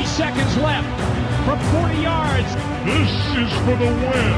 Three 0.00 0.08
seconds 0.08 0.56
left 0.56 0.88
from 1.44 1.58
40 1.78 1.94
yards. 2.00 2.48
This 2.86 3.10
is 3.36 3.52
for 3.66 3.76
the 3.76 3.84
win. 3.84 4.32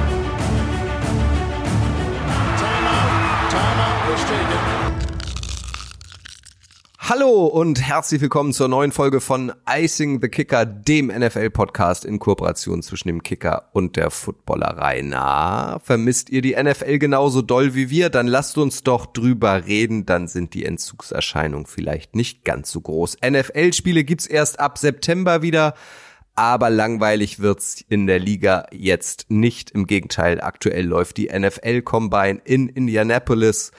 Timeout. 2.58 3.48
Timeout 3.48 4.10
was 4.10 4.24
taken. 4.24 5.01
Hallo 7.04 7.46
und 7.46 7.82
herzlich 7.82 8.20
willkommen 8.20 8.52
zur 8.52 8.68
neuen 8.68 8.92
Folge 8.92 9.20
von 9.20 9.52
Icing 9.68 10.20
the 10.22 10.28
Kicker, 10.28 10.64
dem 10.64 11.08
NFL-Podcast 11.08 12.04
in 12.04 12.20
Kooperation 12.20 12.80
zwischen 12.80 13.08
dem 13.08 13.24
Kicker 13.24 13.70
und 13.72 13.96
der 13.96 14.12
Footballerei. 14.12 15.02
Na, 15.02 15.80
vermisst 15.80 16.30
ihr 16.30 16.42
die 16.42 16.54
NFL 16.54 16.98
genauso 16.98 17.42
doll 17.42 17.74
wie 17.74 17.90
wir? 17.90 18.08
Dann 18.08 18.28
lasst 18.28 18.56
uns 18.56 18.84
doch 18.84 19.06
drüber 19.06 19.66
reden, 19.66 20.06
dann 20.06 20.28
sind 20.28 20.54
die 20.54 20.64
Entzugserscheinungen 20.64 21.66
vielleicht 21.66 22.14
nicht 22.14 22.44
ganz 22.44 22.70
so 22.70 22.80
groß. 22.80 23.16
NFL-Spiele 23.28 24.04
gibt's 24.04 24.28
erst 24.28 24.60
ab 24.60 24.78
September 24.78 25.42
wieder. 25.42 25.74
Aber 26.36 26.70
langweilig 26.70 27.40
wird's 27.40 27.84
in 27.88 28.06
der 28.06 28.20
Liga 28.20 28.66
jetzt 28.70 29.26
nicht. 29.28 29.72
Im 29.72 29.88
Gegenteil, 29.88 30.40
aktuell 30.40 30.86
läuft 30.86 31.16
die 31.16 31.30
NFL 31.36 31.82
Combine 31.82 32.40
in 32.44 32.68
Indianapolis 32.68 33.72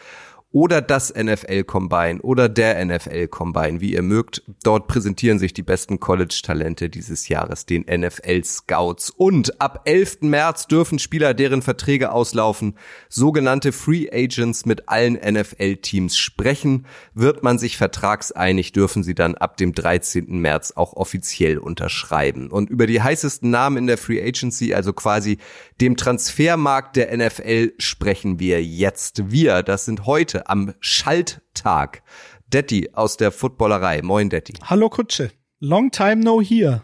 oder 0.53 0.81
das 0.81 1.12
NFL 1.13 1.63
Combine 1.63 2.21
oder 2.21 2.48
der 2.48 2.85
NFL 2.85 3.27
Combine, 3.27 3.81
wie 3.81 3.94
ihr 3.94 4.03
mögt. 4.03 4.44
Dort 4.63 4.88
präsentieren 4.88 5.39
sich 5.39 5.53
die 5.53 5.63
besten 5.63 5.99
College-Talente 5.99 6.89
dieses 6.89 7.27
Jahres, 7.27 7.66
den 7.66 7.85
NFL 7.89 8.44
Scouts. 8.44 9.09
Und 9.09 9.59
ab 9.59 9.81
11. 9.85 10.21
März 10.21 10.67
dürfen 10.67 10.99
Spieler, 10.99 11.34
deren 11.34 11.63
Verträge 11.63 12.11
auslaufen, 12.11 12.77
sogenannte 13.09 13.71
Free 13.71 14.08
Agents 14.13 14.67
mit 14.67 14.88
allen 14.89 15.16
NFL-Teams 15.16 16.16
sprechen. 16.16 16.85
Wird 17.16 17.41
man 17.41 17.58
sich 17.58 17.75
vertragseinig, 17.75 18.73
dürfen 18.73 19.03
sie 19.03 19.16
dann 19.16 19.33
ab 19.33 19.58
dem 19.58 19.73
13. 19.73 20.39
März 20.39 20.73
auch 20.75 20.94
offiziell 20.94 21.58
unterschreiben. 21.58 22.52
Und 22.52 22.70
über 22.70 22.85
die 22.85 23.02
heißesten 23.02 23.49
Namen 23.49 23.77
in 23.77 23.88
der 23.88 23.97
Free 23.97 24.22
Agency, 24.22 24.75
also 24.75 24.94
quasi 24.94 25.39
dem 25.81 25.97
Transfermarkt 25.97 26.95
der 26.95 27.16
NFL, 27.16 27.73
sprechen 27.77 28.39
wir 28.39 28.63
jetzt. 28.63 29.31
Wir, 29.31 29.63
das 29.63 29.85
sind 29.85 30.05
heute 30.05 30.47
am 30.47 30.73
Schalttag. 30.80 32.03
Detti 32.47 32.89
aus 32.93 33.17
der 33.17 33.31
Footballerei. 33.31 34.02
Moin, 34.02 34.30
Detti. 34.30 34.53
Hallo 34.63 34.89
Kutsche. 34.89 35.31
Long 35.59 35.91
time 35.91 36.17
no 36.17 36.41
here. 36.41 36.83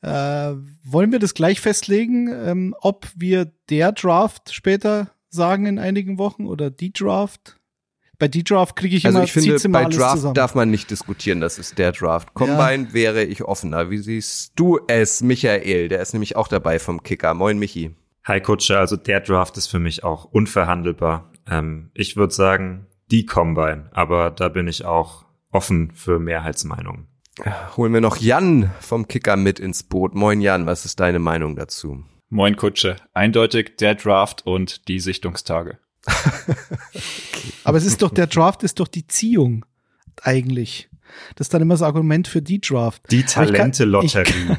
Äh, 0.00 0.54
wollen 0.84 1.12
wir 1.12 1.18
das 1.18 1.34
gleich 1.34 1.60
festlegen, 1.60 2.28
ähm, 2.28 2.74
ob 2.80 3.06
wir 3.14 3.52
der 3.68 3.92
Draft 3.92 4.52
später 4.52 5.12
sagen 5.28 5.66
in 5.66 5.78
einigen 5.78 6.18
Wochen 6.18 6.46
oder 6.46 6.70
die 6.70 6.92
Draft? 6.92 7.58
Bei 8.18 8.28
die 8.28 8.44
Draft 8.44 8.76
kriege 8.76 8.96
ich 8.96 9.04
also 9.04 9.18
immer 9.18 9.24
ich 9.24 9.32
finde, 9.32 9.56
immer 9.56 9.82
bei 9.82 9.88
Draft 9.88 10.16
zusammen. 10.16 10.34
darf 10.34 10.54
man 10.54 10.70
nicht 10.70 10.90
diskutieren, 10.90 11.40
das 11.40 11.58
ist 11.58 11.78
der 11.78 11.92
Draft. 11.92 12.34
Combine 12.34 12.92
wäre 12.92 13.24
ich 13.24 13.42
offener. 13.42 13.90
Wie 13.90 13.98
siehst 13.98 14.52
du 14.56 14.78
es, 14.86 15.22
Michael? 15.22 15.88
Der 15.88 16.00
ist 16.00 16.12
nämlich 16.12 16.36
auch 16.36 16.48
dabei 16.48 16.78
vom 16.78 17.02
Kicker. 17.02 17.34
Moin, 17.34 17.58
Michi. 17.58 17.96
Hi 18.24 18.40
Kutsche, 18.40 18.78
also 18.78 18.96
der 18.96 19.20
Draft 19.20 19.56
ist 19.56 19.66
für 19.66 19.80
mich 19.80 20.04
auch 20.04 20.24
unverhandelbar. 20.24 21.32
Ähm, 21.50 21.90
ich 21.92 22.16
würde 22.16 22.32
sagen, 22.32 22.86
die 23.10 23.26
Combine, 23.26 23.90
aber 23.92 24.30
da 24.30 24.48
bin 24.48 24.68
ich 24.68 24.84
auch 24.84 25.24
offen 25.50 25.90
für 25.92 26.20
Mehrheitsmeinungen. 26.20 27.08
Holen 27.76 27.92
wir 27.92 28.00
noch 28.00 28.18
Jan 28.18 28.70
vom 28.78 29.08
Kicker 29.08 29.36
mit 29.36 29.58
ins 29.58 29.82
Boot. 29.82 30.14
Moin 30.14 30.40
Jan, 30.40 30.66
was 30.66 30.84
ist 30.84 31.00
deine 31.00 31.18
Meinung 31.18 31.56
dazu? 31.56 32.04
Moin 32.28 32.54
Kutsche. 32.54 32.94
Eindeutig 33.12 33.76
der 33.78 33.96
Draft 33.96 34.46
und 34.46 34.86
die 34.86 35.00
Sichtungstage. 35.00 35.78
Aber 37.64 37.76
es 37.76 37.84
ist 37.84 38.02
doch, 38.02 38.10
der 38.10 38.28
Draft 38.28 38.62
ist 38.62 38.78
doch 38.78 38.88
die 38.88 39.06
Ziehung 39.08 39.64
eigentlich. 40.22 40.88
Das 41.34 41.46
ist 41.46 41.54
dann 41.54 41.62
immer 41.62 41.74
das 41.74 41.82
Argument 41.82 42.28
für 42.28 42.40
die 42.40 42.60
Draft. 42.60 43.02
Die 43.10 43.24
Talente-Lotterie. 43.24 44.58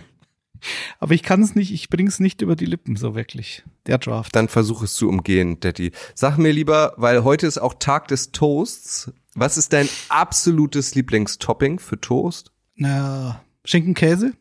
Aber 0.99 1.13
ich 1.13 1.23
kann 1.23 1.41
es 1.41 1.55
nicht, 1.55 1.73
ich 1.73 1.89
bring's 1.89 2.19
nicht 2.19 2.41
über 2.41 2.55
die 2.55 2.65
Lippen 2.65 2.95
so 2.95 3.15
wirklich. 3.15 3.63
Der 3.85 3.97
Draft. 3.97 4.35
Dann 4.35 4.47
versuch 4.47 4.83
es 4.83 4.93
zu 4.95 5.09
umgehen, 5.09 5.59
Detti. 5.59 5.91
Sag 6.15 6.37
mir 6.37 6.51
lieber, 6.51 6.93
weil 6.97 7.23
heute 7.23 7.47
ist 7.47 7.57
auch 7.57 7.73
Tag 7.75 8.07
des 8.07 8.31
Toasts. 8.31 9.11
Was 9.35 9.57
ist 9.57 9.73
dein 9.73 9.89
absolutes 10.09 10.95
Lieblingstopping 10.95 11.79
für 11.79 11.99
Toast? 11.99 12.51
Na, 12.75 13.43
Schinkenkäse. 13.65 14.33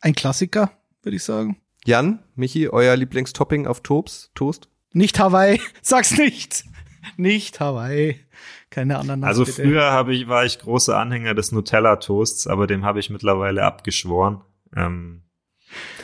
Ein 0.00 0.14
Klassiker, 0.14 0.70
würde 1.02 1.16
ich 1.16 1.24
sagen. 1.24 1.60
Jan, 1.84 2.20
Michi, 2.34 2.68
euer 2.68 2.96
Lieblingstopping 2.96 3.66
auf 3.66 3.80
Toast? 3.82 4.30
Toast? 4.34 4.68
Nicht 4.92 5.18
Hawaii. 5.18 5.60
Sag's 5.82 6.16
nicht. 6.16 6.64
Nicht 7.16 7.60
Hawaii. 7.60 8.20
Keine 8.70 8.98
Ananas. 8.98 9.28
Also 9.28 9.44
bitte. 9.44 9.62
früher 9.62 9.90
habe 9.90 10.14
ich, 10.14 10.28
war 10.28 10.44
ich 10.44 10.58
großer 10.58 10.98
Anhänger 10.98 11.34
des 11.34 11.52
Nutella-Toasts, 11.52 12.46
aber 12.46 12.66
dem 12.66 12.84
habe 12.84 13.00
ich 13.00 13.10
mittlerweile 13.10 13.64
abgeschworen. 13.64 14.42
Ähm, 14.76 15.22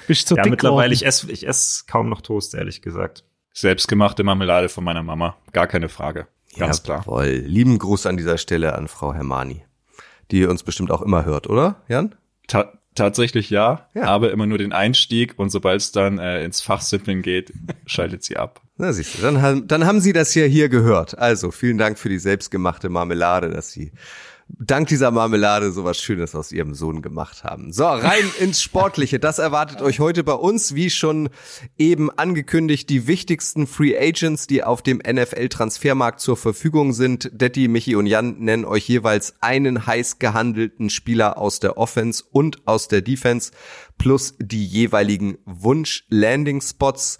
Bist 0.06 0.28
so 0.28 0.36
ja, 0.36 0.42
dick 0.42 0.50
mittlerweile, 0.50 0.92
ich 0.92 1.04
esse 1.06 1.30
ich 1.30 1.46
ess 1.46 1.84
kaum 1.86 2.08
noch 2.08 2.20
Toast, 2.20 2.54
ehrlich 2.54 2.82
gesagt. 2.82 3.24
Selbstgemachte 3.52 4.24
Marmelade 4.24 4.68
von 4.68 4.84
meiner 4.84 5.02
Mama. 5.02 5.36
Gar 5.52 5.66
keine 5.66 5.88
Frage. 5.88 6.26
Ganz 6.56 6.82
klar. 6.82 7.00
Jawohl. 7.00 7.26
Lieben 7.26 7.78
Gruß 7.78 8.06
an 8.06 8.16
dieser 8.16 8.38
Stelle 8.38 8.74
an 8.74 8.88
Frau 8.88 9.14
Hermani, 9.14 9.64
die 10.30 10.44
uns 10.46 10.62
bestimmt 10.62 10.90
auch 10.90 11.02
immer 11.02 11.24
hört, 11.24 11.48
oder, 11.48 11.82
Jan? 11.88 12.14
Ta 12.46 12.72
tatsächlich 12.94 13.50
ja, 13.50 13.88
Ja. 13.94 14.04
aber 14.04 14.30
immer 14.30 14.46
nur 14.46 14.58
den 14.58 14.72
Einstieg 14.72 15.36
und 15.36 15.50
sobald 15.50 15.80
es 15.80 15.90
dann 15.90 16.18
äh, 16.18 16.44
ins 16.44 16.60
Fachsimpeln 16.60 17.22
geht, 17.22 17.52
schaltet 17.86 18.22
sie 18.22 18.36
ab. 18.36 18.60
Na 18.76 18.92
siehst 18.92 19.18
du, 19.18 19.22
dann 19.22 19.42
haben, 19.42 19.66
dann 19.66 19.84
haben 19.84 20.00
Sie 20.00 20.12
das 20.12 20.32
ja 20.36 20.44
hier 20.44 20.68
gehört. 20.68 21.18
Also 21.18 21.50
vielen 21.50 21.76
Dank 21.78 21.98
für 21.98 22.08
die 22.08 22.20
selbstgemachte 22.20 22.88
Marmelade, 22.88 23.50
dass 23.50 23.72
Sie 23.72 23.92
dank 24.48 24.88
dieser 24.88 25.10
Marmelade 25.10 25.72
sowas 25.72 25.98
Schönes 25.98 26.34
aus 26.34 26.52
Ihrem 26.52 26.74
Sohn 26.74 27.02
gemacht 27.02 27.44
haben. 27.44 27.72
So, 27.72 27.86
rein 27.86 28.24
ins 28.40 28.62
Sportliche. 28.62 29.18
Das 29.18 29.38
erwartet 29.38 29.82
euch 29.82 30.00
heute 30.00 30.24
bei 30.24 30.34
uns, 30.34 30.74
wie 30.74 30.90
schon 30.90 31.30
eben 31.78 32.10
angekündigt, 32.10 32.88
die 32.90 33.06
wichtigsten 33.06 33.66
Free 33.66 33.96
Agents, 33.98 34.46
die 34.46 34.62
auf 34.62 34.82
dem 34.82 34.98
NFL-Transfermarkt 34.98 36.20
zur 36.20 36.36
Verfügung 36.36 36.92
sind. 36.92 37.30
Detti, 37.32 37.68
Michi 37.68 37.96
und 37.96 38.06
Jan 38.06 38.38
nennen 38.38 38.64
euch 38.64 38.88
jeweils 38.88 39.34
einen 39.40 39.86
heiß 39.86 40.18
gehandelten 40.18 40.90
Spieler 40.90 41.38
aus 41.38 41.60
der 41.60 41.78
Offense 41.78 42.24
und 42.30 42.66
aus 42.66 42.88
der 42.88 43.02
Defense 43.02 43.52
plus 43.98 44.34
die 44.38 44.64
jeweiligen 44.64 45.38
Wunsch-Landing-Spots. 45.44 47.18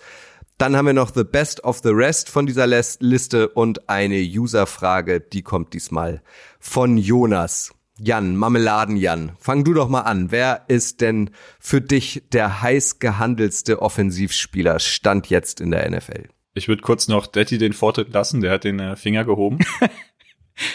Dann 0.56 0.77
haben 0.77 0.87
wir 0.87 0.93
noch 0.93 1.12
The 1.12 1.25
Best 1.25 1.65
of 1.65 1.81
the 1.83 1.91
Rest 1.91 2.31
von 2.31 2.47
dieser 2.47 2.67
Liste 2.69 3.49
und 3.49 3.89
eine 3.89 4.21
User-Frage, 4.21 5.21
die 5.21 5.43
kommt 5.43 5.75
diesmal 5.75 6.23
von 6.65 6.97
Jonas. 6.97 7.73
Jan, 8.01 8.37
Marmeladen-Jan, 8.37 9.33
fang 9.39 9.65
du 9.65 9.75
doch 9.75 9.89
mal 9.89 10.01
an. 10.01 10.33
Wer 10.33 10.65
ist 10.67 11.03
denn 11.03 11.31
für 11.61 11.81
dich 11.81 12.25
der 12.33 12.63
heiß 12.63 12.99
gehandelste 12.99 13.83
Offensivspieler 13.83 14.81
Stand 14.81 15.29
jetzt 15.29 15.61
in 15.61 15.71
der 15.71 15.89
NFL? 15.89 16.29
Ich 16.55 16.67
würde 16.67 16.83
kurz 16.83 17.07
noch 17.07 17.27
Detti 17.27 17.59
den 17.59 17.75
Vortritt 17.75 18.13
lassen, 18.13 18.41
der 18.41 18.51
hat 18.51 18.65
den 18.65 18.81
äh, 18.81 18.97
Finger 18.97 19.25
gehoben. 19.25 19.59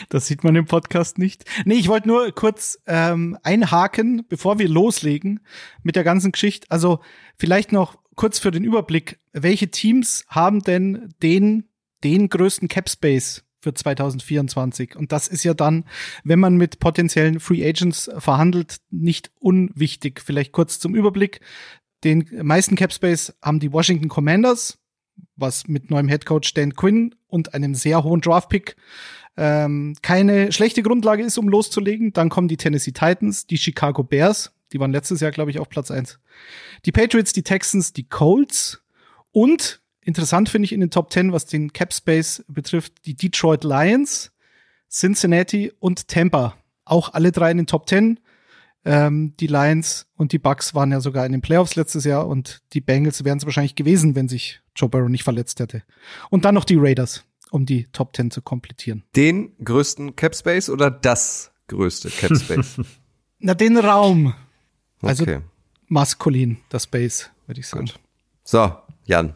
Das 0.09 0.27
sieht 0.27 0.43
man 0.43 0.57
im 0.57 0.65
Podcast 0.65 1.17
nicht. 1.17 1.45
Nee, 1.63 1.75
ich 1.75 1.87
wollte 1.87 2.09
nur 2.09 2.29
kurz 2.33 2.79
ähm, 2.85 3.37
einhaken, 3.43 4.25
bevor 4.27 4.59
wir 4.59 4.67
loslegen 4.67 5.39
mit 5.83 5.95
der 5.95 6.03
ganzen 6.03 6.33
Geschichte. 6.33 6.67
Also 6.69 6.99
vielleicht 7.37 7.71
noch 7.71 7.95
kurz 8.15 8.39
für 8.39 8.51
den 8.51 8.65
Überblick. 8.65 9.19
Welche 9.31 9.71
Teams 9.71 10.25
haben 10.27 10.59
denn 10.59 11.13
den, 11.23 11.69
den 12.03 12.27
größten 12.27 12.67
Cap 12.67 12.89
Space 12.89 13.45
für 13.59 13.73
2024? 13.73 14.95
Und 14.95 15.11
das 15.11 15.27
ist 15.27 15.43
ja 15.43 15.53
dann, 15.53 15.85
wenn 16.23 16.39
man 16.39 16.55
mit 16.55 16.79
potenziellen 16.79 17.39
Free 17.39 17.67
Agents 17.67 18.09
verhandelt, 18.17 18.77
nicht 18.89 19.31
unwichtig. 19.39 20.21
Vielleicht 20.21 20.51
kurz 20.51 20.79
zum 20.79 20.95
Überblick. 20.95 21.41
Den 22.03 22.25
meisten 22.43 22.75
Cap 22.75 22.93
Space 22.93 23.33
haben 23.41 23.59
die 23.59 23.73
Washington 23.73 24.07
Commanders, 24.07 24.79
was 25.35 25.67
mit 25.67 25.91
neuem 25.91 26.07
Headcoach 26.07 26.53
Dan 26.53 26.75
Quinn 26.75 27.15
und 27.27 27.53
einem 27.53 27.75
sehr 27.75 28.03
hohen 28.03 28.21
Draft-Pick 28.21 28.75
ähm, 29.37 29.95
keine 30.01 30.51
schlechte 30.51 30.83
Grundlage 30.83 31.23
ist, 31.23 31.37
um 31.37 31.47
loszulegen. 31.47 32.11
Dann 32.13 32.29
kommen 32.29 32.47
die 32.47 32.57
Tennessee 32.57 32.91
Titans, 32.91 33.47
die 33.47 33.57
Chicago 33.57 34.03
Bears, 34.03 34.51
die 34.73 34.79
waren 34.79 34.91
letztes 34.91 35.21
Jahr, 35.21 35.31
glaube 35.31 35.51
ich, 35.51 35.59
auf 35.59 35.69
Platz 35.69 35.91
eins. 35.91 36.19
Die 36.85 36.91
Patriots, 36.91 37.33
die 37.33 37.43
Texans, 37.43 37.93
die 37.93 38.07
Colts 38.07 38.83
und 39.31 39.81
interessant 40.09 40.49
finde 40.49 40.65
ich 40.65 40.73
in 40.73 40.81
den 40.81 40.89
Top 40.91 41.13
10, 41.13 41.31
was 41.31 41.45
den 41.45 41.71
Cap 41.71 41.93
Space 41.93 42.43
betrifft, 42.49 43.05
die 43.05 43.15
Detroit 43.15 43.63
Lions, 43.63 44.31
Cincinnati 44.91 45.71
und 45.79 46.07
Tampa. 46.07 46.55
Auch 46.85 47.13
alle 47.13 47.31
drei 47.31 47.51
in 47.51 47.57
den 47.57 47.67
Top 47.67 47.87
10. 47.87 48.19
Ähm, 48.85 49.33
die 49.39 49.47
Lions 49.47 50.07
und 50.15 50.31
die 50.31 50.39
Bucks 50.39 50.73
waren 50.73 50.91
ja 50.91 51.01
sogar 51.01 51.25
in 51.25 51.31
den 51.33 51.41
Playoffs 51.41 51.75
letztes 51.75 52.05
Jahr 52.05 52.27
und 52.27 52.61
die 52.73 52.81
Bengals 52.81 53.23
wären 53.23 53.37
es 53.37 53.45
wahrscheinlich 53.45 53.75
gewesen, 53.75 54.15
wenn 54.15 54.27
sich 54.29 54.61
Joe 54.75 54.89
Burrow 54.89 55.09
nicht 55.09 55.23
verletzt 55.23 55.59
hätte. 55.59 55.83
Und 56.29 56.45
dann 56.45 56.55
noch 56.55 56.63
die 56.65 56.77
Raiders, 56.77 57.23
um 57.51 57.65
die 57.65 57.87
Top 57.91 58.15
10 58.15 58.31
zu 58.31 58.41
komplettieren. 58.41 59.03
Den 59.15 59.51
größten 59.63 60.15
Cap 60.15 60.33
Space 60.35 60.69
oder 60.69 60.89
das 60.89 61.51
größte 61.67 62.09
Cap 62.09 62.35
Space? 62.37 62.79
Na, 63.39 63.53
den 63.53 63.77
Raum. 63.77 64.33
Also 65.01 65.23
Okay. 65.23 65.39
maskulin, 65.87 66.57
das 66.69 66.83
Space, 66.85 67.29
würde 67.47 67.59
ich 67.59 67.67
sagen. 67.67 67.85
Gut. 67.85 67.99
So, 68.43 68.71
Jan. 69.05 69.35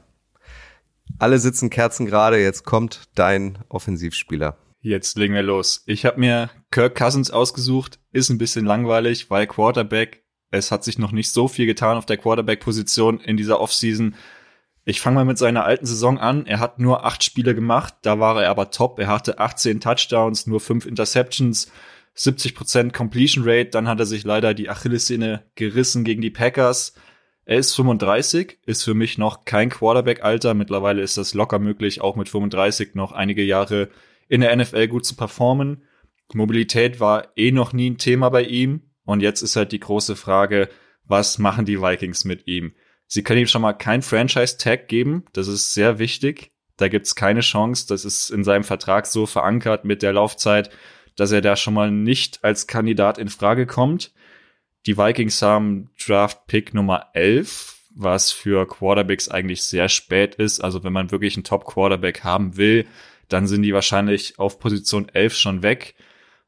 Alle 1.23 1.39
sitzen 1.39 1.69
Kerzen 1.69 2.05
gerade, 2.05 2.37
jetzt 2.37 2.65
kommt 2.65 3.03
dein 3.15 3.59
Offensivspieler. 3.69 4.57
Jetzt 4.81 5.17
legen 5.17 5.33
wir 5.33 5.41
los. 5.41 5.81
Ich 5.85 6.03
habe 6.03 6.19
mir 6.19 6.49
Kirk 6.69 6.95
Cousins 6.95 7.31
ausgesucht. 7.31 7.97
Ist 8.11 8.29
ein 8.29 8.37
bisschen 8.37 8.65
langweilig, 8.65 9.29
weil 9.29 9.47
Quarterback 9.47 10.25
Es 10.51 10.69
hat 10.69 10.83
sich 10.83 10.99
noch 10.99 11.13
nicht 11.13 11.31
so 11.31 11.47
viel 11.47 11.65
getan 11.65 11.95
auf 11.95 12.05
der 12.05 12.17
Quarterback-Position 12.17 13.21
in 13.21 13.37
dieser 13.37 13.61
Offseason. 13.61 14.15
Ich 14.83 14.99
fange 14.99 15.15
mal 15.15 15.23
mit 15.23 15.37
seiner 15.37 15.63
alten 15.63 15.85
Saison 15.85 16.17
an. 16.17 16.45
Er 16.45 16.59
hat 16.59 16.79
nur 16.79 17.05
acht 17.05 17.23
Spiele 17.23 17.55
gemacht, 17.55 17.93
da 18.01 18.19
war 18.19 18.43
er 18.43 18.49
aber 18.49 18.69
top. 18.69 18.99
Er 18.99 19.07
hatte 19.07 19.39
18 19.39 19.79
Touchdowns, 19.79 20.45
nur 20.45 20.59
fünf 20.59 20.85
Interceptions, 20.85 21.71
70% 22.17 22.91
Completion 22.91 23.45
Rate. 23.47 23.69
Dann 23.69 23.87
hat 23.87 24.01
er 24.01 24.05
sich 24.05 24.25
leider 24.25 24.53
die 24.53 24.69
Achillessehne 24.69 25.45
gerissen 25.55 26.03
gegen 26.03 26.21
die 26.21 26.31
Packers. 26.31 26.93
Er 27.45 27.57
ist 27.57 27.75
35, 27.75 28.59
ist 28.65 28.83
für 28.83 28.93
mich 28.93 29.17
noch 29.17 29.43
kein 29.45 29.69
Quarterback-Alter. 29.69 30.53
Mittlerweile 30.53 31.01
ist 31.01 31.17
das 31.17 31.33
locker 31.33 31.59
möglich, 31.59 32.01
auch 32.01 32.15
mit 32.15 32.29
35 32.29 32.95
noch 32.95 33.11
einige 33.11 33.43
Jahre 33.43 33.89
in 34.29 34.41
der 34.41 34.55
NFL 34.55 34.87
gut 34.87 35.05
zu 35.05 35.15
performen. 35.15 35.83
Mobilität 36.33 36.99
war 36.99 37.27
eh 37.35 37.51
noch 37.51 37.73
nie 37.73 37.89
ein 37.89 37.97
Thema 37.97 38.29
bei 38.29 38.43
ihm. 38.43 38.81
Und 39.05 39.21
jetzt 39.21 39.41
ist 39.41 39.55
halt 39.55 39.71
die 39.71 39.79
große 39.79 40.15
Frage, 40.15 40.69
was 41.03 41.37
machen 41.37 41.65
die 41.65 41.81
Vikings 41.81 42.23
mit 42.25 42.47
ihm? 42.47 42.73
Sie 43.07 43.23
können 43.23 43.41
ihm 43.41 43.47
schon 43.47 43.61
mal 43.61 43.73
kein 43.73 44.01
Franchise-Tag 44.01 44.87
geben. 44.87 45.25
Das 45.33 45.47
ist 45.47 45.73
sehr 45.73 45.99
wichtig. 45.99 46.51
Da 46.77 46.87
gibt's 46.87 47.15
keine 47.15 47.41
Chance. 47.41 47.85
Das 47.87 48.05
ist 48.05 48.29
in 48.29 48.43
seinem 48.43 48.63
Vertrag 48.63 49.05
so 49.05 49.25
verankert 49.25 49.85
mit 49.85 50.01
der 50.01 50.13
Laufzeit, 50.13 50.69
dass 51.15 51.31
er 51.31 51.41
da 51.41 51.55
schon 51.55 51.73
mal 51.73 51.91
nicht 51.91 52.43
als 52.43 52.65
Kandidat 52.67 53.17
in 53.17 53.27
Frage 53.27 53.67
kommt. 53.67 54.13
Die 54.85 54.97
Vikings 54.97 55.41
haben 55.41 55.89
Draft 56.03 56.45
Pick 56.47 56.73
Nummer 56.73 57.07
11, 57.13 57.77
was 57.95 58.31
für 58.31 58.67
Quarterbacks 58.67 59.29
eigentlich 59.29 59.63
sehr 59.63 59.87
spät 59.87 60.35
ist. 60.35 60.59
Also 60.59 60.83
wenn 60.83 60.93
man 60.93 61.11
wirklich 61.11 61.35
einen 61.35 61.45
Top 61.45 61.65
Quarterback 61.65 62.23
haben 62.23 62.57
will, 62.57 62.85
dann 63.29 63.47
sind 63.47 63.63
die 63.63 63.73
wahrscheinlich 63.73 64.39
auf 64.39 64.59
Position 64.59 65.07
11 65.09 65.35
schon 65.35 65.63
weg. 65.63 65.95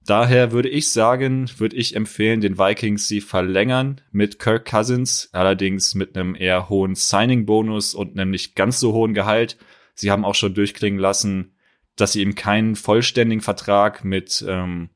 Daher 0.05 0.51
würde 0.51 0.69
ich 0.69 0.89
sagen, 0.89 1.49
würde 1.57 1.75
ich 1.77 1.95
empfehlen, 1.95 2.41
den 2.41 2.59
Vikings 2.59 3.07
sie 3.07 3.21
verlängern 3.21 4.01
mit 4.11 4.37
Kirk 4.37 4.69
Cousins, 4.69 5.29
allerdings 5.31 5.95
mit 5.95 6.15
einem 6.15 6.35
eher 6.35 6.69
hohen 6.69 6.93
Signing-Bonus 6.93 7.95
und 7.95 8.11
einem 8.11 8.29
nicht 8.29 8.55
ganz 8.55 8.79
so 8.79 8.93
hohen 8.93 9.15
Gehalt. 9.15 9.57
Sie 9.95 10.11
haben 10.11 10.25
auch 10.25 10.35
schon 10.35 10.53
durchklingen 10.53 10.99
lassen, 10.99 11.55
dass 11.95 12.11
sie 12.11 12.21
ihm 12.21 12.35
keinen 12.35 12.75
vollständigen 12.75 13.41
Vertrag 13.41 14.03
mit, 14.03 14.45
ähm, 14.47 14.89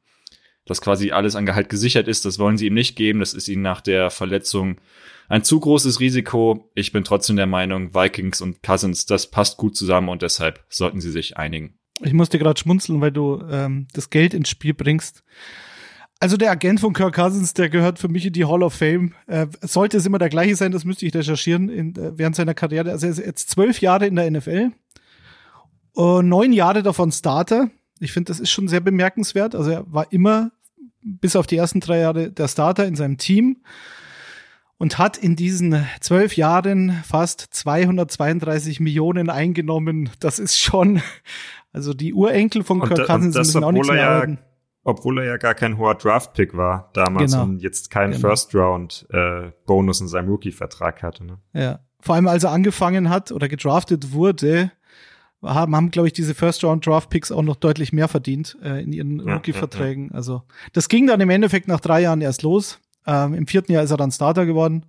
dass 0.70 0.82
quasi 0.82 1.12
alles 1.12 1.36
an 1.36 1.46
Gehalt 1.46 1.68
gesichert 1.68 2.08
ist, 2.08 2.26
das 2.26 2.38
wollen 2.38 2.58
sie 2.58 2.68
ihm 2.68 2.76
nicht 2.76 2.96
geben. 2.96 3.20
Das 3.20 3.34
ist 3.34 3.48
ihnen 3.48 3.64
nach 3.64 3.82
der 3.82 4.12
Verletzung 4.12 4.80
ein 5.28 5.44
zu 5.44 5.60
großes 5.60 6.00
Risiko. 6.00 6.70
Ich 6.76 6.92
bin 6.92 7.04
trotzdem 7.04 7.36
der 7.36 7.48
Meinung, 7.48 7.94
Vikings 7.94 8.40
und 8.40 8.62
Cousins, 8.62 9.06
das 9.06 9.32
passt 9.32 9.58
gut 9.58 9.76
zusammen 9.76 10.10
und 10.10 10.22
deshalb 10.22 10.64
sollten 10.70 11.02
sie 11.02 11.12
sich 11.12 11.38
einigen. 11.38 11.74
Ich 12.02 12.14
musste 12.14 12.38
gerade 12.40 12.60
schmunzeln, 12.60 13.02
weil 13.02 13.12
du 13.12 13.44
ähm, 13.50 13.88
das 13.94 14.10
Geld 14.10 14.34
ins 14.34 14.50
Spiel 14.50 14.74
bringst. 14.74 15.24
Also 16.20 16.38
der 16.38 16.52
Agent 16.52 16.80
von 16.80 16.94
Kirk 16.94 17.16
Cousins, 17.16 17.54
der 17.54 17.70
gehört 17.70 17.98
für 17.98 18.10
mich 18.10 18.26
in 18.26 18.34
die 18.34 18.46
Hall 18.46 18.62
of 18.62 18.74
Fame. 18.74 19.14
Äh, 19.26 19.48
sollte 19.62 19.98
es 19.98 20.06
immer 20.06 20.20
der 20.20 20.30
gleiche 20.30 20.56
sein, 20.56 20.72
das 20.72 20.86
müsste 20.86 21.06
ich 21.06 21.16
recherchieren 21.16 21.70
in, 21.70 21.96
äh, 21.96 22.18
während 22.18 22.36
seiner 22.36 22.54
Karriere. 22.54 22.92
Also 22.92 23.08
er 23.08 23.12
ist 23.12 23.20
jetzt 23.20 23.50
zwölf 23.50 23.82
Jahre 23.82 24.06
in 24.06 24.16
der 24.16 24.30
NFL, 24.30 24.72
neun 25.96 26.54
Jahre 26.54 26.84
davon 26.84 27.12
Starter. 27.12 27.72
Ich 28.00 28.14
finde, 28.14 28.30
das 28.30 28.40
ist 28.40 28.52
schon 28.52 28.68
sehr 28.68 28.80
bemerkenswert. 28.80 29.56
Also 29.56 29.72
er 29.72 29.92
war 29.92 30.12
immer 30.14 30.52
bis 31.20 31.36
auf 31.36 31.48
die 31.48 31.58
ersten 31.58 31.80
drei 31.80 32.00
Jahre 32.00 32.32
der 32.32 32.48
Starter 32.48 32.86
in 32.86 32.96
seinem 32.96 33.18
Team 33.18 33.58
und 34.78 34.98
hat 34.98 35.18
in 35.18 35.36
diesen 35.36 35.86
zwölf 36.00 36.36
Jahren 36.38 37.02
fast 37.06 37.42
232 37.52 38.80
Millionen 38.80 39.30
eingenommen. 39.30 40.10
Das 40.20 40.40
ist 40.40 40.60
schon 40.60 41.02
also 41.72 41.94
die 41.94 42.14
Urenkel 42.14 42.64
von 42.64 42.82
Kirk 42.82 43.06
Cousins 43.06 43.36
müssen 43.36 43.64
auch 43.64 43.72
nichts 43.72 43.90
mehr 43.90 43.98
ja, 43.98 44.38
Obwohl 44.84 45.20
er 45.20 45.26
ja 45.26 45.38
gar 45.38 45.54
kein 45.54 45.78
hoher 45.78 45.96
Draft-Pick 45.96 46.58
war 46.58 46.90
damals 46.94 47.32
genau. 47.32 47.44
und 47.44 47.62
jetzt 47.62 47.92
keinen 47.92 48.14
genau. 48.14 48.30
First-Round-Bonus 48.30 50.00
äh, 50.00 50.04
in 50.04 50.08
seinem 50.08 50.30
Rookie-Vertrag 50.30 51.04
hatte. 51.04 51.26
Ne? 51.26 51.38
Ja, 51.54 51.80
vor 52.00 52.16
allem 52.16 52.28
als 52.28 52.44
er 52.44 52.52
angefangen 52.52 53.10
hat 53.10 53.32
oder 53.32 53.48
gedraftet 53.48 54.14
wurde, 54.14 54.72
haben, 55.42 55.76
haben 55.76 55.92
glaube 55.92 56.08
ich, 56.08 56.14
diese 56.14 56.36
First-Round-Draft-Picks 56.36 57.32
auch 57.32 57.42
noch 57.42 57.56
deutlich 57.56 57.94
mehr 57.94 58.08
verdient 58.08 58.58
äh, 58.64 58.84
in 58.84 58.94
ihren 58.94 59.26
ja, 59.26 59.36
Rookie-Verträgen. 59.36 60.06
Ja, 60.06 60.12
ja. 60.12 60.16
Also 60.16 60.44
das 60.74 60.90
ging 60.90 61.08
dann 61.08 61.22
im 61.22 61.30
Endeffekt 61.30 61.68
nach 61.68 61.80
drei 61.80 62.02
Jahren 62.02 62.22
erst 62.22 62.44
los. 62.44 62.80
Ähm, 63.06 63.34
Im 63.34 63.48
vierten 63.48 63.72
Jahr 63.72 63.84
ist 63.84 63.92
er 63.92 63.98
dann 63.98 64.12
Starter 64.12 64.46
geworden 64.46 64.86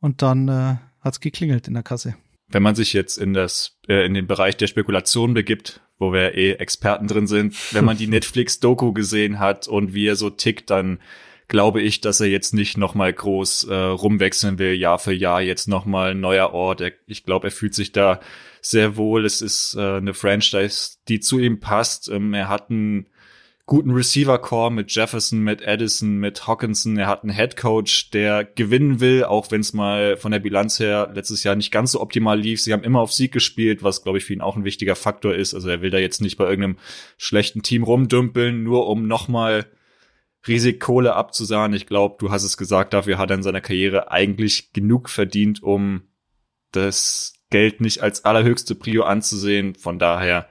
und 0.00 0.22
dann 0.22 0.48
äh, 0.48 0.76
hat's 1.00 1.20
geklingelt 1.20 1.68
in 1.68 1.74
der 1.74 1.82
Kasse. 1.82 2.16
Wenn 2.48 2.62
man 2.62 2.76
sich 2.76 2.92
jetzt 2.92 3.18
in 3.18 3.34
das 3.34 3.78
äh, 3.88 4.06
in 4.06 4.14
den 4.14 4.26
Bereich 4.26 4.56
der 4.56 4.68
Spekulation 4.68 5.34
begibt, 5.34 5.80
wo 5.98 6.12
wir 6.12 6.34
eh 6.34 6.52
Experten 6.52 7.08
drin 7.08 7.26
sind. 7.26 7.54
Wenn 7.72 7.84
man 7.84 7.96
die 7.96 8.06
Netflix-Doku 8.08 8.92
gesehen 8.92 9.38
hat 9.38 9.66
und 9.66 9.94
wie 9.94 10.06
er 10.06 10.16
so 10.16 10.30
tickt, 10.30 10.70
dann 10.70 11.00
glaube 11.48 11.80
ich, 11.80 12.00
dass 12.00 12.20
er 12.20 12.26
jetzt 12.26 12.54
nicht 12.54 12.76
nochmal 12.76 13.12
groß 13.12 13.64
äh, 13.64 13.74
rumwechseln 13.74 14.58
will, 14.58 14.74
Jahr 14.74 14.98
für 14.98 15.12
Jahr, 15.12 15.40
jetzt 15.40 15.68
nochmal 15.68 16.10
ein 16.10 16.20
neuer 16.20 16.52
Ort. 16.52 16.80
Er, 16.80 16.92
ich 17.06 17.24
glaube, 17.24 17.48
er 17.48 17.52
fühlt 17.52 17.74
sich 17.74 17.92
da 17.92 18.20
sehr 18.70 18.96
wohl. 18.96 19.24
Es 19.24 19.42
ist 19.42 19.76
äh, 19.76 19.96
eine 19.96 20.12
Franchise, 20.12 20.96
die 21.08 21.20
zu 21.20 21.38
ihm 21.38 21.60
passt. 21.60 22.08
Ähm, 22.08 22.34
er 22.34 22.48
hat 22.48 22.70
einen 22.70 23.06
guten 23.64 23.92
Receiver-Core 23.92 24.72
mit 24.72 24.92
Jefferson, 24.92 25.40
mit 25.40 25.66
Addison, 25.66 26.18
mit 26.18 26.46
Hawkinson. 26.46 26.96
Er 26.96 27.06
hat 27.06 27.22
einen 27.22 27.34
Head 27.34 27.56
Coach, 27.56 28.10
der 28.10 28.44
gewinnen 28.44 29.00
will, 29.00 29.24
auch 29.24 29.50
wenn 29.52 29.60
es 29.60 29.72
mal 29.72 30.16
von 30.16 30.32
der 30.32 30.40
Bilanz 30.40 30.80
her 30.80 31.10
letztes 31.14 31.44
Jahr 31.44 31.54
nicht 31.54 31.70
ganz 31.70 31.92
so 31.92 32.00
optimal 32.00 32.40
lief. 32.40 32.60
Sie 32.60 32.72
haben 32.72 32.82
immer 32.82 33.00
auf 33.00 33.12
Sieg 33.12 33.32
gespielt, 33.32 33.84
was, 33.84 34.02
glaube 34.02 34.18
ich, 34.18 34.24
für 34.24 34.32
ihn 34.32 34.40
auch 34.40 34.56
ein 34.56 34.64
wichtiger 34.64 34.96
Faktor 34.96 35.34
ist. 35.34 35.54
Also 35.54 35.68
er 35.68 35.80
will 35.80 35.90
da 35.90 35.98
jetzt 35.98 36.20
nicht 36.20 36.36
bei 36.36 36.44
irgendeinem 36.44 36.78
schlechten 37.18 37.62
Team 37.62 37.84
rumdümpeln, 37.84 38.64
nur 38.64 38.88
um 38.88 39.06
nochmal 39.06 39.66
riesig 40.46 40.80
Kohle 40.80 41.14
abzusahnen. 41.14 41.76
Ich 41.76 41.86
glaube, 41.86 42.16
du 42.18 42.30
hast 42.30 42.44
es 42.44 42.56
gesagt, 42.56 42.94
dafür 42.94 43.18
hat 43.18 43.30
er 43.30 43.36
in 43.36 43.42
seiner 43.42 43.60
Karriere 43.60 44.10
eigentlich 44.10 44.72
genug 44.72 45.08
verdient, 45.08 45.62
um 45.62 46.02
das 46.72 47.35
Geld 47.50 47.80
nicht 47.80 48.02
als 48.02 48.24
allerhöchste 48.24 48.74
Prio 48.74 49.04
anzusehen. 49.04 49.74
Von 49.74 49.98
daher 49.98 50.48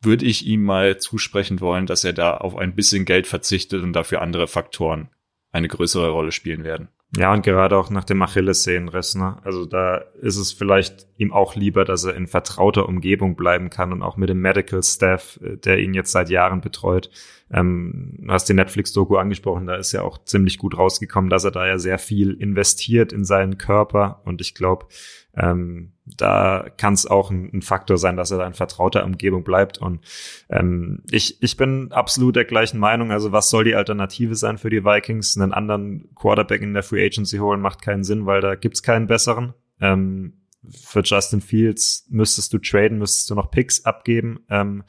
würde 0.00 0.24
ich 0.24 0.46
ihm 0.46 0.62
mal 0.62 0.98
zusprechen 0.98 1.60
wollen, 1.60 1.86
dass 1.86 2.04
er 2.04 2.12
da 2.12 2.36
auf 2.36 2.56
ein 2.56 2.74
bisschen 2.74 3.04
Geld 3.04 3.26
verzichtet 3.26 3.82
und 3.82 3.92
dafür 3.92 4.22
andere 4.22 4.46
Faktoren 4.46 5.08
eine 5.50 5.68
größere 5.68 6.10
Rolle 6.10 6.32
spielen 6.32 6.64
werden. 6.64 6.88
Ja, 7.16 7.32
und 7.32 7.42
gerade 7.42 7.74
auch 7.78 7.88
nach 7.88 8.04
dem 8.04 8.20
Achillessehnenriss, 8.20 9.14
ne? 9.14 9.38
Also 9.42 9.64
da 9.64 9.96
ist 10.20 10.36
es 10.36 10.52
vielleicht 10.52 11.06
ihm 11.16 11.32
auch 11.32 11.56
lieber, 11.56 11.86
dass 11.86 12.04
er 12.04 12.14
in 12.14 12.26
vertrauter 12.26 12.86
Umgebung 12.86 13.34
bleiben 13.34 13.70
kann 13.70 13.94
und 13.94 14.02
auch 14.02 14.18
mit 14.18 14.28
dem 14.28 14.42
Medical 14.42 14.82
Staff, 14.82 15.40
äh, 15.42 15.56
der 15.56 15.78
ihn 15.78 15.94
jetzt 15.94 16.12
seit 16.12 16.28
Jahren 16.28 16.60
betreut. 16.60 17.08
Ähm, 17.50 18.18
du 18.18 18.30
hast 18.30 18.46
die 18.50 18.54
Netflix-Doku 18.54 19.16
angesprochen, 19.16 19.66
da 19.66 19.76
ist 19.76 19.92
ja 19.92 20.02
auch 20.02 20.22
ziemlich 20.24 20.58
gut 20.58 20.76
rausgekommen, 20.76 21.30
dass 21.30 21.44
er 21.44 21.50
da 21.50 21.66
ja 21.66 21.78
sehr 21.78 21.98
viel 21.98 22.34
investiert 22.34 23.14
in 23.14 23.24
seinen 23.24 23.56
Körper 23.56 24.20
und 24.26 24.42
ich 24.42 24.54
glaube, 24.54 24.86
ähm, 25.34 25.94
da 26.16 26.66
kann 26.76 26.94
es 26.94 27.06
auch 27.06 27.30
ein, 27.30 27.50
ein, 27.52 27.62
Faktor 27.62 27.98
sein, 27.98 28.16
dass 28.16 28.30
er 28.30 28.38
da 28.38 28.46
in 28.46 28.54
vertrauter 28.54 29.04
Umgebung 29.04 29.44
bleibt. 29.44 29.78
Und 29.78 30.00
ähm, 30.48 31.02
ich, 31.10 31.42
ich 31.42 31.56
bin 31.56 31.92
absolut 31.92 32.36
der 32.36 32.44
gleichen 32.44 32.78
Meinung. 32.78 33.10
Also 33.10 33.32
was 33.32 33.50
soll 33.50 33.64
die 33.64 33.74
Alternative 33.74 34.34
sein 34.34 34.58
für 34.58 34.70
die 34.70 34.84
Vikings? 34.84 35.36
Einen 35.36 35.52
anderen 35.52 36.14
Quarterback 36.14 36.62
in 36.62 36.74
der 36.74 36.82
Free 36.82 37.04
Agency 37.04 37.38
holen 37.38 37.60
macht 37.60 37.82
keinen 37.82 38.04
Sinn, 38.04 38.26
weil 38.26 38.40
da 38.40 38.54
gibt's 38.54 38.82
keinen 38.82 39.06
besseren. 39.06 39.54
Ähm, 39.80 40.34
für 40.70 41.02
Justin 41.02 41.40
Fields 41.40 42.06
müsstest 42.08 42.52
du 42.52 42.58
traden, 42.58 42.98
müsstest 42.98 43.30
du 43.30 43.34
noch 43.34 43.50
Picks 43.50 43.84
abgeben. 43.84 44.40
Ähm, 44.50 44.84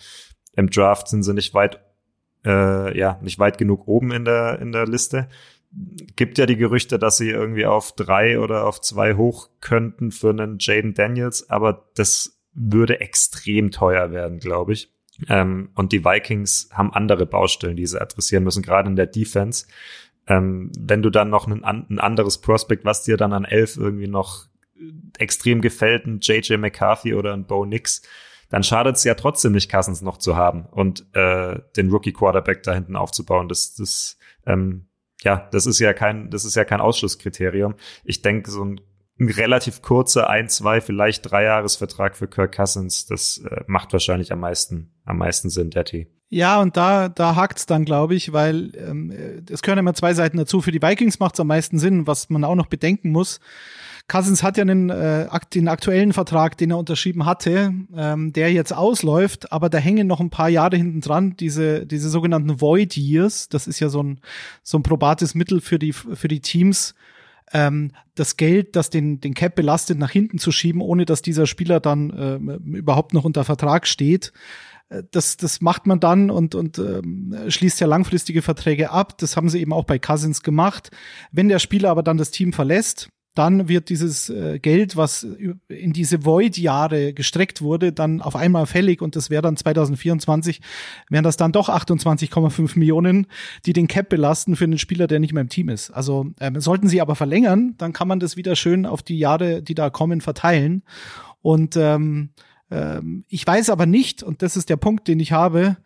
Im 0.56 0.70
Draft 0.70 1.08
sind 1.08 1.24
sie 1.24 1.34
nicht 1.34 1.54
weit, 1.54 1.80
äh, 2.46 2.98
ja, 2.98 3.20
nicht 3.22 3.40
weit 3.40 3.58
genug 3.58 3.88
oben 3.88 4.12
in 4.12 4.26
der 4.26 4.60
in 4.60 4.72
der 4.72 4.88
Liste 4.88 5.30
gibt 5.72 6.38
ja 6.38 6.46
die 6.46 6.58
Gerüchte, 6.58 6.98
dass 6.98 7.18
sie 7.18 7.30
irgendwie 7.30 7.66
auf 7.66 7.94
drei 7.94 8.40
oder 8.40 8.66
auf 8.66 8.82
zwei 8.82 9.14
hoch 9.16 9.50
könnten 9.62 10.12
für 10.12 10.30
einen 10.30 10.58
Jaden 10.60 10.94
Daniels, 10.94 11.50
aber 11.50 11.90
das 11.96 12.40
würde 12.54 13.00
extrem 13.00 13.72
teuer 13.72 14.12
werden, 14.12 14.40
glaube 14.40 14.74
ich. 14.74 14.92
Ähm, 15.28 15.70
und 15.76 15.92
die 15.92 16.04
Vikings 16.04 16.70
haben 16.74 16.94
andere 16.94 17.26
Baustellen, 17.26 17.76
die 17.76 17.86
sie 17.86 18.02
adressieren 18.02 18.44
müssen, 18.44 18.64
gerade 18.64 18.90
in 18.90 18.96
der 18.96 19.06
Defense. 19.06 19.68
Ähm, 20.28 20.72
wenn 20.80 21.02
du 21.02 21.10
dann 21.10 21.30
noch 21.30 21.48
ein, 21.48 21.64
ein 21.64 22.00
anderes 22.00 22.40
Prospect, 22.40 22.86
was 22.86 23.04
dir 23.04 23.18
dann 23.18 23.34
an 23.34 23.46
elf 23.46 23.78
irgendwie 23.78 24.08
noch 24.08 24.46
extrem 25.18 25.62
gefällt, 25.62 26.06
ein 26.06 26.20
JJ 26.22 26.58
McCarthy 26.58 27.14
oder 27.14 27.34
ein 27.34 27.46
Bo 27.46 27.66
Nix, 27.66 28.02
dann 28.50 28.64
schadet 28.64 28.96
es 28.96 29.04
ja 29.04 29.14
trotzdem 29.14 29.52
nicht, 29.52 29.72
Cousins 29.72 30.02
noch 30.02 30.18
zu 30.18 30.36
haben 30.36 30.66
und 30.66 31.06
äh, 31.14 31.60
den 31.78 31.90
Rookie 31.92 32.14
Quarterback 32.14 32.64
da 32.64 32.74
hinten 32.74 32.96
aufzubauen. 32.96 33.48
Das, 33.48 33.76
das 33.76 34.18
ähm, 34.46 34.89
ja, 35.24 35.48
das 35.52 35.66
ist 35.66 35.80
ja 35.80 35.94
kein, 35.94 36.30
das 36.30 36.46
ist 36.46 36.56
ja 36.56 36.66
kein 36.66 36.82
Ausschlusskriterium. 36.82 37.76
Ich 38.04 38.22
denke, 38.22 38.50
so 38.52 38.64
ein, 38.64 38.82
ein 39.20 39.30
relativ 39.30 39.82
kurzer 39.82 40.30
ein, 40.30 40.48
zwei, 40.50 40.82
vielleicht 40.82 41.30
drei 41.30 41.44
Jahresvertrag 41.44 42.16
für 42.16 42.28
Kirk 42.28 42.56
Cousins, 42.56 43.06
das 43.06 43.40
äh, 43.40 43.64
macht 43.68 43.92
wahrscheinlich 43.92 44.32
am 44.32 44.40
meisten, 44.40 44.92
am 45.04 45.18
meisten 45.18 45.50
Sinn, 45.50 45.72
Tee. 45.72 46.08
Ja, 46.30 46.62
und 46.62 46.78
da, 46.78 47.10
da 47.10 47.36
hakt's 47.36 47.66
dann, 47.66 47.86
glaube 47.86 48.14
ich, 48.16 48.32
weil 48.34 48.72
ähm, 48.76 49.12
es 49.50 49.64
gehören 49.64 49.80
immer 49.80 49.96
zwei 49.96 50.14
Seiten 50.14 50.38
dazu. 50.38 50.62
Für 50.62 50.72
die 50.72 50.82
Vikings 50.82 51.20
macht's 51.20 51.40
am 51.40 51.48
meisten 51.48 51.80
Sinn, 51.80 52.06
was 52.06 52.30
man 52.30 52.44
auch 52.44 52.56
noch 52.56 52.68
bedenken 52.68 53.12
muss. 53.12 53.40
Cousins 54.10 54.44
hat 54.44 54.58
ja 54.58 54.64
einen, 54.64 54.90
äh, 54.90 55.30
den 55.54 55.70
aktuellen 55.70 56.12
Vertrag, 56.12 56.58
den 56.58 56.72
er 56.72 56.78
unterschrieben 56.78 57.26
hatte, 57.26 57.74
ähm, 57.96 58.34
der 58.34 58.52
jetzt 58.52 58.74
ausläuft, 58.74 59.54
aber 59.54 59.70
da 59.70 59.78
hängen 59.78 60.08
noch 60.08 60.20
ein 60.20 60.32
paar 60.32 60.50
Jahre 60.50 60.76
hinten 60.76 61.00
dran, 61.00 61.36
diese, 61.38 61.86
diese 61.86 62.10
sogenannten 62.10 62.60
Void 62.60 62.98
Years. 62.98 63.48
Das 63.48 63.68
ist 63.68 63.80
ja 63.80 63.88
so 63.88 64.04
ein, 64.04 64.20
so 64.64 64.78
ein 64.78 64.84
probates 64.84 65.36
Mittel 65.36 65.62
für 65.62 65.80
die, 65.80 65.94
für 65.94 66.28
die 66.28 66.42
Teams, 66.42 66.96
ähm, 67.54 67.92
das 68.16 68.36
Geld, 68.36 68.76
das 68.76 68.90
den, 68.90 69.22
den 69.22 69.34
Cap 69.34 69.56
belastet, 69.56 69.98
nach 69.98 70.12
hinten 70.12 70.40
zu 70.40 70.52
schieben, 70.52 70.82
ohne 70.82 71.06
dass 71.06 71.22
dieser 71.22 71.46
Spieler 71.46 71.80
dann 71.80 72.10
äh, 72.10 72.36
überhaupt 72.78 73.14
noch 73.14 73.24
unter 73.26 73.44
Vertrag 73.44 73.88
steht. 73.88 74.34
Äh, 74.90 75.04
das, 75.12 75.38
das 75.38 75.62
macht 75.62 75.88
man 75.88 76.00
dann 76.00 76.32
und, 76.32 76.56
und 76.56 76.80
ähm, 76.80 77.36
schließt 77.48 77.80
ja 77.80 77.88
langfristige 77.88 78.42
Verträge 78.42 78.90
ab. 78.90 79.18
Das 79.20 79.38
haben 79.38 79.50
sie 79.50 79.62
eben 79.62 79.74
auch 79.74 79.86
bei 79.86 80.00
Cousins 80.00 80.44
gemacht. 80.44 80.92
Wenn 81.32 81.48
der 81.48 81.60
Spieler 81.60 81.92
aber 81.92 82.04
dann 82.04 82.18
das 82.18 82.32
Team 82.32 82.54
verlässt, 82.54 83.10
dann 83.40 83.70
wird 83.70 83.88
dieses 83.88 84.30
äh, 84.30 84.60
Geld, 84.60 84.98
was 84.98 85.26
in 85.70 85.94
diese 85.94 86.26
Void-Jahre 86.26 87.14
gestreckt 87.14 87.62
wurde, 87.62 87.94
dann 87.94 88.22
auf 88.22 88.36
einmal 88.36 88.66
fällig 88.66 89.02
und 89.02 89.16
das 89.16 89.30
wäre 89.30 89.42
dann 89.42 89.56
2024, 89.56 90.60
wären 91.10 91.24
das 91.24 91.38
dann 91.38 91.54
doch 91.54 91.70
28,5 91.70 92.78
Millionen, 92.78 93.28
die 93.66 93.72
den 93.72 93.88
Cap 93.88 94.10
belasten 94.10 94.58
für 94.58 94.66
einen 94.66 94.78
Spieler, 94.78 95.08
der 95.08 95.22
nicht 95.22 95.32
mehr 95.32 95.40
im 95.40 95.48
Team 95.48 95.70
ist. 95.70 95.90
Also 95.90 96.26
ähm, 96.42 96.60
sollten 96.60 96.90
sie 96.90 97.00
aber 97.00 97.16
verlängern, 97.16 97.76
dann 97.78 97.94
kann 97.94 98.10
man 98.10 98.20
das 98.20 98.36
wieder 98.36 98.58
schön 98.58 98.86
auf 98.86 99.04
die 99.04 99.18
Jahre, 99.18 99.64
die 99.64 99.74
da 99.74 99.90
kommen, 99.90 100.20
verteilen. 100.20 100.84
Und 101.42 101.78
ähm, 101.78 102.32
ähm, 102.70 103.24
ich 103.30 103.48
weiß 103.48 103.70
aber 103.70 103.86
nicht, 103.86 104.22
und 104.22 104.42
das 104.42 104.58
ist 104.58 104.70
der 104.70 104.76
Punkt, 104.76 105.08
den 105.08 105.22
ich 105.22 105.32
habe, 105.32 105.78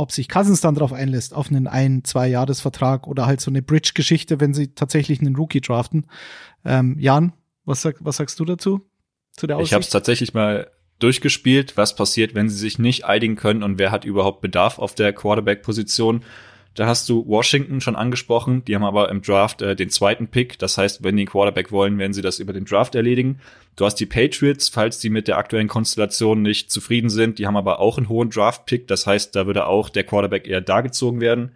ob 0.00 0.12
sich 0.12 0.28
Cousins 0.28 0.62
dann 0.62 0.74
darauf 0.74 0.94
einlässt, 0.94 1.34
auf 1.34 1.50
einen 1.50 1.66
ein-, 1.66 2.04
zwei 2.04 2.26
Jahresvertrag 2.26 3.06
oder 3.06 3.26
halt 3.26 3.40
so 3.40 3.50
eine 3.50 3.60
Bridge-Geschichte, 3.60 4.40
wenn 4.40 4.54
sie 4.54 4.74
tatsächlich 4.74 5.20
einen 5.20 5.36
Rookie 5.36 5.60
draften. 5.60 6.06
Ähm, 6.64 6.96
Jan, 6.98 7.34
was, 7.66 7.82
sag, 7.82 7.96
was 8.00 8.16
sagst 8.16 8.40
du 8.40 8.46
dazu? 8.46 8.80
Zu 9.32 9.46
der 9.46 9.56
Aussicht? 9.56 9.68
Ich 9.68 9.74
habe 9.74 9.82
es 9.82 9.90
tatsächlich 9.90 10.32
mal 10.32 10.70
durchgespielt, 11.00 11.76
was 11.76 11.96
passiert, 11.96 12.34
wenn 12.34 12.48
sie 12.48 12.56
sich 12.56 12.78
nicht 12.78 13.04
einigen 13.04 13.36
können 13.36 13.62
und 13.62 13.78
wer 13.78 13.90
hat 13.90 14.06
überhaupt 14.06 14.40
Bedarf 14.40 14.78
auf 14.78 14.94
der 14.94 15.12
Quarterback-Position. 15.12 16.24
Da 16.74 16.86
hast 16.86 17.08
du 17.08 17.26
Washington 17.26 17.80
schon 17.80 17.96
angesprochen, 17.96 18.64
die 18.64 18.76
haben 18.76 18.84
aber 18.84 19.08
im 19.08 19.22
Draft 19.22 19.60
äh, 19.60 19.74
den 19.74 19.90
zweiten 19.90 20.28
Pick. 20.28 20.58
Das 20.58 20.78
heißt, 20.78 21.02
wenn 21.02 21.16
die 21.16 21.22
einen 21.22 21.28
Quarterback 21.28 21.72
wollen, 21.72 21.98
werden 21.98 22.12
sie 22.12 22.22
das 22.22 22.38
über 22.38 22.52
den 22.52 22.64
Draft 22.64 22.94
erledigen. 22.94 23.40
Du 23.74 23.84
hast 23.84 23.96
die 23.96 24.06
Patriots, 24.06 24.68
falls 24.68 24.98
die 25.00 25.10
mit 25.10 25.26
der 25.26 25.38
aktuellen 25.38 25.68
Konstellation 25.68 26.42
nicht 26.42 26.70
zufrieden 26.70 27.10
sind. 27.10 27.38
Die 27.38 27.46
haben 27.46 27.56
aber 27.56 27.80
auch 27.80 27.98
einen 27.98 28.08
hohen 28.08 28.30
Draft-Pick. 28.30 28.86
Das 28.86 29.06
heißt, 29.06 29.34
da 29.34 29.46
würde 29.46 29.66
auch 29.66 29.88
der 29.88 30.04
Quarterback 30.04 30.46
eher 30.46 30.60
da 30.60 30.80
gezogen 30.80 31.20
werden. 31.20 31.52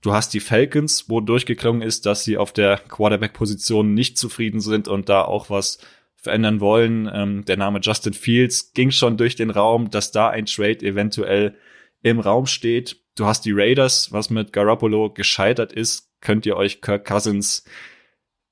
Du 0.00 0.12
hast 0.12 0.32
die 0.34 0.40
Falcons, 0.40 1.08
wo 1.08 1.20
durchgeklungen 1.20 1.82
ist, 1.82 2.06
dass 2.06 2.22
sie 2.22 2.36
auf 2.36 2.52
der 2.52 2.78
Quarterback-Position 2.78 3.94
nicht 3.94 4.16
zufrieden 4.16 4.60
sind 4.60 4.86
und 4.86 5.08
da 5.08 5.22
auch 5.22 5.50
was 5.50 5.78
verändern 6.14 6.60
wollen. 6.60 7.10
Ähm, 7.12 7.44
der 7.44 7.56
Name 7.56 7.80
Justin 7.82 8.12
Fields 8.12 8.72
ging 8.74 8.92
schon 8.92 9.16
durch 9.16 9.34
den 9.34 9.50
Raum, 9.50 9.90
dass 9.90 10.12
da 10.12 10.28
ein 10.28 10.46
Trade 10.46 10.86
eventuell 10.86 11.56
im 12.02 12.20
Raum 12.20 12.46
steht. 12.46 13.00
Du 13.16 13.24
hast 13.24 13.46
die 13.46 13.52
Raiders, 13.52 14.12
was 14.12 14.28
mit 14.28 14.52
Garoppolo 14.52 15.10
gescheitert 15.10 15.72
ist. 15.72 16.10
Könnt 16.20 16.44
ihr 16.44 16.56
euch 16.56 16.82
Kirk 16.82 17.06
Cousins 17.06 17.64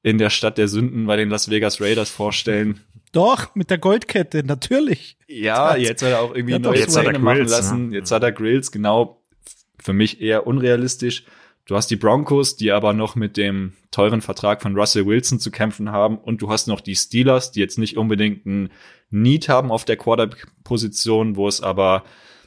in 0.03 0.17
der 0.17 0.31
Stadt 0.31 0.57
der 0.57 0.69
Sünden 0.69 1.07
bei 1.07 1.17
den 1.17 1.29
Las 1.29 1.51
Vegas 1.51 1.81
Raiders 1.81 2.09
vorstellen? 2.09 2.81
Doch, 3.13 3.55
mit 3.55 3.71
der 3.71 3.79
Goldkette, 3.79 4.43
natürlich. 4.43 5.19
Ja, 5.29 5.77
jetzt 5.77 6.03
hat 6.03 6.11
er 6.11 6.21
auch 6.21 6.35
irgendwie 6.35 6.59
neue 6.59 6.87
Zähne 6.87 7.19
machen 7.19 7.37
Grills, 7.37 7.51
lassen. 7.51 7.89
Ne? 7.91 7.97
Jetzt 7.97 8.11
hat 8.11 8.23
er 8.23 8.33
Grills, 8.33 8.73
genau. 8.73 9.23
Für 9.79 9.93
mich 9.93 10.23
eher 10.23 10.47
unrealistisch. 10.47 11.25
Du 11.67 11.77
hast 11.77 11.91
die 11.91 11.97
Broncos, 11.97 12.57
die 12.57 12.73
aber 12.73 12.95
noch 12.95 13.17
mit 13.17 13.37
dem 13.37 13.75
teuren 13.91 14.23
Vertrag 14.23 14.63
von 14.63 14.77
Russell 14.77 15.07
Wilson 15.07 15.41
zu 15.41 15.51
kämpfen 15.51 15.93
haben. 15.93 16.17
Und 16.19 16.41
du 16.41 16.51
hast 16.51 16.69
noch 16.69 16.81
die 16.81 16.97
Steelers, 16.97 17.53
die 17.53 17.61
jetzt 17.61 17.79
nicht 17.79 17.99
unbedingt 17.99 18.47
einen 18.47 18.71
Need 19.11 19.49
haben 19.49 19.71
auf 19.71 19.85
der 19.85 19.97
Quarterback-Position, 19.97 21.37
wo 21.37 21.49
es 21.49 21.61
aber 21.61 22.05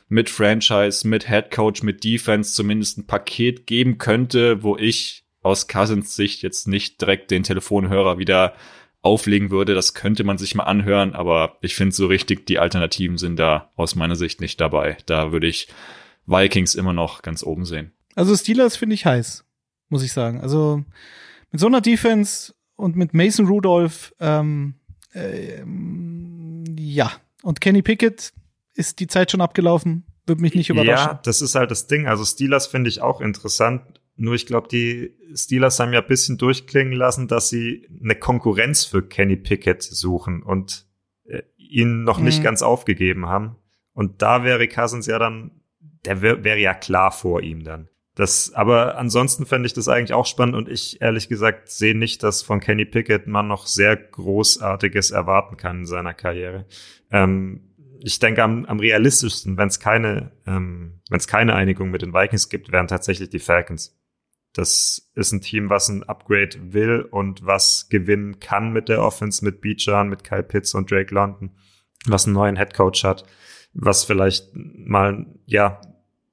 mit 0.09 0.29
Franchise, 0.29 1.07
mit 1.07 1.27
Head 1.27 1.51
Coach, 1.51 1.83
mit 1.83 2.03
Defense 2.03 2.53
zumindest 2.53 2.97
ein 2.97 3.07
Paket 3.07 3.67
geben 3.67 3.97
könnte, 3.97 4.63
wo 4.63 4.77
ich 4.77 5.25
aus 5.41 5.67
Cousins 5.67 6.15
Sicht 6.15 6.41
jetzt 6.43 6.67
nicht 6.67 7.01
direkt 7.01 7.31
den 7.31 7.43
Telefonhörer 7.43 8.17
wieder 8.17 8.53
auflegen 9.01 9.51
würde. 9.51 9.73
Das 9.73 9.93
könnte 9.93 10.23
man 10.23 10.37
sich 10.37 10.55
mal 10.55 10.63
anhören, 10.63 11.13
aber 11.13 11.57
ich 11.61 11.75
finde 11.75 11.95
so 11.95 12.07
richtig, 12.07 12.45
die 12.45 12.59
Alternativen 12.59 13.17
sind 13.17 13.37
da 13.37 13.71
aus 13.75 13.95
meiner 13.95 14.15
Sicht 14.15 14.41
nicht 14.41 14.59
dabei. 14.59 14.97
Da 15.05 15.31
würde 15.31 15.47
ich 15.47 15.67
Vikings 16.25 16.75
immer 16.75 16.93
noch 16.93 17.21
ganz 17.21 17.43
oben 17.43 17.65
sehen. 17.65 17.93
Also 18.15 18.35
Steelers 18.35 18.75
finde 18.75 18.95
ich 18.95 19.05
heiß, 19.05 19.45
muss 19.89 20.03
ich 20.03 20.11
sagen. 20.11 20.41
Also 20.41 20.83
mit 21.51 21.61
so 21.61 21.67
einer 21.67 21.81
Defense 21.81 22.53
und 22.75 22.95
mit 22.95 23.13
Mason 23.13 23.47
Rudolph, 23.47 24.13
ähm, 24.19 24.75
äh, 25.13 25.63
ja, 26.77 27.11
und 27.43 27.61
Kenny 27.61 27.81
Pickett, 27.81 28.33
ist 28.77 28.99
die 28.99 29.07
Zeit 29.07 29.31
schon 29.31 29.41
abgelaufen? 29.41 30.05
Würde 30.25 30.41
mich 30.41 30.55
nicht 30.55 30.69
überraschen. 30.69 31.07
Ja, 31.07 31.19
das 31.23 31.41
ist 31.41 31.55
halt 31.55 31.71
das 31.71 31.87
Ding. 31.87 32.07
Also 32.07 32.23
Steelers 32.23 32.67
finde 32.67 32.89
ich 32.89 33.01
auch 33.01 33.21
interessant. 33.21 33.81
Nur 34.15 34.33
ich 34.33 34.45
glaube, 34.45 34.67
die 34.67 35.15
Steelers 35.35 35.79
haben 35.79 35.93
ja 35.93 36.01
ein 36.01 36.07
bisschen 36.07 36.37
durchklingen 36.37 36.93
lassen, 36.93 37.27
dass 37.27 37.49
sie 37.49 37.87
eine 38.01 38.15
Konkurrenz 38.15 38.83
für 38.83 39.01
Kenny 39.03 39.35
Pickett 39.35 39.83
suchen 39.83 40.43
und 40.43 40.85
äh, 41.25 41.43
ihn 41.57 42.03
noch 42.03 42.19
mhm. 42.19 42.25
nicht 42.25 42.43
ganz 42.43 42.61
aufgegeben 42.61 43.27
haben. 43.27 43.55
Und 43.93 44.21
da 44.21 44.43
wäre 44.43 44.67
Cousins 44.67 45.07
ja 45.07 45.17
dann, 45.17 45.61
der 46.05 46.21
wäre 46.21 46.43
wär 46.43 46.57
ja 46.57 46.73
klar 46.73 47.11
vor 47.11 47.41
ihm 47.41 47.63
dann. 47.63 47.89
Das, 48.15 48.51
aber 48.53 48.97
ansonsten 48.97 49.45
fände 49.45 49.67
ich 49.67 49.73
das 49.73 49.87
eigentlich 49.87 50.13
auch 50.13 50.25
spannend 50.25 50.55
und 50.55 50.67
ich 50.67 51.01
ehrlich 51.01 51.29
gesagt 51.29 51.69
sehe 51.69 51.95
nicht, 51.95 52.23
dass 52.23 52.41
von 52.41 52.59
Kenny 52.59 52.85
Pickett 52.85 53.27
man 53.27 53.47
noch 53.47 53.67
sehr 53.67 53.95
Großartiges 53.95 55.11
erwarten 55.11 55.55
kann 55.55 55.81
in 55.81 55.85
seiner 55.85 56.15
Karriere. 56.15 56.65
Ähm, 57.11 57.66
ich 58.01 58.19
denke, 58.19 58.43
am, 58.43 58.65
am 58.65 58.79
realistischsten, 58.79 59.57
wenn 59.57 59.67
es 59.67 59.79
keine, 59.79 60.31
ähm, 60.45 61.01
wenn 61.09 61.19
es 61.19 61.27
keine 61.27 61.55
Einigung 61.55 61.91
mit 61.91 62.01
den 62.01 62.13
Vikings 62.13 62.49
gibt, 62.49 62.71
wären 62.71 62.87
tatsächlich 62.87 63.29
die 63.29 63.39
Falcons. 63.39 63.97
Das 64.53 65.11
ist 65.13 65.31
ein 65.31 65.41
Team, 65.41 65.69
was 65.69 65.87
ein 65.89 66.03
Upgrade 66.03 66.73
will 66.73 67.01
und 67.01 67.45
was 67.45 67.89
gewinnen 67.89 68.39
kann 68.39 68.73
mit 68.73 68.89
der 68.89 69.03
Offense, 69.03 69.45
mit 69.45 69.61
Beejan, 69.61 70.09
mit 70.09 70.23
Kyle 70.23 70.43
Pitts 70.43 70.73
und 70.73 70.89
Drake 70.89 71.13
London, 71.13 71.51
was 72.05 72.25
einen 72.25 72.33
neuen 72.33 72.57
Head 72.57 72.73
Coach 72.73 73.03
hat, 73.03 73.23
was 73.73 74.03
vielleicht 74.03 74.49
mal, 74.53 75.27
ja, 75.45 75.79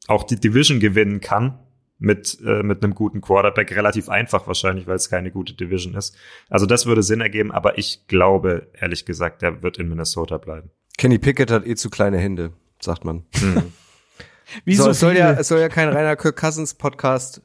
auch 0.06 0.24
die 0.24 0.40
Division 0.40 0.80
gewinnen 0.80 1.20
kann 1.20 1.58
mit, 1.98 2.38
äh, 2.44 2.62
mit 2.62 2.82
einem 2.82 2.94
guten 2.94 3.20
Quarterback. 3.20 3.74
Relativ 3.76 4.08
einfach 4.08 4.46
wahrscheinlich, 4.46 4.86
weil 4.86 4.96
es 4.96 5.10
keine 5.10 5.30
gute 5.30 5.54
Division 5.54 5.94
ist. 5.94 6.16
Also 6.48 6.66
das 6.66 6.86
würde 6.86 7.02
Sinn 7.02 7.20
ergeben, 7.20 7.52
aber 7.52 7.78
ich 7.78 8.06
glaube, 8.06 8.68
ehrlich 8.74 9.04
gesagt, 9.04 9.42
der 9.42 9.62
wird 9.62 9.78
in 9.78 9.88
Minnesota 9.88 10.38
bleiben. 10.38 10.70
Kenny 11.04 11.18
Pickett 11.18 11.50
hat 11.50 11.66
eh 11.66 11.74
zu 11.74 11.90
kleine 11.90 12.16
Hände, 12.16 12.54
sagt 12.80 13.04
man. 13.04 13.26
Hm. 13.34 13.74
Wie 14.64 14.74
so, 14.74 14.88
es 14.88 15.00
soll 15.00 15.14
ja, 15.14 15.32
es 15.32 15.48
soll 15.48 15.60
ja 15.60 15.68
kein 15.68 15.90
reiner 15.90 16.16
Kirk 16.16 16.34
Cousins 16.34 16.72
Podcast 16.72 17.42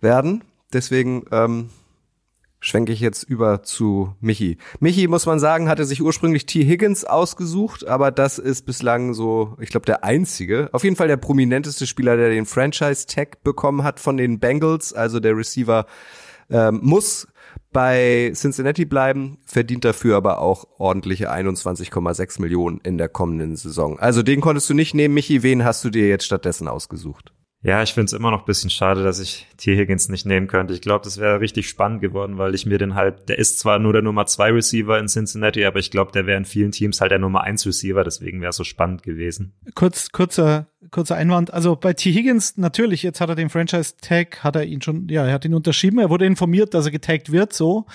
werden. 0.00 0.42
Deswegen 0.72 1.26
ähm, 1.30 1.68
schwenke 2.60 2.92
ich 2.92 3.00
jetzt 3.00 3.24
über 3.24 3.62
zu 3.62 4.14
Michi. 4.22 4.56
Michi, 4.80 5.06
muss 5.06 5.26
man 5.26 5.38
sagen, 5.38 5.68
hatte 5.68 5.84
sich 5.84 6.00
ursprünglich 6.00 6.46
T. 6.46 6.64
Higgins 6.64 7.04
ausgesucht, 7.04 7.86
aber 7.86 8.10
das 8.10 8.38
ist 8.38 8.64
bislang 8.64 9.12
so, 9.12 9.54
ich 9.60 9.68
glaube, 9.68 9.84
der 9.84 10.02
einzige, 10.02 10.70
auf 10.72 10.82
jeden 10.82 10.96
Fall 10.96 11.08
der 11.08 11.18
prominenteste 11.18 11.86
Spieler, 11.86 12.16
der 12.16 12.30
den 12.30 12.46
Franchise-Tag 12.46 13.44
bekommen 13.44 13.82
hat 13.82 14.00
von 14.00 14.16
den 14.16 14.38
Bengals. 14.38 14.94
Also 14.94 15.20
der 15.20 15.36
Receiver 15.36 15.84
ähm, 16.48 16.80
muss 16.82 17.28
bei 17.74 18.32
Cincinnati 18.34 18.86
bleiben, 18.86 19.36
verdient 19.44 19.84
dafür 19.84 20.16
aber 20.16 20.38
auch 20.38 20.64
ordentliche 20.78 21.30
21,6 21.30 22.40
Millionen 22.40 22.80
in 22.84 22.96
der 22.96 23.10
kommenden 23.10 23.56
Saison. 23.56 23.98
Also 23.98 24.22
den 24.22 24.40
konntest 24.40 24.70
du 24.70 24.74
nicht 24.74 24.94
nehmen, 24.94 25.12
Michi. 25.12 25.42
Wen 25.42 25.64
hast 25.64 25.84
du 25.84 25.90
dir 25.90 26.08
jetzt 26.08 26.24
stattdessen 26.24 26.68
ausgesucht? 26.68 27.33
Ja, 27.64 27.82
ich 27.82 27.94
finde 27.94 28.04
es 28.04 28.12
immer 28.12 28.30
noch 28.30 28.40
ein 28.40 28.44
bisschen 28.44 28.68
schade, 28.68 29.02
dass 29.02 29.18
ich 29.18 29.46
T. 29.56 29.74
Higgins 29.74 30.10
nicht 30.10 30.26
nehmen 30.26 30.48
könnte. 30.48 30.74
Ich 30.74 30.82
glaube, 30.82 31.02
das 31.02 31.16
wäre 31.16 31.40
richtig 31.40 31.66
spannend 31.66 32.02
geworden, 32.02 32.36
weil 32.36 32.54
ich 32.54 32.66
mir 32.66 32.76
den 32.76 32.94
halt, 32.94 33.30
der 33.30 33.38
ist 33.38 33.58
zwar 33.58 33.78
nur 33.78 33.94
der 33.94 34.02
Nummer 34.02 34.26
zwei 34.26 34.50
Receiver 34.50 34.98
in 34.98 35.08
Cincinnati, 35.08 35.64
aber 35.64 35.78
ich 35.78 35.90
glaube, 35.90 36.12
der 36.12 36.26
wäre 36.26 36.36
in 36.36 36.44
vielen 36.44 36.72
Teams 36.72 37.00
halt 37.00 37.10
der 37.10 37.18
Nummer 37.18 37.40
eins 37.40 37.66
Receiver, 37.66 38.04
deswegen 38.04 38.42
wäre 38.42 38.50
es 38.50 38.56
so 38.56 38.64
spannend 38.64 39.02
gewesen. 39.02 39.54
Kurz, 39.74 40.12
kurzer, 40.12 40.66
kurzer 40.90 41.16
Einwand. 41.16 41.54
Also 41.54 41.74
bei 41.74 41.94
T. 41.94 42.12
Higgins, 42.12 42.58
natürlich, 42.58 43.02
jetzt 43.02 43.22
hat 43.22 43.30
er 43.30 43.34
den 43.34 43.48
Franchise-Tag, 43.48 44.44
hat 44.44 44.56
er 44.56 44.64
ihn 44.64 44.82
schon, 44.82 45.08
ja, 45.08 45.24
er 45.24 45.32
hat 45.32 45.46
ihn 45.46 45.54
unterschrieben, 45.54 45.98
er 45.98 46.10
wurde 46.10 46.26
informiert, 46.26 46.74
dass 46.74 46.84
er 46.84 46.92
getaggt 46.92 47.32
wird, 47.32 47.54
so. 47.54 47.86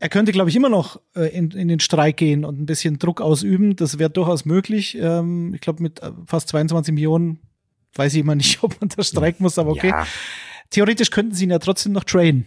Er 0.00 0.08
könnte, 0.08 0.32
glaube 0.32 0.48
ich, 0.48 0.56
immer 0.56 0.70
noch 0.70 1.00
äh, 1.14 1.28
in, 1.36 1.50
in 1.50 1.68
den 1.68 1.80
Streik 1.80 2.16
gehen 2.16 2.46
und 2.46 2.58
ein 2.58 2.66
bisschen 2.66 2.98
Druck 2.98 3.20
ausüben. 3.20 3.76
Das 3.76 4.00
wäre 4.00 4.10
durchaus 4.10 4.44
möglich. 4.44 4.98
Ähm, 5.00 5.52
ich 5.54 5.60
glaube, 5.60 5.80
mit 5.80 6.02
äh, 6.02 6.10
fast 6.26 6.48
22 6.48 6.92
Millionen 6.92 7.38
weiß 7.94 8.14
ich 8.14 8.20
immer 8.20 8.34
nicht, 8.34 8.62
ob 8.62 8.80
man 8.80 8.88
da 8.88 9.02
streiken 9.02 9.42
muss, 9.42 9.58
aber 9.58 9.70
okay. 9.70 9.88
Ja. 9.88 10.06
Theoretisch 10.70 11.10
könnten 11.10 11.34
sie 11.34 11.44
ihn 11.44 11.50
ja 11.50 11.58
trotzdem 11.58 11.92
noch 11.92 12.04
trainen. 12.04 12.46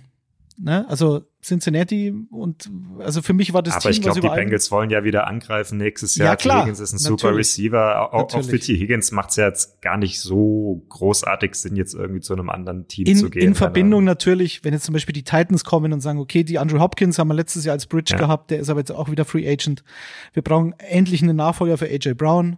Ne? 0.58 0.86
Also 0.88 1.24
Cincinnati 1.44 2.14
und 2.32 2.72
also 3.00 3.22
für 3.22 3.34
mich 3.34 3.54
war 3.54 3.62
das 3.62 3.76
Aber 3.76 3.82
Team, 3.82 3.92
ich 3.92 4.02
glaube, 4.02 4.22
die 4.22 4.30
Bengals 4.30 4.72
wollen 4.72 4.90
ja 4.90 5.04
wieder 5.04 5.28
angreifen 5.28 5.78
nächstes 5.78 6.16
Jahr. 6.16 6.30
Ja, 6.30 6.36
klar. 6.38 6.62
Higgins 6.62 6.80
ist 6.80 6.94
ein 6.94 6.96
Natürlich. 6.96 7.22
super 7.22 7.36
Receiver. 7.36 8.14
Auch, 8.14 8.34
auch 8.34 8.44
für 8.44 8.58
T. 8.58 8.78
Higgins 8.78 9.12
macht 9.12 9.32
es 9.32 9.36
ja 9.36 9.48
jetzt 9.48 9.82
gar 9.82 9.98
nicht 9.98 10.20
so 10.22 10.86
großartig 10.88 11.56
Sinn, 11.56 11.76
jetzt 11.76 11.94
irgendwie 11.94 12.22
zu 12.22 12.34
einem 12.34 12.50
anderen 12.50 12.88
Team 12.88 13.06
in, 13.06 13.18
zu 13.18 13.30
gehen. 13.30 13.44
In 13.44 13.56
Verbindung 13.56 14.06
natürlich, 14.06 14.64
wenn 14.64 14.74
jetzt 14.74 14.86
zum 14.86 14.94
Beispiel 14.94 15.14
die 15.14 15.24
Titans 15.24 15.66
kommen 15.66 15.92
und 15.92 16.00
sagen, 16.00 16.20
okay, 16.20 16.46
die 16.46 16.58
Andrew 16.58 16.80
Hopkins 16.80 17.20
haben 17.20 17.28
wir 17.28 17.36
letztes 17.36 17.66
Jahr 17.66 17.74
als 17.74 17.86
Bridge 17.86 18.14
ja. 18.14 18.18
gehabt, 18.18 18.50
der 18.50 18.60
ist 18.60 18.70
aber 18.70 18.80
jetzt 18.80 18.92
auch 18.92 19.12
wieder 19.12 19.26
Free 19.26 19.48
Agent. 19.48 19.84
Wir 20.32 20.42
brauchen 20.42 20.74
endlich 20.80 21.22
einen 21.22 21.36
Nachfolger 21.36 21.78
für 21.78 21.86
AJ 21.86 22.14
Brown. 22.14 22.58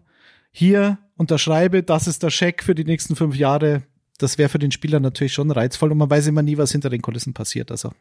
Hier 0.58 0.98
unterschreibe, 1.18 1.84
das 1.84 2.08
ist 2.08 2.24
der 2.24 2.32
Scheck 2.32 2.64
für 2.64 2.74
die 2.74 2.84
nächsten 2.84 3.16
fünf 3.16 3.36
Jahre. 3.36 3.84
Das 4.18 4.40
wäre 4.40 4.50
für 4.50 4.58
den 4.58 4.72
Spieler 4.72 5.00
natürlich 5.00 5.34
schon 5.34 5.52
reizvoll 5.52 5.92
und 5.92 6.00
man 6.00 6.10
weiß 6.10 6.26
immer 6.26 6.42
nie, 6.42 6.58
was 6.58 6.72
hinter 6.72 6.90
den 6.90 7.04
Kulissen 7.04 7.36
passiert. 7.36 7.70
Also 7.70 7.92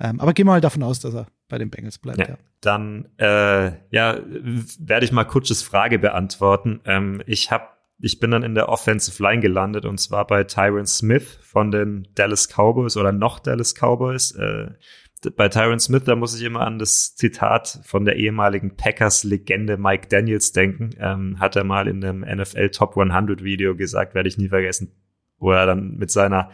Ähm, 0.00 0.18
aber 0.18 0.32
geh 0.32 0.44
mal 0.44 0.62
davon 0.62 0.82
aus, 0.82 1.00
dass 1.00 1.12
er 1.12 1.26
bei 1.46 1.58
den 1.58 1.68
Bengals 1.68 1.98
bleibt. 1.98 2.20
Ja. 2.20 2.28
ja. 2.28 2.38
Dann 2.62 3.10
äh, 3.18 3.72
ja, 3.90 4.18
werde 4.78 5.04
ich 5.04 5.12
mal 5.12 5.24
kurzes 5.24 5.62
Frage 5.62 5.98
beantworten. 5.98 6.80
Ähm, 6.86 7.22
ich 7.26 7.50
habe 7.50 7.68
ich 8.00 8.18
bin 8.18 8.30
dann 8.30 8.44
in 8.44 8.54
der 8.54 8.70
Offensive 8.70 9.22
Line 9.22 9.42
gelandet 9.42 9.84
und 9.84 9.98
zwar 9.98 10.26
bei 10.26 10.44
Tyron 10.44 10.86
Smith 10.86 11.38
von 11.42 11.70
den 11.70 12.08
Dallas 12.14 12.48
Cowboys 12.48 12.96
oder 12.96 13.12
noch 13.12 13.40
Dallas 13.40 13.74
Cowboys. 13.74 14.30
Äh, 14.30 14.70
bei 15.36 15.48
Tyron 15.48 15.80
Smith, 15.80 16.04
da 16.04 16.16
muss 16.16 16.38
ich 16.38 16.44
immer 16.44 16.60
an 16.60 16.78
das 16.78 17.14
Zitat 17.16 17.80
von 17.84 18.04
der 18.04 18.16
ehemaligen 18.16 18.76
Packers-Legende 18.76 19.76
Mike 19.76 20.08
Daniels 20.08 20.52
denken. 20.52 20.90
Ähm, 20.98 21.40
hat 21.40 21.56
er 21.56 21.64
mal 21.64 21.88
in 21.88 22.04
einem 22.04 22.20
NFL 22.20 22.70
Top 22.70 22.96
100 22.96 23.42
Video 23.42 23.74
gesagt, 23.74 24.14
werde 24.14 24.28
ich 24.28 24.38
nie 24.38 24.48
vergessen, 24.48 24.92
wo 25.38 25.52
er 25.52 25.66
dann 25.66 25.96
mit 25.96 26.10
seiner 26.10 26.50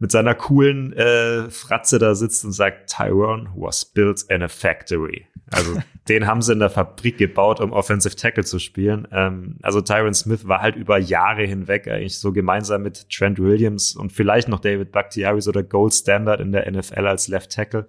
mit 0.00 0.12
seiner 0.12 0.34
coolen 0.36 0.92
äh, 0.92 1.50
Fratze 1.50 1.98
da 1.98 2.14
sitzt 2.14 2.44
und 2.44 2.52
sagt, 2.52 2.90
Tyrone 2.90 3.50
was 3.56 3.84
built 3.84 4.22
in 4.28 4.42
a 4.42 4.48
factory. 4.48 5.26
Also 5.50 5.76
den 6.08 6.26
haben 6.26 6.42
sie 6.42 6.52
in 6.52 6.58
der 6.58 6.70
Fabrik 6.70 7.18
gebaut, 7.18 7.60
um 7.60 7.72
Offensive 7.72 8.16
Tackle 8.16 8.44
zu 8.44 8.58
spielen. 8.58 9.06
Ähm, 9.12 9.56
also 9.62 9.80
Tyron 9.80 10.14
Smith 10.14 10.46
war 10.48 10.60
halt 10.60 10.76
über 10.76 10.98
Jahre 10.98 11.44
hinweg 11.44 11.88
eigentlich 11.88 12.18
so 12.18 12.32
gemeinsam 12.32 12.82
mit 12.82 13.10
Trent 13.10 13.38
Williams 13.38 13.94
und 13.94 14.12
vielleicht 14.12 14.48
noch 14.48 14.60
David 14.60 14.92
Bakhtiari 14.92 15.40
so 15.40 15.52
der 15.52 15.64
Gold 15.64 15.94
Standard 15.94 16.40
in 16.40 16.52
der 16.52 16.70
NFL 16.70 17.06
als 17.06 17.28
Left 17.28 17.52
Tackle. 17.52 17.86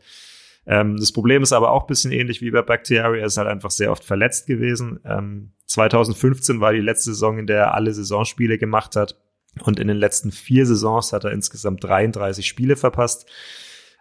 Ähm, 0.65 0.97
das 0.97 1.11
Problem 1.11 1.43
ist 1.43 1.53
aber 1.53 1.71
auch 1.71 1.87
bisschen 1.87 2.11
ähnlich 2.11 2.41
wie 2.41 2.51
bei 2.51 2.61
Bakhtiari. 2.61 3.19
Er 3.19 3.25
ist 3.25 3.37
halt 3.37 3.47
einfach 3.47 3.71
sehr 3.71 3.91
oft 3.91 4.03
verletzt 4.03 4.47
gewesen. 4.47 4.99
Ähm, 5.05 5.53
2015 5.65 6.61
war 6.61 6.73
die 6.73 6.79
letzte 6.79 7.11
Saison, 7.11 7.39
in 7.39 7.47
der 7.47 7.57
er 7.57 7.73
alle 7.73 7.93
Saisonspiele 7.93 8.57
gemacht 8.57 8.95
hat. 8.95 9.15
Und 9.63 9.79
in 9.79 9.87
den 9.87 9.97
letzten 9.97 10.31
vier 10.31 10.65
Saisons 10.65 11.11
hat 11.11 11.23
er 11.23 11.31
insgesamt 11.31 11.83
33 11.83 12.47
Spiele 12.47 12.75
verpasst. 12.75 13.27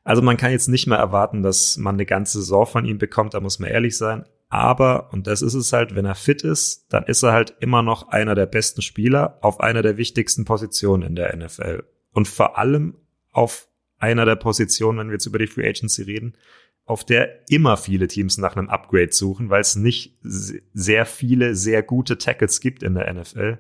Also 0.09 0.23
man 0.23 0.39
kann 0.39 0.53
jetzt 0.53 0.69
nicht 0.69 0.87
mehr 0.87 0.97
erwarten, 0.97 1.43
dass 1.43 1.77
man 1.77 1.97
eine 1.97 2.07
ganze 2.07 2.39
Saison 2.39 2.65
von 2.65 2.87
ihm 2.87 2.97
bekommt, 2.97 3.35
da 3.35 3.41
muss 3.41 3.59
man 3.59 3.69
ehrlich 3.69 3.99
sein. 3.99 4.25
Aber, 4.49 5.13
und 5.13 5.27
das 5.27 5.43
ist 5.43 5.53
es 5.53 5.75
halt, 5.75 5.95
wenn 5.95 6.07
er 6.07 6.15
fit 6.15 6.41
ist, 6.41 6.87
dann 6.89 7.05
ist 7.05 7.23
er 7.23 7.35
halt 7.35 7.55
immer 7.61 7.83
noch 7.83 8.09
einer 8.09 8.35
der 8.35 8.47
besten 8.47 8.81
Spieler 8.81 9.37
auf 9.43 9.61
einer 9.61 9.83
der 9.83 9.99
wichtigsten 9.99 10.47
Positionen 10.47 11.03
in 11.03 11.15
der 11.15 11.37
NFL. 11.37 11.85
Und 12.11 12.27
vor 12.27 12.57
allem 12.57 12.95
auf 13.33 13.69
einer 13.99 14.25
der 14.25 14.37
Positionen, 14.37 14.99
wenn 14.99 15.09
wir 15.09 15.17
jetzt 15.17 15.27
über 15.27 15.39
die 15.39 15.47
Free 15.47 15.69
Agency 15.69 16.05
reden, 16.05 16.39
auf 16.87 17.05
der 17.05 17.47
immer 17.51 17.77
viele 17.77 18.09
Teams 18.09 18.39
nach 18.39 18.57
einem 18.57 18.71
Upgrade 18.71 19.13
suchen, 19.13 19.51
weil 19.51 19.61
es 19.61 19.77
nicht 19.77 20.17
sehr 20.23 21.05
viele 21.05 21.55
sehr 21.55 21.83
gute 21.83 22.17
Tackles 22.17 22.61
gibt 22.61 22.83
in 22.83 22.95
der 22.95 23.13
NFL. 23.13 23.59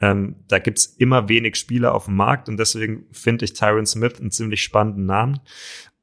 Ähm, 0.00 0.36
da 0.46 0.58
gibt's 0.58 0.86
immer 0.86 1.28
wenig 1.28 1.56
Spieler 1.56 1.94
auf 1.94 2.04
dem 2.04 2.16
Markt 2.16 2.48
und 2.48 2.56
deswegen 2.56 3.06
finde 3.10 3.44
ich 3.44 3.52
Tyron 3.54 3.86
Smith 3.86 4.20
einen 4.20 4.30
ziemlich 4.30 4.62
spannenden 4.62 5.06
Namen. 5.06 5.40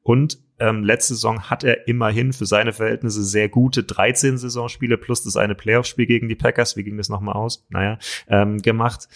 Und 0.02 0.40
ähm, 0.60 0.84
letzte 0.84 1.16
Saison 1.16 1.50
hat 1.50 1.64
er 1.64 1.88
immerhin 1.88 2.32
für 2.32 2.46
seine 2.46 2.74
Verhältnisse 2.74 3.24
sehr 3.24 3.50
gute 3.50 3.84
13 3.84 4.38
Saisonspiele 4.38 4.98
plus 4.98 5.24
das 5.24 5.38
eine 5.38 5.56
Playoff-Spiel 5.56 6.06
gegen 6.06 6.30
die 6.30 6.36
Packers, 6.36 6.78
wie 6.78 6.84
ging 6.84 6.98
das 6.98 7.10
nochmal 7.10 7.36
aus? 7.36 7.66
Naja, 7.70 7.98
ähm, 8.28 8.62
gemacht. 8.62 9.08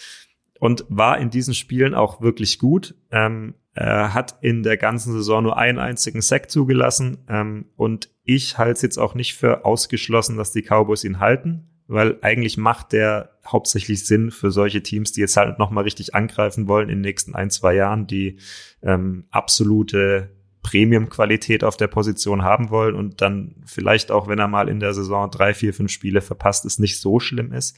Und 0.58 0.84
war 0.88 1.18
in 1.18 1.30
diesen 1.30 1.54
Spielen 1.54 1.94
auch 1.94 2.20
wirklich 2.20 2.58
gut. 2.58 2.94
Ähm, 3.10 3.54
er 3.72 4.12
hat 4.12 4.36
in 4.42 4.62
der 4.62 4.76
ganzen 4.76 5.12
Saison 5.12 5.42
nur 5.42 5.56
einen 5.56 5.78
einzigen 5.78 6.20
Sack 6.20 6.50
zugelassen. 6.50 7.18
Ähm, 7.28 7.66
und 7.76 8.10
ich 8.24 8.58
halte 8.58 8.72
es 8.72 8.82
jetzt 8.82 8.98
auch 8.98 9.14
nicht 9.14 9.34
für 9.34 9.64
ausgeschlossen, 9.64 10.36
dass 10.36 10.52
die 10.52 10.62
Cowboys 10.62 11.04
ihn 11.04 11.20
halten 11.20 11.70
weil 11.90 12.18
eigentlich 12.22 12.56
macht 12.56 12.92
der 12.92 13.30
hauptsächlich 13.44 14.06
Sinn 14.06 14.30
für 14.30 14.50
solche 14.50 14.82
Teams, 14.82 15.12
die 15.12 15.20
jetzt 15.20 15.36
halt 15.36 15.58
nochmal 15.58 15.84
richtig 15.84 16.14
angreifen 16.14 16.68
wollen 16.68 16.88
in 16.88 16.96
den 16.96 17.00
nächsten 17.02 17.34
ein, 17.34 17.50
zwei 17.50 17.74
Jahren, 17.74 18.06
die 18.06 18.38
ähm, 18.82 19.24
absolute 19.30 20.30
Premium-Qualität 20.62 21.64
auf 21.64 21.76
der 21.76 21.88
Position 21.88 22.42
haben 22.42 22.70
wollen 22.70 22.94
und 22.94 23.20
dann 23.20 23.56
vielleicht 23.66 24.12
auch, 24.12 24.28
wenn 24.28 24.38
er 24.38 24.46
mal 24.46 24.68
in 24.68 24.78
der 24.78 24.94
Saison 24.94 25.30
drei, 25.30 25.52
vier, 25.52 25.74
fünf 25.74 25.90
Spiele 25.90 26.20
verpasst, 26.20 26.64
es 26.64 26.78
nicht 26.78 27.00
so 27.00 27.18
schlimm 27.18 27.52
ist. 27.52 27.76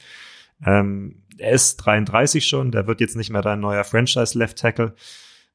Ähm, 0.63 1.23
er 1.37 1.51
ist 1.53 1.77
33 1.77 2.45
schon, 2.45 2.71
der 2.71 2.85
wird 2.85 3.01
jetzt 3.01 3.15
nicht 3.15 3.31
mehr 3.31 3.41
dein 3.41 3.61
neuer 3.61 3.83
Franchise-Left-Tackle. 3.83 4.93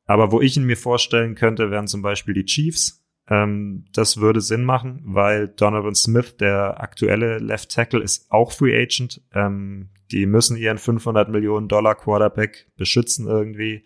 Aber 0.07 0.33
wo 0.33 0.41
ich 0.41 0.57
ihn 0.57 0.65
mir 0.65 0.77
vorstellen 0.77 1.35
könnte, 1.35 1.71
wären 1.71 1.87
zum 1.87 2.03
Beispiel 2.03 2.35
die 2.35 2.47
Chiefs, 2.47 3.05
ähm, 3.29 3.85
das 3.93 4.19
würde 4.19 4.41
Sinn 4.41 4.65
machen, 4.65 5.03
weil 5.05 5.49
Donovan 5.49 5.95
Smith, 5.95 6.37
der 6.37 6.81
aktuelle 6.81 7.39
Left 7.39 7.71
Tackle, 7.71 8.03
ist 8.03 8.31
auch 8.31 8.53
Free 8.53 8.81
Agent. 8.81 9.21
Ähm, 9.33 9.91
die 10.11 10.27
müssen 10.27 10.57
ihren 10.57 10.79
500 10.79 11.29
Millionen 11.29 11.69
Dollar 11.69 11.95
Quarterback 11.95 12.71
beschützen 12.77 13.27
irgendwie. 13.27 13.85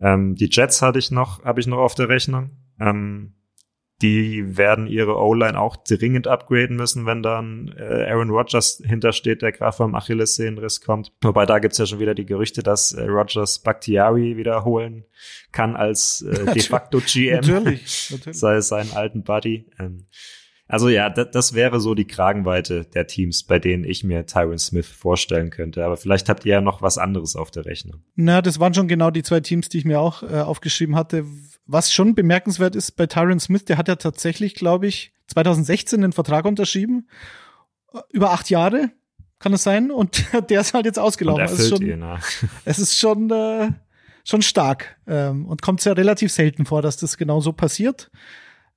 Ähm, 0.00 0.34
die 0.34 0.48
Jets 0.50 0.80
hatte 0.80 0.98
ich 0.98 1.10
noch, 1.10 1.44
habe 1.44 1.60
ich 1.60 1.66
noch 1.66 1.78
auf 1.78 1.94
der 1.94 2.08
Rechnung. 2.08 2.50
Ähm, 2.80 3.34
die 4.00 4.56
werden 4.56 4.86
ihre 4.86 5.16
O-Line 5.16 5.58
auch 5.58 5.76
dringend 5.76 6.28
upgraden 6.28 6.76
müssen, 6.76 7.04
wenn 7.04 7.22
dann 7.22 7.74
äh, 7.76 8.06
Aaron 8.08 8.30
Rodgers 8.30 8.80
hintersteht, 8.84 9.42
der 9.42 9.52
gerade 9.52 9.76
vom 9.76 9.94
Achillessehnenriss 9.94 10.80
kommt. 10.80 11.12
Wobei 11.20 11.46
da 11.46 11.58
gibt's 11.58 11.78
ja 11.78 11.86
schon 11.86 11.98
wieder 11.98 12.14
die 12.14 12.26
Gerüchte, 12.26 12.62
dass 12.62 12.92
äh, 12.92 13.04
Rodgers 13.04 13.58
Bakhtiari 13.58 14.36
wiederholen 14.36 15.04
kann 15.50 15.74
als 15.74 16.22
äh, 16.22 16.44
de 16.54 16.62
facto 16.62 17.00
GM. 17.00 17.40
natürlich, 17.40 18.10
natürlich. 18.12 18.38
Sei 18.38 18.56
es 18.56 18.68
seinen 18.68 18.92
alten 18.92 19.24
Buddy. 19.24 19.66
Ähm, 19.80 20.06
also 20.68 20.90
ja, 20.90 21.08
das 21.08 21.54
wäre 21.54 21.80
so 21.80 21.94
die 21.94 22.06
Kragenweite 22.06 22.84
der 22.84 23.06
Teams, 23.06 23.42
bei 23.44 23.58
denen 23.58 23.84
ich 23.84 24.04
mir 24.04 24.26
Tyron 24.26 24.58
Smith 24.58 24.86
vorstellen 24.86 25.48
könnte. 25.48 25.82
Aber 25.82 25.96
vielleicht 25.96 26.28
habt 26.28 26.44
ihr 26.44 26.52
ja 26.52 26.60
noch 26.60 26.82
was 26.82 26.98
anderes 26.98 27.36
auf 27.36 27.50
der 27.50 27.64
Rechnung. 27.64 28.02
Na, 28.16 28.42
das 28.42 28.60
waren 28.60 28.74
schon 28.74 28.86
genau 28.86 29.10
die 29.10 29.22
zwei 29.22 29.40
Teams, 29.40 29.70
die 29.70 29.78
ich 29.78 29.86
mir 29.86 29.98
auch 29.98 30.22
äh, 30.22 30.40
aufgeschrieben 30.40 30.94
hatte. 30.94 31.24
Was 31.68 31.92
schon 31.92 32.14
bemerkenswert 32.14 32.74
ist 32.74 32.92
bei 32.92 33.06
Tyron 33.06 33.38
Smith, 33.38 33.66
der 33.66 33.78
hat 33.78 33.88
ja 33.88 33.96
tatsächlich, 33.96 34.54
glaube 34.54 34.86
ich, 34.86 35.12
2016 35.28 36.00
den 36.00 36.12
Vertrag 36.12 36.46
unterschrieben. 36.46 37.08
Über 38.10 38.32
acht 38.32 38.48
Jahre, 38.50 38.90
kann 39.38 39.52
es 39.52 39.62
sein? 39.62 39.90
Und 39.90 40.24
der 40.50 40.62
ist 40.62 40.74
halt 40.74 40.86
jetzt 40.86 40.98
ausgelaufen. 40.98 41.42
Und 41.42 41.52
es 41.52 41.58
ist 41.60 41.68
schon, 41.68 41.84
ne? 41.84 42.18
es 42.64 42.78
ist 42.78 42.98
schon, 42.98 43.30
äh, 43.30 43.70
schon 44.24 44.42
stark. 44.42 44.96
Ähm, 45.06 45.46
und 45.46 45.62
kommt 45.62 45.84
ja 45.84 45.92
relativ 45.92 46.32
selten 46.32 46.66
vor, 46.66 46.82
dass 46.82 46.96
das 46.96 47.16
genau 47.16 47.40
so 47.40 47.52
passiert. 47.52 48.10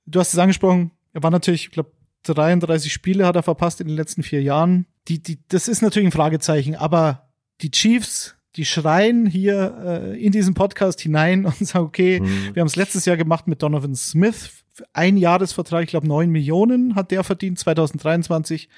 Du 0.06 0.20
hast 0.20 0.32
es 0.32 0.38
angesprochen, 0.38 0.90
er 1.12 1.22
war 1.22 1.30
natürlich, 1.30 1.64
ich 1.64 1.70
glaube, 1.70 1.92
33 2.24 2.92
Spiele 2.92 3.26
hat 3.26 3.36
er 3.36 3.42
verpasst 3.42 3.80
in 3.80 3.88
den 3.88 3.96
letzten 3.96 4.22
vier 4.22 4.42
Jahren. 4.42 4.86
Die, 5.08 5.22
die, 5.22 5.40
das 5.48 5.66
ist 5.66 5.82
natürlich 5.82 6.08
ein 6.08 6.12
Fragezeichen, 6.12 6.76
aber 6.76 7.32
die 7.60 7.70
Chiefs, 7.70 8.36
die 8.56 8.64
schreien 8.64 9.26
hier 9.26 9.76
äh, 9.84 10.24
in 10.24 10.32
diesen 10.32 10.54
Podcast 10.54 11.00
hinein 11.00 11.44
und 11.60 11.66
sagen, 11.66 11.86
okay, 11.86 12.20
mhm. 12.20 12.54
wir 12.54 12.60
haben 12.60 12.68
es 12.68 12.76
letztes 12.76 13.04
Jahr 13.04 13.16
gemacht 13.16 13.46
mit 13.46 13.62
Donovan 13.62 13.94
Smith. 13.94 14.50
Ein 14.92 15.16
Jahresvertrag, 15.16 15.84
ich 15.84 15.90
glaube, 15.90 16.08
neun 16.08 16.30
Millionen 16.30 16.94
hat 16.94 17.10
der 17.10 17.24
verdient, 17.24 17.58
2023. 17.58 18.68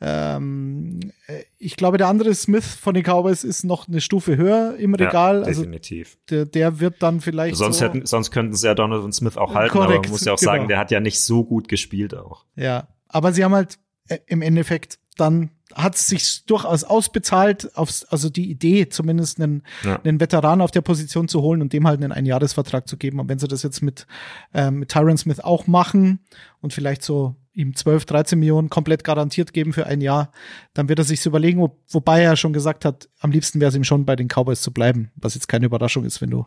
Ähm, 0.00 1.00
äh, 1.26 1.42
ich 1.58 1.76
glaube, 1.76 1.98
der 1.98 2.06
andere 2.06 2.32
Smith 2.34 2.64
von 2.64 2.94
den 2.94 3.02
Cowboys 3.02 3.42
ist 3.42 3.64
noch 3.64 3.88
eine 3.88 4.00
Stufe 4.00 4.36
höher 4.36 4.76
im 4.76 4.94
Regal. 4.94 5.40
Ja, 5.40 5.46
also 5.46 5.62
definitiv. 5.62 6.18
Also 6.30 6.44
der, 6.44 6.46
der 6.46 6.80
wird 6.80 7.02
dann 7.02 7.20
vielleicht. 7.20 7.56
Sonst, 7.56 7.78
so 7.78 7.84
hätten, 7.84 8.06
sonst 8.06 8.30
könnten 8.30 8.54
sie 8.54 8.66
ja 8.66 8.74
Donovan 8.74 9.12
Smith 9.12 9.36
auch 9.36 9.54
halten, 9.54 9.72
Korrekt, 9.72 9.92
aber 9.92 10.02
man 10.02 10.10
muss 10.10 10.24
ja 10.24 10.34
auch 10.34 10.38
genau. 10.38 10.52
sagen, 10.52 10.68
der 10.68 10.78
hat 10.78 10.90
ja 10.92 11.00
nicht 11.00 11.20
so 11.20 11.44
gut 11.44 11.68
gespielt 11.68 12.14
auch. 12.14 12.44
Ja, 12.54 12.86
aber 13.08 13.32
sie 13.32 13.42
haben 13.42 13.54
halt 13.54 13.78
äh, 14.08 14.18
im 14.26 14.40
Endeffekt 14.40 15.00
dann 15.16 15.50
hat 15.74 15.94
es 15.94 16.06
sich 16.06 16.44
durchaus 16.46 16.84
ausbezahlt, 16.84 17.76
aufs, 17.76 18.04
also 18.04 18.30
die 18.30 18.50
Idee, 18.50 18.88
zumindest 18.88 19.40
einen, 19.40 19.62
ja. 19.84 20.00
einen 20.02 20.20
Veteran 20.20 20.60
auf 20.60 20.70
der 20.70 20.80
Position 20.80 21.28
zu 21.28 21.42
holen 21.42 21.60
und 21.60 21.72
dem 21.72 21.86
halt 21.86 22.02
einen 22.02 22.12
Einjahresvertrag 22.12 22.88
zu 22.88 22.96
geben. 22.96 23.20
Und 23.20 23.28
wenn 23.28 23.38
sie 23.38 23.48
das 23.48 23.62
jetzt 23.62 23.82
mit, 23.82 24.06
ähm, 24.54 24.80
mit 24.80 24.90
Tyron 24.90 25.18
Smith 25.18 25.40
auch 25.40 25.66
machen 25.66 26.20
und 26.60 26.72
vielleicht 26.72 27.02
so 27.02 27.36
ihm 27.52 27.74
12, 27.74 28.04
13 28.04 28.38
Millionen 28.38 28.70
komplett 28.70 29.04
garantiert 29.04 29.52
geben 29.52 29.72
für 29.72 29.86
ein 29.86 30.00
Jahr, 30.00 30.32
dann 30.74 30.88
wird 30.88 31.00
er 31.00 31.04
sich 31.04 31.24
überlegen, 31.26 31.60
wo, 31.60 31.76
wobei 31.88 32.22
er 32.22 32.36
schon 32.36 32.52
gesagt 32.52 32.84
hat, 32.84 33.08
am 33.18 33.32
liebsten 33.32 33.60
wäre 33.60 33.70
es 33.70 33.74
ihm 33.74 33.84
schon 33.84 34.04
bei 34.04 34.16
den 34.16 34.28
Cowboys 34.28 34.62
zu 34.62 34.72
bleiben, 34.72 35.10
was 35.16 35.34
jetzt 35.34 35.48
keine 35.48 35.66
Überraschung 35.66 36.04
ist, 36.04 36.20
wenn 36.20 36.30
du 36.30 36.46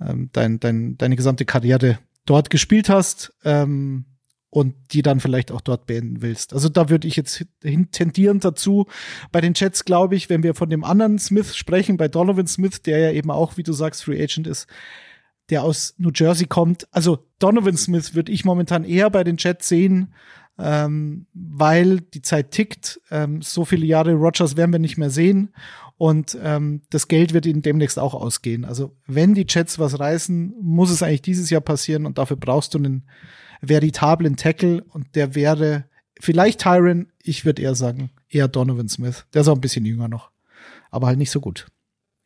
ähm, 0.00 0.28
dein, 0.32 0.60
dein, 0.60 0.98
deine 0.98 1.16
gesamte 1.16 1.46
Karriere 1.46 1.98
dort 2.26 2.50
gespielt 2.50 2.88
hast 2.88 3.32
ähm, 3.44 4.04
und 4.56 4.74
die 4.92 5.02
dann 5.02 5.20
vielleicht 5.20 5.52
auch 5.52 5.60
dort 5.60 5.84
beenden 5.84 6.22
willst. 6.22 6.54
Also 6.54 6.70
da 6.70 6.88
würde 6.88 7.06
ich 7.06 7.14
jetzt 7.16 7.44
tendieren 7.92 8.40
dazu. 8.40 8.86
Bei 9.30 9.42
den 9.42 9.52
Jets 9.54 9.84
glaube 9.84 10.16
ich, 10.16 10.30
wenn 10.30 10.42
wir 10.42 10.54
von 10.54 10.70
dem 10.70 10.82
anderen 10.82 11.18
Smith 11.18 11.54
sprechen, 11.54 11.98
bei 11.98 12.08
Donovan 12.08 12.46
Smith, 12.46 12.80
der 12.80 12.98
ja 13.00 13.10
eben 13.12 13.30
auch, 13.30 13.58
wie 13.58 13.62
du 13.64 13.74
sagst, 13.74 14.04
Free 14.04 14.18
Agent 14.18 14.46
ist, 14.46 14.66
der 15.50 15.62
aus 15.62 15.94
New 15.98 16.10
Jersey 16.10 16.46
kommt. 16.46 16.88
Also 16.90 17.18
Donovan 17.38 17.76
Smith 17.76 18.14
würde 18.14 18.32
ich 18.32 18.46
momentan 18.46 18.84
eher 18.84 19.10
bei 19.10 19.24
den 19.24 19.36
Jets 19.36 19.68
sehen, 19.68 20.14
ähm, 20.58 21.26
weil 21.34 22.00
die 22.00 22.22
Zeit 22.22 22.50
tickt. 22.52 22.98
Ähm, 23.10 23.42
so 23.42 23.66
viele 23.66 23.84
Jahre 23.84 24.14
Rogers 24.14 24.56
werden 24.56 24.72
wir 24.72 24.78
nicht 24.78 24.96
mehr 24.96 25.10
sehen. 25.10 25.52
Und 25.98 26.36
ähm, 26.42 26.82
das 26.90 27.08
Geld 27.08 27.32
wird 27.32 27.46
ihnen 27.46 27.62
demnächst 27.62 27.98
auch 27.98 28.14
ausgehen. 28.14 28.64
Also 28.64 28.94
wenn 29.06 29.34
die 29.34 29.46
Jets 29.48 29.78
was 29.78 29.98
reißen, 29.98 30.54
muss 30.60 30.90
es 30.90 31.02
eigentlich 31.02 31.22
dieses 31.22 31.48
Jahr 31.48 31.62
passieren 31.62 32.04
und 32.04 32.18
dafür 32.18 32.36
brauchst 32.36 32.74
du 32.74 32.78
einen 32.78 33.08
veritablen 33.62 34.36
Tackle 34.36 34.84
und 34.90 35.14
der 35.14 35.34
wäre 35.34 35.84
vielleicht 36.20 36.60
Tyron, 36.60 37.08
ich 37.22 37.44
würde 37.44 37.62
eher 37.62 37.74
sagen, 37.74 38.10
eher 38.28 38.48
Donovan 38.48 38.88
Smith. 38.88 39.26
Der 39.32 39.40
ist 39.40 39.48
auch 39.48 39.54
ein 39.54 39.60
bisschen 39.62 39.86
jünger 39.86 40.08
noch, 40.08 40.30
aber 40.90 41.06
halt 41.06 41.18
nicht 41.18 41.30
so 41.30 41.40
gut. 41.40 41.66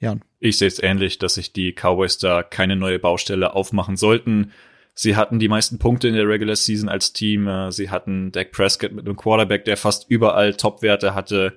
Ja. 0.00 0.16
Ich 0.40 0.58
sehe 0.58 0.68
es 0.68 0.82
ähnlich, 0.82 1.18
dass 1.18 1.34
sich 1.34 1.52
die 1.52 1.72
Cowboys 1.72 2.18
da 2.18 2.42
keine 2.42 2.74
neue 2.74 2.98
Baustelle 2.98 3.54
aufmachen 3.54 3.96
sollten. 3.96 4.52
Sie 4.94 5.14
hatten 5.14 5.38
die 5.38 5.48
meisten 5.48 5.78
Punkte 5.78 6.08
in 6.08 6.14
der 6.14 6.26
Regular 6.26 6.56
Season 6.56 6.88
als 6.88 7.12
Team. 7.12 7.46
Äh, 7.46 7.70
sie 7.70 7.90
hatten 7.90 8.32
Dak 8.32 8.50
Prescott 8.50 8.92
mit 8.92 9.06
einem 9.06 9.16
Quarterback, 9.16 9.64
der 9.64 9.76
fast 9.76 10.10
überall 10.10 10.54
Topwerte 10.54 11.14
hatte. 11.14 11.56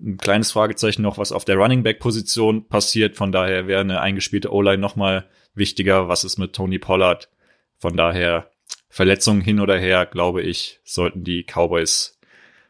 Ein 0.00 0.16
kleines 0.16 0.52
Fragezeichen 0.52 1.02
noch, 1.02 1.18
was 1.18 1.32
auf 1.32 1.44
der 1.44 1.56
Running 1.56 1.82
Back 1.82 1.98
Position 1.98 2.68
passiert. 2.68 3.16
Von 3.16 3.32
daher 3.32 3.66
wäre 3.66 3.80
eine 3.80 4.00
eingespielte 4.00 4.52
O-Line 4.52 4.78
nochmal 4.78 5.28
wichtiger. 5.54 6.08
Was 6.08 6.24
ist 6.24 6.38
mit 6.38 6.52
Tony 6.52 6.78
Pollard? 6.78 7.28
Von 7.78 7.96
daher 7.96 8.50
Verletzungen 8.88 9.40
hin 9.40 9.60
oder 9.60 9.78
her, 9.78 10.06
glaube 10.06 10.42
ich, 10.42 10.80
sollten 10.84 11.24
die 11.24 11.44
Cowboys 11.44 12.18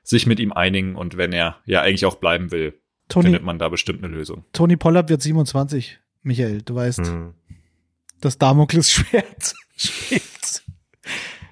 sich 0.02 0.26
mit 0.26 0.40
ihm 0.40 0.52
einigen. 0.52 0.96
Und 0.96 1.16
wenn 1.16 1.32
er 1.32 1.58
ja 1.64 1.82
eigentlich 1.82 2.06
auch 2.06 2.16
bleiben 2.16 2.50
will, 2.50 2.80
Tony, 3.08 3.26
findet 3.26 3.42
man 3.42 3.58
da 3.58 3.68
bestimmt 3.68 4.02
eine 4.02 4.12
Lösung. 4.12 4.44
Tony 4.52 4.76
Pollard 4.76 5.08
wird 5.08 5.22
27, 5.22 5.98
Michael, 6.22 6.62
du 6.62 6.74
weißt. 6.74 7.06
Hm. 7.06 7.34
Das 8.20 8.38
Damoklesschwert 8.38 9.54
schwebt. 9.76 10.62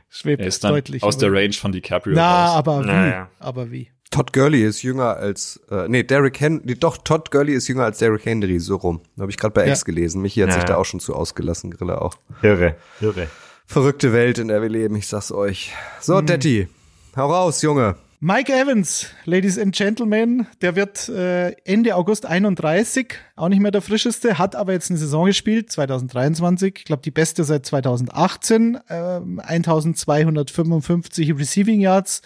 Schwebt 0.08 0.40
er 0.40 0.48
ist 0.48 0.64
dann 0.64 0.72
deutlich. 0.72 1.02
Aus 1.02 1.18
der 1.18 1.32
Range 1.32 1.52
von 1.52 1.70
DiCaprio. 1.70 2.16
Na, 2.16 2.46
raus. 2.46 2.56
aber 2.56 2.82
wie? 2.82 2.86
Naja. 2.86 3.30
Aber 3.38 3.70
wie? 3.70 3.90
Todd 4.10 4.32
Gurley 4.32 4.62
ist 4.62 4.82
jünger 4.82 5.16
als, 5.16 5.60
äh, 5.70 5.88
nee, 5.88 6.02
Derrick 6.02 6.40
Henry, 6.40 6.74
doch, 6.74 6.96
Todd 6.98 7.30
Gurley 7.30 7.54
ist 7.54 7.68
jünger 7.68 7.84
als 7.84 7.98
Derrick 7.98 8.24
Henry, 8.24 8.58
so 8.60 8.76
rum. 8.76 9.00
Habe 9.18 9.30
ich 9.30 9.36
gerade 9.36 9.52
bei 9.52 9.66
ja. 9.66 9.72
X 9.72 9.84
gelesen. 9.84 10.22
Michi 10.22 10.40
hat 10.40 10.50
ja. 10.50 10.54
sich 10.54 10.64
da 10.64 10.76
auch 10.76 10.84
schon 10.84 11.00
zu 11.00 11.14
ausgelassen, 11.14 11.70
Grille 11.70 12.00
auch. 12.00 12.14
Irre, 12.42 12.76
irre. 13.00 13.28
Verrückte 13.66 14.12
Welt, 14.12 14.38
in 14.38 14.48
der 14.48 14.62
wir 14.62 14.68
leben, 14.68 14.94
ich 14.96 15.08
sag's 15.08 15.32
euch. 15.32 15.72
So, 16.00 16.20
mhm. 16.20 16.26
Detti, 16.26 16.68
hau 17.16 17.32
raus, 17.32 17.62
Junge. 17.62 17.96
Mike 18.20 18.50
Evans, 18.50 19.10
Ladies 19.26 19.58
and 19.58 19.74
Gentlemen, 19.74 20.46
der 20.62 20.74
wird 20.74 21.10
äh, 21.10 21.50
Ende 21.64 21.96
August 21.96 22.24
31, 22.24 23.14
auch 23.36 23.50
nicht 23.50 23.60
mehr 23.60 23.70
der 23.70 23.82
frischeste, 23.82 24.38
hat 24.38 24.56
aber 24.56 24.72
jetzt 24.72 24.90
eine 24.90 24.98
Saison 24.98 25.26
gespielt, 25.26 25.70
2023, 25.70 26.76
ich 26.78 26.84
glaube 26.86 27.02
die 27.02 27.10
beste 27.10 27.44
seit 27.44 27.66
2018, 27.66 28.78
äh, 28.88 29.20
1255 29.36 31.38
Receiving 31.38 31.80
Yards 31.80 32.22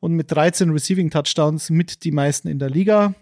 und 0.00 0.12
mit 0.12 0.30
13 0.30 0.70
Receiving 0.70 1.10
Touchdowns 1.10 1.70
mit 1.70 2.04
die 2.04 2.12
meisten 2.12 2.48
in 2.48 2.58
der 2.58 2.70
Liga. 2.70 3.14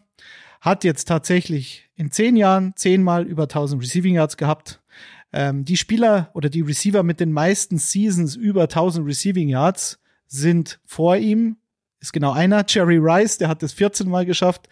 Hat 0.60 0.84
jetzt 0.84 1.08
tatsächlich 1.08 1.90
in 1.94 2.10
zehn 2.10 2.36
Jahren 2.36 2.72
zehnmal 2.76 3.24
über 3.26 3.44
1000 3.44 3.82
Receiving 3.82 4.14
Yards 4.14 4.36
gehabt. 4.36 4.80
Ähm, 5.32 5.64
die 5.64 5.76
Spieler 5.76 6.30
oder 6.34 6.48
die 6.48 6.62
Receiver 6.62 7.02
mit 7.02 7.20
den 7.20 7.32
meisten 7.32 7.78
Seasons 7.78 8.36
über 8.36 8.62
1000 8.62 9.06
Receiving 9.06 9.48
Yards 9.48 10.00
sind 10.26 10.80
vor 10.84 11.16
ihm 11.16 11.56
ist 12.04 12.12
genau 12.12 12.32
einer. 12.32 12.64
Jerry 12.68 12.98
Rice, 12.98 13.38
der 13.38 13.48
hat 13.48 13.62
das 13.62 13.72
14 13.72 14.08
Mal 14.08 14.26
geschafft. 14.26 14.68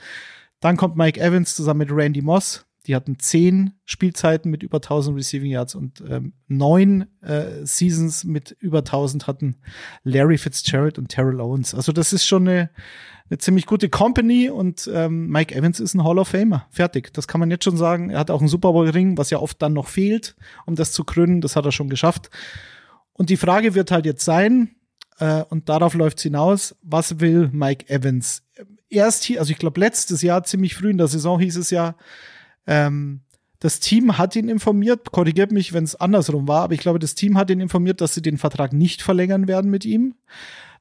Dann 0.60 0.76
kommt 0.76 0.96
Mike 0.96 1.20
Evans 1.20 1.56
zusammen 1.56 1.78
mit 1.78 1.90
Randy 1.90 2.20
Moss. 2.20 2.66
Die 2.86 2.96
hatten 2.96 3.18
zehn 3.18 3.74
Spielzeiten 3.84 4.50
mit 4.50 4.62
über 4.62 4.78
1000 4.78 5.16
Receiving 5.16 5.50
Yards 5.50 5.74
und 5.74 6.02
ähm, 6.08 6.32
neun 6.48 7.06
äh, 7.22 7.64
Seasons 7.64 8.24
mit 8.24 8.56
über 8.58 8.78
1000 8.78 9.26
hatten 9.26 9.56
Larry 10.02 10.36
Fitzgerald 10.36 10.98
und 10.98 11.08
Terrell 11.08 11.40
Owens. 11.40 11.74
Also 11.74 11.92
das 11.92 12.12
ist 12.12 12.26
schon 12.26 12.48
eine, 12.48 12.70
eine 13.30 13.38
ziemlich 13.38 13.66
gute 13.66 13.88
Company 13.88 14.50
und 14.50 14.90
ähm, 14.92 15.28
Mike 15.28 15.54
Evans 15.54 15.78
ist 15.78 15.94
ein 15.94 16.02
Hall 16.02 16.18
of 16.18 16.28
Famer. 16.28 16.66
Fertig. 16.70 17.12
Das 17.14 17.28
kann 17.28 17.38
man 17.40 17.50
jetzt 17.50 17.64
schon 17.64 17.76
sagen. 17.76 18.10
Er 18.10 18.18
hat 18.18 18.30
auch 18.30 18.40
einen 18.40 18.48
Super 18.48 18.72
Bowl 18.72 18.88
Ring, 18.90 19.16
was 19.16 19.30
ja 19.30 19.38
oft 19.38 19.62
dann 19.62 19.74
noch 19.74 19.88
fehlt, 19.88 20.34
um 20.66 20.74
das 20.74 20.92
zu 20.92 21.04
krönen. 21.04 21.40
Das 21.40 21.54
hat 21.54 21.64
er 21.64 21.72
schon 21.72 21.88
geschafft. 21.88 22.30
Und 23.12 23.30
die 23.30 23.36
Frage 23.36 23.74
wird 23.74 23.90
halt 23.90 24.06
jetzt 24.06 24.24
sein, 24.24 24.74
äh, 25.22 25.44
und 25.50 25.68
darauf 25.68 25.94
läuft 25.94 26.18
es 26.18 26.24
hinaus. 26.24 26.74
Was 26.82 27.20
will 27.20 27.48
Mike 27.52 27.88
Evans? 27.88 28.42
Erst 28.88 29.22
hier, 29.22 29.38
also 29.38 29.52
ich 29.52 29.58
glaube, 29.58 29.78
letztes 29.78 30.20
Jahr, 30.22 30.42
ziemlich 30.42 30.74
früh 30.74 30.90
in 30.90 30.98
der 30.98 31.06
Saison 31.06 31.38
hieß 31.38 31.56
es 31.56 31.70
ja, 31.70 31.94
ähm, 32.66 33.20
das 33.58 33.78
Team 33.78 34.18
hat 34.18 34.34
ihn 34.34 34.48
informiert, 34.48 35.12
korrigiert 35.12 35.52
mich, 35.52 35.72
wenn 35.72 35.84
es 35.84 35.94
andersrum 35.94 36.48
war, 36.48 36.62
aber 36.62 36.74
ich 36.74 36.80
glaube, 36.80 36.98
das 36.98 37.14
Team 37.14 37.38
hat 37.38 37.48
ihn 37.48 37.60
informiert, 37.60 38.00
dass 38.00 38.14
sie 38.14 38.22
den 38.22 38.38
Vertrag 38.38 38.72
nicht 38.72 39.02
verlängern 39.02 39.46
werden 39.46 39.70
mit 39.70 39.84
ihm. 39.84 40.14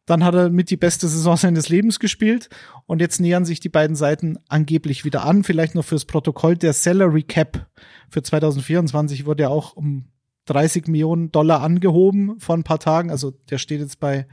Dann 0.08 0.24
hat 0.24 0.34
er 0.34 0.50
mit 0.50 0.72
die 0.72 0.78
beste 0.78 1.08
Saison 1.08 1.38
seines 1.38 1.70
Lebens 1.70 2.00
gespielt 2.00 2.50
und 2.88 3.00
jetzt 3.00 3.22
nähern 3.22 3.46
sich 3.46 3.60
die 3.60 3.70
beiden 3.70 3.96
Seiten 3.96 4.39
angeblich 4.50 5.06
wieder 5.06 5.24
an. 5.26 5.44
Vielleicht 5.44 5.76
noch 5.76 5.86
fürs 5.86 6.06
Protokoll 6.06 6.58
der 6.58 6.74
Salary 6.74 7.22
Cap 7.22 7.67
für 8.10 8.24
2024 8.24 9.28
wurde 9.28 9.44
ja 9.44 9.50
auch 9.50 9.76
um 9.76 10.06
30 10.46 10.88
Millionen 10.88 11.32
Dollar 11.32 11.62
angehoben 11.62 12.39
vor 12.39 12.56
ein 12.56 12.63
paar 12.63 12.80
Tagen. 12.80 13.12
Also 13.12 13.32
der 13.50 13.60
steht 13.60 13.80
jetzt 13.80 14.00
bei 14.00 14.28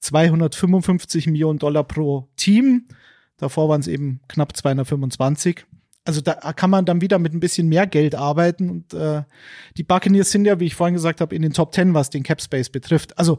255 0.00 1.28
Millionen 1.28 1.58
Dollar 1.58 1.84
pro 1.84 2.28
Team. 2.36 2.88
Davor 3.38 3.68
waren 3.68 3.80
es 3.80 3.88
eben 3.88 4.20
knapp 4.28 4.54
225. 4.54 5.66
Also 6.06 6.20
da 6.20 6.34
kann 6.52 6.70
man 6.70 6.84
dann 6.84 7.00
wieder 7.00 7.18
mit 7.18 7.34
ein 7.34 7.40
bisschen 7.40 7.68
mehr 7.68 7.86
Geld 7.86 8.14
arbeiten. 8.14 8.70
Und 8.70 8.94
äh, 8.94 9.22
die 9.76 9.82
Buccaneers 9.82 10.30
sind 10.30 10.44
ja, 10.44 10.60
wie 10.60 10.66
ich 10.66 10.74
vorhin 10.74 10.94
gesagt 10.94 11.20
habe, 11.20 11.34
in 11.34 11.42
den 11.42 11.52
Top 11.52 11.74
10, 11.74 11.94
was 11.94 12.10
den 12.10 12.22
Cap 12.22 12.40
Space 12.40 12.70
betrifft. 12.70 13.18
Also 13.18 13.38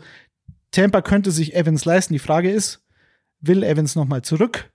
Tampa 0.71 1.01
könnte 1.01 1.31
sich 1.31 1.55
Evans 1.55 1.85
leisten. 1.85 2.13
Die 2.13 2.19
Frage 2.19 2.51
ist, 2.51 2.83
will 3.39 3.63
Evans 3.63 3.95
nochmal 3.95 4.21
zurück? 4.21 4.71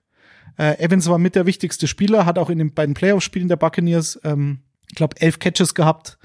Äh, 0.57 0.77
Evans 0.79 1.07
war 1.07 1.17
mit 1.17 1.35
der 1.35 1.45
wichtigste 1.45 1.87
Spieler, 1.87 2.25
hat 2.25 2.37
auch 2.37 2.49
in 2.49 2.57
den 2.57 2.73
beiden 2.73 2.93
Playoff-Spielen 2.93 3.47
der 3.47 3.55
Buccaneers, 3.55 4.19
ähm, 4.23 4.59
ich 4.89 4.95
glaube, 4.95 5.19
elf 5.19 5.39
Catches 5.39 5.73
gehabt 5.73 6.17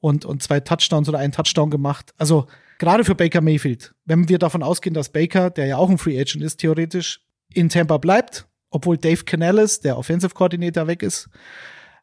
und, 0.00 0.24
und 0.24 0.42
zwei 0.42 0.60
Touchdowns 0.60 1.08
oder 1.08 1.18
einen 1.18 1.32
Touchdown 1.32 1.70
gemacht. 1.70 2.12
Also 2.18 2.46
gerade 2.78 3.04
für 3.04 3.14
Baker 3.14 3.40
Mayfield, 3.40 3.94
wenn 4.04 4.28
wir 4.28 4.38
davon 4.38 4.62
ausgehen, 4.62 4.94
dass 4.94 5.10
Baker, 5.10 5.50
der 5.50 5.66
ja 5.66 5.76
auch 5.76 5.88
ein 5.88 5.98
Free 5.98 6.20
Agent 6.20 6.42
ist, 6.42 6.58
theoretisch 6.58 7.20
in 7.52 7.68
Tampa 7.68 7.98
bleibt, 7.98 8.46
obwohl 8.70 8.96
Dave 8.96 9.24
Canales, 9.24 9.80
der 9.80 9.98
Offensive 9.98 10.34
Coordinator, 10.34 10.86
weg 10.86 11.02
ist 11.02 11.28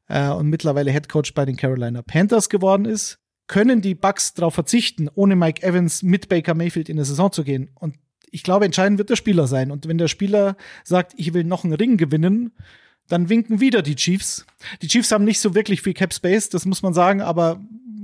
äh, 0.08 0.30
und 0.30 0.50
mittlerweile 0.50 0.92
Head 0.92 1.10
Coach 1.10 1.34
bei 1.34 1.46
den 1.46 1.56
Carolina 1.56 2.02
Panthers 2.02 2.50
geworden 2.50 2.86
ist, 2.86 3.20
können 3.48 3.82
die 3.82 3.96
Bucks 3.96 4.34
darauf 4.34 4.54
verzichten, 4.54 5.10
ohne 5.16 5.36
Mike 5.36 5.64
Evans 5.64 6.04
mit 6.04 6.30
Baker 6.30 6.54
Mayfield 6.54 6.90
in 6.90 6.98
der 6.98 7.06
Saison 7.06 7.32
zu 7.32 7.44
gehen. 7.44 7.70
Und 7.76 7.96
ich 8.30 8.44
glaube, 8.44 8.66
entscheidend 8.66 8.98
wird 8.98 9.10
der 9.10 9.16
Spieler 9.16 9.48
sein. 9.48 9.72
Und 9.72 9.88
wenn 9.88 9.98
der 9.98 10.10
Spieler 10.10 10.58
sagt, 10.84 11.14
ich 11.16 11.34
will 11.34 11.46
noch 11.46 11.64
einen 11.64 11.74
Ring 11.74 11.96
gewinnen, 11.96 12.52
dann 13.08 13.30
winken 13.30 13.62
wieder 13.62 13.82
die 13.82 13.96
Chiefs. 13.96 14.46
Die 14.82 14.88
Chiefs 14.88 15.12
haben 15.12 15.24
nicht 15.24 15.40
so 15.40 15.56
wirklich 15.56 15.82
viel 15.82 15.94
Cap 15.94 16.14
Space, 16.14 16.50
das 16.50 16.66
muss 16.66 16.84
man 16.84 16.94
sagen, 16.94 17.22
aber 17.22 17.62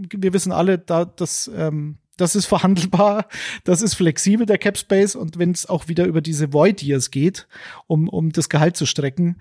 wir 0.10 0.34
wissen 0.34 0.54
alle, 0.54 0.80
da, 0.80 1.04
das, 1.04 1.52
ähm, 1.54 1.98
das 2.18 2.36
ist 2.36 2.46
verhandelbar, 2.46 3.28
das 3.64 3.82
ist 3.82 3.96
flexibel, 3.96 4.46
der 4.46 4.58
Cap 4.58 4.78
Space. 4.78 5.16
Und 5.16 5.40
wenn 5.40 5.52
es 5.52 5.68
auch 5.68 5.88
wieder 5.88 6.06
über 6.06 6.22
diese 6.22 6.54
Void 6.54 6.82
Years 6.84 7.12
geht, 7.12 7.48
um, 7.88 8.08
um 8.08 8.32
das 8.32 8.50
Gehalt 8.50 8.78
zu 8.78 8.86
strecken. 8.86 9.38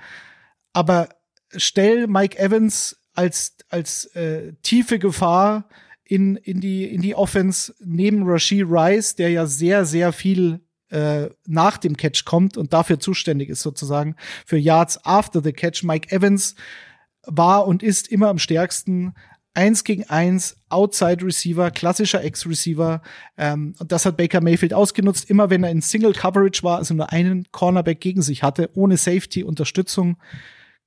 Aber 0.73 1.09
stell 1.57 2.07
Mike 2.07 2.39
Evans 2.39 2.99
als, 3.15 3.57
als 3.69 4.07
äh, 4.15 4.55
tiefe 4.63 4.99
Gefahr 4.99 5.69
in, 6.05 6.37
in, 6.37 6.61
die, 6.61 6.85
in 6.85 7.03
die 7.03 7.15
Offense 7.15 7.75
neben 7.81 8.23
Rashid 8.25 8.67
Rice, 8.69 9.17
der 9.17 9.31
ja 9.31 9.47
sehr, 9.47 9.85
sehr 9.85 10.13
viel 10.13 10.61
äh, 10.91 11.31
nach 11.47 11.79
dem 11.79 11.97
Catch 11.97 12.25
kommt 12.25 12.57
und 12.57 12.73
dafür 12.73 12.99
zuständig 13.01 13.49
ist 13.49 13.63
sozusagen 13.63 14.17
für 14.45 14.59
Yards 14.59 15.05
after 15.05 15.43
the 15.43 15.53
Catch. 15.53 15.83
Mike 15.85 16.15
Evans 16.15 16.55
war 17.25 17.67
und 17.67 17.83
ist 17.83 18.09
immer 18.09 18.29
am 18.29 18.39
stärksten 18.39 19.15
eins 19.55 19.85
gegen 19.85 20.05
eins, 20.05 20.57
Outside 20.69 21.25
Receiver, 21.25 21.71
klassischer 21.71 22.23
Ex-Receiver. 22.25 23.03
Ähm, 23.37 23.75
und 23.79 23.93
das 23.93 24.07
hat 24.07 24.17
Baker 24.17 24.41
Mayfield 24.41 24.75
ausgenutzt. 24.75 25.29
Immer 25.29 25.51
wenn 25.51 25.65
er 25.65 25.71
in 25.71 25.83
Single 25.83 26.13
Coverage 26.13 26.63
war, 26.63 26.79
also 26.79 26.95
nur 26.95 27.13
einen 27.13 27.47
Cornerback 27.53 28.01
gegen 28.01 28.23
sich 28.23 28.43
hatte, 28.43 28.71
ohne 28.75 28.97
Safety-Unterstützung, 28.97 30.17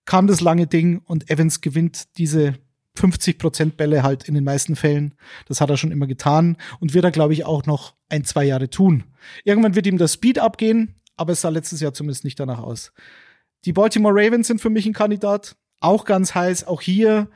kam 0.05 0.27
das 0.27 0.41
lange 0.41 0.67
Ding 0.67 1.01
und 1.05 1.29
Evans 1.29 1.61
gewinnt 1.61 2.17
diese 2.17 2.55
50% 2.97 3.71
Bälle 3.71 4.03
halt 4.03 4.27
in 4.27 4.35
den 4.35 4.43
meisten 4.43 4.75
Fällen. 4.75 5.15
Das 5.47 5.61
hat 5.61 5.69
er 5.69 5.77
schon 5.77 5.91
immer 5.91 6.07
getan 6.07 6.57
und 6.79 6.93
wird 6.93 7.05
er, 7.05 7.11
glaube 7.11 7.33
ich, 7.33 7.45
auch 7.45 7.65
noch 7.65 7.93
ein, 8.09 8.23
zwei 8.23 8.45
Jahre 8.45 8.69
tun. 8.69 9.03
Irgendwann 9.43 9.75
wird 9.75 9.87
ihm 9.87 9.97
das 9.97 10.13
Speed 10.13 10.39
abgehen, 10.39 10.95
aber 11.17 11.33
es 11.33 11.41
sah 11.41 11.49
letztes 11.49 11.81
Jahr 11.81 11.93
zumindest 11.93 12.23
nicht 12.23 12.39
danach 12.39 12.59
aus. 12.59 12.93
Die 13.65 13.73
Baltimore 13.73 14.13
Ravens 14.15 14.47
sind 14.47 14.61
für 14.61 14.69
mich 14.69 14.85
ein 14.85 14.93
Kandidat. 14.93 15.55
Auch 15.81 16.05
ganz 16.05 16.35
heiß. 16.35 16.67
Auch 16.67 16.81
hier 16.81 17.29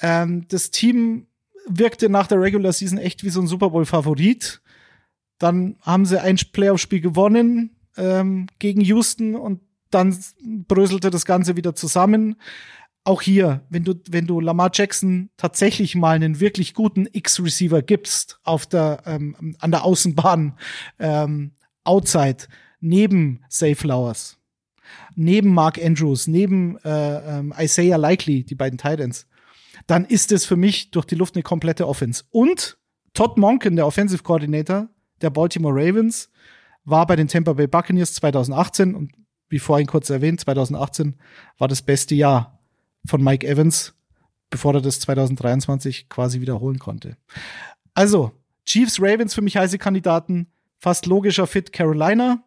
ähm, 0.00 0.46
das 0.48 0.70
Team 0.70 1.26
wirkte 1.66 2.08
nach 2.08 2.26
der 2.26 2.40
Regular 2.40 2.72
Season 2.72 2.98
echt 2.98 3.24
wie 3.24 3.30
so 3.30 3.40
ein 3.40 3.46
Super 3.46 3.70
Bowl-Favorit. 3.70 4.60
Dann 5.38 5.76
haben 5.80 6.06
sie 6.06 6.20
ein 6.20 6.36
Playoff-Spiel 6.36 7.00
gewonnen 7.00 7.76
ähm, 7.96 8.48
gegen 8.58 8.80
Houston 8.80 9.34
und 9.34 9.60
dann 9.90 10.16
bröselte 10.66 11.10
das 11.10 11.24
Ganze 11.24 11.56
wieder 11.56 11.74
zusammen. 11.74 12.36
Auch 13.04 13.22
hier, 13.22 13.62
wenn 13.68 13.84
du, 13.84 13.94
wenn 14.08 14.26
du 14.26 14.40
Lamar 14.40 14.70
Jackson 14.72 15.30
tatsächlich 15.36 15.94
mal 15.94 16.16
einen 16.16 16.40
wirklich 16.40 16.74
guten 16.74 17.06
X-Receiver 17.12 17.82
gibst 17.82 18.40
auf 18.44 18.66
der, 18.66 19.02
ähm, 19.06 19.56
an 19.60 19.70
der 19.70 19.84
Außenbahn, 19.84 20.58
ähm, 20.98 21.52
outside, 21.84 22.46
neben 22.80 23.40
Safe 23.48 23.76
Flowers, 23.76 24.38
neben 25.14 25.52
Mark 25.52 25.78
Andrews, 25.82 26.26
neben 26.26 26.78
äh, 26.78 27.38
ähm, 27.38 27.54
Isaiah 27.58 27.98
Likely, 27.98 28.44
die 28.44 28.54
beiden 28.54 28.78
Titans, 28.78 29.26
dann 29.86 30.04
ist 30.04 30.32
es 30.32 30.44
für 30.44 30.56
mich 30.56 30.90
durch 30.90 31.06
die 31.06 31.14
Luft 31.14 31.34
eine 31.34 31.42
komplette 31.42 31.86
Offense. 31.86 32.24
Und 32.30 32.78
Todd 33.12 33.36
Monken, 33.36 33.76
der 33.76 33.86
Offensive 33.86 34.22
Coordinator 34.22 34.88
der 35.20 35.30
Baltimore 35.30 35.74
Ravens, 35.74 36.30
war 36.84 37.06
bei 37.06 37.16
den 37.16 37.28
Tampa 37.28 37.54
Bay 37.54 37.66
Buccaneers 37.66 38.14
2018 38.14 38.94
und 38.94 39.12
wie 39.48 39.58
vorhin 39.58 39.86
kurz 39.86 40.10
erwähnt, 40.10 40.40
2018 40.40 41.16
war 41.58 41.68
das 41.68 41.82
beste 41.82 42.14
Jahr 42.14 42.58
von 43.06 43.22
Mike 43.22 43.46
Evans, 43.46 43.94
bevor 44.50 44.74
er 44.74 44.80
das 44.80 45.00
2023 45.00 46.08
quasi 46.08 46.40
wiederholen 46.40 46.78
konnte. 46.78 47.16
Also, 47.94 48.32
Chiefs, 48.64 49.00
Ravens 49.00 49.34
für 49.34 49.42
mich 49.42 49.56
heiße 49.56 49.78
Kandidaten. 49.78 50.48
Fast 50.78 51.06
logischer 51.06 51.46
Fit 51.46 51.72
Carolina. 51.72 52.42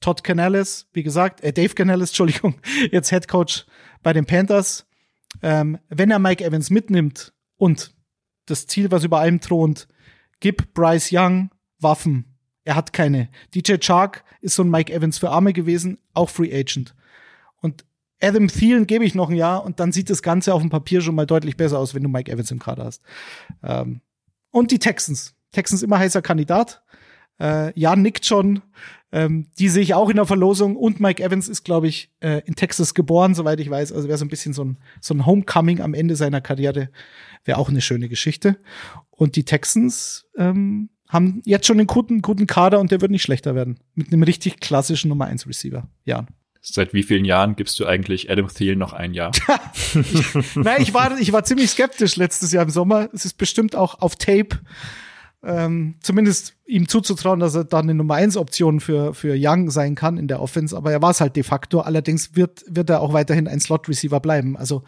Todd 0.00 0.22
Canales, 0.22 0.86
wie 0.92 1.02
gesagt, 1.02 1.40
äh, 1.42 1.52
Dave 1.52 1.74
Canales, 1.74 2.10
Entschuldigung, 2.10 2.54
jetzt 2.90 3.10
Head 3.10 3.28
Coach 3.28 3.66
bei 4.02 4.12
den 4.12 4.26
Panthers. 4.26 4.86
Ähm, 5.42 5.78
wenn 5.88 6.10
er 6.10 6.18
Mike 6.18 6.44
Evans 6.44 6.70
mitnimmt 6.70 7.32
und 7.56 7.94
das 8.46 8.66
Ziel, 8.66 8.90
was 8.90 9.04
über 9.04 9.18
allem 9.18 9.40
thront, 9.40 9.88
gib 10.40 10.72
Bryce 10.74 11.10
Young 11.12 11.50
Waffen. 11.78 12.36
Er 12.64 12.74
hat 12.74 12.92
keine. 12.92 13.28
DJ 13.54 13.76
Chark 13.76 14.24
ist 14.40 14.56
so 14.56 14.64
ein 14.64 14.70
Mike 14.70 14.92
Evans 14.92 15.18
für 15.18 15.30
Arme 15.30 15.52
gewesen, 15.52 15.98
auch 16.14 16.30
Free 16.30 16.52
Agent. 16.52 16.94
Und 17.60 17.84
Adam 18.20 18.48
Thielen 18.48 18.86
gebe 18.86 19.04
ich 19.04 19.14
noch 19.14 19.28
ein 19.28 19.36
Jahr 19.36 19.64
und 19.64 19.78
dann 19.78 19.92
sieht 19.92 20.10
das 20.10 20.22
Ganze 20.22 20.54
auf 20.54 20.62
dem 20.62 20.70
Papier 20.70 21.00
schon 21.00 21.14
mal 21.14 21.26
deutlich 21.26 21.56
besser 21.56 21.78
aus, 21.78 21.94
wenn 21.94 22.02
du 22.02 22.08
Mike 22.08 22.30
Evans 22.30 22.50
im 22.50 22.58
Kader 22.58 22.84
hast. 22.84 23.02
Ähm, 23.62 24.00
und 24.50 24.70
die 24.70 24.78
Texans. 24.78 25.34
Texans 25.52 25.82
immer 25.82 25.98
heißer 25.98 26.22
Kandidat. 26.22 26.82
Äh, 27.38 27.78
ja, 27.78 27.94
nickt 27.94 28.24
schon. 28.24 28.62
Ähm, 29.16 29.46
die 29.58 29.70
sehe 29.70 29.82
ich 29.82 29.94
auch 29.94 30.10
in 30.10 30.16
der 30.16 30.26
Verlosung. 30.26 30.76
Und 30.76 31.00
Mike 31.00 31.24
Evans 31.24 31.48
ist, 31.48 31.64
glaube 31.64 31.88
ich, 31.88 32.10
äh, 32.20 32.42
in 32.44 32.54
Texas 32.54 32.92
geboren, 32.92 33.34
soweit 33.34 33.58
ich 33.60 33.70
weiß. 33.70 33.92
Also 33.92 34.08
wäre 34.08 34.18
so 34.18 34.26
ein 34.26 34.28
bisschen 34.28 34.52
so 34.52 34.62
ein, 34.62 34.76
so 35.00 35.14
ein 35.14 35.24
Homecoming 35.24 35.80
am 35.80 35.94
Ende 35.94 36.16
seiner 36.16 36.42
Karriere. 36.42 36.90
Wäre 37.46 37.56
auch 37.56 37.70
eine 37.70 37.80
schöne 37.80 38.10
Geschichte. 38.10 38.58
Und 39.08 39.36
die 39.36 39.46
Texans 39.46 40.26
ähm, 40.36 40.90
haben 41.08 41.40
jetzt 41.46 41.66
schon 41.66 41.78
einen 41.78 41.86
guten, 41.86 42.20
guten 42.20 42.46
Kader 42.46 42.78
und 42.78 42.90
der 42.92 43.00
wird 43.00 43.10
nicht 43.10 43.22
schlechter 43.22 43.54
werden. 43.54 43.78
Mit 43.94 44.12
einem 44.12 44.22
richtig 44.22 44.60
klassischen 44.60 45.08
Nummer 45.08 45.24
1 45.24 45.46
Receiver. 45.46 45.88
Ja. 46.04 46.26
Seit 46.60 46.92
wie 46.92 47.02
vielen 47.02 47.24
Jahren 47.24 47.56
gibst 47.56 47.80
du 47.80 47.86
eigentlich 47.86 48.30
Adam 48.30 48.48
Thielen 48.48 48.78
noch 48.78 48.92
ein 48.92 49.14
Jahr? 49.14 49.32
Nein, 50.56 50.82
ich 50.82 50.92
war, 50.92 51.18
ich 51.18 51.32
war 51.32 51.42
ziemlich 51.42 51.70
skeptisch 51.70 52.16
letztes 52.16 52.52
Jahr 52.52 52.64
im 52.64 52.70
Sommer. 52.70 53.08
Es 53.14 53.24
ist 53.24 53.38
bestimmt 53.38 53.76
auch 53.76 54.02
auf 54.02 54.16
Tape 54.16 54.58
ähm, 55.46 55.94
zumindest 56.00 56.56
ihm 56.66 56.88
zuzutrauen, 56.88 57.38
dass 57.38 57.54
er 57.54 57.64
dann 57.64 57.84
eine 57.84 57.94
Nummer 57.94 58.16
1 58.16 58.36
Option 58.36 58.80
für, 58.80 59.14
für 59.14 59.36
Young 59.38 59.70
sein 59.70 59.94
kann 59.94 60.18
in 60.18 60.26
der 60.26 60.42
Offense, 60.42 60.76
aber 60.76 60.90
er 60.90 61.00
war 61.00 61.12
es 61.12 61.20
halt 61.20 61.36
de 61.36 61.44
facto. 61.44 61.80
Allerdings 61.80 62.34
wird, 62.34 62.64
wird 62.68 62.90
er 62.90 63.00
auch 63.00 63.12
weiterhin 63.12 63.46
ein 63.46 63.60
Slot 63.60 63.88
Receiver 63.88 64.18
bleiben. 64.18 64.56
Also 64.56 64.82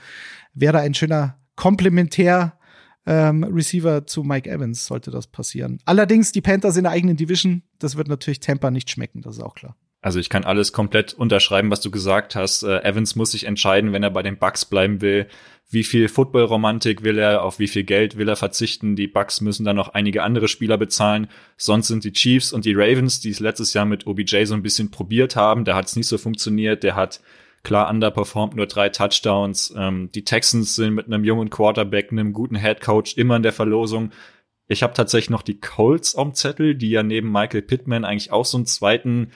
wäre 0.55 0.81
ein 0.81 0.95
schöner 0.95 1.39
Komplementär 1.55 2.59
ähm, 3.07 3.45
Receiver 3.45 4.05
zu 4.07 4.25
Mike 4.25 4.51
Evans, 4.51 4.87
sollte 4.87 5.13
das 5.13 5.29
passieren. 5.29 5.79
Allerdings, 5.85 6.33
die 6.33 6.41
Panthers 6.41 6.77
in 6.77 6.83
der 6.83 6.93
eigenen 6.93 7.17
Division, 7.17 7.63
das 7.79 7.97
wird 7.97 8.09
natürlich 8.09 8.41
Tampa 8.41 8.73
nicht 8.73 8.91
schmecken, 8.91 9.23
das 9.23 9.37
ist 9.37 9.43
auch 9.43 9.55
klar. 9.55 9.77
Also 10.01 10.21
ich 10.21 10.29
kann 10.29 10.45
alles 10.45 10.73
komplett 10.73 11.13
unterschreiben, 11.15 11.71
was 11.71 11.81
du 11.81 11.91
gesagt 11.91 12.37
hast. 12.37 12.63
Äh, 12.63 12.83
Evans 12.83 13.17
muss 13.17 13.33
sich 13.33 13.45
entscheiden, 13.45 13.93
wenn 13.93 14.03
er 14.03 14.11
bei 14.11 14.23
den 14.23 14.39
Bucks 14.39 14.65
bleiben 14.65 15.01
will. 15.01 15.27
Wie 15.71 15.85
viel 15.85 16.09
Football-Romantik 16.09 17.03
will 17.03 17.19
er, 17.19 17.43
auf 17.43 17.59
wie 17.59 17.69
viel 17.69 17.85
Geld 17.85 18.17
will 18.17 18.29
er 18.29 18.37
verzichten? 18.37 18.97
Die 18.97 19.09
Bucks 19.09 19.41
müssen 19.41 19.65
dann 19.65 19.77
noch 19.77 19.91
einige 19.91 20.23
andere 20.23 20.49
Spieler 20.49 20.79
bezahlen. 20.79 21.29
Sonst 21.57 21.89
sind 21.89 22.05
die 22.05 22.13
Chiefs 22.13 22.53
und 22.53 22.65
die 22.65 22.75
Ravens, 22.75 23.21
die 23.21 23.31
es 23.31 23.41
letztes 23.41 23.75
Jahr 23.75 23.85
mit 23.85 24.07
OBJ 24.07 24.45
so 24.45 24.55
ein 24.55 24.63
bisschen 24.63 24.91
probiert 24.91 25.37
haben. 25.37 25.65
Da 25.65 25.75
hat 25.75 25.87
es 25.87 25.97
nicht 25.97 26.07
so 26.07 26.17
funktioniert. 26.17 26.85
Der 26.85 26.95
hat 26.95 27.21
klar 27.65 27.91
underperformed, 27.91 28.57
nur 28.57 28.67
drei 28.67 28.89
Touchdowns. 28.89 29.75
Ähm, 29.77 30.11
die 30.15 30.25
Texans 30.25 30.77
sind 30.77 30.95
mit 30.95 31.07
einem 31.07 31.25
jungen 31.25 31.51
Quarterback, 31.51 32.13
einem 32.13 32.33
guten 32.33 32.57
Head 32.57 32.81
Coach 32.81 33.17
immer 33.19 33.37
in 33.37 33.43
der 33.43 33.53
Verlosung. 33.53 34.13
Ich 34.69 34.83
habe 34.83 34.95
tatsächlich 34.95 35.31
noch 35.31 35.43
die 35.43 35.61
Colts 35.61 36.15
am 36.15 36.35
Zettel, 36.35 36.77
die 36.77 36.91
ja 36.91 37.03
neben 37.03 37.31
Michael 37.31 37.63
Pittman 37.63 38.05
eigentlich 38.05 38.33
auch 38.33 38.45
so 38.45 38.57
einen 38.57 38.67
zweiten 38.67 39.33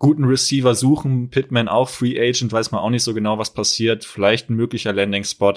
guten 0.00 0.24
Receiver 0.24 0.74
suchen. 0.74 1.30
Pittman 1.30 1.68
auch 1.68 1.88
Free 1.88 2.18
Agent, 2.18 2.50
weiß 2.50 2.72
man 2.72 2.80
auch 2.80 2.90
nicht 2.90 3.04
so 3.04 3.14
genau, 3.14 3.38
was 3.38 3.54
passiert. 3.54 4.04
Vielleicht 4.04 4.50
ein 4.50 4.56
möglicher 4.56 4.92
Landing-Spot. 4.92 5.54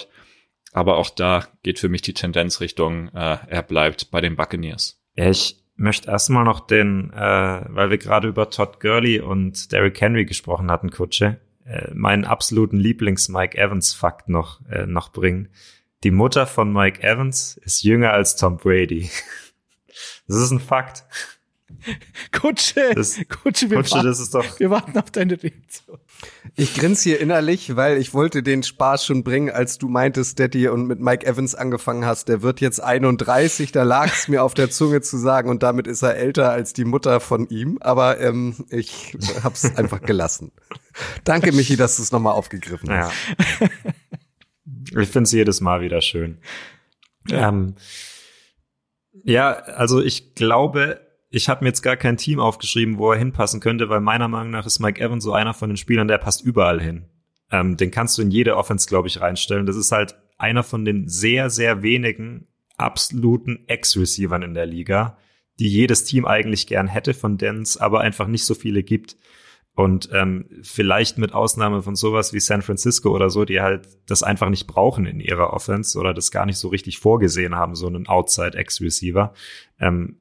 Aber 0.74 0.98
auch 0.98 1.10
da 1.10 1.48
geht 1.64 1.80
für 1.80 1.90
mich 1.90 2.04
die 2.04 2.14
Tendenz 2.14 2.60
Richtung, 2.60 3.08
äh, 3.10 3.38
er 3.48 3.64
bleibt 3.64 4.12
bei 4.12 4.22
den 4.22 4.36
Buccaneers. 4.36 5.02
Ich 5.16 5.64
möchte 5.76 6.10
erstmal 6.10 6.44
noch 6.44 6.68
den, 6.68 7.12
äh, 7.14 7.66
weil 7.70 7.90
wir 7.90 7.98
gerade 7.98 8.28
über 8.28 8.50
Todd 8.50 8.80
Gurley 8.80 9.20
und 9.20 9.72
Derrick 9.72 10.00
Henry 10.02 10.26
gesprochen 10.26 10.70
hatten, 10.70 10.92
Kutsche, 10.92 11.40
äh, 11.66 11.92
meinen 11.94 12.26
absoluten 12.26 12.78
Lieblings-Mike 12.78 13.58
Evans-Fakt 13.58 14.30
noch, 14.30 14.62
äh, 14.70 14.86
noch 14.86 15.12
bringen. 15.12 15.50
Die 16.04 16.12
Mutter 16.12 16.48
von 16.48 16.74
Mike 16.74 17.02
Evans 17.02 17.56
ist 17.64 17.84
jünger 17.84 18.12
als 18.12 18.36
Tom 18.36 18.58
Brady. 18.58 19.10
Das 20.28 20.38
ist 20.38 20.52
ein 20.52 20.60
Fakt. 20.60 21.04
Kutsche, 22.32 22.92
Das, 22.96 23.20
Kutsche, 23.30 23.70
wir, 23.70 23.78
Kutsche, 23.78 23.96
warten, 23.96 24.08
das 24.08 24.20
ist 24.20 24.34
doch. 24.34 24.60
wir 24.60 24.70
warten 24.70 24.98
auf 24.98 25.12
deine 25.12 25.42
Reaktion. 25.42 25.98
Ich 26.56 26.74
grinse 26.76 27.04
hier 27.04 27.20
innerlich, 27.20 27.76
weil 27.76 27.98
ich 27.98 28.14
wollte 28.14 28.44
den 28.44 28.64
Spaß 28.64 29.06
schon 29.06 29.24
bringen, 29.24 29.50
als 29.50 29.78
du 29.78 29.90
meintest, 29.90 30.40
Daddy, 30.40 30.68
und 30.68 30.86
mit 30.86 31.00
Mike 31.00 31.26
Evans 31.26 31.56
angefangen 31.56 32.06
hast. 32.06 32.30
Der 32.30 32.42
wird 32.42 32.62
jetzt 32.62 32.82
31, 32.82 33.72
da 33.72 33.84
lag 33.84 34.08
es 34.08 34.28
mir 34.28 34.44
auf 34.44 34.54
der 34.54 34.70
Zunge 34.70 35.02
zu 35.02 35.18
sagen 35.18 35.50
und 35.50 35.64
damit 35.64 35.88
ist 35.88 36.02
er 36.02 36.16
älter 36.16 36.52
als 36.52 36.74
die 36.74 36.86
Mutter 36.86 37.20
von 37.20 37.48
ihm. 37.50 37.78
Aber 37.82 38.20
ähm, 38.20 38.56
ich 38.70 39.18
hab's 39.44 39.66
einfach 39.76 40.02
gelassen. 40.02 40.52
Danke, 41.24 41.52
Michi, 41.52 41.76
dass 41.76 41.98
du 41.98 42.04
es 42.04 42.12
nochmal 42.12 42.34
aufgegriffen 42.34 42.90
hast. 42.90 43.14
Ja. 43.60 43.68
Ich 45.02 45.10
finde 45.10 45.24
es 45.24 45.32
jedes 45.32 45.60
Mal 45.60 45.82
wieder 45.82 46.02
schön. 46.02 46.38
Ja. 47.28 47.50
Ähm, 47.50 47.76
ja, 49.24 49.52
also 49.54 50.02
ich 50.02 50.36
glaube, 50.36 51.03
ich 51.36 51.50
habe 51.50 51.64
mir 51.64 51.70
jetzt 51.70 51.82
gar 51.82 51.98
kein 51.98 52.16
Team 52.16 52.40
aufgeschrieben, 52.40 53.00
wo 53.00 53.12
er 53.12 53.18
hinpassen 53.18 53.60
könnte, 53.60 53.90
weil 53.90 54.02
meiner 54.02 54.28
Meinung 54.28 54.52
nach 54.52 54.68
ist 54.68 54.80
Mike 54.80 55.02
Evans 55.02 55.24
so 55.24 55.34
einer 55.34 55.56
von 55.56 55.68
den 55.68 55.78
Spielern, 55.78 56.08
der 56.08 56.20
passt 56.20 56.44
überall 56.44 56.80
hin. 56.80 57.06
Ähm, 57.52 57.76
den 57.76 57.90
kannst 57.90 58.18
du 58.18 58.22
in 58.22 58.30
jede 58.30 58.56
Offense, 58.56 58.88
glaube 58.88 59.08
ich, 59.08 59.20
reinstellen. 59.20 59.66
Das 59.66 59.76
ist 59.76 59.92
halt 59.92 60.16
einer 60.38 60.62
von 60.62 60.86
den 60.86 61.08
sehr, 61.08 61.50
sehr 61.50 61.82
wenigen 61.82 62.48
absoluten 62.78 63.64
Ex-Receivern 63.66 64.44
in 64.44 64.54
der 64.54 64.68
Liga, 64.68 65.18
die 65.60 65.68
jedes 65.68 66.04
Team 66.04 66.26
eigentlich 66.26 66.68
gern 66.68 66.88
hätte, 66.88 67.16
von 67.16 67.40
denen 67.40 67.64
es 67.64 67.78
aber 67.78 68.02
einfach 68.02 68.28
nicht 68.28 68.46
so 68.46 68.54
viele 68.54 68.84
gibt. 68.84 69.18
Und 69.76 70.10
ähm, 70.14 70.46
vielleicht 70.62 71.18
mit 71.18 71.34
Ausnahme 71.34 71.82
von 71.82 71.96
sowas 71.96 72.32
wie 72.34 72.40
San 72.40 72.62
Francisco 72.62 73.10
oder 73.10 73.32
so, 73.32 73.44
die 73.44 73.60
halt 73.60 73.88
das 74.06 74.22
einfach 74.22 74.50
nicht 74.50 74.68
brauchen 74.68 75.08
in 75.08 75.20
ihrer 75.20 75.52
Offense 75.52 75.98
oder 75.98 76.14
das 76.14 76.30
gar 76.30 76.46
nicht 76.46 76.60
so 76.60 76.68
richtig 76.68 77.00
vorgesehen 77.00 77.56
haben, 77.56 77.74
so 77.74 77.88
einen 77.88 78.06
Outside-Ex-Receiver. 78.06 79.34
Ähm, 79.80 80.20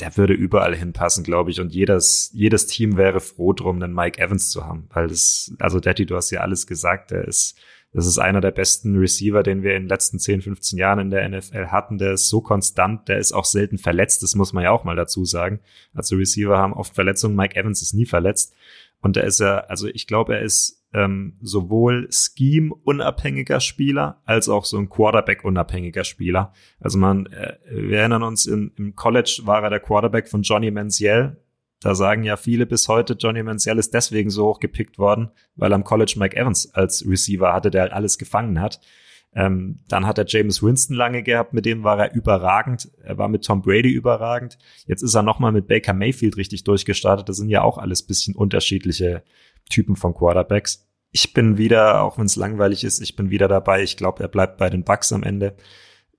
der 0.00 0.16
würde 0.16 0.34
überall 0.34 0.74
hinpassen, 0.74 1.24
glaube 1.24 1.50
ich. 1.50 1.60
Und 1.60 1.72
jedes, 1.72 2.30
jedes 2.32 2.66
Team 2.66 2.96
wäre 2.96 3.20
froh 3.20 3.52
drum, 3.52 3.82
einen 3.82 3.94
Mike 3.94 4.20
Evans 4.20 4.50
zu 4.50 4.64
haben. 4.64 4.88
Weil 4.92 5.08
das, 5.08 5.54
also 5.58 5.80
Daddy, 5.80 6.06
du 6.06 6.16
hast 6.16 6.30
ja 6.30 6.40
alles 6.40 6.66
gesagt, 6.66 7.10
der 7.10 7.26
ist, 7.26 7.58
das 7.92 8.06
ist 8.06 8.18
einer 8.18 8.40
der 8.40 8.50
besten 8.50 8.98
Receiver, 8.98 9.42
den 9.42 9.62
wir 9.62 9.76
in 9.76 9.84
den 9.84 9.88
letzten 9.88 10.18
10, 10.18 10.42
15 10.42 10.78
Jahren 10.78 10.98
in 10.98 11.10
der 11.10 11.28
NFL 11.28 11.66
hatten. 11.66 11.98
Der 11.98 12.12
ist 12.14 12.28
so 12.28 12.40
konstant, 12.40 13.08
der 13.08 13.18
ist 13.18 13.32
auch 13.32 13.44
selten 13.44 13.78
verletzt, 13.78 14.22
das 14.22 14.34
muss 14.34 14.52
man 14.52 14.64
ja 14.64 14.70
auch 14.72 14.82
mal 14.82 14.96
dazu 14.96 15.24
sagen. 15.24 15.60
Also 15.92 16.16
Receiver 16.16 16.58
haben 16.58 16.72
oft 16.72 16.94
Verletzungen, 16.94 17.36
Mike 17.36 17.54
Evans 17.54 17.82
ist 17.82 17.94
nie 17.94 18.06
verletzt. 18.06 18.54
Und 19.04 19.16
der 19.16 19.24
ist 19.24 19.38
ja, 19.38 19.58
also 19.58 19.86
ich 19.86 20.06
glaube, 20.06 20.36
er 20.36 20.40
ist 20.40 20.82
ähm, 20.94 21.36
sowohl 21.42 22.08
Scheme-unabhängiger 22.10 23.60
Spieler 23.60 24.22
als 24.24 24.48
auch 24.48 24.64
so 24.64 24.78
ein 24.78 24.88
Quarterback-unabhängiger 24.88 26.04
Spieler. 26.04 26.54
Also 26.80 26.96
man, 26.96 27.26
äh, 27.26 27.58
wir 27.70 27.98
erinnern 27.98 28.22
uns, 28.22 28.46
in, 28.46 28.72
im 28.78 28.96
College 28.96 29.42
war 29.44 29.62
er 29.62 29.68
der 29.68 29.80
Quarterback 29.80 30.26
von 30.26 30.40
Johnny 30.40 30.70
Manziel. 30.70 31.36
Da 31.80 31.94
sagen 31.94 32.22
ja 32.22 32.38
viele 32.38 32.64
bis 32.64 32.88
heute, 32.88 33.12
Johnny 33.12 33.42
Manziel 33.42 33.76
ist 33.76 33.92
deswegen 33.92 34.30
so 34.30 34.46
hoch 34.46 34.58
gepickt 34.58 34.98
worden, 34.98 35.30
weil 35.54 35.74
am 35.74 35.84
College 35.84 36.14
Mike 36.16 36.34
Evans 36.34 36.74
als 36.74 37.06
Receiver 37.06 37.52
hatte, 37.52 37.70
der 37.70 37.82
halt 37.82 37.92
alles 37.92 38.16
gefangen 38.16 38.58
hat. 38.58 38.80
Ähm, 39.36 39.80
dann 39.88 40.06
hat 40.06 40.18
er 40.18 40.26
James 40.28 40.62
Winston 40.62 40.96
lange 40.96 41.22
gehabt, 41.22 41.52
mit 41.54 41.66
dem 41.66 41.82
war 41.82 41.98
er 41.98 42.14
überragend. 42.14 42.90
Er 43.02 43.18
war 43.18 43.28
mit 43.28 43.44
Tom 43.44 43.62
Brady 43.62 43.90
überragend. 43.90 44.58
Jetzt 44.86 45.02
ist 45.02 45.14
er 45.14 45.22
nochmal 45.22 45.50
mit 45.50 45.66
Baker 45.66 45.92
Mayfield 45.92 46.36
richtig 46.36 46.62
durchgestartet. 46.64 47.28
Das 47.28 47.36
sind 47.36 47.48
ja 47.48 47.62
auch 47.62 47.78
alles 47.78 48.04
bisschen 48.06 48.36
unterschiedliche 48.36 49.24
Typen 49.68 49.96
von 49.96 50.14
Quarterbacks. 50.14 50.86
Ich 51.10 51.32
bin 51.32 51.58
wieder, 51.58 52.02
auch 52.02 52.18
wenn 52.18 52.26
es 52.26 52.36
langweilig 52.36 52.84
ist, 52.84 53.00
ich 53.00 53.16
bin 53.16 53.30
wieder 53.30 53.48
dabei. 53.48 53.82
Ich 53.82 53.96
glaube, 53.96 54.22
er 54.22 54.28
bleibt 54.28 54.56
bei 54.58 54.70
den 54.70 54.84
Bucks 54.84 55.12
am 55.12 55.24
Ende. 55.24 55.56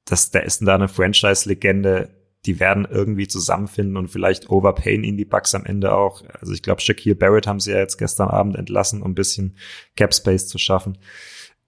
Das, 0.04 0.32
der 0.32 0.44
ist 0.44 0.66
da 0.66 0.76
eine 0.76 0.88
Franchise-Legende. 0.88 2.10
Die 2.46 2.60
werden 2.60 2.86
irgendwie 2.90 3.28
zusammenfinden 3.28 3.98
und 3.98 4.10
vielleicht 4.10 4.50
overpayen 4.50 5.04
ihn 5.04 5.18
die 5.18 5.26
Bucks 5.26 5.56
am 5.56 5.66
Ende 5.66 5.96
auch. 5.96 6.24
Also 6.40 6.54
ich 6.54 6.62
glaube, 6.62 6.82
Shaquille 6.82 7.16
Barrett 7.16 7.48
haben 7.48 7.60
sie 7.60 7.72
ja 7.72 7.80
jetzt 7.80 7.98
gestern 7.98 8.30
Abend 8.30 8.56
entlassen, 8.56 9.02
um 9.02 9.12
ein 9.12 9.16
bisschen 9.16 9.58
Cap 9.96 10.14
Space 10.14 10.48
zu 10.48 10.58
schaffen. 10.58 10.98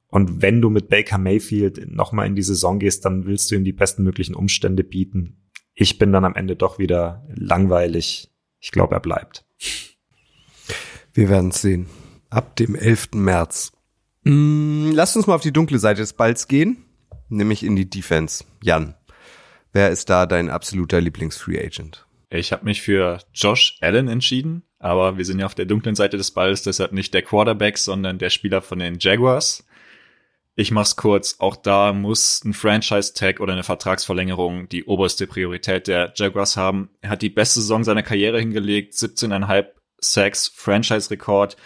Und 0.09 0.41
wenn 0.41 0.61
du 0.61 0.69
mit 0.69 0.89
Baker 0.89 1.17
Mayfield 1.17 1.91
nochmal 1.91 2.27
in 2.27 2.35
die 2.35 2.41
Saison 2.41 2.79
gehst, 2.79 3.05
dann 3.05 3.25
willst 3.25 3.51
du 3.51 3.55
ihm 3.55 3.63
die 3.63 3.73
besten 3.73 4.03
möglichen 4.03 4.35
Umstände 4.35 4.83
bieten. 4.83 5.49
Ich 5.73 5.99
bin 5.99 6.11
dann 6.11 6.25
am 6.25 6.35
Ende 6.35 6.55
doch 6.55 6.79
wieder 6.79 7.27
langweilig. 7.35 8.31
Ich 8.59 8.71
glaube, 8.71 8.95
er 8.95 9.01
bleibt. 9.01 9.45
Wir 11.13 11.29
werden 11.29 11.49
es 11.49 11.61
sehen. 11.61 11.87
Ab 12.29 12.55
dem 12.55 12.75
11. 12.75 13.09
März. 13.13 13.71
Mm, 14.23 14.91
lasst 14.91 15.15
uns 15.15 15.27
mal 15.27 15.35
auf 15.35 15.41
die 15.41 15.53
dunkle 15.53 15.79
Seite 15.79 16.01
des 16.01 16.13
Balls 16.13 16.47
gehen, 16.47 16.85
nämlich 17.29 17.63
in 17.63 17.75
die 17.75 17.89
Defense. 17.89 18.43
Jan, 18.61 18.95
wer 19.71 19.89
ist 19.89 20.09
da 20.09 20.25
dein 20.25 20.49
absoluter 20.49 20.99
Lieblings-Free 20.99 21.59
Agent? 21.59 22.05
Ich 22.29 22.51
habe 22.51 22.65
mich 22.65 22.81
für 22.81 23.19
Josh 23.33 23.77
Allen 23.81 24.07
entschieden, 24.07 24.63
aber 24.79 25.17
wir 25.17 25.25
sind 25.25 25.39
ja 25.39 25.45
auf 25.45 25.55
der 25.55 25.65
dunklen 25.65 25.95
Seite 25.95 26.17
des 26.17 26.31
Balls, 26.31 26.63
deshalb 26.63 26.91
nicht 26.91 27.13
der 27.13 27.21
Quarterback, 27.21 27.77
sondern 27.77 28.17
der 28.17 28.29
Spieler 28.29 28.61
von 28.61 28.79
den 28.79 28.97
Jaguars. 28.99 29.65
Ich 30.59 30.71
mach's 30.71 30.95
kurz. 30.95 31.35
Auch 31.37 31.55
da 31.55 31.93
muss 31.93 32.43
ein 32.43 32.55
Franchise-Tag 32.55 33.41
oder 33.41 33.53
eine 33.53 33.61
Vertragsverlängerung 33.61 34.67
die 34.69 34.85
oberste 34.85 35.27
Priorität 35.27 35.85
der 35.85 36.13
Jaguars 36.15 36.57
haben. 36.57 36.89
Er 36.99 37.11
hat 37.11 37.21
die 37.21 37.29
beste 37.29 37.61
Saison 37.61 37.83
seiner 37.83 38.01
Karriere 38.01 38.39
hingelegt, 38.39 38.95
17,5 38.95 39.67
Sacks, 39.99 40.51
Franchise-Rekord. 40.55 41.57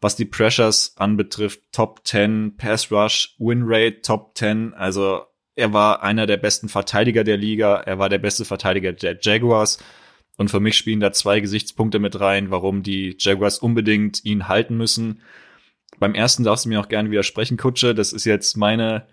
Was 0.00 0.16
die 0.16 0.24
Pressures 0.24 0.94
anbetrifft, 0.96 1.60
Top 1.70 2.00
10, 2.04 2.56
Pass 2.56 2.90
Rush, 2.90 3.36
Win 3.38 3.62
Rate, 3.64 4.00
Top 4.02 4.36
10. 4.36 4.74
Also 4.74 5.22
er 5.54 5.72
war 5.72 6.02
einer 6.02 6.26
der 6.26 6.38
besten 6.38 6.68
Verteidiger 6.68 7.22
der 7.22 7.36
Liga. 7.36 7.76
Er 7.76 8.00
war 8.00 8.08
der 8.08 8.18
beste 8.18 8.44
Verteidiger 8.44 8.92
der 8.92 9.16
Jaguars. 9.22 9.78
Und 10.36 10.50
für 10.50 10.58
mich 10.58 10.76
spielen 10.76 10.98
da 10.98 11.12
zwei 11.12 11.38
Gesichtspunkte 11.38 12.00
mit 12.00 12.18
rein, 12.18 12.50
warum 12.50 12.82
die 12.82 13.14
Jaguars 13.16 13.60
unbedingt 13.60 14.24
ihn 14.24 14.48
halten 14.48 14.76
müssen. 14.76 15.22
Beim 16.00 16.14
ersten 16.14 16.42
darfst 16.42 16.64
du 16.64 16.70
mir 16.70 16.80
auch 16.80 16.88
gerne 16.88 17.10
widersprechen, 17.10 17.58
Kutsche. 17.58 17.94
Das 17.94 18.12
ist 18.12 18.24
jetzt 18.24 18.56
meine 18.56 19.06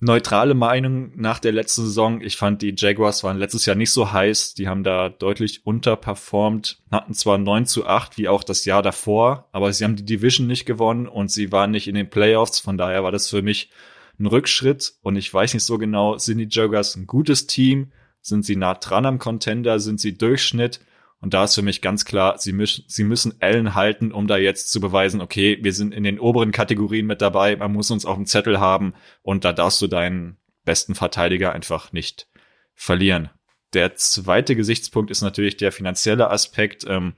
neutrale 0.00 0.54
Meinung 0.54 1.12
nach 1.16 1.38
der 1.38 1.52
letzten 1.52 1.82
Saison. 1.82 2.20
Ich 2.20 2.36
fand, 2.36 2.60
die 2.60 2.74
Jaguars 2.76 3.22
waren 3.22 3.38
letztes 3.38 3.66
Jahr 3.66 3.76
nicht 3.76 3.92
so 3.92 4.12
heiß. 4.12 4.54
Die 4.54 4.68
haben 4.68 4.82
da 4.82 5.08
deutlich 5.08 5.64
unterperformt, 5.64 6.82
hatten 6.90 7.14
zwar 7.14 7.38
9 7.38 7.66
zu 7.66 7.86
8, 7.86 8.18
wie 8.18 8.28
auch 8.28 8.42
das 8.42 8.64
Jahr 8.64 8.82
davor, 8.82 9.48
aber 9.52 9.72
sie 9.72 9.84
haben 9.84 9.96
die 9.96 10.04
Division 10.04 10.46
nicht 10.48 10.66
gewonnen 10.66 11.06
und 11.06 11.30
sie 11.30 11.52
waren 11.52 11.70
nicht 11.70 11.88
in 11.88 11.94
den 11.94 12.10
Playoffs. 12.10 12.58
Von 12.58 12.76
daher 12.76 13.04
war 13.04 13.12
das 13.12 13.30
für 13.30 13.42
mich 13.42 13.70
ein 14.18 14.26
Rückschritt 14.26 14.94
und 15.02 15.16
ich 15.16 15.32
weiß 15.32 15.54
nicht 15.54 15.64
so 15.64 15.78
genau, 15.78 16.18
sind 16.18 16.38
die 16.38 16.48
Jaguars 16.50 16.96
ein 16.96 17.06
gutes 17.06 17.46
Team? 17.46 17.92
Sind 18.20 18.44
sie 18.44 18.56
nah 18.56 18.74
dran 18.74 19.06
am 19.06 19.20
Contender? 19.20 19.78
Sind 19.78 20.00
sie 20.00 20.18
Durchschnitt? 20.18 20.80
Und 21.20 21.34
da 21.34 21.44
ist 21.44 21.54
für 21.54 21.62
mich 21.62 21.82
ganz 21.82 22.04
klar, 22.04 22.38
sie 22.38 22.52
müssen, 22.52 22.84
sie 22.86 23.02
müssen 23.02 23.34
Allen 23.40 23.74
halten, 23.74 24.12
um 24.12 24.28
da 24.28 24.36
jetzt 24.36 24.70
zu 24.70 24.80
beweisen, 24.80 25.20
okay, 25.20 25.58
wir 25.62 25.72
sind 25.72 25.92
in 25.92 26.04
den 26.04 26.20
oberen 26.20 26.52
Kategorien 26.52 27.06
mit 27.06 27.20
dabei, 27.20 27.56
man 27.56 27.72
muss 27.72 27.90
uns 27.90 28.04
auf 28.04 28.16
dem 28.16 28.26
Zettel 28.26 28.60
haben 28.60 28.94
und 29.22 29.44
da 29.44 29.52
darfst 29.52 29.82
du 29.82 29.88
deinen 29.88 30.36
besten 30.64 30.94
Verteidiger 30.94 31.52
einfach 31.52 31.92
nicht 31.92 32.28
verlieren. 32.74 33.30
Der 33.74 33.96
zweite 33.96 34.54
Gesichtspunkt 34.54 35.10
ist 35.10 35.22
natürlich 35.22 35.56
der 35.56 35.72
finanzielle 35.72 36.30
Aspekt. 36.30 36.84
Ähm, 36.88 37.14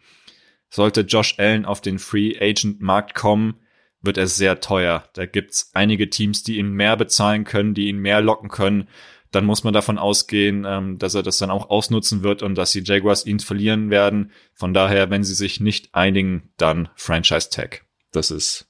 sollte 0.71 1.03
Josh 1.03 1.39
Allen 1.39 1.65
auf 1.65 1.81
den 1.81 1.99
Free 1.99 2.37
Agent 2.41 2.81
Markt 2.81 3.15
kommen, 3.15 3.61
wird 4.01 4.17
er 4.17 4.27
sehr 4.27 4.61
teuer. 4.61 5.05
Da 5.13 5.27
gibt's 5.27 5.71
einige 5.75 6.09
Teams, 6.09 6.43
die 6.43 6.59
ihn 6.59 6.73
mehr 6.73 6.97
bezahlen 6.97 7.45
können, 7.45 7.75
die 7.75 7.89
ihn 7.89 7.99
mehr 7.99 8.23
locken 8.23 8.49
können 8.49 8.89
dann 9.31 9.45
muss 9.45 9.65
man 9.65 9.73
davon 9.73 9.99
ausgehen, 9.99 10.65
ähm, 10.67 10.99
dass 10.99 11.15
er 11.15 11.23
das 11.23 11.39
dann 11.39 11.51
auch 11.51 11.71
ausnutzen 11.71 12.23
wird 12.23 12.43
und 12.43 12.57
dass 12.57 12.73
die 12.73 12.83
Jaguars 12.85 13.27
ihn 13.27 13.41
verlieren 13.41 13.91
werden. 13.91 14.33
Von 14.55 14.75
daher, 14.75 15.11
wenn 15.11 15.25
sie 15.25 15.35
sich 15.35 15.61
nicht 15.61 15.95
einigen, 15.95 16.51
dann 16.57 16.89
Franchise 16.97 17.51
Tag. 17.51 17.85
Das 18.13 18.31
ist 18.31 18.69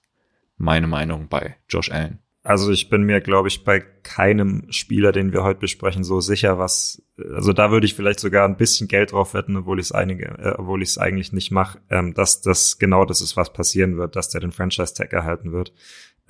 meine 0.57 0.87
Meinung 0.87 1.29
bei 1.29 1.57
Josh 1.69 1.91
Allen. 1.91 2.19
Also 2.43 2.71
ich 2.71 2.89
bin 2.89 3.03
mir, 3.03 3.21
glaube 3.21 3.49
ich, 3.49 3.65
bei 3.65 3.81
keinem 3.81 4.67
Spieler, 4.71 5.13
den 5.13 5.33
wir 5.33 5.43
heute 5.43 5.61
besprechen, 5.61 6.05
so 6.05 6.21
sicher, 6.21 6.59
was. 6.59 7.03
Also 7.35 7.53
da 7.53 7.71
würde 7.71 7.85
ich 7.85 7.95
vielleicht 7.95 8.19
sogar 8.19 8.49
ein 8.49 8.57
bisschen 8.57 8.89
Geld 8.89 9.13
drauf 9.13 9.35
wetten, 9.35 9.59
obwohl 9.59 9.79
ich 9.79 9.87
es 9.87 9.93
einige, 9.93 10.27
äh, 10.39 10.55
obwohl 10.57 10.83
ich 10.83 10.91
es 10.91 10.99
eigentlich 10.99 11.33
nicht 11.33 11.51
mache, 11.51 11.81
ähm, 11.91 12.15
dass 12.15 12.41
das 12.41 12.79
genau 12.79 13.05
das 13.05 13.21
ist, 13.21 13.37
was 13.37 13.53
passieren 13.53 13.99
wird, 13.99 14.17
dass 14.17 14.31
der 14.31 14.41
den 14.41 14.53
Franchise 14.53 14.95
Tag 14.95 15.13
erhalten 15.13 15.53
wird. 15.53 15.75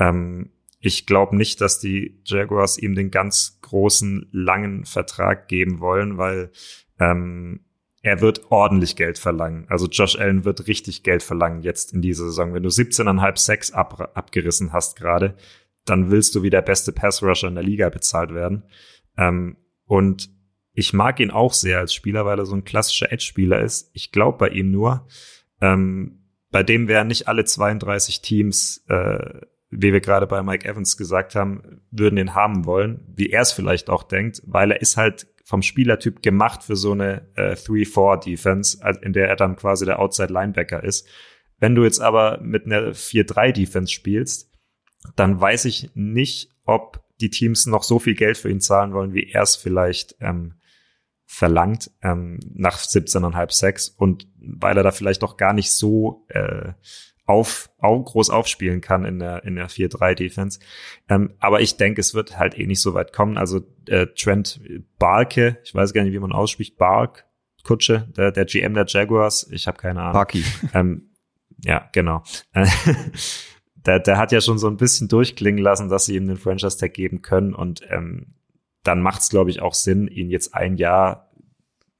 Ähm, 0.01 0.51
ich 0.81 1.07
glaube 1.07 1.37
nicht, 1.37 1.61
dass 1.61 1.79
die 1.79 2.21
Jaguars 2.25 2.79
ihm 2.79 2.95
den 2.95 3.11
ganz 3.11 3.59
großen, 3.61 4.29
langen 4.33 4.87
Vertrag 4.87 5.47
geben 5.47 5.81
wollen, 5.81 6.17
weil 6.17 6.51
ähm, 6.99 7.61
er 8.03 8.23
wird 8.23 8.51
ordentlich 8.51 8.97
Geld 8.97 9.19
verlangen. 9.19 9.67
Also 9.69 9.87
Josh 9.87 10.19
Allen 10.19 10.47
wird 10.47 10.67
richtig 10.67 11.03
Geld 11.03 11.23
verlangen 11.23 11.61
jetzt 11.61 11.93
in 11.93 12.01
dieser 12.01 12.25
Saison. 12.25 12.55
Wenn 12.55 12.63
du 12.63 12.71
17,5 12.71 13.37
Sex 13.37 13.73
ab, 13.73 14.13
abgerissen 14.15 14.73
hast 14.73 14.97
gerade, 14.97 15.37
dann 15.85 16.11
willst 16.11 16.35
du 16.35 16.43
wie 16.43 16.51
der 16.51 16.63
beste 16.63 16.93
Pass-Rusher 16.93 17.49
in 17.49 17.57
der 17.57 17.65
Liga 17.65 17.91
bezahlt 17.91 18.33
werden. 18.33 18.65
Ähm, 19.19 19.59
und 19.85 20.31
ich 20.73 20.95
mag 20.95 21.21
ihn 21.21 21.31
auch 21.31 21.53
sehr 21.53 21.79
als 21.79 21.93
Spieler, 21.93 22.25
weil 22.25 22.39
er 22.39 22.47
so 22.47 22.55
ein 22.55 22.65
klassischer 22.65 23.13
Edge-Spieler 23.13 23.61
ist. 23.61 23.91
Ich 23.93 24.13
glaube 24.13 24.39
bei 24.39 24.49
ihm 24.49 24.71
nur, 24.71 25.07
ähm, 25.61 26.21
bei 26.51 26.63
dem 26.63 26.89
wären 26.89 27.09
nicht 27.09 27.29
alle 27.29 27.45
32 27.45 28.23
Teams 28.23 28.83
äh, 28.89 29.41
wie 29.71 29.93
wir 29.93 30.01
gerade 30.01 30.27
bei 30.27 30.43
Mike 30.43 30.69
Evans 30.69 30.97
gesagt 30.97 31.35
haben, 31.35 31.81
würden 31.91 32.19
ihn 32.19 32.35
haben 32.35 32.67
wollen, 32.67 33.01
wie 33.15 33.31
er 33.31 33.43
es 33.43 33.53
vielleicht 33.53 33.89
auch 33.89 34.03
denkt, 34.03 34.43
weil 34.45 34.73
er 34.73 34.81
ist 34.81 34.97
halt 34.97 35.29
vom 35.45 35.63
Spielertyp 35.63 36.23
gemacht 36.23 36.63
für 36.63 36.77
so 36.77 36.93
eine 36.93 37.29
äh, 37.35 37.55
3-4-Defense, 37.55 38.81
in 39.03 39.13
der 39.13 39.29
er 39.29 39.37
dann 39.37 39.57
quasi 39.57 39.85
der 39.85 40.01
Outside-Linebacker 40.01 40.83
ist. 40.83 41.07
Wenn 41.59 41.75
du 41.75 41.85
jetzt 41.85 42.01
aber 42.01 42.41
mit 42.43 42.67
einer 42.67 42.93
4-3-Defense 42.93 43.93
spielst, 43.93 44.51
dann 45.17 45.41
weiß 45.41 45.65
ich 45.67 45.91
nicht, 45.95 46.51
ob 46.65 47.03
die 47.21 47.31
Teams 47.31 47.67
noch 47.67 47.83
so 47.83 47.99
viel 47.99 48.15
Geld 48.15 48.39
für 48.39 48.51
ihn 48.51 48.61
zahlen 48.61 48.93
wollen, 48.93 49.15
wie 49.15 49.31
er 49.31 49.43
es 49.43 49.57
vielleicht 49.57 50.17
ähm, 50.21 50.55
verlangt 51.27 51.91
ähm, 52.03 52.41
nach 52.55 52.79
17,5 52.79 53.53
6 53.53 53.89
und 53.91 54.27
weil 54.41 54.77
er 54.77 54.83
da 54.83 54.91
vielleicht 54.91 55.23
auch 55.23 55.37
gar 55.37 55.53
nicht 55.53 55.71
so 55.73 56.27
äh, 56.29 56.73
auf, 57.31 57.71
auf, 57.79 58.05
groß 58.07 58.31
aufspielen 58.31 58.81
kann 58.81 59.05
in 59.05 59.21
der, 59.21 59.45
in 59.45 59.55
der 59.55 59.69
4-3-Defense. 59.69 60.59
Ähm, 61.09 61.33
aber 61.39 61.61
ich 61.61 61.77
denke, 61.77 62.01
es 62.01 62.13
wird 62.13 62.39
halt 62.39 62.59
eh 62.59 62.67
nicht 62.67 62.81
so 62.81 62.93
weit 62.93 63.13
kommen. 63.13 63.39
Also 63.39 63.61
äh, 63.87 64.07
Trent 64.17 64.61
Barke, 64.99 65.59
ich 65.63 65.73
weiß 65.73 65.93
gar 65.93 66.03
nicht, 66.03 66.13
wie 66.13 66.19
man 66.19 66.33
ausspricht, 66.33 66.77
Bark, 66.77 67.27
Kutsche, 67.63 68.09
der, 68.17 68.33
der 68.33 68.47
GM 68.47 68.75
der 68.75 68.87
Jaguars, 68.89 69.49
ich 69.53 69.69
habe 69.69 69.79
keine 69.79 70.01
Ahnung. 70.01 70.15
Barky. 70.15 70.45
Ähm, 70.75 71.11
ja, 71.63 71.89
genau. 71.93 72.25
der, 73.75 74.01
der 74.01 74.17
hat 74.19 74.33
ja 74.33 74.41
schon 74.41 74.59
so 74.59 74.67
ein 74.67 74.77
bisschen 74.77 75.09
durchklingen 75.09 75.63
lassen, 75.63 75.89
dass 75.89 76.07
sie 76.07 76.17
ihm 76.17 76.27
den 76.27 76.39
Franchise-Tag 76.39 76.95
geben 76.95 77.23
können 77.23 77.55
und 77.55 77.83
ähm, 77.91 78.35
dann 78.83 79.03
macht 79.03 79.21
es, 79.21 79.29
glaube 79.29 79.51
ich, 79.51 79.61
auch 79.61 79.75
Sinn, 79.75 80.09
ihn 80.09 80.31
jetzt 80.31 80.55
ein 80.55 80.79
Jahr 80.79 81.31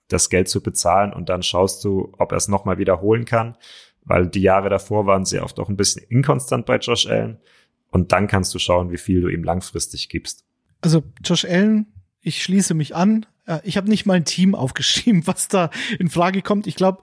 das 0.09 0.29
Geld 0.29 0.49
zu 0.49 0.63
bezahlen 0.63 1.13
und 1.13 1.29
dann 1.29 1.43
schaust 1.43 1.85
du, 1.85 2.13
ob 2.19 2.33
er 2.33 2.39
es 2.39 2.49
nochmal 2.49 2.79
wiederholen 2.79 3.27
kann 3.27 3.57
weil 4.05 4.27
die 4.27 4.41
Jahre 4.41 4.69
davor 4.69 5.07
waren 5.07 5.25
sie 5.25 5.41
oft 5.41 5.59
auch 5.59 5.69
ein 5.69 5.77
bisschen 5.77 6.03
inkonstant 6.09 6.67
bei 6.67 6.77
Josh 6.79 7.07
Allen. 7.07 7.39
Und 7.91 8.13
dann 8.13 8.27
kannst 8.27 8.55
du 8.55 8.59
schauen, 8.59 8.91
wie 8.91 8.99
viel 8.99 9.21
du 9.21 9.29
ihm 9.29 9.43
langfristig 9.43 10.09
gibst. 10.09 10.45
Also 10.81 11.03
Josh 11.25 11.45
Allen, 11.45 11.87
ich 12.21 12.43
schließe 12.43 12.75
mich 12.75 12.95
an. 12.95 13.27
Ich 13.65 13.77
habe 13.77 13.89
nicht 13.89 14.07
mal 14.07 14.15
ein 14.15 14.25
Team 14.25 14.55
aufgeschrieben, 14.57 15.27
was 15.27 15.49
da 15.49 15.71
in 15.99 16.09
Frage 16.09 16.43
kommt. 16.43 16.67
Ich 16.67 16.77
glaube, 16.77 17.03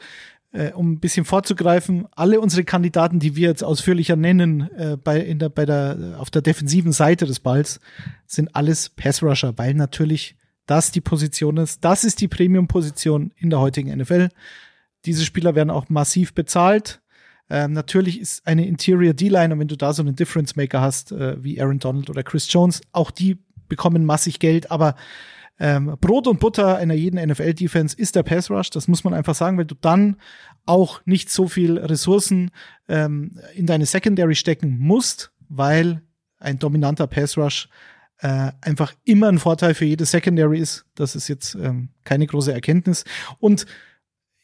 äh, 0.52 0.72
um 0.72 0.94
ein 0.94 1.00
bisschen 1.00 1.26
vorzugreifen, 1.26 2.08
alle 2.16 2.40
unsere 2.40 2.64
Kandidaten, 2.64 3.20
die 3.20 3.36
wir 3.36 3.50
jetzt 3.50 3.64
ausführlicher 3.64 4.16
nennen, 4.16 4.70
äh, 4.78 4.98
bei, 4.98 5.20
in 5.20 5.40
der, 5.40 5.50
bei 5.50 5.66
der, 5.66 6.16
auf 6.20 6.30
der 6.30 6.42
defensiven 6.42 6.94
Seite 6.94 7.26
des 7.26 7.40
Balls, 7.40 7.80
sind 8.26 8.56
alles 8.56 8.90
Pass-Rusher, 8.90 9.58
weil 9.58 9.74
natürlich 9.74 10.36
das 10.66 10.92
die 10.92 11.02
Position 11.02 11.58
ist. 11.58 11.84
Das 11.84 12.04
ist 12.04 12.22
die 12.22 12.28
Premium-Position 12.28 13.32
in 13.36 13.50
der 13.50 13.60
heutigen 13.60 13.96
NFL. 13.98 14.30
Diese 15.08 15.26
Spieler 15.26 15.56
werden 15.56 15.70
auch 15.70 15.89
massiv 15.89 16.34
bezahlt. 16.34 17.02
Ähm, 17.50 17.72
natürlich 17.72 18.20
ist 18.20 18.46
eine 18.46 18.67
Interior 18.67 19.13
D-Line, 19.13 19.54
und 19.54 19.60
wenn 19.60 19.67
du 19.67 19.78
da 19.78 19.93
so 19.93 20.04
einen 20.04 20.15
Difference 20.15 20.56
Maker 20.56 20.82
hast, 20.82 21.12
äh, 21.12 21.41
wie 21.41 21.60
Aaron 21.62 21.80
Donald 21.80 22.10
oder 22.10 22.24
Chris 22.24 22.52
Jones, 22.52 22.82
auch 22.91 23.10
die 23.10 23.38
bekommen 23.70 24.06
massig 24.06 24.39
Geld, 24.39 24.70
aber 24.70 24.96
ähm, 25.60 25.98
Brot 26.00 26.28
und 26.28 26.39
Butter 26.39 26.78
einer 26.78 26.93
jeden 26.93 27.20
NFL-Defense 27.20 27.96
ist 27.98 28.15
der 28.15 28.24
Pass 28.24 28.52
Rush. 28.52 28.70
Das 28.70 28.88
muss 28.88 29.04
man 29.04 29.13
einfach 29.13 29.34
sagen, 29.34 29.58
weil 29.58 29.65
du 29.65 29.76
dann 29.76 30.17
auch 30.65 31.02
nicht 31.06 31.32
so 31.32 31.48
viel 31.48 31.80
Ressourcen 31.80 32.52
ähm, 32.88 33.39
in 33.56 33.65
deine 33.65 33.86
Secondary 33.86 34.36
stecken 34.36 34.78
musst, 34.78 35.32
weil 35.50 36.04
ein 36.39 36.60
dominanter 36.60 37.08
Pass 37.08 37.38
Rush 37.38 37.70
äh, 38.20 38.52
einfach 38.62 38.93
immer 39.04 39.30
ein 39.30 39.39
Vorteil 39.39 39.74
für 39.74 39.86
jede 39.86 40.06
Secondary 40.06 40.60
ist. 40.60 40.86
Das 40.96 41.15
ist 41.15 41.28
jetzt 41.28 41.56
ähm, 41.56 41.89
keine 42.04 42.28
große 42.28 42.54
Erkenntnis. 42.54 43.04
Und 43.39 43.65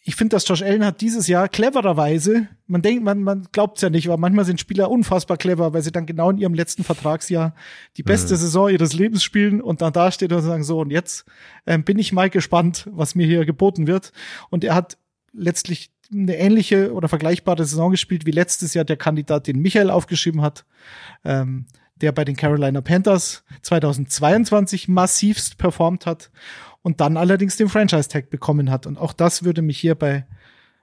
ich 0.05 0.15
finde, 0.17 0.35
dass 0.35 0.47
Josh 0.47 0.61
Allen 0.61 0.85
hat 0.85 0.99
dieses 0.99 1.27
Jahr 1.27 1.47
clevererweise, 1.47 2.49
man 2.67 2.81
denkt, 2.81 3.05
man, 3.05 3.23
man 3.23 3.47
glaubt 3.53 3.77
es 3.77 3.83
ja 3.83 3.89
nicht, 3.89 4.07
aber 4.07 4.17
manchmal 4.17 4.43
sind 4.43 4.59
Spieler 4.59 4.91
unfassbar 4.91 5.37
clever, 5.37 5.73
weil 5.73 5.81
sie 5.81 5.93
dann 5.93 6.05
genau 6.05 6.29
in 6.29 6.37
ihrem 6.37 6.53
letzten 6.53 6.83
Vertragsjahr 6.83 7.55
die 7.95 8.03
beste 8.03 8.33
mhm. 8.33 8.37
Saison 8.37 8.69
ihres 8.69 8.93
Lebens 8.93 9.23
spielen 9.23 9.61
und 9.61 9.81
dann 9.81 9.93
da 9.93 10.11
steht 10.11 10.33
und 10.33 10.41
sagen, 10.41 10.65
so, 10.65 10.81
und 10.81 10.91
jetzt 10.91 11.23
ähm, 11.65 11.85
bin 11.85 11.97
ich 11.99 12.11
mal 12.11 12.29
gespannt, 12.29 12.89
was 12.91 13.15
mir 13.15 13.25
hier 13.25 13.45
geboten 13.45 13.87
wird. 13.87 14.11
Und 14.49 14.65
er 14.65 14.75
hat 14.75 14.97
letztlich 15.31 15.93
eine 16.11 16.35
ähnliche 16.35 16.93
oder 16.93 17.07
vergleichbare 17.07 17.63
Saison 17.63 17.89
gespielt 17.89 18.25
wie 18.25 18.31
letztes 18.31 18.73
Jahr 18.73 18.85
der 18.85 18.97
Kandidat, 18.97 19.47
den 19.47 19.59
Michael 19.59 19.89
aufgeschrieben 19.89 20.41
hat, 20.41 20.65
ähm, 21.23 21.65
der 21.95 22.11
bei 22.11 22.25
den 22.25 22.35
Carolina 22.35 22.81
Panthers 22.81 23.45
2022 23.61 24.89
massivst 24.89 25.57
performt 25.57 26.05
hat 26.05 26.29
und 26.83 27.01
dann 27.01 27.17
allerdings 27.17 27.57
den 27.57 27.69
Franchise-Tag 27.69 28.29
bekommen 28.29 28.69
hat. 28.69 28.85
Und 28.85 28.99
auch 28.99 29.13
das 29.13 29.43
würde 29.43 29.63
mich 29.63 29.79
hier 29.79 29.95
bei, 29.95 30.27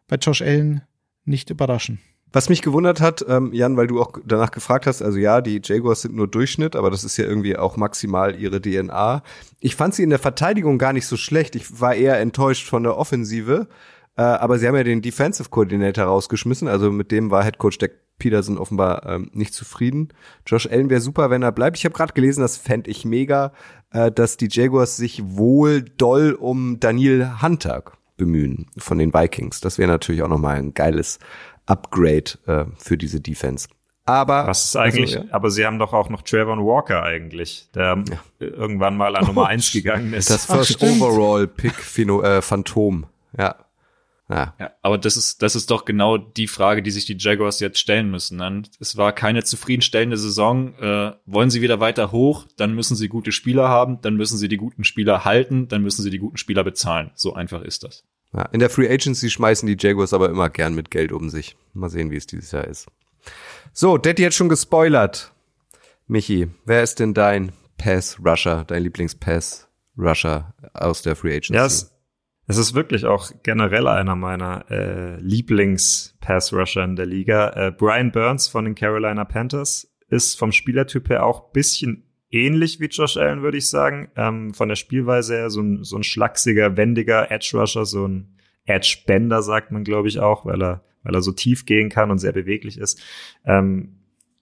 bei 0.08 0.16
Josh 0.16 0.42
Allen 0.42 0.82
nicht 1.24 1.50
überraschen. 1.50 2.00
Was 2.32 2.48
mich 2.48 2.62
gewundert 2.62 3.00
hat, 3.00 3.24
ähm, 3.28 3.52
Jan, 3.52 3.76
weil 3.76 3.88
du 3.88 4.00
auch 4.00 4.12
danach 4.24 4.52
gefragt 4.52 4.86
hast, 4.86 5.02
also 5.02 5.18
ja, 5.18 5.40
die 5.40 5.60
Jaguars 5.62 6.02
sind 6.02 6.14
nur 6.14 6.28
Durchschnitt, 6.28 6.76
aber 6.76 6.90
das 6.90 7.02
ist 7.02 7.16
ja 7.16 7.24
irgendwie 7.24 7.56
auch 7.56 7.76
maximal 7.76 8.40
ihre 8.40 8.60
DNA. 8.60 9.22
Ich 9.58 9.74
fand 9.74 9.94
sie 9.94 10.04
in 10.04 10.10
der 10.10 10.20
Verteidigung 10.20 10.78
gar 10.78 10.92
nicht 10.92 11.06
so 11.06 11.16
schlecht. 11.16 11.56
Ich 11.56 11.80
war 11.80 11.94
eher 11.94 12.20
enttäuscht 12.20 12.68
von 12.68 12.84
der 12.84 12.96
Offensive, 12.96 13.66
äh, 14.16 14.22
aber 14.22 14.58
sie 14.58 14.68
haben 14.68 14.76
ja 14.76 14.84
den 14.84 15.02
Defensive 15.02 15.48
Coordinator 15.50 16.04
rausgeschmissen, 16.04 16.68
also 16.68 16.92
mit 16.92 17.10
dem 17.10 17.32
war 17.32 17.42
Head 17.42 17.58
Coach 17.58 17.78
der 17.78 17.90
Peterson 18.20 18.56
offenbar 18.56 19.04
ähm, 19.06 19.30
nicht 19.32 19.52
zufrieden. 19.52 20.10
Josh 20.46 20.68
Allen 20.68 20.88
wäre 20.90 21.00
super, 21.00 21.30
wenn 21.30 21.42
er 21.42 21.50
bleibt. 21.50 21.76
Ich 21.76 21.84
habe 21.84 21.94
gerade 21.94 22.12
gelesen, 22.12 22.42
das 22.42 22.56
fände 22.56 22.88
ich 22.88 23.04
mega, 23.04 23.52
äh, 23.90 24.12
dass 24.12 24.36
die 24.36 24.48
Jaguars 24.48 24.96
sich 24.96 25.22
wohl 25.24 25.82
doll 25.82 26.32
um 26.38 26.78
Daniel 26.78 27.42
Hunter 27.42 27.82
bemühen 28.16 28.66
von 28.78 28.98
den 28.98 29.12
Vikings. 29.12 29.60
Das 29.60 29.78
wäre 29.78 29.90
natürlich 29.90 30.22
auch 30.22 30.28
nochmal 30.28 30.58
ein 30.58 30.74
geiles 30.74 31.18
Upgrade 31.66 32.38
äh, 32.46 32.64
für 32.78 32.96
diese 32.96 33.20
Defense. 33.20 33.68
Aber 34.06 34.46
was 34.46 34.66
ist 34.66 34.76
eigentlich? 34.76 35.16
Also, 35.16 35.28
ja. 35.28 35.34
Aber 35.34 35.50
sie 35.50 35.66
haben 35.66 35.78
doch 35.78 35.92
auch 35.92 36.08
noch 36.08 36.22
Trayvon 36.22 36.64
Walker 36.64 37.02
eigentlich, 37.02 37.68
der 37.74 38.02
ja. 38.08 38.18
irgendwann 38.38 38.96
mal 38.96 39.14
an 39.16 39.26
Nummer 39.26 39.46
eins 39.46 39.72
gegangen 39.72 40.12
ist. 40.12 40.30
Das 40.30 40.46
First 40.46 40.78
Ach, 40.80 40.86
Overall 40.86 41.46
Pick 41.46 41.74
äh, 41.98 42.42
Phantom. 42.42 43.06
Ja. 43.38 43.54
Ja. 44.30 44.54
ja, 44.60 44.70
aber 44.80 44.96
das 44.96 45.16
ist, 45.16 45.42
das 45.42 45.56
ist 45.56 45.72
doch 45.72 45.84
genau 45.84 46.16
die 46.16 46.46
Frage, 46.46 46.82
die 46.82 46.92
sich 46.92 47.04
die 47.04 47.16
Jaguars 47.18 47.58
jetzt 47.58 47.80
stellen 47.80 48.10
müssen. 48.10 48.38
Dann, 48.38 48.66
es 48.78 48.96
war 48.96 49.12
keine 49.12 49.42
zufriedenstellende 49.42 50.16
Saison. 50.16 50.74
Äh, 50.78 51.12
wollen 51.26 51.50
sie 51.50 51.62
wieder 51.62 51.80
weiter 51.80 52.12
hoch, 52.12 52.46
dann 52.56 52.74
müssen 52.74 52.94
sie 52.94 53.08
gute 53.08 53.32
Spieler 53.32 53.68
haben, 53.68 54.00
dann 54.02 54.14
müssen 54.14 54.38
sie 54.38 54.46
die 54.46 54.56
guten 54.56 54.84
Spieler 54.84 55.24
halten, 55.24 55.66
dann 55.66 55.82
müssen 55.82 56.02
sie 56.02 56.10
die 56.10 56.20
guten 56.20 56.36
Spieler 56.36 56.62
bezahlen. 56.62 57.10
So 57.14 57.34
einfach 57.34 57.62
ist 57.62 57.82
das. 57.82 58.04
Ja, 58.32 58.42
in 58.52 58.60
der 58.60 58.70
Free 58.70 58.88
Agency 58.88 59.30
schmeißen 59.30 59.66
die 59.66 59.76
Jaguars 59.76 60.12
aber 60.12 60.28
immer 60.28 60.48
gern 60.48 60.74
mit 60.74 60.92
Geld 60.92 61.10
um 61.10 61.28
sich. 61.28 61.56
Mal 61.72 61.90
sehen, 61.90 62.12
wie 62.12 62.16
es 62.16 62.26
dieses 62.26 62.52
Jahr 62.52 62.68
ist. 62.68 62.86
So, 63.72 63.98
Daddy 63.98 64.22
hat 64.22 64.34
schon 64.34 64.48
gespoilert. 64.48 65.32
Michi, 66.06 66.48
wer 66.64 66.84
ist 66.84 67.00
denn 67.00 67.14
dein 67.14 67.52
Pass 67.78 68.18
Rusher, 68.24 68.64
dein 68.64 68.84
Lieblings-Pass 68.84 69.68
Rusher 69.98 70.54
aus 70.72 71.02
der 71.02 71.16
Free 71.16 71.36
Agency? 71.36 71.54
Ja, 71.54 71.68
es, 72.50 72.58
ist 72.58 72.74
wirklich 72.74 73.06
auch 73.06 73.30
generell 73.42 73.86
einer 73.86 74.16
meiner 74.16 74.70
äh, 74.70 75.16
Lieblings-Pass-Rusher 75.20 76.84
in 76.84 76.96
der 76.96 77.06
Liga. 77.06 77.50
Äh, 77.50 77.72
Brian 77.72 78.12
Burns 78.12 78.48
von 78.48 78.64
den 78.64 78.74
Carolina 78.74 79.24
Panthers 79.24 79.90
ist 80.08 80.38
vom 80.38 80.52
Spielertyp 80.52 81.08
her 81.08 81.24
auch 81.24 81.52
bisschen 81.52 82.04
ähnlich 82.30 82.80
wie 82.80 82.86
Josh 82.86 83.16
Allen, 83.16 83.42
würde 83.42 83.58
ich 83.58 83.68
sagen. 83.68 84.10
Ähm, 84.16 84.54
von 84.54 84.68
der 84.68 84.76
Spielweise 84.76 85.34
her 85.34 85.50
so 85.50 85.60
ein, 85.60 85.84
so 85.84 85.96
ein 85.96 86.02
schlachsiger, 86.02 86.76
wendiger 86.76 87.30
Edge-Rusher, 87.30 87.84
so 87.84 88.06
ein 88.06 88.36
Edge-Bender, 88.64 89.42
sagt 89.42 89.72
man, 89.72 89.84
glaube 89.84 90.08
ich, 90.08 90.20
auch, 90.20 90.44
weil 90.44 90.62
er, 90.62 90.84
weil 91.02 91.14
er 91.14 91.22
so 91.22 91.32
tief 91.32 91.66
gehen 91.66 91.88
kann 91.88 92.10
und 92.10 92.18
sehr 92.18 92.32
beweglich 92.32 92.78
ist. 92.78 93.00
Ähm, 93.44 94.00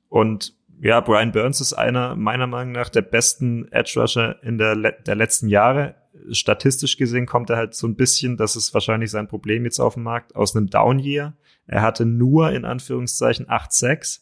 und 0.08 0.54
ja, 0.80 1.00
Brian 1.00 1.32
Burns 1.32 1.60
ist 1.60 1.72
einer 1.72 2.14
meiner 2.14 2.46
Meinung 2.46 2.72
nach 2.72 2.88
der 2.88 3.02
besten 3.02 3.70
Edge 3.72 4.00
Rusher 4.00 4.42
in 4.42 4.58
der, 4.58 4.76
der 4.76 5.14
letzten 5.14 5.48
Jahre 5.48 5.96
statistisch 6.30 6.96
gesehen 6.96 7.26
kommt 7.26 7.50
er 7.50 7.56
halt 7.56 7.74
so 7.74 7.86
ein 7.86 7.96
bisschen, 7.96 8.36
das 8.36 8.56
ist 8.56 8.74
wahrscheinlich 8.74 9.10
sein 9.10 9.28
Problem 9.28 9.64
jetzt 9.64 9.80
auf 9.80 9.94
dem 9.94 10.02
Markt, 10.02 10.36
aus 10.36 10.54
einem 10.54 10.68
Down 10.68 10.98
Year. 10.98 11.36
Er 11.66 11.82
hatte 11.82 12.06
nur 12.06 12.52
in 12.52 12.64
Anführungszeichen 12.64 13.46
8-6. 13.46 14.20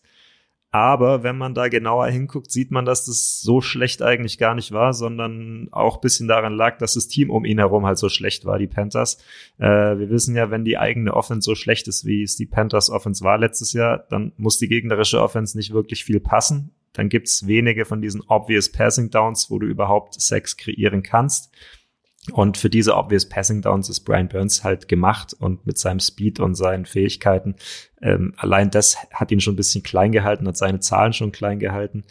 Aber 0.72 1.22
wenn 1.22 1.38
man 1.38 1.54
da 1.54 1.68
genauer 1.68 2.08
hinguckt, 2.08 2.50
sieht 2.50 2.70
man, 2.70 2.84
dass 2.84 3.06
das 3.06 3.40
so 3.40 3.62
schlecht 3.62 4.02
eigentlich 4.02 4.36
gar 4.36 4.54
nicht 4.54 4.72
war, 4.72 4.92
sondern 4.92 5.68
auch 5.70 6.02
bisschen 6.02 6.28
daran 6.28 6.54
lag, 6.54 6.76
dass 6.76 6.94
das 6.94 7.08
Team 7.08 7.30
um 7.30 7.46
ihn 7.46 7.58
herum 7.58 7.86
halt 7.86 7.96
so 7.96 8.10
schlecht 8.10 8.44
war, 8.44 8.58
die 8.58 8.66
Panthers. 8.66 9.16
Äh, 9.58 9.64
wir 9.98 10.10
wissen 10.10 10.36
ja, 10.36 10.50
wenn 10.50 10.66
die 10.66 10.76
eigene 10.76 11.14
Offense 11.14 11.46
so 11.46 11.54
schlecht 11.54 11.88
ist, 11.88 12.04
wie 12.04 12.22
es 12.22 12.36
die 12.36 12.44
Panthers 12.44 12.90
Offense 12.90 13.24
war 13.24 13.38
letztes 13.38 13.72
Jahr, 13.72 14.04
dann 14.10 14.32
muss 14.36 14.58
die 14.58 14.68
gegnerische 14.68 15.22
Offense 15.22 15.56
nicht 15.56 15.72
wirklich 15.72 16.04
viel 16.04 16.20
passen. 16.20 16.72
Dann 16.92 17.08
gibt's 17.08 17.46
wenige 17.46 17.84
von 17.84 18.02
diesen 18.02 18.22
obvious 18.26 18.70
Passing 18.70 19.10
Downs, 19.10 19.50
wo 19.50 19.58
du 19.58 19.66
überhaupt 19.66 20.20
Sex 20.20 20.58
kreieren 20.58 21.02
kannst. 21.02 21.54
Und 22.32 22.56
für 22.56 22.68
diese 22.68 22.96
obvious 22.96 23.28
Passing 23.28 23.62
Downs 23.62 23.88
ist 23.88 24.00
Brian 24.00 24.28
Burns 24.28 24.64
halt 24.64 24.88
gemacht 24.88 25.32
und 25.38 25.64
mit 25.64 25.78
seinem 25.78 26.00
Speed 26.00 26.40
und 26.40 26.54
seinen 26.56 26.84
Fähigkeiten. 26.84 27.54
Ähm, 28.02 28.34
allein 28.36 28.70
das 28.70 28.96
hat 29.12 29.30
ihn 29.30 29.40
schon 29.40 29.54
ein 29.54 29.58
bisschen 29.58 29.84
klein 29.84 30.10
gehalten, 30.10 30.48
hat 30.48 30.56
seine 30.56 30.80
Zahlen 30.80 31.12
schon 31.12 31.30
klein 31.30 31.60
gehalten. 31.60 32.04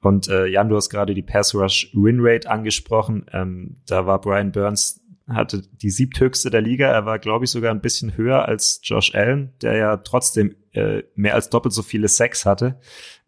Und 0.00 0.28
äh, 0.28 0.46
Jan, 0.46 0.68
du 0.68 0.76
hast 0.76 0.90
gerade 0.90 1.14
die 1.14 1.22
Pass 1.22 1.54
Rush 1.54 1.90
Win 1.94 2.18
Rate 2.20 2.50
angesprochen. 2.50 3.26
Ähm, 3.32 3.76
da 3.86 4.06
war 4.06 4.20
Brian 4.20 4.52
Burns 4.52 5.02
hatte 5.28 5.62
die 5.62 5.90
siebthöchste 5.90 6.50
der 6.50 6.60
Liga. 6.60 6.88
Er 6.88 7.06
war, 7.06 7.18
glaube 7.18 7.44
ich, 7.44 7.50
sogar 7.50 7.70
ein 7.70 7.80
bisschen 7.80 8.16
höher 8.16 8.46
als 8.46 8.80
Josh 8.82 9.14
Allen, 9.14 9.52
der 9.62 9.76
ja 9.76 9.96
trotzdem 9.98 10.54
äh, 10.72 11.02
mehr 11.14 11.34
als 11.34 11.50
doppelt 11.50 11.72
so 11.72 11.82
viele 11.82 12.08
Sex 12.08 12.44
hatte. 12.44 12.78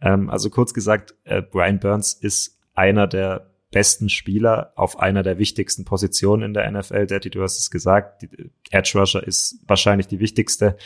Ähm, 0.01 0.31
also 0.31 0.51
kurz 0.51 0.75
gesagt, 0.75 1.15
äh, 1.25 1.43
Brian 1.43 1.79
Burns 1.79 2.13
ist 2.15 2.59
einer 2.75 3.07
der 3.07 3.54
besten 3.75 4.09
Spieler 4.09 4.73
auf 4.77 5.01
einer 5.01 5.25
der 5.25 5.37
wichtigsten 5.39 5.85
Positionen 5.85 6.45
in 6.45 6.55
der 6.55 6.71
NFL. 6.71 7.09
Daddy, 7.09 7.29
du 7.29 7.43
hast 7.43 7.59
es 7.59 7.73
gesagt, 7.73 8.23
die 8.23 8.51
Edge 8.71 8.93
Rusher 8.95 9.27
ist 9.27 9.59
wahrscheinlich 9.67 10.07
die 10.07 10.21
wichtigste, 10.21 10.77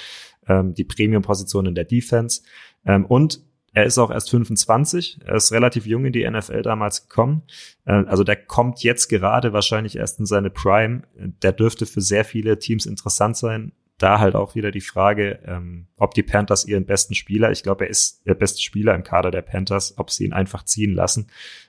ähm, 0.49 0.73
die 0.73 0.85
Premium-Position 0.85 1.67
in 1.67 1.75
der 1.75 1.85
Defense. 1.85 2.41
Ähm, 2.87 3.05
und 3.05 3.43
er 3.75 3.85
ist 3.85 3.99
auch 3.99 4.11
erst 4.11 4.31
25. 4.31 5.21
Er 5.23 5.35
ist 5.35 5.53
relativ 5.53 5.85
jung 5.85 6.07
in 6.07 6.15
die 6.15 6.29
NFL 6.29 6.63
damals 6.63 7.07
gekommen. 7.07 7.43
Äh, 7.85 7.93
also 8.07 8.25
der 8.25 8.37
kommt 8.37 8.83
jetzt 8.83 9.09
gerade 9.09 9.53
wahrscheinlich 9.53 9.97
erst 9.97 10.19
in 10.19 10.25
seine 10.25 10.49
Prime. 10.49 11.03
Der 11.15 11.53
dürfte 11.53 11.85
für 11.85 12.01
sehr 12.01 12.25
viele 12.25 12.59
Teams 12.59 12.87
interessant 12.87 13.37
sein 13.37 13.73
da 13.99 14.21
halt 14.21 14.35
auch 14.35 14.55
wieder 14.55 14.71
die 14.71 14.81
Frage, 14.81 15.41
ähm, 15.45 15.87
ob 15.97 16.15
die 16.15 16.23
Panthers 16.23 16.65
ihren 16.65 16.87
besten 16.87 17.15
Spieler, 17.15 17.51
ich 17.51 17.63
glaube, 17.63 17.85
er 17.85 17.91
ist 17.91 18.27
der 18.27 18.35
beste 18.35 18.63
Spieler 18.63 18.95
im 18.95 19.03
Kader 19.03 19.31
der 19.31 19.43
Panthers, 19.43 19.99
ob 19.99 20.11
sie 20.11 20.25
ihn 20.25 20.33
einfach 20.33 20.65
ziehen 20.65 20.95
lassen. 20.95 21.29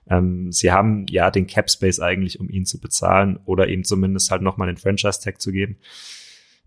Ähm, 0.10 0.52
sie 0.52 0.72
haben 0.72 1.06
ja 1.10 1.32
den 1.32 1.48
Cap 1.48 1.70
Space 1.70 2.00
eigentlich, 2.00 2.40
um 2.40 2.50
ihn 2.50 2.66
zu 2.66 2.80
bezahlen 2.80 3.40
oder 3.46 3.68
ihm 3.68 3.84
zumindest 3.84 4.32
halt 4.32 4.42
nochmal 4.42 4.68
den 4.68 4.78
Franchise 4.78 5.22
Tag 5.22 5.42
zu 5.42 5.52
geben. 5.52 5.78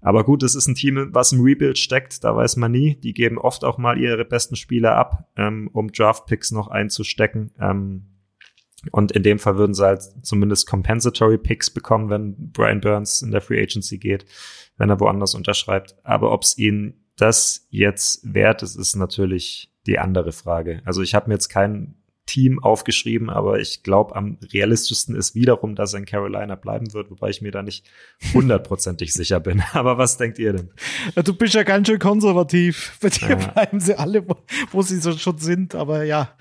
Aber 0.01 0.25
gut, 0.25 0.43
es 0.43 0.57
ist 0.57 0.67
ein 0.67 0.75
Team, 0.75 1.11
was 1.13 1.33
im 1.33 1.41
Rebuild 1.41 1.79
steckt, 1.79 2.25
da 2.25 2.35
weiß 2.35 2.57
man 2.57 2.73
nie. 2.73 2.97
Die 2.97 3.15
geben 3.15 3.39
oft 3.39 3.65
auch 3.65 3.79
mal 3.79 3.99
ihre 3.99 4.25
besten 4.25 4.57
Spieler 4.57 4.97
ab, 4.97 5.31
ähm, 5.37 5.71
um 5.73 5.93
Draft 5.93 6.27
Picks 6.27 6.51
noch 6.51 6.69
einzustecken. 6.69 7.53
Ähm, 7.61 8.07
und 8.91 9.13
in 9.13 9.23
dem 9.23 9.39
Fall 9.39 9.57
würden 9.57 9.75
sie 9.75 9.85
halt 9.85 10.03
zumindest 10.23 10.69
Compensatory 10.69 11.39
Picks 11.39 11.71
bekommen, 11.71 12.11
wenn 12.11 12.51
Brian 12.53 12.81
Burns 12.81 13.23
in 13.23 13.31
der 13.31 13.41
Free 13.41 13.63
Agency 13.63 13.99
geht 13.99 14.25
wenn 14.77 14.91
er 14.91 15.01
woanders 15.01 15.35
unterschreibt. 15.35 15.95
Aber 16.03 16.33
ob 16.33 16.43
es 16.43 16.59
ihn 16.59 16.95
das 17.17 17.67
jetzt 17.71 18.21
wert 18.35 18.63
ist, 18.63 18.77
ist 18.77 18.97
natürlich 18.97 19.71
die 19.87 19.99
andere 19.99 20.33
Frage. 20.33 20.83
Also 20.85 21.03
ich 21.03 21.15
habe 21.15 21.29
mir 21.29 21.35
jetzt 21.35 21.49
kein 21.49 21.95
Team 22.25 22.63
aufgeschrieben, 22.63 23.31
aber 23.31 23.59
ich 23.59 23.83
glaube, 23.83 24.15
am 24.15 24.39
realistischsten 24.53 25.17
ist 25.17 25.35
wiederum, 25.35 25.75
dass 25.75 25.93
er 25.93 26.01
in 26.01 26.07
Carolina 26.07 26.55
bleiben 26.55 26.93
wird, 26.93 27.11
wobei 27.11 27.31
ich 27.31 27.43
mir 27.43 27.51
da 27.51 27.63
nicht 27.63 27.85
hundertprozentig 28.33 29.13
sicher 29.13 29.41
bin. 29.41 29.63
Aber 29.73 29.99
was 29.99 30.17
denkt 30.17 30.39
ihr 30.39 30.53
denn? 30.53 30.71
Du 31.25 31.35
bist 31.35 31.55
ja 31.55 31.65
ganz 31.65 31.89
schön 31.89 31.99
konservativ. 31.99 32.97
Bei 33.01 33.09
dir 33.09 33.31
ja. 33.31 33.37
bleiben 33.37 33.81
sie 33.81 33.99
alle, 33.99 34.25
wo 34.71 34.83
sie 34.83 34.99
so 34.99 35.13
schon 35.13 35.39
sind. 35.39 35.75
Aber 35.75 36.05
ja, 36.05 36.37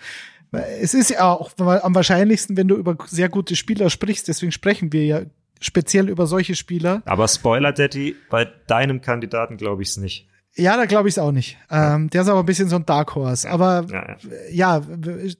es 0.52 0.94
ist 0.94 1.10
ja 1.10 1.32
auch 1.32 1.52
am 1.58 1.96
wahrscheinlichsten, 1.96 2.58
wenn 2.58 2.68
du 2.68 2.76
über 2.76 2.98
sehr 3.08 3.30
gute 3.30 3.56
Spieler 3.56 3.90
sprichst. 3.90 4.28
Deswegen 4.28 4.52
sprechen 4.52 4.92
wir 4.92 5.06
ja 5.06 5.22
speziell 5.62 6.10
über 6.10 6.28
solche 6.28 6.56
Spieler. 6.56 7.02
Aber 7.06 7.28
Spoiler, 7.28 7.72
Daddy, 7.72 8.16
bei 8.30 8.46
deinem 8.68 9.02
Kandidaten 9.02 9.58
glaube 9.58 9.84
ich 9.84 9.90
es 9.90 9.98
nicht. 9.98 10.28
Ja, 10.56 10.76
da 10.76 10.86
glaube 10.86 11.08
ich 11.08 11.14
es 11.14 11.20
auch 11.20 11.32
nicht. 11.32 11.58
Ähm, 11.70 12.10
der 12.10 12.24
ist 12.24 12.28
aber 12.28 12.42
ein 12.42 12.46
bisschen 12.46 12.68
so 12.68 12.76
ein 12.76 12.86
Dark 12.86 13.16
Horse. 13.16 13.50
Aber 13.50 13.86
ja, 13.90 14.18
ja. 14.50 14.82
ja, 14.82 14.82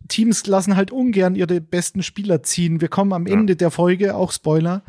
Teams 0.08 0.48
lassen 0.48 0.78
halt 0.78 0.92
ungern 0.92 1.36
ihre 1.36 1.60
besten 1.60 2.02
Spieler 2.02 2.44
ziehen. 2.44 2.80
Wir 2.80 2.88
kommen 2.88 3.12
am 3.12 3.28
Ende 3.28 3.58
der 3.58 3.72
Folge, 3.72 4.16
auch 4.16 4.32
Spoiler, 4.32 4.84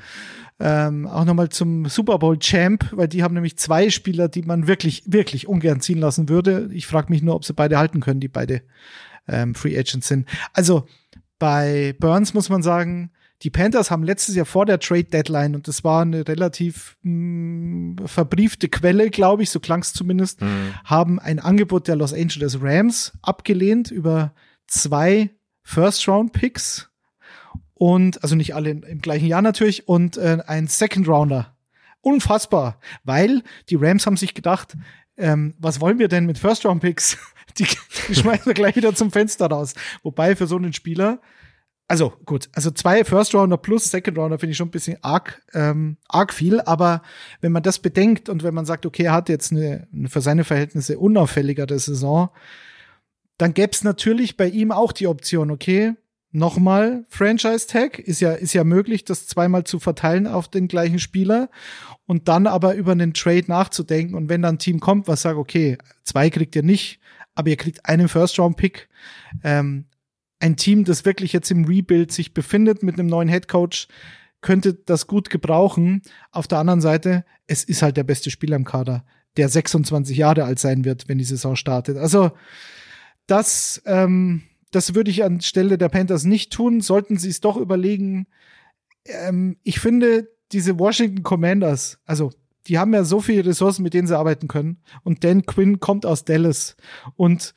ähm, 0.61 1.09
auch 1.09 1.25
nochmal 1.25 1.49
zum 1.49 1.87
Super 1.87 2.21
Bowl 2.21 2.39
Champ, 2.39 2.89
weil 2.93 3.09
die 3.09 3.25
haben 3.25 3.35
nämlich 3.35 3.59
zwei 3.59 3.91
Spieler, 3.91 4.29
die 4.29 4.43
man 4.43 4.69
wirklich, 4.69 5.03
wirklich 5.07 5.49
ungern 5.49 5.81
ziehen 5.81 5.99
lassen 5.99 6.29
würde. 6.29 6.69
Ich 6.73 6.87
frage 6.87 7.11
mich 7.11 7.23
nur, 7.23 7.35
ob 7.35 7.45
sie 7.45 7.53
beide 7.53 7.79
halten 7.79 7.99
können, 7.99 8.21
die 8.21 8.29
beide 8.29 8.63
ähm, 9.29 9.55
Free 9.55 9.79
Agents 9.79 10.09
sind. 10.09 10.29
Also 10.53 10.87
bei 11.39 11.95
Burns 11.99 12.35
muss 12.35 12.49
man 12.49 12.63
sagen, 12.63 13.11
die 13.43 13.51
Panthers 13.51 13.91
haben 13.91 14.05
letztes 14.05 14.37
Jahr 14.37 14.47
vor 14.47 14.67
der 14.67 14.79
Trade 14.79 15.05
Deadline, 15.05 15.57
und 15.57 15.67
das 15.67 15.83
war 15.83 16.03
eine 16.03 16.27
relativ 16.27 16.97
mh, 17.03 17.99
hm, 18.01 18.07
verbriefte 18.07 18.69
Quelle, 18.69 19.11
glaube 19.11 19.43
ich, 19.43 19.51
so 19.51 19.59
klang 19.59 19.81
es 19.81 19.93
zumindest, 19.93 20.41
mhm. 20.41 20.75
haben 20.85 21.19
ein 21.19 21.41
Angebot 21.41 21.89
der 21.89 21.97
Los 21.97 22.15
Angeles 22.15 22.63
Rams 22.63 23.13
abgelehnt 23.23 23.91
über 23.91 24.33
zwei 24.69 25.31
First-Round-Picks 25.63 26.91
und, 27.75 28.23
also 28.23 28.37
nicht 28.37 28.55
alle 28.55 28.71
im 28.71 29.01
gleichen 29.01 29.27
Jahr 29.27 29.43
natürlich, 29.43 29.89
und 29.89 30.17
äh, 30.17 30.39
ein 30.47 30.69
Second-Rounder. 30.69 31.57
Unfassbar, 32.01 32.79
weil 33.03 33.43
die 33.69 33.77
Rams 33.77 34.07
haben 34.07 34.17
sich 34.17 34.35
gedacht, 34.35 34.77
ähm, 35.17 35.55
was 35.59 35.81
wollen 35.81 35.99
wir 35.99 36.09
denn 36.09 36.27
mit 36.27 36.39
First-Round-Picks? 36.39 37.19
Die, 37.59 37.67
die 38.09 38.15
schmeißen 38.15 38.47
wir 38.47 38.55
gleich 38.55 38.77
wieder 38.77 38.95
zum 38.95 39.11
Fenster 39.11 39.47
raus. 39.47 39.75
Wobei 40.03 40.37
für 40.37 40.47
so 40.47 40.57
einen 40.57 40.73
Spieler 40.73 41.21
also 41.93 42.11
gut, 42.25 42.49
also 42.55 42.71
zwei 42.71 43.05
First 43.05 43.35
Rounder 43.35 43.59
plus 43.59 43.91
Second 43.91 44.17
Rounder 44.17 44.39
finde 44.39 44.53
ich 44.53 44.57
schon 44.57 44.69
ein 44.69 44.71
bisschen 44.71 44.97
arg, 45.03 45.43
ähm, 45.53 45.99
arg 46.09 46.33
viel, 46.33 46.63
aber 46.63 47.03
wenn 47.43 47.53
man 47.53 47.63
das 47.63 47.81
bedenkt 47.81 48.31
und 48.31 48.43
wenn 48.43 48.55
man 48.55 48.65
sagt, 48.65 48.87
okay, 48.87 49.03
er 49.03 49.13
hat 49.13 49.29
jetzt 49.29 49.53
eine, 49.53 49.89
eine 49.93 50.09
für 50.09 50.23
seine 50.23 50.45
Verhältnisse 50.45 50.99
unauffälligere 50.99 51.79
Saison, 51.79 52.31
dann 53.37 53.53
gäbe 53.53 53.73
es 53.73 53.85
natürlich 53.85 54.39
bei 54.39 54.49
ihm 54.49 54.73
auch 54.73 54.93
die 54.93 55.07
Option, 55.07 55.51
okay, 55.51 55.93
nochmal 56.31 57.05
Franchise 57.11 57.67
Tag, 57.67 57.99
ist 57.99 58.21
ja, 58.21 58.33
ist 58.33 58.55
ja 58.55 58.65
möglich, 58.65 59.05
das 59.05 59.27
zweimal 59.27 59.65
zu 59.65 59.79
verteilen 59.79 60.27
auf 60.27 60.49
den 60.49 60.69
gleichen 60.69 60.99
Spieler 60.99 61.51
und 62.07 62.27
dann 62.27 62.47
aber 62.47 62.75
über 62.75 62.93
einen 62.93 63.13
Trade 63.13 63.45
nachzudenken. 63.49 64.15
Und 64.15 64.31
wenn 64.31 64.41
dann 64.41 64.55
ein 64.55 64.59
Team 64.59 64.81
kommt, 64.81 65.09
was 65.09 65.23
sagt, 65.23 65.37
okay, 65.37 65.77
zwei 66.05 66.31
kriegt 66.31 66.57
ihr 66.57 66.63
nicht, 66.63 67.01
aber 67.35 67.51
ihr 67.51 67.57
kriegt 67.57 67.87
einen 67.87 68.09
First-Round-Pick. 68.09 68.89
Ähm, 69.43 69.87
ein 70.41 70.57
Team, 70.57 70.85
das 70.85 71.05
wirklich 71.05 71.33
jetzt 71.33 71.51
im 71.51 71.65
Rebuild 71.65 72.13
sich 72.13 72.35
befindet 72.35 72.83
mit 72.83 72.99
einem 72.99 73.09
neuen 73.09 73.29
Head 73.29 73.49
Coach, 73.49 73.89
könnte 74.41 74.75
das 74.75 75.07
gut 75.07 75.31
gebrauchen. 75.31 76.03
Auf 76.33 76.49
der 76.49 76.59
anderen 76.59 76.81
Seite, 76.81 77.25
es 77.47 77.65
ist 77.65 77.83
halt 77.83 77.97
der 77.97 78.05
beste 78.05 78.31
Spieler 78.31 78.57
im 78.57 78.65
Kader, 78.65 79.05
der 79.37 79.49
26 79.49 80.17
Jahre 80.17 80.45
alt 80.45 80.59
sein 80.59 80.85
wird, 80.85 81.09
wenn 81.09 81.19
die 81.19 81.25
Saison 81.25 81.57
startet. 81.57 81.97
Also 81.97 82.33
das, 83.27 83.81
ähm, 83.87 84.43
das 84.73 84.95
würde 84.95 85.11
ich 85.11 85.23
anstelle 85.23 85.79
der 85.79 85.89
Panthers 85.89 86.25
nicht 86.25 86.53
tun. 86.53 86.81
Sollten 86.81 87.19
sie 87.19 87.29
es 87.29 87.41
doch 87.41 87.57
überlegen. 87.57 88.27
Ähm, 89.05 89.57
ich 89.63 89.79
finde, 89.79 90.29
diese 90.51 90.79
Washington 90.79 91.23
Commanders, 91.23 92.01
also 92.05 92.33
die 92.69 92.79
haben 92.79 92.95
ja 92.95 93.05
so 93.05 93.21
viele 93.21 93.47
Ressourcen, 93.47 93.83
mit 93.83 93.95
denen 93.95 94.07
sie 94.07 94.17
arbeiten 94.17 94.49
können. 94.49 94.83
Und 95.03 95.25
Dan 95.25 95.47
Quinn 95.47 95.81
kommt 95.81 96.07
aus 96.07 96.25
Dallas. 96.25 96.77
Und 97.17 97.55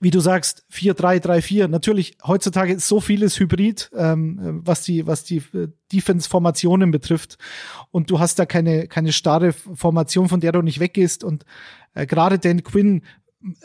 wie 0.00 0.10
du 0.10 0.20
sagst, 0.20 0.64
4-3-3-4. 0.72 1.68
Natürlich, 1.68 2.16
heutzutage 2.26 2.72
ist 2.72 2.88
so 2.88 3.00
vieles 3.00 3.38
Hybrid, 3.38 3.90
ähm, 3.94 4.60
was 4.64 4.82
die, 4.82 5.06
was 5.06 5.24
die 5.24 5.38
äh, 5.52 5.68
Defense-Formationen 5.92 6.90
betrifft. 6.90 7.38
Und 7.90 8.10
du 8.10 8.18
hast 8.18 8.38
da 8.38 8.46
keine, 8.46 8.88
keine 8.88 9.12
starre 9.12 9.52
Formation, 9.52 10.28
von 10.28 10.40
der 10.40 10.52
du 10.52 10.62
nicht 10.62 10.80
weggehst. 10.80 11.24
Und 11.24 11.44
äh, 11.94 12.06
gerade 12.06 12.38
Dan 12.38 12.62
Quinn 12.62 13.02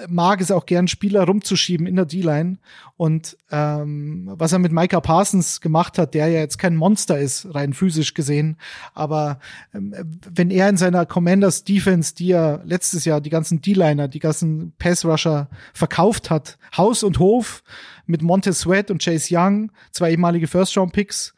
mag 0.08 0.42
es 0.42 0.52
auch 0.52 0.66
gern, 0.66 0.88
Spieler 0.88 1.24
rumzuschieben 1.24 1.88
in 1.88 1.96
der 1.96 2.06
D-Line. 2.06 2.58
Und 2.96 3.38
ähm, 3.52 4.30
was 4.34 4.52
er 4.52 4.60
mit 4.60 4.72
Micah 4.72 5.02
Parsons 5.02 5.62
gemacht 5.62 5.98
hat, 5.98 6.14
der 6.14 6.28
ja 6.28 6.40
jetzt 6.40 6.58
kein 6.58 6.76
Monster 6.76 7.20
ist, 7.20 7.54
rein 7.54 7.74
physisch 7.74 8.14
gesehen, 8.14 8.58
aber 8.94 9.40
ähm, 9.74 9.94
wenn 10.34 10.50
er 10.50 10.70
in 10.70 10.78
seiner 10.78 11.06
Commanders 11.06 11.64
Defense, 11.64 12.16
die 12.16 12.32
er 12.32 12.62
letztes 12.66 13.06
Jahr 13.06 13.22
die 13.22 13.30
ganzen 13.30 13.62
D-Liner, 13.62 14.08
die 14.08 14.20
ganzen 14.20 14.74
Pass-Rusher 14.80 15.50
verkauft 15.74 16.30
hat, 16.30 16.58
Haus 16.76 17.04
und 17.04 17.20
Hof 17.20 17.64
mit 18.06 18.22
Montez 18.22 18.60
Sweat 18.60 18.90
und 18.90 19.04
Chase 19.04 19.30
Young, 19.32 19.72
zwei 19.92 20.12
ehemalige 20.12 20.48
First-Round-Picks, 20.48 21.34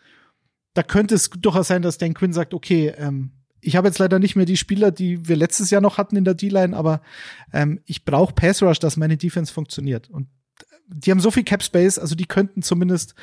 da 0.73 0.83
könnte 0.83 1.15
es 1.15 1.29
durchaus 1.29 1.67
sein, 1.67 1.81
dass 1.81 1.97
Dan 1.97 2.13
Quinn 2.13 2.31
sagt, 2.31 2.53
okay, 2.53 2.93
ähm, 2.97 3.31
ich 3.62 3.76
habe 3.76 3.88
jetzt 3.88 3.99
leider 3.99 4.20
nicht 4.20 4.36
mehr 4.36 4.45
die 4.45 4.57
Spieler, 4.57 4.91
die 4.91 5.28
wir 5.28 5.36
letztes 5.36 5.70
Jahr 5.70 5.82
noch 5.82 5.97
hatten 5.97 6.16
in 6.16 6.26
der 6.26 6.34
D-Line, 6.34 6.76
aber 6.76 7.01
ähm, 7.53 7.80
ich 7.86 8.05
brauche 8.05 8.34
Pass 8.34 8.62
Rush, 8.62 8.80
dass 8.80 8.97
meine 8.97 9.18
Defense 9.18 9.53
funktioniert. 9.53 10.10
Und 10.10 10.28
die 10.88 11.12
haben 11.12 11.20
so 11.20 11.32
viel 11.32 11.43
Cap 11.43 11.64
Space, 11.64 11.99
also 11.99 12.16
die 12.16 12.26
könnten 12.26 12.62
zumindest 12.62 13.16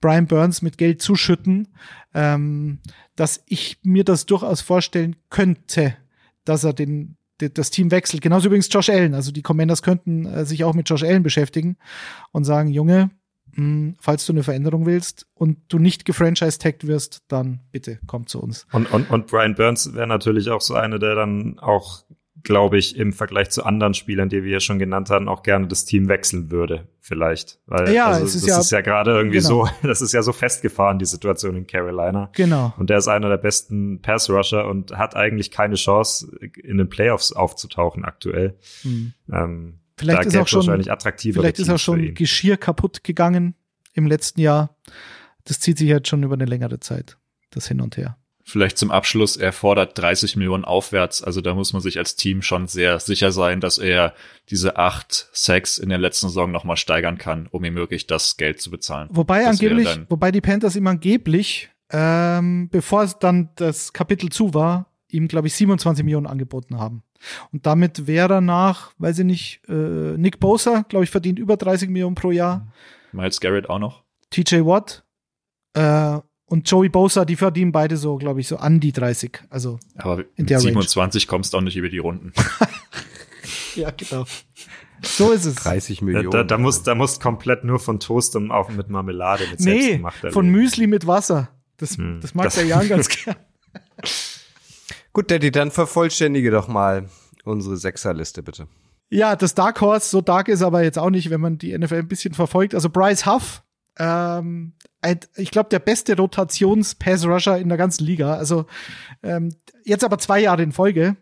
Brian 0.00 0.26
Burns 0.26 0.62
mit 0.62 0.78
Geld 0.78 1.00
zuschütten, 1.00 1.68
ähm, 2.12 2.78
dass 3.16 3.42
ich 3.46 3.78
mir 3.82 4.04
das 4.04 4.26
durchaus 4.26 4.60
vorstellen 4.60 5.16
könnte, 5.30 5.96
dass 6.44 6.64
er 6.64 6.72
den 6.72 7.16
das 7.38 7.70
Team 7.70 7.90
wechselt. 7.90 8.22
Genauso 8.22 8.46
übrigens 8.46 8.68
Josh 8.70 8.88
Allen. 8.88 9.14
Also 9.14 9.32
die 9.32 9.42
Commanders 9.42 9.82
könnten 9.82 10.24
äh, 10.24 10.44
sich 10.44 10.64
auch 10.64 10.74
mit 10.74 10.88
Josh 10.88 11.02
Allen 11.02 11.22
beschäftigen 11.22 11.76
und 12.30 12.44
sagen, 12.44 12.70
Junge, 12.70 13.10
hm, 13.54 13.96
falls 14.00 14.26
du 14.26 14.32
eine 14.32 14.42
Veränderung 14.42 14.86
willst 14.86 15.26
und 15.34 15.58
du 15.68 15.78
nicht 15.78 16.04
gefranchise-tagged 16.04 16.86
wirst, 16.86 17.22
dann 17.28 17.60
bitte 17.72 17.98
komm 18.06 18.26
zu 18.26 18.42
uns. 18.42 18.66
Und, 18.72 18.92
und, 18.92 19.10
und 19.10 19.26
Brian 19.26 19.54
Burns 19.54 19.94
wäre 19.94 20.06
natürlich 20.06 20.50
auch 20.50 20.60
so 20.60 20.74
eine, 20.74 20.98
der 20.98 21.14
dann 21.14 21.58
auch, 21.58 22.04
glaube 22.42 22.78
ich, 22.78 22.96
im 22.96 23.12
Vergleich 23.12 23.50
zu 23.50 23.64
anderen 23.64 23.94
Spielern, 23.94 24.28
die 24.28 24.42
wir 24.42 24.52
ja 24.52 24.60
schon 24.60 24.78
genannt 24.78 25.10
haben, 25.10 25.28
auch 25.28 25.42
gerne 25.42 25.68
das 25.68 25.84
Team 25.84 26.08
wechseln 26.08 26.50
würde, 26.50 26.88
vielleicht. 27.00 27.60
Weil 27.66 27.92
ja, 27.92 28.06
also, 28.06 28.24
es 28.24 28.34
ist 28.34 28.42
das 28.42 28.48
ja, 28.48 28.60
ist 28.60 28.70
ja 28.72 28.80
gerade 28.80 29.12
irgendwie 29.12 29.38
genau. 29.38 29.66
so, 29.66 29.68
das 29.86 30.02
ist 30.02 30.12
ja 30.12 30.22
so 30.22 30.32
festgefahren, 30.32 30.98
die 30.98 31.06
Situation 31.06 31.56
in 31.56 31.66
Carolina. 31.66 32.30
Genau. 32.32 32.74
Und 32.76 32.90
der 32.90 32.98
ist 32.98 33.08
einer 33.08 33.28
der 33.28 33.38
besten 33.38 34.02
Pass-Rusher 34.02 34.66
und 34.66 34.96
hat 34.96 35.16
eigentlich 35.16 35.50
keine 35.50 35.76
Chance, 35.76 36.36
in 36.62 36.78
den 36.78 36.88
Playoffs 36.88 37.32
aufzutauchen 37.32 38.04
aktuell. 38.04 38.58
Hm. 38.82 39.12
Ähm, 39.32 39.78
Vielleicht 39.96 40.24
da 40.24 40.28
ist 40.28 40.36
auch 40.36 40.48
schon, 40.48 40.60
wahrscheinlich 40.60 40.90
attraktivere 40.90 41.42
vielleicht 41.42 41.58
ist 41.58 41.70
auch 41.70 41.78
schon. 41.78 42.14
Geschirr 42.14 42.56
kaputt 42.56 43.04
gegangen 43.04 43.54
im 43.92 44.06
letzten 44.06 44.40
Jahr. 44.40 44.76
Das 45.44 45.60
zieht 45.60 45.78
sich 45.78 45.88
jetzt 45.88 46.08
schon 46.08 46.22
über 46.22 46.34
eine 46.34 46.46
längere 46.46 46.80
Zeit, 46.80 47.16
das 47.50 47.68
hin 47.68 47.80
und 47.80 47.96
her. 47.96 48.16
Vielleicht 48.46 48.76
zum 48.76 48.90
Abschluss, 48.90 49.38
er 49.38 49.52
fordert 49.52 49.96
30 49.96 50.36
Millionen 50.36 50.66
aufwärts. 50.66 51.22
Also 51.22 51.40
da 51.40 51.54
muss 51.54 51.72
man 51.72 51.80
sich 51.80 51.98
als 51.98 52.14
Team 52.14 52.42
schon 52.42 52.66
sehr 52.66 53.00
sicher 53.00 53.32
sein, 53.32 53.60
dass 53.60 53.78
er 53.78 54.12
diese 54.50 54.76
acht 54.76 55.30
Sacks 55.32 55.78
in 55.78 55.88
der 55.88 55.96
letzten 55.96 56.28
Saison 56.28 56.52
nochmal 56.52 56.76
steigern 56.76 57.16
kann, 57.16 57.46
um 57.50 57.64
ihm 57.64 57.74
wirklich 57.74 58.06
das 58.06 58.36
Geld 58.36 58.60
zu 58.60 58.70
bezahlen. 58.70 59.08
Wobei 59.10 59.44
Das 59.44 59.60
angeblich, 59.60 59.88
wobei 60.10 60.30
die 60.30 60.42
Panthers 60.42 60.76
ihm 60.76 60.86
angeblich, 60.86 61.70
ähm, 61.90 62.68
bevor 62.70 63.04
es 63.04 63.18
dann 63.18 63.48
das 63.56 63.94
Kapitel 63.94 64.28
zu 64.28 64.52
war, 64.52 64.93
ihm, 65.14 65.28
glaube 65.28 65.46
ich, 65.46 65.54
27 65.54 66.04
Millionen 66.04 66.26
angeboten 66.26 66.78
haben. 66.78 67.02
Und 67.52 67.64
damit 67.66 68.06
wäre 68.06 68.34
er 68.34 68.40
nach, 68.40 68.92
weiß 68.98 69.20
ich 69.20 69.24
nicht, 69.24 69.62
äh, 69.68 69.72
Nick 70.18 70.40
Bosa, 70.40 70.84
glaube 70.88 71.04
ich, 71.04 71.10
verdient 71.10 71.38
über 71.38 71.56
30 71.56 71.88
Millionen 71.88 72.14
pro 72.14 72.30
Jahr. 72.30 72.66
Miles 73.12 73.40
Garrett 73.40 73.70
auch 73.70 73.78
noch. 73.78 74.02
TJ 74.30 74.56
Watt 74.66 75.04
äh, 75.74 76.18
und 76.46 76.68
Joey 76.70 76.88
Bosa, 76.88 77.24
die 77.24 77.36
verdienen 77.36 77.72
beide 77.72 77.96
so, 77.96 78.16
glaube 78.18 78.40
ich, 78.40 78.48
so 78.48 78.56
an 78.58 78.80
die 78.80 78.92
30. 78.92 79.40
Also, 79.48 79.78
Aber 79.96 80.18
In 80.20 80.26
mit 80.38 80.50
der 80.50 80.58
Range. 80.58 80.68
27 80.68 81.26
kommst 81.28 81.54
du 81.54 81.58
auch 81.58 81.62
nicht 81.62 81.76
über 81.76 81.88
die 81.88 81.98
Runden. 81.98 82.32
ja, 83.76 83.90
genau. 83.90 84.24
So 85.02 85.32
ist 85.32 85.44
es. 85.44 85.56
30 85.56 85.98
Da, 86.00 86.04
Millionen. 86.04 86.30
da, 86.30 86.44
da 86.44 86.58
muss, 86.58 86.82
da 86.82 86.94
muss 86.94 87.20
komplett 87.20 87.64
nur 87.64 87.78
von 87.78 88.00
Toast 88.00 88.36
und 88.36 88.50
auf 88.50 88.68
mit 88.70 88.88
Marmelade 88.90 89.44
mit 89.50 89.60
Nee, 89.60 89.64
selbstgemachter 89.80 90.30
von. 90.32 90.48
Müsli 90.48 90.86
mit 90.86 91.06
Wasser. 91.06 91.48
Das, 91.76 91.96
Hm, 91.98 92.20
das 92.20 92.34
mag 92.34 92.44
das- 92.44 92.54
der 92.56 92.66
Jan 92.66 92.88
ganz 92.88 93.08
gern. 93.24 93.36
Gut, 95.14 95.30
Daddy, 95.30 95.50
dann 95.50 95.70
vervollständige 95.70 96.50
doch 96.50 96.68
mal 96.68 97.08
unsere 97.44 97.76
Sechserliste, 97.76 98.42
bitte. 98.42 98.66
Ja, 99.08 99.36
das 99.36 99.54
Dark 99.54 99.80
Horse, 99.80 100.08
so 100.10 100.20
dark 100.20 100.48
ist 100.48 100.60
aber 100.60 100.82
jetzt 100.82 100.98
auch 100.98 101.10
nicht, 101.10 101.30
wenn 101.30 101.40
man 101.40 101.56
die 101.56 101.76
NFL 101.76 102.00
ein 102.00 102.08
bisschen 102.08 102.34
verfolgt. 102.34 102.74
Also 102.74 102.90
Bryce 102.90 103.24
Huff, 103.24 103.62
ähm, 103.98 104.72
ich 105.36 105.50
glaube, 105.52 105.68
der 105.68 105.78
beste 105.78 106.16
Rotations-Pass-Rusher 106.16 107.58
in 107.58 107.68
der 107.68 107.78
ganzen 107.78 108.04
Liga. 108.04 108.34
Also 108.34 108.66
ähm, 109.22 109.54
jetzt 109.84 110.02
aber 110.02 110.18
zwei 110.18 110.40
Jahre 110.40 110.62
in 110.62 110.72
Folge. 110.72 111.16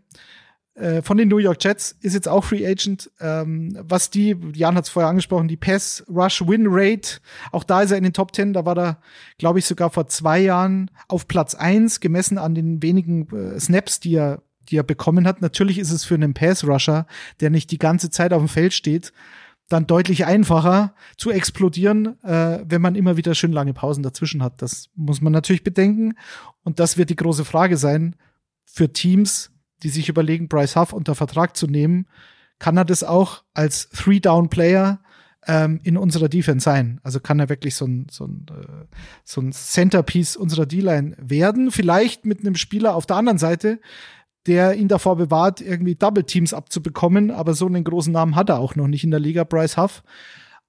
Äh, 0.74 1.02
von 1.02 1.16
den 1.16 1.28
New 1.28 1.38
York 1.38 1.62
Jets 1.62 1.96
ist 2.00 2.14
jetzt 2.14 2.28
auch 2.28 2.44
Free 2.44 2.66
Agent. 2.66 3.10
Ähm, 3.20 3.76
was 3.80 4.10
die, 4.10 4.36
Jan 4.54 4.74
hat 4.74 4.84
es 4.84 4.90
vorher 4.90 5.10
angesprochen, 5.10 5.48
die 5.48 5.56
Pass-Rush-Win-Rate, 5.56 7.20
auch 7.50 7.64
da 7.64 7.82
ist 7.82 7.90
er 7.90 7.98
in 7.98 8.04
den 8.04 8.14
Top 8.14 8.34
10. 8.34 8.54
Da 8.54 8.64
war 8.64 8.78
er, 8.78 8.98
glaube 9.38 9.58
ich, 9.58 9.66
sogar 9.66 9.90
vor 9.90 10.08
zwei 10.08 10.40
Jahren 10.40 10.90
auf 11.08 11.28
Platz 11.28 11.54
eins 11.54 12.00
gemessen 12.00 12.38
an 12.38 12.54
den 12.54 12.82
wenigen 12.82 13.28
äh, 13.30 13.60
Snaps, 13.60 14.00
die 14.00 14.14
er 14.16 14.42
die 14.68 14.76
er 14.76 14.84
bekommen 14.84 15.26
hat. 15.26 15.42
Natürlich 15.42 15.78
ist 15.78 15.90
es 15.90 16.04
für 16.04 16.14
einen 16.14 16.34
Pass-Rusher, 16.34 17.06
der 17.40 17.50
nicht 17.50 17.70
die 17.70 17.78
ganze 17.78 18.10
Zeit 18.10 18.32
auf 18.32 18.40
dem 18.40 18.48
Feld 18.48 18.72
steht, 18.72 19.12
dann 19.68 19.86
deutlich 19.86 20.26
einfacher 20.26 20.94
zu 21.16 21.30
explodieren, 21.30 22.22
äh, 22.22 22.64
wenn 22.66 22.82
man 22.82 22.94
immer 22.94 23.16
wieder 23.16 23.34
schön 23.34 23.52
lange 23.52 23.74
Pausen 23.74 24.02
dazwischen 24.02 24.42
hat. 24.42 24.60
Das 24.60 24.90
muss 24.94 25.20
man 25.20 25.32
natürlich 25.32 25.64
bedenken. 25.64 26.14
Und 26.62 26.78
das 26.78 26.96
wird 26.98 27.10
die 27.10 27.16
große 27.16 27.44
Frage 27.44 27.76
sein 27.76 28.16
für 28.64 28.92
Teams, 28.92 29.51
die 29.82 29.88
sich 29.88 30.08
überlegen, 30.08 30.48
Bryce 30.48 30.76
Huff 30.76 30.92
unter 30.92 31.14
Vertrag 31.14 31.56
zu 31.56 31.66
nehmen. 31.66 32.06
Kann 32.58 32.76
er 32.76 32.84
das 32.84 33.02
auch 33.02 33.42
als 33.54 33.88
Three-Down-Player 33.90 35.00
ähm, 35.46 35.80
in 35.82 35.96
unserer 35.96 36.28
Defense 36.28 36.64
sein? 36.64 37.00
Also 37.02 37.20
kann 37.20 37.40
er 37.40 37.48
wirklich 37.48 37.74
so 37.74 37.86
ein, 37.86 38.06
so 38.10 38.26
ein, 38.26 38.46
äh, 38.50 38.84
so 39.24 39.40
ein 39.40 39.52
Centerpiece 39.52 40.36
unserer 40.36 40.66
D-Line 40.66 41.16
werden? 41.18 41.70
Vielleicht 41.70 42.24
mit 42.24 42.40
einem 42.40 42.54
Spieler 42.54 42.94
auf 42.94 43.06
der 43.06 43.16
anderen 43.16 43.38
Seite, 43.38 43.80
der 44.46 44.74
ihn 44.74 44.88
davor 44.88 45.16
bewahrt, 45.16 45.60
irgendwie 45.60 45.94
Double 45.94 46.24
Teams 46.24 46.54
abzubekommen, 46.54 47.30
aber 47.30 47.54
so 47.54 47.66
einen 47.66 47.84
großen 47.84 48.12
Namen 48.12 48.36
hat 48.36 48.48
er 48.48 48.58
auch 48.58 48.76
noch 48.76 48.88
nicht 48.88 49.04
in 49.04 49.10
der 49.10 49.20
Liga, 49.20 49.44
Bryce 49.44 49.76
Huff. 49.76 50.02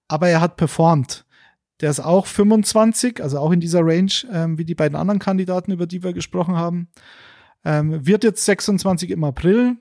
Aber 0.08 0.30
er 0.30 0.42
hat 0.42 0.58
performt. 0.58 1.26
Der 1.82 1.90
ist 1.90 2.00
auch 2.00 2.28
25, 2.28 3.22
also 3.22 3.40
auch 3.40 3.52
in 3.52 3.60
dieser 3.60 3.82
Range, 3.84 4.12
ähm, 4.32 4.58
wie 4.58 4.66
die 4.66 4.76
beiden 4.76 4.96
anderen 4.96 5.20
Kandidaten, 5.20 5.72
über 5.72 5.88
die 5.88 6.04
wir 6.04 6.14
gesprochen 6.14 6.56
haben. 6.56 6.88
Ähm, 7.66 8.06
wird 8.06 8.24
jetzt 8.24 8.46
26 8.46 9.12
im 9.12 9.24
April. 9.24 9.78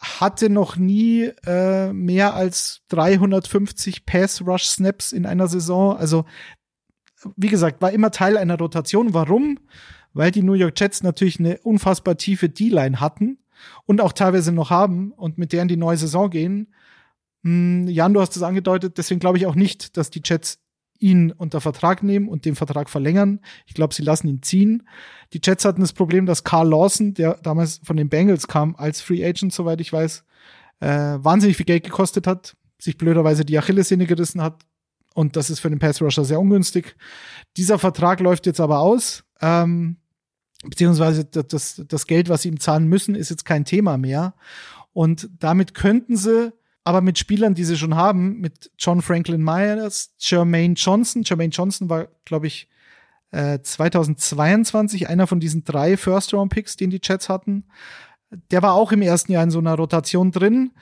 Hatte 0.00 0.50
noch 0.50 0.76
nie 0.76 1.30
äh, 1.46 1.92
mehr 1.92 2.34
als 2.34 2.82
350 2.88 4.04
Pass-Rush-Snaps 4.04 5.12
in 5.12 5.26
einer 5.26 5.48
Saison. 5.48 5.96
Also, 5.96 6.24
wie 7.36 7.48
gesagt, 7.48 7.80
war 7.82 7.92
immer 7.92 8.10
Teil 8.10 8.36
einer 8.36 8.58
Rotation. 8.58 9.14
Warum? 9.14 9.58
Weil 10.12 10.30
die 10.30 10.42
New 10.42 10.54
York 10.54 10.78
Jets 10.78 11.02
natürlich 11.02 11.38
eine 11.38 11.58
unfassbar 11.58 12.16
tiefe 12.16 12.48
D-Line 12.48 13.00
hatten 13.00 13.38
und 13.86 14.00
auch 14.00 14.12
teilweise 14.12 14.52
noch 14.52 14.70
haben 14.70 15.12
und 15.12 15.38
mit 15.38 15.52
der 15.52 15.62
in 15.62 15.68
die 15.68 15.76
neue 15.76 15.96
Saison 15.96 16.30
gehen. 16.30 16.74
Hm, 17.44 17.88
Jan, 17.88 18.14
du 18.14 18.20
hast 18.20 18.36
es 18.36 18.42
angedeutet, 18.42 18.98
deswegen 18.98 19.20
glaube 19.20 19.38
ich 19.38 19.46
auch 19.46 19.54
nicht, 19.54 19.96
dass 19.96 20.10
die 20.10 20.22
Jets 20.24 20.61
ihn 21.02 21.32
unter 21.32 21.60
Vertrag 21.60 22.02
nehmen 22.02 22.28
und 22.28 22.44
den 22.44 22.54
Vertrag 22.54 22.88
verlängern. 22.88 23.40
Ich 23.66 23.74
glaube, 23.74 23.94
sie 23.94 24.02
lassen 24.02 24.28
ihn 24.28 24.42
ziehen. 24.42 24.88
Die 25.32 25.40
Jets 25.42 25.64
hatten 25.64 25.80
das 25.80 25.92
Problem, 25.92 26.26
dass 26.26 26.44
Carl 26.44 26.68
Lawson, 26.68 27.14
der 27.14 27.34
damals 27.42 27.80
von 27.84 27.96
den 27.96 28.08
Bengals 28.08 28.48
kam, 28.48 28.76
als 28.76 29.00
Free 29.00 29.24
Agent, 29.24 29.52
soweit 29.52 29.80
ich 29.80 29.92
weiß, 29.92 30.24
äh, 30.80 30.86
wahnsinnig 30.88 31.56
viel 31.56 31.66
Geld 31.66 31.84
gekostet 31.84 32.26
hat, 32.26 32.56
sich 32.78 32.96
blöderweise 32.98 33.44
die 33.44 33.58
Achillessehne 33.58 34.06
gerissen 34.06 34.42
hat. 34.42 34.64
Und 35.14 35.36
das 35.36 35.50
ist 35.50 35.60
für 35.60 35.70
den 35.70 35.78
Pass 35.78 36.00
Rusher 36.00 36.24
sehr 36.24 36.40
ungünstig. 36.40 36.96
Dieser 37.56 37.78
Vertrag 37.78 38.20
läuft 38.20 38.46
jetzt 38.46 38.60
aber 38.60 38.78
aus. 38.78 39.24
Ähm, 39.40 39.96
beziehungsweise 40.64 41.24
das, 41.24 41.46
das, 41.48 41.82
das 41.86 42.06
Geld, 42.06 42.28
was 42.28 42.42
sie 42.42 42.48
ihm 42.48 42.60
zahlen 42.60 42.86
müssen, 42.86 43.14
ist 43.14 43.30
jetzt 43.30 43.44
kein 43.44 43.64
Thema 43.64 43.98
mehr. 43.98 44.34
Und 44.92 45.28
damit 45.38 45.74
könnten 45.74 46.16
sie 46.16 46.52
aber 46.84 47.00
mit 47.00 47.18
Spielern, 47.18 47.54
die 47.54 47.64
sie 47.64 47.76
schon 47.76 47.94
haben, 47.94 48.40
mit 48.40 48.70
John 48.78 49.02
Franklin 49.02 49.42
Myers, 49.42 50.14
Jermaine 50.18 50.74
Johnson. 50.74 51.22
Jermaine 51.22 51.52
Johnson 51.52 51.88
war, 51.88 52.08
glaube 52.24 52.48
ich, 52.48 52.68
äh, 53.30 53.60
2022 53.60 55.08
einer 55.08 55.26
von 55.26 55.40
diesen 55.40 55.64
drei 55.64 55.96
First-Round-Picks, 55.96 56.76
den 56.76 56.90
die 56.90 57.00
Jets 57.02 57.28
hatten. 57.28 57.64
Der 58.50 58.62
war 58.62 58.74
auch 58.74 58.92
im 58.92 59.02
ersten 59.02 59.32
Jahr 59.32 59.44
in 59.44 59.50
so 59.50 59.58
einer 59.58 59.74
Rotation 59.74 60.32
drin. 60.32 60.72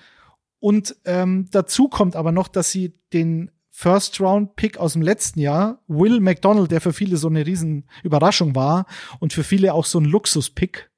Und 0.58 0.96
ähm, 1.04 1.48
dazu 1.50 1.88
kommt 1.88 2.16
aber 2.16 2.32
noch, 2.32 2.48
dass 2.48 2.70
sie 2.70 2.94
den 3.12 3.50
First-Round-Pick 3.70 4.78
aus 4.78 4.94
dem 4.94 5.02
letzten 5.02 5.40
Jahr, 5.40 5.80
Will 5.86 6.20
McDonald, 6.20 6.70
der 6.70 6.80
für 6.80 6.92
viele 6.92 7.16
so 7.16 7.28
eine 7.28 7.46
riesen 7.46 7.88
Überraschung 8.02 8.54
war 8.54 8.86
und 9.20 9.32
für 9.32 9.44
viele 9.44 9.74
auch 9.74 9.86
so 9.86 9.98
ein 9.98 10.04
Luxus-Pick, 10.04 10.90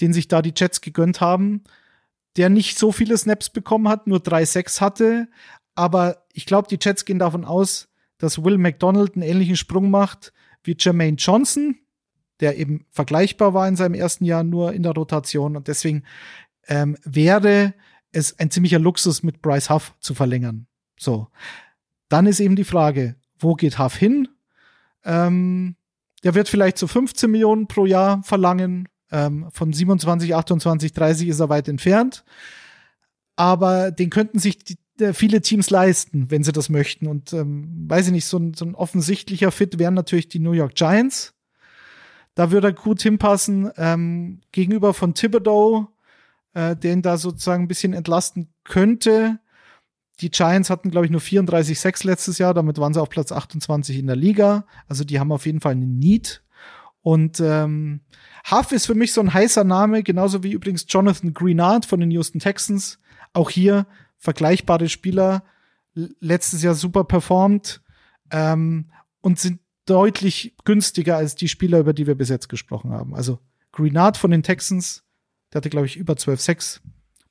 den 0.00 0.12
sich 0.12 0.26
da 0.26 0.42
die 0.42 0.54
Jets 0.56 0.80
gegönnt 0.80 1.20
haben, 1.20 1.62
der 2.36 2.50
nicht 2.50 2.78
so 2.78 2.92
viele 2.92 3.16
Snaps 3.16 3.50
bekommen 3.50 3.88
hat, 3.88 4.06
nur 4.06 4.18
3-6 4.18 4.80
hatte. 4.80 5.28
Aber 5.74 6.24
ich 6.32 6.46
glaube, 6.46 6.68
die 6.68 6.78
Jets 6.80 7.04
gehen 7.04 7.18
davon 7.18 7.44
aus, 7.44 7.88
dass 8.18 8.42
Will 8.42 8.58
McDonald 8.58 9.14
einen 9.14 9.22
ähnlichen 9.22 9.56
Sprung 9.56 9.90
macht 9.90 10.32
wie 10.64 10.76
Jermaine 10.78 11.16
Johnson, 11.16 11.76
der 12.40 12.58
eben 12.58 12.84
vergleichbar 12.90 13.54
war 13.54 13.66
in 13.68 13.76
seinem 13.76 13.94
ersten 13.94 14.24
Jahr 14.24 14.42
nur 14.42 14.72
in 14.72 14.82
der 14.82 14.92
Rotation. 14.92 15.56
Und 15.56 15.68
deswegen 15.68 16.04
ähm, 16.66 16.96
wäre 17.04 17.74
es 18.12 18.38
ein 18.38 18.50
ziemlicher 18.50 18.78
Luxus, 18.78 19.22
mit 19.22 19.42
Bryce 19.42 19.70
Huff 19.70 19.94
zu 20.00 20.14
verlängern. 20.14 20.66
So. 20.98 21.28
Dann 22.08 22.26
ist 22.26 22.40
eben 22.40 22.56
die 22.56 22.64
Frage, 22.64 23.16
wo 23.38 23.54
geht 23.54 23.78
Huff 23.78 23.96
hin? 23.96 24.28
Ähm, 25.04 25.76
der 26.24 26.34
wird 26.34 26.48
vielleicht 26.48 26.78
so 26.78 26.86
15 26.86 27.30
Millionen 27.30 27.68
pro 27.68 27.86
Jahr 27.86 28.22
verlangen. 28.22 28.88
Ähm, 29.10 29.48
von 29.52 29.72
27, 29.72 30.34
28, 30.34 30.92
30 30.92 31.28
ist 31.28 31.40
er 31.40 31.48
weit 31.48 31.68
entfernt. 31.68 32.24
Aber 33.36 33.90
den 33.90 34.10
könnten 34.10 34.38
sich 34.38 34.58
die, 34.58 34.78
äh, 35.00 35.12
viele 35.12 35.40
Teams 35.40 35.70
leisten, 35.70 36.30
wenn 36.30 36.42
sie 36.42 36.52
das 36.52 36.68
möchten. 36.68 37.06
Und 37.06 37.32
ähm, 37.32 37.86
weiß 37.88 38.06
ich 38.06 38.12
nicht, 38.12 38.26
so 38.26 38.38
ein, 38.38 38.54
so 38.54 38.64
ein 38.64 38.74
offensichtlicher 38.74 39.50
Fit 39.50 39.78
wären 39.78 39.94
natürlich 39.94 40.28
die 40.28 40.40
New 40.40 40.52
York 40.52 40.74
Giants. 40.74 41.34
Da 42.34 42.50
würde 42.50 42.68
er 42.68 42.72
gut 42.72 43.02
hinpassen. 43.02 43.70
Ähm, 43.76 44.40
gegenüber 44.52 44.94
von 44.94 45.14
Thibodeau, 45.14 45.88
äh, 46.54 46.76
den 46.76 47.02
da 47.02 47.16
sozusagen 47.16 47.64
ein 47.64 47.68
bisschen 47.68 47.94
entlasten 47.94 48.52
könnte. 48.64 49.40
Die 50.20 50.30
Giants 50.30 50.70
hatten, 50.70 50.90
glaube 50.90 51.06
ich, 51.06 51.12
nur 51.12 51.20
34-6 51.20 52.06
letztes 52.06 52.38
Jahr. 52.38 52.54
Damit 52.54 52.78
waren 52.78 52.92
sie 52.92 53.00
auf 53.00 53.08
Platz 53.08 53.30
28 53.30 53.98
in 53.98 54.06
der 54.06 54.16
Liga. 54.16 54.66
Also 54.88 55.04
die 55.04 55.20
haben 55.20 55.32
auf 55.32 55.46
jeden 55.46 55.60
Fall 55.60 55.72
einen 55.72 55.98
Need. 55.98 56.42
Und 57.08 57.40
ähm, 57.40 58.02
Huff 58.50 58.70
ist 58.70 58.84
für 58.84 58.94
mich 58.94 59.14
so 59.14 59.22
ein 59.22 59.32
heißer 59.32 59.64
Name, 59.64 60.02
genauso 60.02 60.42
wie 60.42 60.52
übrigens 60.52 60.84
Jonathan 60.86 61.32
Greenard 61.32 61.86
von 61.86 62.00
den 62.00 62.10
Houston 62.10 62.38
Texans. 62.38 62.98
Auch 63.32 63.48
hier 63.48 63.86
vergleichbare 64.18 64.90
Spieler, 64.90 65.42
letztes 65.94 66.62
Jahr 66.62 66.74
super 66.74 67.04
performt 67.04 67.80
ähm, 68.30 68.90
und 69.22 69.38
sind 69.38 69.60
deutlich 69.86 70.54
günstiger 70.66 71.16
als 71.16 71.34
die 71.34 71.48
Spieler, 71.48 71.78
über 71.78 71.94
die 71.94 72.06
wir 72.06 72.14
bis 72.14 72.28
jetzt 72.28 72.50
gesprochen 72.50 72.90
haben. 72.90 73.14
Also 73.14 73.38
Greenard 73.72 74.18
von 74.18 74.30
den 74.30 74.42
Texans, 74.42 75.02
der 75.54 75.60
hatte, 75.60 75.70
glaube 75.70 75.86
ich, 75.86 75.96
über 75.96 76.12
12,6 76.12 76.80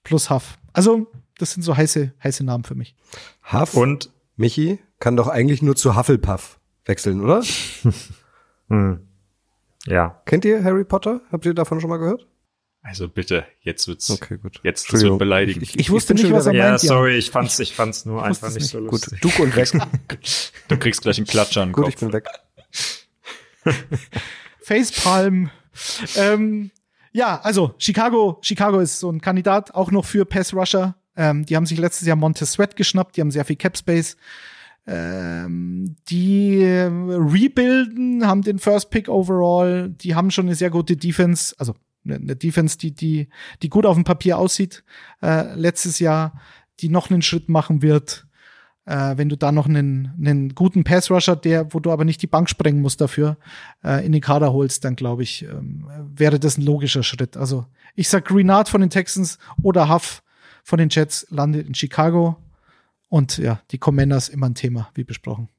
plus 0.02 0.32
Huff. 0.32 0.58
Also, 0.74 1.12
das 1.38 1.52
sind 1.52 1.62
so 1.62 1.78
heiße, 1.78 2.16
heiße 2.24 2.44
Namen 2.44 2.64
für 2.64 2.74
mich. 2.74 2.96
Huff 3.54 3.76
und 3.76 4.10
Michi 4.38 4.80
kann 5.00 5.16
doch 5.16 5.28
eigentlich 5.28 5.62
nur 5.62 5.76
zu 5.76 5.96
Hufflepuff 5.96 6.60
wechseln, 6.86 7.22
oder? 7.22 7.44
hm. 8.70 9.07
Ja. 9.86 10.22
Kennt 10.26 10.46
ihr 10.46 10.64
Harry 10.64 10.84
Potter? 10.84 11.22
Habt 11.32 11.46
ihr 11.46 11.54
davon 11.54 11.80
schon 11.80 11.90
mal 11.90 11.98
gehört? 11.98 12.28
Also 12.82 13.10
bitte, 13.10 13.46
jetzt 13.62 13.88
wird's. 13.88 14.10
Okay, 14.10 14.38
gut. 14.38 14.62
Jetzt 14.64 14.92
das 14.94 15.02
wird 15.02 15.18
beleidigend. 15.18 15.64
Ich, 15.64 15.72
ich, 15.72 15.80
ich 15.82 15.90
wusste 15.90 16.14
nicht, 16.14 16.32
was 16.32 16.46
er 16.46 16.54
ja, 16.54 16.70
meint. 16.70 16.84
Ja, 16.84 16.88
sorry, 16.88 17.18
ich 17.18 17.32
fand's, 17.32 17.60
ich 17.60 17.74
fand's 17.74 18.06
nur 18.06 18.24
einfach 18.24 18.48
nicht, 18.48 18.60
nicht 18.60 18.70
so 18.70 18.80
lustig. 18.80 19.20
Gut, 19.20 19.36
du 19.38 19.44
und 19.44 19.56
weg. 19.56 19.70
du 20.70 20.78
kriegst 20.78 21.02
gleich 21.02 21.18
einen 21.18 21.28
Klatscher 21.28 21.64
an 21.64 21.74
Gut, 21.74 21.84
Kopf. 21.84 21.94
ich 21.94 22.00
bin 22.00 22.14
weg. 22.14 22.28
Facepalm. 24.62 25.50
ähm, 26.16 26.72
ja, 27.12 27.42
also 27.42 27.74
Chicago, 27.78 28.38
Chicago 28.42 28.80
ist 28.80 29.00
so 29.00 29.12
ein 29.12 29.20
Kandidat 29.20 29.74
auch 29.76 29.92
noch 29.92 30.06
für 30.06 30.24
Pass 30.24 30.54
Rusher. 30.54 30.96
Ähm, 31.18 31.46
die 31.46 31.56
haben 31.56 31.66
sich 31.66 31.80
letztes 31.80 32.08
Jahr 32.08 32.16
Montez 32.16 32.54
Sweat 32.54 32.76
geschnappt, 32.76 33.18
die 33.18 33.22
haben 33.22 33.32
sehr 33.32 33.44
viel 33.44 33.56
Cap 33.56 33.78
Space. 33.78 34.16
Ähm, 34.88 35.98
die 36.08 36.62
äh, 36.62 36.86
rebuilden, 36.86 38.26
haben 38.26 38.42
den 38.42 38.58
First 38.58 38.90
Pick 38.90 39.10
overall, 39.10 39.90
die 39.90 40.16
haben 40.16 40.32
schon 40.32 40.46
eine 40.46 40.56
sehr 40.56 40.70
gute 40.70 40.96
Defense, 40.96 41.54
also 41.58 41.76
eine 42.06 42.38
Defense, 42.38 42.78
die, 42.78 42.94
die, 42.94 43.28
die 43.62 43.70
gut 43.70 43.86
auf 43.86 43.96
dem 43.96 44.06
Papier 44.06 44.38
aussieht, 44.38 44.86
äh, 45.22 45.54
letztes 45.56 46.00
Jahr, 46.00 46.40
die 46.80 46.88
noch 46.88 47.10
einen 47.10 47.22
Schritt 47.22 47.50
machen 47.50 47.82
wird. 47.82 48.28
Äh, 48.86 49.18
wenn 49.18 49.28
du 49.28 49.36
da 49.36 49.52
noch 49.52 49.68
einen, 49.68 50.14
einen 50.18 50.56
guten 50.56 50.86
Pass-Rusher, 50.86 51.36
der, 51.36 51.74
wo 51.74 51.82
du 51.82 51.92
aber 51.92 52.06
nicht 52.06 52.22
die 52.22 52.28
Bank 52.28 52.50
sprengen 52.50 52.82
musst 52.82 53.02
dafür, 53.02 53.38
äh, 53.84 54.06
in 54.06 54.14
den 54.14 54.22
Kader 54.22 54.54
holst, 54.54 54.86
dann 54.86 54.96
glaube 54.96 55.24
ich, 55.24 55.44
ähm, 55.44 55.86
wäre 56.16 56.40
das 56.40 56.58
ein 56.58 56.62
logischer 56.62 57.04
Schritt. 57.04 57.36
Also 57.36 57.66
ich 57.96 58.08
sag 58.08 58.24
Greenard 58.24 58.70
von 58.70 58.80
den 58.80 58.90
Texans 58.90 59.40
oder 59.62 59.94
Huff 59.94 60.24
von 60.64 60.80
den 60.80 60.88
Jets 60.90 61.28
landet 61.30 61.68
in 61.68 61.76
Chicago. 61.76 62.38
Und 63.10 63.38
ja, 63.38 63.62
die 63.72 63.78
Commanders 63.78 64.30
immer 64.30 64.48
ein 64.48 64.56
Thema, 64.56 64.90
wie 64.96 65.04
besprochen. 65.04 65.50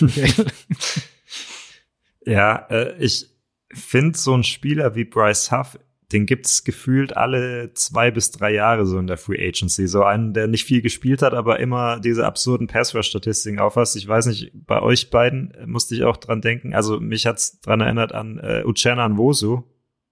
ja, 2.24 2.66
äh, 2.70 2.96
ich 2.98 3.26
finde 3.72 4.18
so 4.18 4.34
ein 4.34 4.44
Spieler 4.44 4.94
wie 4.94 5.04
Bryce 5.04 5.52
Huff 5.52 5.78
den 6.12 6.24
gibt's 6.24 6.64
gefühlt 6.64 7.16
alle 7.16 7.74
zwei 7.74 8.10
bis 8.10 8.30
drei 8.30 8.54
Jahre 8.54 8.86
so 8.86 8.98
in 8.98 9.06
der 9.06 9.18
Free 9.18 9.46
Agency. 9.46 9.86
So 9.86 10.04
einen, 10.04 10.32
der 10.32 10.46
nicht 10.46 10.64
viel 10.64 10.80
gespielt 10.80 11.20
hat, 11.20 11.34
aber 11.34 11.60
immer 11.60 12.00
diese 12.00 12.24
absurden 12.24 12.66
Pass-Rush-Statistiken 12.66 13.58
aufhast. 13.58 13.94
Ich 13.94 14.08
weiß 14.08 14.26
nicht, 14.26 14.52
bei 14.54 14.80
euch 14.80 15.10
beiden 15.10 15.52
musste 15.66 15.94
ich 15.94 16.04
auch 16.04 16.16
dran 16.16 16.40
denken. 16.40 16.74
Also 16.74 16.98
mich 16.98 17.26
hat's 17.26 17.60
dran 17.60 17.82
erinnert 17.82 18.12
an 18.12 18.38
äh, 18.38 18.62
Uchenna 18.64 19.06
Nwosu, 19.06 19.64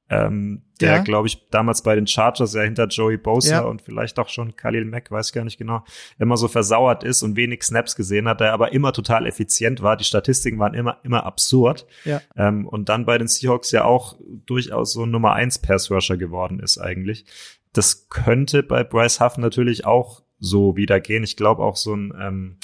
ähm, 0.08 0.62
der, 0.80 0.96
ja. 0.96 1.02
glaube 1.02 1.26
ich, 1.26 1.48
damals 1.50 1.82
bei 1.82 1.94
den 1.94 2.06
Chargers 2.06 2.54
ja 2.54 2.62
hinter 2.62 2.86
Joey 2.86 3.16
Bosa 3.16 3.50
ja. 3.50 3.60
und 3.62 3.82
vielleicht 3.82 4.18
auch 4.18 4.28
schon 4.28 4.54
Khalil 4.54 4.84
Mack, 4.84 5.10
weiß 5.10 5.32
gar 5.32 5.44
nicht 5.44 5.58
genau, 5.58 5.84
immer 6.18 6.36
so 6.36 6.48
versauert 6.48 7.02
ist 7.02 7.22
und 7.22 7.36
wenig 7.36 7.62
Snaps 7.62 7.96
gesehen 7.96 8.28
hat, 8.28 8.40
der 8.40 8.52
aber 8.52 8.72
immer 8.72 8.92
total 8.92 9.26
effizient 9.26 9.82
war. 9.82 9.96
Die 9.96 10.04
Statistiken 10.04 10.58
waren 10.58 10.74
immer, 10.74 10.98
immer 11.02 11.24
absurd. 11.24 11.86
Ja. 12.04 12.20
Ähm, 12.36 12.66
und 12.68 12.88
dann 12.88 13.06
bei 13.06 13.18
den 13.18 13.26
Seahawks 13.26 13.72
ja 13.72 13.84
auch 13.84 14.16
durchaus 14.44 14.92
so 14.92 15.04
ein 15.04 15.10
Nummer 15.10 15.32
eins 15.32 15.58
Pass 15.58 15.90
Rusher 15.90 16.16
geworden 16.16 16.60
ist 16.60 16.78
eigentlich. 16.78 17.24
Das 17.72 18.08
könnte 18.08 18.62
bei 18.62 18.84
Bryce 18.84 19.20
Huff 19.20 19.38
natürlich 19.38 19.86
auch 19.86 20.22
so 20.38 20.76
wieder 20.76 21.00
gehen. 21.00 21.24
Ich 21.24 21.36
glaube 21.36 21.62
auch 21.62 21.76
so 21.76 21.94
ein, 21.94 22.12
ähm, 22.20 22.58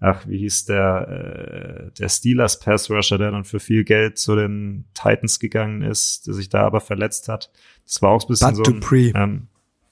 ach, 0.00 0.26
wie 0.26 0.38
hieß 0.38 0.66
der, 0.66 1.88
äh, 1.88 1.98
der 1.98 2.08
Steelers 2.08 2.60
Pass 2.60 2.90
Rusher, 2.90 3.18
der 3.18 3.30
dann 3.30 3.44
für 3.44 3.60
viel 3.60 3.84
Geld 3.84 4.18
zu 4.18 4.36
den 4.36 4.84
Titans 4.94 5.40
gegangen 5.40 5.82
ist, 5.82 6.26
der 6.26 6.34
sich 6.34 6.48
da 6.48 6.64
aber 6.64 6.80
verletzt 6.80 7.28
hat. 7.28 7.50
Das 7.84 8.00
war 8.02 8.10
auch 8.10 8.22
ein 8.22 8.28
bisschen 8.28 8.48
Bud 8.48 8.56
so. 8.56 8.62
Dupree. 8.62 9.12
Ähm, 9.14 9.48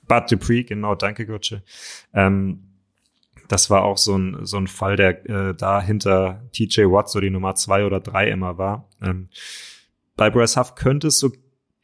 Bud 0.06 0.30
Dupree, 0.30 0.62
genau, 0.62 0.94
danke 0.94 1.26
Gutsche. 1.26 1.62
Ähm, 2.14 2.62
das 3.48 3.70
war 3.70 3.82
auch 3.82 3.98
so 3.98 4.16
ein, 4.16 4.44
so 4.44 4.56
ein 4.56 4.66
Fall, 4.66 4.96
der 4.96 5.26
äh, 5.28 5.54
da 5.54 5.80
hinter 5.80 6.42
TJ 6.52 6.82
Watt 6.84 7.08
so 7.10 7.20
die 7.20 7.30
Nummer 7.30 7.54
zwei 7.54 7.84
oder 7.84 8.00
drei 8.00 8.28
immer 8.28 8.58
war. 8.58 8.88
Ähm, 9.02 9.28
bei 10.16 10.30
Bryce 10.30 10.56
Huff 10.56 10.74
könnte 10.74 11.08
es 11.08 11.18
so 11.18 11.30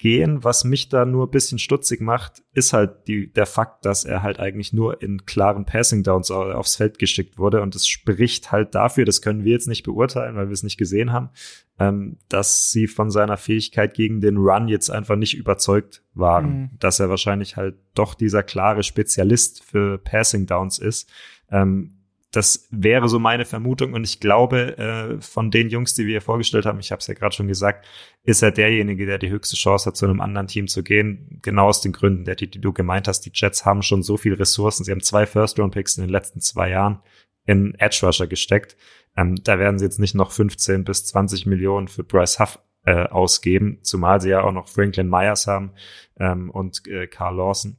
gehen. 0.03 0.42
Was 0.42 0.64
mich 0.64 0.88
da 0.88 1.05
nur 1.05 1.28
ein 1.28 1.30
bisschen 1.30 1.61
stutzig 1.61 2.00
macht, 2.00 2.42
ist 2.53 2.72
halt 2.72 3.07
die, 3.07 3.32
der 3.32 3.46
Fakt, 3.46 3.86
dass 3.86 4.05
er 4.05 4.24
halt 4.24 4.40
eigentlich 4.40 4.72
nur 4.72 5.00
in 5.00 5.26
klaren 5.26 5.64
Passing 5.64 6.03
Downs 6.03 6.32
aufs 6.32 6.74
Feld 6.74 6.98
geschickt 6.98 7.38
wurde. 7.38 7.62
Und 7.62 7.76
es 7.76 7.86
spricht 7.86 8.50
halt 8.50 8.74
dafür, 8.74 9.05
das 9.05 9.22
können 9.22 9.44
wir 9.44 9.53
jetzt 9.53 9.68
nicht 9.68 9.84
beurteilen, 9.84 10.34
weil 10.34 10.48
wir 10.48 10.55
es 10.55 10.64
nicht 10.64 10.76
gesehen 10.76 11.12
haben, 11.12 11.30
ähm, 11.78 12.18
dass 12.28 12.72
sie 12.72 12.88
von 12.88 13.12
seiner 13.12 13.36
Fähigkeit 13.36 13.94
gegen 13.94 14.20
den 14.20 14.38
Run 14.38 14.66
jetzt 14.66 14.90
einfach 14.90 15.14
nicht 15.14 15.34
überzeugt 15.34 16.03
waren. 16.14 16.46
Mhm. 16.46 16.70
Dass 16.80 16.98
er 16.98 17.09
wahrscheinlich 17.09 17.57
halt 17.57 17.76
doch 17.94 18.14
dieser 18.14 18.42
klare 18.42 18.82
Spezialist 18.82 19.62
für 19.62 19.98
Passing 19.98 20.46
Downs 20.46 20.80
ist. 20.80 21.09
Ähm, 21.48 22.01
das 22.32 22.66
wäre 22.70 23.10
so 23.10 23.18
meine 23.18 23.44
Vermutung 23.44 23.92
und 23.92 24.04
ich 24.04 24.18
glaube, 24.18 24.78
äh, 24.78 25.20
von 25.20 25.50
den 25.50 25.68
Jungs, 25.68 25.92
die 25.92 26.06
wir 26.06 26.12
hier 26.12 26.22
vorgestellt 26.22 26.64
haben, 26.64 26.80
ich 26.80 26.90
habe 26.90 27.00
es 27.00 27.06
ja 27.06 27.12
gerade 27.12 27.34
schon 27.34 27.46
gesagt, 27.46 27.86
ist 28.24 28.42
er 28.42 28.50
derjenige, 28.50 29.04
der 29.04 29.18
die 29.18 29.28
höchste 29.28 29.54
Chance 29.54 29.86
hat, 29.86 29.96
zu 29.98 30.06
einem 30.06 30.22
anderen 30.22 30.46
Team 30.46 30.66
zu 30.66 30.82
gehen. 30.82 31.38
Genau 31.42 31.68
aus 31.68 31.82
den 31.82 31.92
Gründen, 31.92 32.24
der, 32.24 32.34
die, 32.34 32.50
die 32.50 32.60
du 32.60 32.72
gemeint 32.72 33.06
hast. 33.06 33.20
Die 33.20 33.32
Jets 33.34 33.66
haben 33.66 33.82
schon 33.82 34.02
so 34.02 34.16
viel 34.16 34.32
Ressourcen. 34.32 34.82
Sie 34.82 34.90
haben 34.90 35.02
zwei 35.02 35.26
First-Round-Picks 35.26 35.98
in 35.98 36.04
den 36.04 36.10
letzten 36.10 36.40
zwei 36.40 36.70
Jahren 36.70 37.00
in 37.44 37.74
Edge 37.74 38.00
Rusher 38.02 38.26
gesteckt. 38.26 38.78
Ähm, 39.14 39.36
da 39.44 39.58
werden 39.58 39.78
sie 39.78 39.84
jetzt 39.84 39.98
nicht 39.98 40.14
noch 40.14 40.32
15 40.32 40.84
bis 40.84 41.04
20 41.04 41.44
Millionen 41.44 41.88
für 41.88 42.02
Bryce 42.02 42.38
Huff 42.40 42.58
äh, 42.84 43.04
ausgeben, 43.08 43.78
zumal 43.82 44.22
sie 44.22 44.30
ja 44.30 44.42
auch 44.42 44.52
noch 44.52 44.68
Franklin 44.68 45.08
Myers 45.08 45.46
haben 45.46 45.72
ähm, 46.18 46.50
und 46.50 46.86
äh, 46.86 47.06
Carl 47.08 47.36
Lawson. 47.36 47.76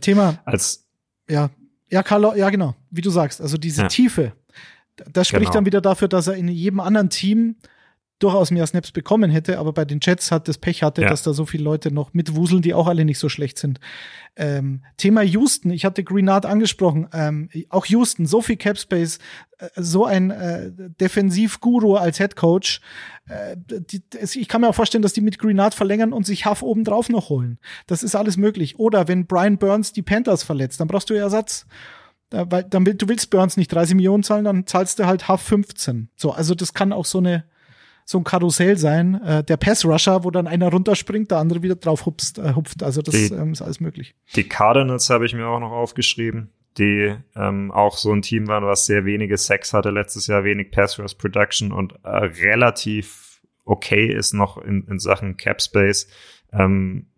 Thema. 0.00 0.38
Als 0.44 0.86
ja, 1.28 1.50
ja, 1.90 2.02
Carlo, 2.02 2.34
ja, 2.34 2.50
genau, 2.50 2.74
wie 2.90 3.00
du 3.00 3.10
sagst. 3.10 3.40
Also 3.40 3.56
diese 3.56 3.82
ja. 3.82 3.88
Tiefe. 3.88 4.32
Das 5.12 5.28
spricht 5.28 5.44
genau. 5.44 5.54
dann 5.54 5.66
wieder 5.66 5.80
dafür, 5.80 6.08
dass 6.08 6.26
er 6.26 6.34
in 6.34 6.48
jedem 6.48 6.80
anderen 6.80 7.08
Team 7.08 7.56
durchaus 8.18 8.50
mehr 8.50 8.66
Snaps 8.66 8.90
bekommen 8.90 9.30
hätte, 9.30 9.58
aber 9.58 9.72
bei 9.72 9.84
den 9.84 10.00
Jets 10.02 10.32
hat 10.32 10.48
das 10.48 10.58
Pech 10.58 10.82
hatte, 10.82 11.02
ja. 11.02 11.08
dass 11.08 11.22
da 11.22 11.32
so 11.32 11.46
viele 11.46 11.64
Leute 11.64 11.92
noch 11.92 12.14
mitwuseln, 12.14 12.62
die 12.62 12.74
auch 12.74 12.88
alle 12.88 13.04
nicht 13.04 13.18
so 13.18 13.28
schlecht 13.28 13.58
sind. 13.58 13.78
Ähm, 14.36 14.82
Thema 14.96 15.22
Houston, 15.22 15.70
ich 15.70 15.84
hatte 15.84 16.02
Greenard 16.02 16.44
angesprochen, 16.44 17.08
ähm, 17.12 17.48
auch 17.68 17.86
Houston, 17.86 18.26
so 18.26 18.40
viel 18.40 18.56
Cap 18.56 18.78
Space, 18.78 19.18
äh, 19.58 19.68
so 19.76 20.04
ein 20.04 20.30
äh, 20.30 20.70
Defensivguru 21.00 21.94
als 21.94 22.18
Head 22.18 22.34
Coach. 22.34 22.80
Äh, 23.28 23.56
die, 23.56 24.02
ich 24.20 24.48
kann 24.48 24.62
mir 24.62 24.68
auch 24.68 24.74
vorstellen, 24.74 25.02
dass 25.02 25.12
die 25.12 25.20
mit 25.20 25.38
Greenard 25.38 25.74
verlängern 25.74 26.12
und 26.12 26.26
sich 26.26 26.46
Huff 26.46 26.62
obendrauf 26.62 27.08
noch 27.08 27.28
holen. 27.28 27.58
Das 27.86 28.02
ist 28.02 28.16
alles 28.16 28.36
möglich. 28.36 28.78
Oder 28.78 29.06
wenn 29.06 29.26
Brian 29.26 29.58
Burns 29.58 29.92
die 29.92 30.02
Panthers 30.02 30.42
verletzt, 30.42 30.80
dann 30.80 30.88
brauchst 30.88 31.10
du 31.10 31.14
Ersatz. 31.14 31.66
Da, 32.30 32.50
weil, 32.50 32.64
dann 32.64 32.84
will, 32.84 32.94
du 32.94 33.08
willst 33.08 33.30
Burns 33.30 33.56
nicht 33.56 33.72
30 33.72 33.94
Millionen 33.94 34.22
zahlen, 34.22 34.44
dann 34.44 34.66
zahlst 34.66 34.98
du 34.98 35.06
halt 35.06 35.28
Huff 35.28 35.40
15. 35.40 36.10
So, 36.16 36.32
also 36.32 36.54
das 36.54 36.74
kann 36.74 36.92
auch 36.92 37.06
so 37.06 37.18
eine 37.18 37.44
so 38.08 38.16
ein 38.16 38.24
Karussell 38.24 38.78
sein, 38.78 39.20
äh, 39.22 39.44
der 39.44 39.58
Pass-Rusher, 39.58 40.24
wo 40.24 40.30
dann 40.30 40.46
einer 40.46 40.70
runterspringt, 40.70 41.30
der 41.30 41.38
andere 41.38 41.62
wieder 41.62 41.76
drauf 41.76 42.06
hupst, 42.06 42.38
äh, 42.38 42.54
hupft. 42.54 42.82
Also 42.82 43.02
das 43.02 43.14
die, 43.14 43.34
ähm, 43.34 43.52
ist 43.52 43.60
alles 43.60 43.80
möglich. 43.80 44.14
Die 44.34 44.48
Cardinals 44.48 45.10
habe 45.10 45.26
ich 45.26 45.34
mir 45.34 45.46
auch 45.46 45.60
noch 45.60 45.72
aufgeschrieben, 45.72 46.50
die 46.78 47.14
ähm, 47.36 47.70
auch 47.70 47.98
so 47.98 48.10
ein 48.10 48.22
Team 48.22 48.46
waren, 48.46 48.64
was 48.64 48.86
sehr 48.86 49.04
wenige 49.04 49.36
Sex 49.36 49.74
hatte 49.74 49.90
letztes 49.90 50.26
Jahr, 50.26 50.42
wenig 50.42 50.70
Pass-Rush-Production 50.70 51.70
und 51.70 51.96
äh, 52.02 52.08
relativ 52.08 53.42
okay 53.66 54.10
ist 54.10 54.32
noch 54.32 54.56
in, 54.56 54.86
in 54.88 54.98
Sachen 54.98 55.36
Cap-Space. 55.36 56.08
Ähm, 56.50 57.08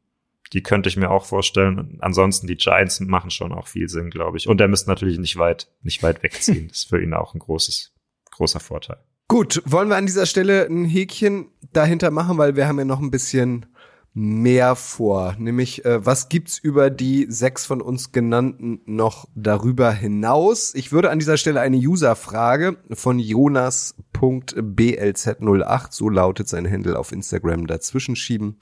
die 0.52 0.64
könnte 0.64 0.88
ich 0.88 0.96
mir 0.96 1.12
auch 1.12 1.24
vorstellen. 1.24 1.98
Ansonsten 2.00 2.48
die 2.48 2.56
Giants 2.56 2.98
machen 2.98 3.30
schon 3.30 3.52
auch 3.52 3.68
viel 3.68 3.88
Sinn, 3.88 4.10
glaube 4.10 4.38
ich. 4.38 4.48
Und 4.48 4.60
er 4.60 4.66
müsste 4.66 4.90
natürlich 4.90 5.20
nicht 5.20 5.36
weit, 5.36 5.68
nicht 5.82 6.02
weit 6.02 6.24
wegziehen. 6.24 6.66
das 6.68 6.78
ist 6.78 6.88
für 6.88 7.00
ihn 7.00 7.14
auch 7.14 7.32
ein 7.34 7.38
großes, 7.38 7.94
großer 8.32 8.58
Vorteil. 8.58 8.98
Gut, 9.30 9.62
wollen 9.64 9.88
wir 9.88 9.94
an 9.94 10.06
dieser 10.06 10.26
Stelle 10.26 10.66
ein 10.66 10.84
Häkchen 10.84 11.50
dahinter 11.72 12.10
machen, 12.10 12.36
weil 12.36 12.56
wir 12.56 12.66
haben 12.66 12.80
ja 12.80 12.84
noch 12.84 12.98
ein 12.98 13.12
bisschen 13.12 13.66
mehr 14.12 14.74
vor. 14.74 15.36
Nämlich, 15.38 15.84
äh, 15.84 16.04
was 16.04 16.28
gibt's 16.28 16.58
über 16.58 16.90
die 16.90 17.26
sechs 17.28 17.64
von 17.64 17.80
uns 17.80 18.10
genannten 18.10 18.80
noch 18.86 19.28
darüber 19.36 19.92
hinaus? 19.92 20.74
Ich 20.74 20.90
würde 20.90 21.10
an 21.10 21.20
dieser 21.20 21.36
Stelle 21.36 21.60
eine 21.60 21.76
User-Frage 21.76 22.78
von 22.90 23.20
Jonas.blz08, 23.20 25.86
so 25.90 26.08
lautet 26.08 26.48
sein 26.48 26.68
Handle 26.68 26.98
auf 26.98 27.12
Instagram, 27.12 27.68
dazwischen 27.68 28.16
schieben. 28.16 28.58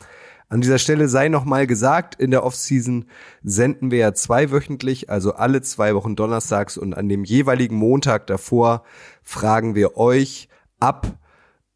An 0.51 0.61
dieser 0.61 0.79
Stelle 0.79 1.09
sei 1.09 1.31
nochmal 1.31 1.67
gesagt, 1.67 2.15
in 2.17 2.31
der 2.31 2.45
Offseason 2.45 3.07
senden 3.43 3.91
wir 3.91 4.01
ja 4.01 4.13
zweiwöchentlich, 4.13 5.09
also 5.09 5.33
alle 5.33 5.63
zwei 5.63 5.95
Wochen 5.95 6.15
donnerstags 6.15 6.77
und 6.77 6.93
an 6.93 7.09
dem 7.09 7.25
jeweiligen 7.25 7.77
Montag 7.77 8.27
davor 8.27 8.83
fragen 9.23 9.75
wir 9.75 9.97
euch, 9.97 10.51
ab 10.81 11.19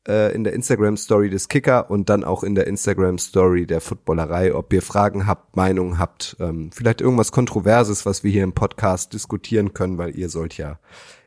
äh, 0.07 0.35
in 0.35 0.45
der 0.45 0.53
Instagram 0.53 0.97
Story 0.97 1.31
des 1.31 1.49
Kicker 1.49 1.91
und 1.91 2.09
dann 2.09 2.25
auch 2.25 2.43
in 2.43 2.55
der 2.55 2.67
Instagram 2.67 3.19
Story 3.19 3.67
der 3.67 3.81
Footballerei, 3.81 4.55
ob 4.55 4.73
ihr 4.73 4.83
Fragen 4.83 5.27
habt, 5.27 5.57
Meinungen 5.57 5.99
habt, 5.99 6.37
ähm, 6.41 6.71
vielleicht 6.73 7.01
irgendwas 7.01 7.33
Kontroverses, 7.33 8.07
was 8.07 8.25
wir 8.25 8.31
hier 8.31 8.45
im 8.45 8.53
Podcast 8.53 9.13
diskutieren 9.13 9.73
können, 9.73 9.99
weil 9.99 10.17
ihr 10.17 10.29
sollt 10.29 10.57
ja 10.57 10.79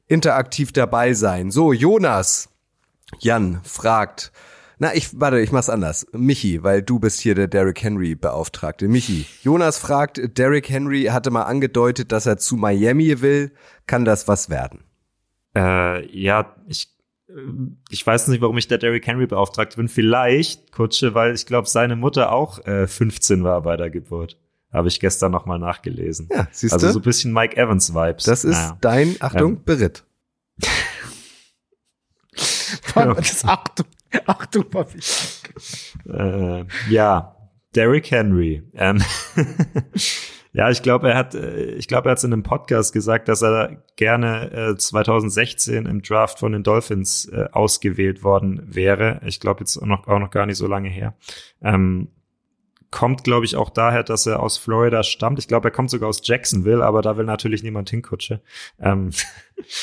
interaktiv 0.07 0.71
dabei 0.71 1.13
sein. 1.13 1.51
So, 1.51 1.73
Jonas, 1.73 2.49
Jan 3.19 3.61
fragt, 3.63 4.31
na, 4.77 4.93
ich, 4.93 5.19
warte, 5.19 5.39
ich 5.39 5.53
mach's 5.53 5.69
anders. 5.69 6.05
Michi, 6.11 6.61
weil 6.61 6.81
du 6.81 6.99
bist 6.99 7.21
hier 7.21 7.33
der 7.33 7.47
Derrick 7.47 7.81
Henry 7.81 8.13
Beauftragte. 8.13 8.89
Michi, 8.89 9.25
Jonas 9.41 9.77
fragt, 9.77 10.37
Derrick 10.37 10.69
Henry 10.69 11.05
hatte 11.05 11.31
mal 11.31 11.43
angedeutet, 11.43 12.11
dass 12.11 12.25
er 12.25 12.37
zu 12.37 12.57
Miami 12.57 13.21
will. 13.21 13.53
Kann 13.87 14.03
das 14.03 14.27
was 14.27 14.49
werden? 14.49 14.83
Äh, 15.55 16.05
ja, 16.07 16.53
ich 16.67 16.94
ich 17.89 18.05
weiß 18.05 18.27
nicht, 18.27 18.41
warum 18.41 18.57
ich 18.57 18.67
der 18.67 18.77
Derrick 18.77 19.07
Henry 19.07 19.25
beauftragt 19.27 19.75
bin. 19.75 19.87
Vielleicht, 19.87 20.71
Kutsche, 20.71 21.13
weil 21.13 21.33
ich 21.33 21.45
glaube, 21.45 21.67
seine 21.67 21.95
Mutter 21.95 22.31
auch 22.31 22.65
äh, 22.65 22.87
15 22.87 23.43
war 23.43 23.61
bei 23.61 23.77
der 23.77 23.89
Geburt. 23.89 24.37
Habe 24.71 24.87
ich 24.89 24.99
gestern 24.99 25.31
noch 25.31 25.45
mal 25.45 25.57
nachgelesen. 25.57 26.27
Ja, 26.31 26.47
siehst 26.51 26.73
du? 26.73 26.75
Also 26.75 26.91
so 26.91 26.99
ein 26.99 27.03
bisschen 27.03 27.33
Mike 27.33 27.55
Evans 27.57 27.93
Vibes. 27.93 28.25
Das 28.25 28.43
ist 28.43 28.57
naja. 28.57 28.77
dein, 28.81 29.15
Achtung, 29.19 29.53
ähm. 29.53 29.63
Beritt. 29.63 30.03
das 32.93 33.45
Achtung, 33.45 33.87
Achtung 34.25 34.65
war 34.73 34.87
äh, 36.07 36.65
Ja, 36.89 37.35
Derrick 37.73 38.11
Henry. 38.11 38.63
Ähm 38.73 39.01
Ja, 40.55 40.69
ich 40.69 40.81
glaube, 40.81 41.09
er 41.09 41.17
hat, 41.17 41.35
äh, 41.35 41.71
ich 41.71 41.89
glaube, 41.89 42.07
er 42.07 42.11
hat 42.11 42.19
es 42.19 42.23
in 42.23 42.31
einem 42.31 42.43
Podcast 42.43 42.93
gesagt, 42.93 43.27
dass 43.27 43.41
er 43.41 43.83
gerne 43.97 44.51
äh, 44.53 44.77
2016 44.77 45.85
im 45.85 46.01
Draft 46.01 46.39
von 46.39 46.53
den 46.53 46.63
Dolphins 46.63 47.25
äh, 47.25 47.49
ausgewählt 47.51 48.23
worden 48.23 48.61
wäre. 48.65 49.19
Ich 49.25 49.41
glaube 49.41 49.59
jetzt 49.59 49.75
auch 49.75 49.85
noch, 49.85 50.07
auch 50.07 50.17
noch 50.17 50.31
gar 50.31 50.45
nicht 50.45 50.55
so 50.55 50.65
lange 50.65 50.87
her. 50.87 51.13
Ähm, 51.61 52.07
kommt, 52.89 53.25
glaube 53.25 53.43
ich, 53.43 53.57
auch 53.57 53.69
daher, 53.69 54.03
dass 54.03 54.27
er 54.27 54.41
aus 54.41 54.57
Florida 54.57 55.03
stammt. 55.03 55.39
Ich 55.39 55.49
glaube, 55.49 55.67
er 55.67 55.71
kommt 55.71 55.89
sogar 55.89 56.07
aus 56.07 56.25
Jacksonville, 56.25 56.85
aber 56.85 57.01
da 57.01 57.17
will 57.17 57.25
natürlich 57.25 57.61
niemand 57.61 57.89
hinkutsche. 57.89 58.39
Ähm, 58.79 59.09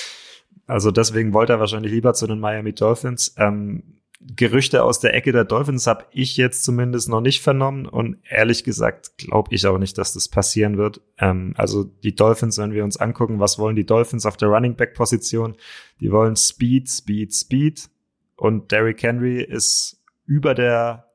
also 0.67 0.91
deswegen 0.91 1.35
wollte 1.35 1.53
er 1.53 1.61
wahrscheinlich 1.61 1.93
lieber 1.93 2.15
zu 2.15 2.27
den 2.27 2.41
Miami 2.41 2.73
Dolphins. 2.73 3.35
Ähm, 3.37 4.01
Gerüchte 4.25 4.85
aus 4.85 5.01
der 5.01 5.15
Ecke 5.15 5.33
der 5.33 5.45
Dolphins 5.45 5.87
habe 5.87 6.07
ich 6.13 6.37
jetzt 6.37 6.65
zumindest 6.65 7.09
noch 7.09 7.21
nicht 7.21 7.43
vernommen 7.43 7.87
und 7.87 8.19
ehrlich 8.29 8.63
gesagt 8.63 9.19
glaube 9.19 9.55
ich 9.55 9.67
auch 9.67 9.79
nicht, 9.79 9.99
dass 9.99 10.13
das 10.13 10.29
passieren 10.29 10.79
wird. 10.79 11.01
Ähm, 11.19 11.55
also 11.57 11.85
die 11.85 12.15
Dolphins, 12.15 12.59
wenn 12.59 12.73
wir 12.73 12.85
uns 12.85 12.97
angucken, 12.97 13.41
was 13.41 13.59
wollen 13.59 13.77
die 13.77 13.87
Dolphins 13.87 14.25
auf 14.25 14.37
der 14.37 14.49
Running 14.49 14.77
Back 14.77 14.95
Position? 14.95 15.57
Die 16.01 16.13
wollen 16.13 16.37
Speed, 16.37 16.89
Speed, 16.89 17.35
Speed 17.35 17.89
und 18.37 18.71
Derrick 18.71 19.03
Henry 19.03 19.43
ist 19.43 20.03
über 20.25 20.55
der 20.55 21.12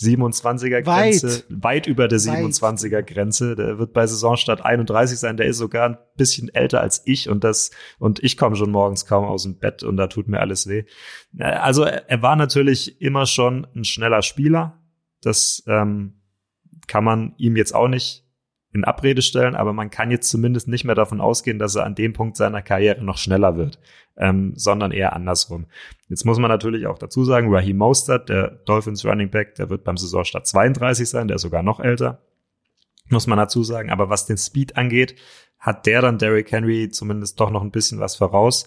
27er 0.00 0.82
Grenze, 0.82 1.28
weit, 1.28 1.44
weit 1.50 1.86
über 1.86 2.08
der 2.08 2.18
27er 2.18 3.02
Grenze. 3.02 3.54
Der 3.54 3.78
wird 3.78 3.92
bei 3.92 4.06
Saisonstart 4.06 4.64
31 4.64 5.18
sein. 5.18 5.36
Der 5.36 5.46
ist 5.46 5.58
sogar 5.58 5.88
ein 5.88 5.98
bisschen 6.16 6.48
älter 6.54 6.80
als 6.80 7.02
ich 7.04 7.28
und 7.28 7.44
das 7.44 7.70
und 7.98 8.22
ich 8.22 8.36
komme 8.36 8.56
schon 8.56 8.70
morgens 8.70 9.06
kaum 9.06 9.24
aus 9.24 9.44
dem 9.44 9.58
Bett 9.58 9.82
und 9.82 9.96
da 9.96 10.08
tut 10.08 10.28
mir 10.28 10.40
alles 10.40 10.66
weh. 10.68 10.84
Also 11.38 11.84
er 11.84 12.22
war 12.22 12.36
natürlich 12.36 13.00
immer 13.00 13.26
schon 13.26 13.66
ein 13.74 13.84
schneller 13.84 14.22
Spieler. 14.22 14.82
Das 15.20 15.62
ähm, 15.66 16.20
kann 16.88 17.04
man 17.04 17.34
ihm 17.36 17.56
jetzt 17.56 17.74
auch 17.74 17.88
nicht 17.88 18.24
in 18.72 18.84
Abrede 18.84 19.22
stellen, 19.22 19.54
aber 19.54 19.72
man 19.72 19.90
kann 19.90 20.10
jetzt 20.10 20.30
zumindest 20.30 20.66
nicht 20.66 20.84
mehr 20.84 20.94
davon 20.94 21.20
ausgehen, 21.20 21.58
dass 21.58 21.74
er 21.74 21.84
an 21.84 21.94
dem 21.94 22.12
Punkt 22.14 22.36
seiner 22.36 22.62
Karriere 22.62 23.04
noch 23.04 23.18
schneller 23.18 23.56
wird, 23.56 23.78
ähm, 24.16 24.54
sondern 24.56 24.92
eher 24.92 25.12
andersrum. 25.12 25.66
Jetzt 26.08 26.24
muss 26.24 26.38
man 26.38 26.50
natürlich 26.50 26.86
auch 26.86 26.98
dazu 26.98 27.24
sagen, 27.24 27.54
Raheem 27.54 27.76
Mostert, 27.76 28.28
der 28.28 28.50
Dolphins 28.64 29.04
Running 29.04 29.30
Back, 29.30 29.56
der 29.56 29.68
wird 29.68 29.84
beim 29.84 29.96
Saisonstart 29.96 30.46
32 30.46 31.08
sein, 31.08 31.28
der 31.28 31.36
ist 31.36 31.42
sogar 31.42 31.62
noch 31.62 31.80
älter, 31.80 32.22
muss 33.10 33.26
man 33.26 33.38
dazu 33.38 33.62
sagen. 33.62 33.90
Aber 33.90 34.08
was 34.08 34.26
den 34.26 34.38
Speed 34.38 34.76
angeht, 34.76 35.16
hat 35.58 35.86
der 35.86 36.02
dann 36.02 36.18
Derrick 36.18 36.50
Henry 36.50 36.88
zumindest 36.88 37.38
doch 37.38 37.50
noch 37.50 37.62
ein 37.62 37.70
bisschen 37.70 38.00
was 38.00 38.16
voraus. 38.16 38.66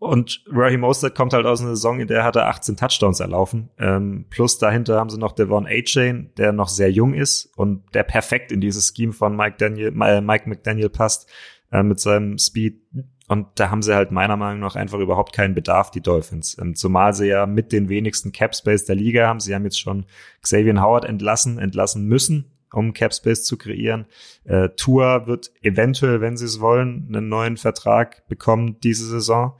Und 0.00 0.42
Raheem 0.50 0.80
Mostert 0.80 1.14
kommt 1.14 1.34
halt 1.34 1.44
aus 1.44 1.60
einer 1.60 1.76
Saison, 1.76 2.00
in 2.00 2.08
der 2.08 2.24
hat 2.24 2.34
er 2.34 2.48
18 2.48 2.74
Touchdowns 2.74 3.20
erlaufen. 3.20 3.68
Ähm, 3.78 4.24
plus 4.30 4.56
dahinter 4.56 4.98
haben 4.98 5.10
sie 5.10 5.18
noch 5.18 5.32
Devon 5.32 5.66
A-Chain, 5.66 6.30
der 6.38 6.52
noch 6.52 6.68
sehr 6.68 6.90
jung 6.90 7.12
ist 7.12 7.52
und 7.54 7.82
der 7.92 8.02
perfekt 8.02 8.50
in 8.50 8.62
dieses 8.62 8.94
Scheme 8.96 9.12
von 9.12 9.36
Mike, 9.36 9.56
Daniel, 9.58 9.88
äh, 9.88 10.22
Mike 10.22 10.48
McDaniel 10.48 10.88
passt 10.88 11.28
äh, 11.70 11.82
mit 11.82 12.00
seinem 12.00 12.38
Speed. 12.38 12.80
Und 13.28 13.48
da 13.56 13.70
haben 13.70 13.82
sie 13.82 13.94
halt 13.94 14.10
meiner 14.10 14.38
Meinung 14.38 14.60
nach 14.60 14.74
einfach 14.74 15.00
überhaupt 15.00 15.34
keinen 15.34 15.54
Bedarf, 15.54 15.90
die 15.90 16.00
Dolphins. 16.00 16.56
Ähm, 16.58 16.74
zumal 16.74 17.12
sie 17.12 17.26
ja 17.26 17.44
mit 17.44 17.70
den 17.70 17.90
wenigsten 17.90 18.32
Cap 18.32 18.56
Space 18.56 18.86
der 18.86 18.96
Liga 18.96 19.26
haben. 19.26 19.40
Sie 19.40 19.54
haben 19.54 19.64
jetzt 19.64 19.80
schon 19.80 20.06
Xavier 20.40 20.80
Howard 20.80 21.04
entlassen, 21.04 21.58
entlassen 21.58 22.06
müssen, 22.06 22.50
um 22.72 22.94
Cap 22.94 23.12
Space 23.12 23.44
zu 23.44 23.58
kreieren. 23.58 24.06
Äh, 24.44 24.70
Tour 24.70 25.26
wird 25.26 25.52
eventuell, 25.60 26.22
wenn 26.22 26.38
sie 26.38 26.46
es 26.46 26.58
wollen, 26.58 27.04
einen 27.08 27.28
neuen 27.28 27.58
Vertrag 27.58 28.26
bekommen 28.28 28.80
diese 28.80 29.06
Saison. 29.06 29.58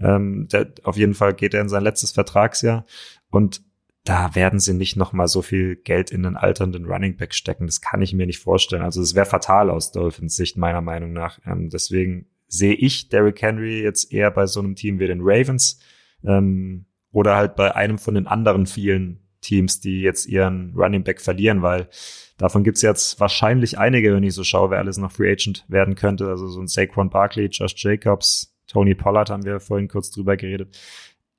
Ähm, 0.00 0.48
der, 0.50 0.72
auf 0.84 0.96
jeden 0.96 1.14
Fall 1.14 1.34
geht 1.34 1.54
er 1.54 1.60
in 1.60 1.68
sein 1.68 1.82
letztes 1.82 2.12
Vertragsjahr 2.12 2.86
und 3.30 3.62
da 4.04 4.34
werden 4.34 4.58
sie 4.58 4.74
nicht 4.74 4.96
noch 4.96 5.12
mal 5.12 5.28
so 5.28 5.42
viel 5.42 5.76
Geld 5.76 6.10
in 6.10 6.24
den 6.24 6.36
alternden 6.36 6.86
Running 6.86 7.16
Back 7.16 7.34
stecken. 7.34 7.66
Das 7.66 7.80
kann 7.80 8.02
ich 8.02 8.12
mir 8.12 8.26
nicht 8.26 8.40
vorstellen. 8.40 8.82
Also 8.82 9.00
es 9.00 9.14
wäre 9.14 9.26
fatal 9.26 9.70
aus 9.70 9.92
Dolphins 9.92 10.34
Sicht 10.34 10.56
meiner 10.56 10.80
Meinung 10.80 11.12
nach. 11.12 11.38
Ähm, 11.46 11.70
deswegen 11.70 12.26
sehe 12.48 12.74
ich 12.74 13.08
Derrick 13.08 13.40
Henry 13.40 13.82
jetzt 13.82 14.12
eher 14.12 14.30
bei 14.30 14.46
so 14.46 14.60
einem 14.60 14.74
Team 14.74 14.98
wie 14.98 15.06
den 15.06 15.20
Ravens 15.22 15.78
ähm, 16.24 16.86
oder 17.12 17.36
halt 17.36 17.54
bei 17.54 17.76
einem 17.76 17.98
von 17.98 18.14
den 18.14 18.26
anderen 18.26 18.66
vielen 18.66 19.20
Teams, 19.40 19.80
die 19.80 20.00
jetzt 20.00 20.26
ihren 20.26 20.72
Running 20.76 21.04
Back 21.04 21.20
verlieren, 21.20 21.62
weil 21.62 21.88
davon 22.38 22.64
gibt's 22.64 22.82
jetzt 22.82 23.20
wahrscheinlich 23.20 23.78
einige, 23.78 24.14
wenn 24.14 24.22
ich 24.22 24.34
so 24.34 24.44
schaue, 24.44 24.70
wer 24.70 24.78
alles 24.78 24.96
noch 24.96 25.12
Free 25.12 25.32
Agent 25.32 25.64
werden 25.68 25.94
könnte. 25.94 26.28
Also 26.28 26.48
so 26.48 26.60
ein 26.60 26.68
Saquon 26.68 27.10
Barkley, 27.10 27.46
Josh 27.46 27.74
Jacobs, 27.76 28.51
Tony 28.72 28.94
Pollard 28.94 29.28
haben 29.28 29.44
wir 29.44 29.60
vorhin 29.60 29.86
kurz 29.86 30.10
drüber 30.10 30.38
geredet. 30.38 30.78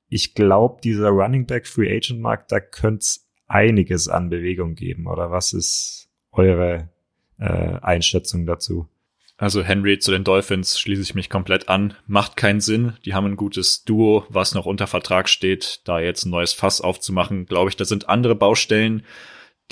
Ich 0.08 0.34
glaube, 0.34 0.80
dieser 0.82 1.08
Running 1.08 1.46
Back 1.46 1.66
Free 1.66 1.94
Agent 1.94 2.20
Markt, 2.20 2.52
da 2.52 2.60
könnte 2.60 3.00
es 3.00 3.26
einiges 3.48 4.08
an 4.08 4.30
Bewegung 4.30 4.76
geben. 4.76 5.08
Oder 5.08 5.32
was 5.32 5.52
ist 5.52 6.08
eure 6.30 6.90
äh, 7.38 7.78
Einschätzung 7.82 8.46
dazu? 8.46 8.88
Also 9.36 9.64
Henry 9.64 9.98
zu 9.98 10.12
den 10.12 10.22
Dolphins 10.22 10.78
schließe 10.78 11.02
ich 11.02 11.16
mich 11.16 11.28
komplett 11.28 11.68
an. 11.68 11.94
Macht 12.06 12.36
keinen 12.36 12.60
Sinn. 12.60 12.92
Die 13.04 13.14
haben 13.14 13.26
ein 13.26 13.36
gutes 13.36 13.82
Duo, 13.82 14.24
was 14.28 14.54
noch 14.54 14.64
unter 14.64 14.86
Vertrag 14.86 15.28
steht. 15.28 15.80
Da 15.84 15.98
jetzt 15.98 16.24
ein 16.24 16.30
neues 16.30 16.52
Fass 16.52 16.80
aufzumachen, 16.80 17.46
glaube 17.46 17.70
ich, 17.70 17.76
da 17.76 17.84
sind 17.84 18.08
andere 18.08 18.36
Baustellen, 18.36 19.02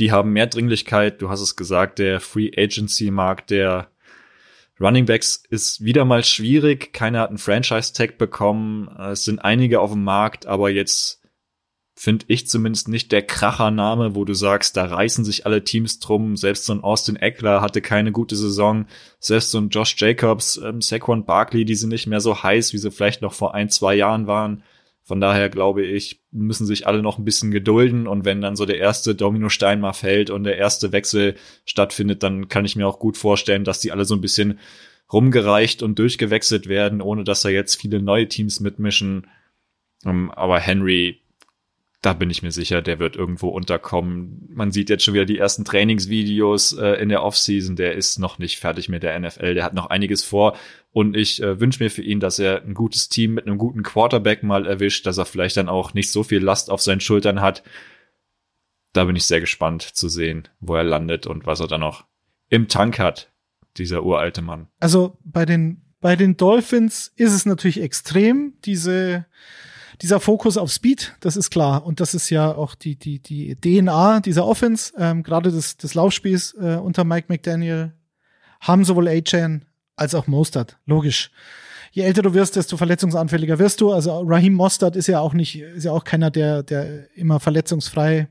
die 0.00 0.10
haben 0.10 0.32
mehr 0.32 0.48
Dringlichkeit. 0.48 1.22
Du 1.22 1.28
hast 1.28 1.42
es 1.42 1.54
gesagt, 1.54 2.00
der 2.00 2.18
Free 2.18 2.50
Agency 2.56 3.12
Markt 3.12 3.50
der 3.50 3.91
Running 4.80 5.06
Backs 5.06 5.42
ist 5.48 5.84
wieder 5.84 6.04
mal 6.04 6.24
schwierig. 6.24 6.92
Keiner 6.92 7.20
hat 7.20 7.28
einen 7.28 7.38
Franchise 7.38 7.92
Tag 7.92 8.18
bekommen. 8.18 8.88
Es 8.98 9.24
sind 9.24 9.38
einige 9.38 9.80
auf 9.80 9.92
dem 9.92 10.04
Markt, 10.04 10.46
aber 10.46 10.70
jetzt 10.70 11.22
finde 11.94 12.24
ich 12.28 12.48
zumindest 12.48 12.88
nicht 12.88 13.12
der 13.12 13.22
Krachername, 13.22 14.14
wo 14.14 14.24
du 14.24 14.34
sagst, 14.34 14.76
da 14.76 14.86
reißen 14.86 15.24
sich 15.24 15.46
alle 15.46 15.62
Teams 15.62 16.00
drum. 16.00 16.36
Selbst 16.36 16.64
so 16.64 16.72
ein 16.72 16.82
Austin 16.82 17.16
Eckler 17.16 17.60
hatte 17.60 17.80
keine 17.80 18.12
gute 18.12 18.34
Saison. 18.34 18.86
Selbst 19.20 19.50
so 19.50 19.58
ein 19.58 19.68
Josh 19.68 19.94
Jacobs, 19.98 20.56
ähm, 20.56 20.80
Saquon 20.80 21.24
Barkley, 21.24 21.64
die 21.64 21.74
sind 21.74 21.90
nicht 21.90 22.06
mehr 22.06 22.20
so 22.20 22.42
heiß, 22.42 22.72
wie 22.72 22.78
sie 22.78 22.90
vielleicht 22.90 23.22
noch 23.22 23.34
vor 23.34 23.54
ein, 23.54 23.68
zwei 23.68 23.94
Jahren 23.94 24.26
waren. 24.26 24.64
Von 25.04 25.20
daher 25.20 25.48
glaube 25.48 25.84
ich, 25.84 26.22
müssen 26.30 26.66
sich 26.66 26.86
alle 26.86 27.02
noch 27.02 27.18
ein 27.18 27.24
bisschen 27.24 27.50
gedulden 27.50 28.06
und 28.06 28.24
wenn 28.24 28.40
dann 28.40 28.54
so 28.54 28.66
der 28.66 28.78
erste 28.78 29.14
Dominostein 29.14 29.80
mal 29.80 29.92
fällt 29.92 30.30
und 30.30 30.44
der 30.44 30.58
erste 30.58 30.92
Wechsel 30.92 31.34
stattfindet, 31.64 32.22
dann 32.22 32.48
kann 32.48 32.64
ich 32.64 32.76
mir 32.76 32.86
auch 32.86 33.00
gut 33.00 33.16
vorstellen, 33.16 33.64
dass 33.64 33.80
die 33.80 33.90
alle 33.90 34.04
so 34.04 34.14
ein 34.14 34.20
bisschen 34.20 34.60
rumgereicht 35.12 35.82
und 35.82 35.98
durchgewechselt 35.98 36.68
werden, 36.68 37.02
ohne 37.02 37.24
dass 37.24 37.42
da 37.42 37.48
jetzt 37.48 37.80
viele 37.80 38.00
neue 38.00 38.28
Teams 38.28 38.60
mitmischen. 38.60 39.26
Ähm, 40.04 40.30
aber 40.30 40.58
Henry 40.60 41.21
da 42.02 42.14
bin 42.14 42.30
ich 42.30 42.42
mir 42.42 42.50
sicher, 42.50 42.82
der 42.82 42.98
wird 42.98 43.14
irgendwo 43.14 43.48
unterkommen. 43.48 44.48
Man 44.52 44.72
sieht 44.72 44.90
jetzt 44.90 45.04
schon 45.04 45.14
wieder 45.14 45.24
die 45.24 45.38
ersten 45.38 45.64
Trainingsvideos 45.64 46.72
äh, 46.72 47.00
in 47.00 47.08
der 47.08 47.22
Offseason. 47.22 47.76
Der 47.76 47.94
ist 47.94 48.18
noch 48.18 48.38
nicht 48.38 48.58
fertig 48.58 48.88
mit 48.88 49.04
der 49.04 49.18
NFL. 49.18 49.54
Der 49.54 49.62
hat 49.62 49.72
noch 49.72 49.86
einiges 49.86 50.24
vor. 50.24 50.56
Und 50.90 51.16
ich 51.16 51.40
äh, 51.40 51.60
wünsche 51.60 51.82
mir 51.82 51.90
für 51.90 52.02
ihn, 52.02 52.18
dass 52.18 52.40
er 52.40 52.64
ein 52.64 52.74
gutes 52.74 53.08
Team 53.08 53.34
mit 53.34 53.46
einem 53.46 53.56
guten 53.56 53.84
Quarterback 53.84 54.42
mal 54.42 54.66
erwischt, 54.66 55.06
dass 55.06 55.16
er 55.16 55.26
vielleicht 55.26 55.56
dann 55.56 55.68
auch 55.68 55.94
nicht 55.94 56.10
so 56.10 56.24
viel 56.24 56.42
Last 56.42 56.70
auf 56.70 56.82
seinen 56.82 57.00
Schultern 57.00 57.40
hat. 57.40 57.62
Da 58.92 59.04
bin 59.04 59.14
ich 59.14 59.24
sehr 59.24 59.40
gespannt 59.40 59.82
zu 59.82 60.08
sehen, 60.08 60.48
wo 60.58 60.74
er 60.74 60.84
landet 60.84 61.28
und 61.28 61.46
was 61.46 61.60
er 61.60 61.68
dann 61.68 61.80
noch 61.80 62.04
im 62.48 62.66
Tank 62.66 62.98
hat, 62.98 63.30
dieser 63.78 64.02
uralte 64.02 64.42
Mann. 64.42 64.66
Also 64.80 65.18
bei 65.22 65.46
den, 65.46 65.82
bei 66.00 66.16
den 66.16 66.36
Dolphins 66.36 67.12
ist 67.14 67.32
es 67.32 67.46
natürlich 67.46 67.80
extrem, 67.80 68.54
diese, 68.64 69.24
dieser 70.00 70.20
Fokus 70.20 70.56
auf 70.56 70.70
Speed, 70.72 71.16
das 71.20 71.36
ist 71.36 71.50
klar. 71.50 71.84
Und 71.84 72.00
das 72.00 72.14
ist 72.14 72.30
ja 72.30 72.54
auch 72.54 72.74
die, 72.74 72.96
die, 72.96 73.18
die 73.18 73.56
DNA 73.56 74.20
dieser 74.20 74.46
Offense, 74.46 74.92
ähm, 74.98 75.22
gerade 75.22 75.50
des, 75.50 75.76
des 75.76 75.94
Laufspiels 75.94 76.54
äh, 76.54 76.76
unter 76.76 77.04
Mike 77.04 77.26
McDaniel, 77.28 77.92
haben 78.60 78.84
sowohl 78.84 79.08
A-Chain 79.08 79.64
als 79.96 80.14
auch 80.14 80.26
Mostert. 80.26 80.78
Logisch. 80.86 81.30
Je 81.90 82.04
älter 82.04 82.22
du 82.22 82.32
wirst, 82.32 82.56
desto 82.56 82.78
verletzungsanfälliger 82.78 83.58
wirst 83.58 83.82
du. 83.82 83.92
Also 83.92 84.22
Raheem 84.22 84.54
Mostert 84.54 84.96
ist 84.96 85.08
ja 85.08 85.20
auch 85.20 85.34
nicht, 85.34 85.60
ist 85.60 85.84
ja 85.84 85.92
auch 85.92 86.04
keiner, 86.04 86.30
der, 86.30 86.62
der 86.62 87.14
immer 87.16 87.38
verletzungsfrei 87.38 88.28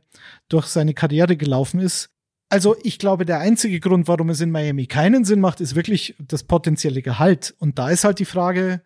durch 0.49 0.66
seine 0.66 0.95
Karriere 0.95 1.38
gelaufen 1.38 1.80
ist. 1.80 2.09
Also 2.49 2.76
ich 2.84 2.97
glaube, 2.97 3.26
der 3.26 3.39
einzige 3.39 3.80
Grund, 3.80 4.07
warum 4.07 4.30
es 4.30 4.41
in 4.41 4.51
Miami 4.51 4.88
keinen 4.88 5.24
Sinn 5.26 5.39
macht, 5.39 5.62
ist 5.62 5.76
wirklich 5.76 6.16
das 6.20 6.43
potenzielle 6.43 7.01
Gehalt. 7.01 7.53
Und 7.59 7.78
da 7.78 7.89
ist 7.89 8.03
halt 8.03 8.20
die 8.20 8.26
Frage, 8.26 8.82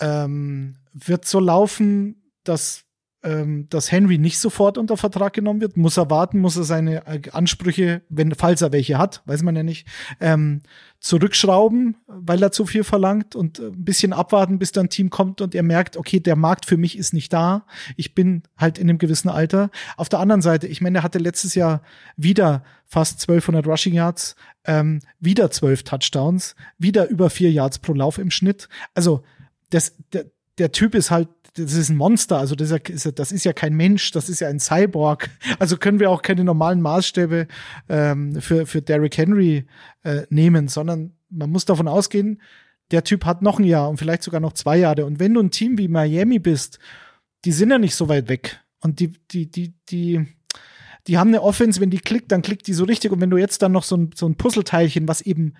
ähm, 0.00 0.76
wird 0.94 1.24
so 1.24 1.40
laufen, 1.40 2.30
dass, 2.44 2.84
ähm, 3.24 3.68
dass 3.68 3.90
Henry 3.90 4.16
nicht 4.16 4.38
sofort 4.38 4.78
unter 4.78 4.96
Vertrag 4.96 5.32
genommen 5.32 5.60
wird. 5.60 5.76
Muss 5.76 5.96
er 5.96 6.08
warten, 6.08 6.38
muss 6.38 6.56
er 6.56 6.64
seine 6.64 7.06
äh, 7.06 7.30
Ansprüche, 7.32 8.02
wenn, 8.08 8.34
falls 8.34 8.62
er 8.62 8.72
welche 8.72 8.96
hat, 8.96 9.22
weiß 9.26 9.42
man 9.42 9.56
ja 9.56 9.64
nicht, 9.64 9.88
ähm, 10.20 10.62
zurückschrauben, 11.00 11.96
weil 12.06 12.42
er 12.42 12.52
zu 12.52 12.64
viel 12.64 12.84
verlangt 12.84 13.34
und 13.34 13.58
äh, 13.58 13.66
ein 13.66 13.84
bisschen 13.84 14.12
abwarten, 14.12 14.58
bis 14.58 14.70
dann 14.70 14.86
ein 14.86 14.90
Team 14.90 15.10
kommt 15.10 15.40
und 15.40 15.54
er 15.54 15.64
merkt, 15.64 15.96
okay, 15.96 16.20
der 16.20 16.36
Markt 16.36 16.64
für 16.64 16.76
mich 16.76 16.96
ist 16.96 17.12
nicht 17.12 17.32
da. 17.32 17.66
Ich 17.96 18.14
bin 18.14 18.44
halt 18.56 18.78
in 18.78 18.88
einem 18.88 18.98
gewissen 18.98 19.28
Alter. 19.28 19.70
Auf 19.96 20.08
der 20.08 20.20
anderen 20.20 20.42
Seite, 20.42 20.68
ich 20.68 20.80
meine, 20.80 20.98
er 20.98 21.02
hatte 21.02 21.18
letztes 21.18 21.56
Jahr 21.56 21.82
wieder 22.16 22.62
fast 22.86 23.20
1200 23.22 23.66
Rushing 23.66 23.94
Yards, 23.94 24.36
ähm, 24.64 25.00
wieder 25.18 25.50
12 25.50 25.82
Touchdowns, 25.82 26.54
wieder 26.78 27.08
über 27.08 27.28
vier 27.30 27.50
Yards 27.50 27.80
pro 27.80 27.94
Lauf 27.94 28.18
im 28.18 28.30
Schnitt. 28.30 28.68
Also 28.94 29.24
das, 29.70 29.96
der, 30.12 30.26
der 30.58 30.72
Typ 30.72 30.94
ist 30.94 31.10
halt, 31.10 31.28
das 31.56 31.74
ist 31.74 31.88
ein 31.88 31.96
Monster, 31.96 32.38
also 32.38 32.54
das 32.54 32.70
ist, 32.70 33.04
ja, 33.04 33.10
das 33.12 33.32
ist 33.32 33.44
ja 33.44 33.52
kein 33.52 33.74
Mensch, 33.74 34.10
das 34.10 34.28
ist 34.28 34.40
ja 34.40 34.48
ein 34.48 34.60
Cyborg. 34.60 35.30
Also 35.58 35.76
können 35.76 36.00
wir 36.00 36.10
auch 36.10 36.22
keine 36.22 36.44
normalen 36.44 36.80
Maßstäbe 36.80 37.46
ähm, 37.88 38.40
für, 38.40 38.66
für 38.66 38.82
Derrick 38.82 39.16
Henry 39.16 39.66
äh, 40.02 40.22
nehmen, 40.30 40.68
sondern 40.68 41.12
man 41.30 41.50
muss 41.50 41.64
davon 41.64 41.88
ausgehen, 41.88 42.40
der 42.90 43.04
Typ 43.04 43.24
hat 43.24 43.42
noch 43.42 43.58
ein 43.58 43.64
Jahr 43.64 43.88
und 43.88 43.98
vielleicht 43.98 44.22
sogar 44.22 44.40
noch 44.40 44.52
zwei 44.52 44.76
Jahre. 44.78 45.06
Und 45.06 45.20
wenn 45.20 45.34
du 45.34 45.40
ein 45.40 45.50
Team 45.50 45.78
wie 45.78 45.88
Miami 45.88 46.38
bist, 46.38 46.78
die 47.44 47.52
sind 47.52 47.70
ja 47.70 47.78
nicht 47.78 47.94
so 47.94 48.08
weit 48.08 48.28
weg. 48.28 48.60
Und 48.80 49.00
die, 49.00 49.12
die, 49.30 49.50
die, 49.50 49.74
die, 49.88 50.26
die 51.06 51.18
haben 51.18 51.28
eine 51.28 51.42
Offense, 51.42 51.80
wenn 51.80 51.90
die 51.90 51.98
klickt, 51.98 52.30
dann 52.32 52.42
klickt 52.42 52.66
die 52.66 52.74
so 52.74 52.84
richtig. 52.84 53.12
Und 53.12 53.20
wenn 53.20 53.30
du 53.30 53.38
jetzt 53.38 53.62
dann 53.62 53.72
noch 53.72 53.84
so 53.84 53.96
ein, 53.96 54.10
so 54.14 54.26
ein 54.26 54.36
Puzzleteilchen, 54.36 55.08
was 55.08 55.22
eben 55.22 55.54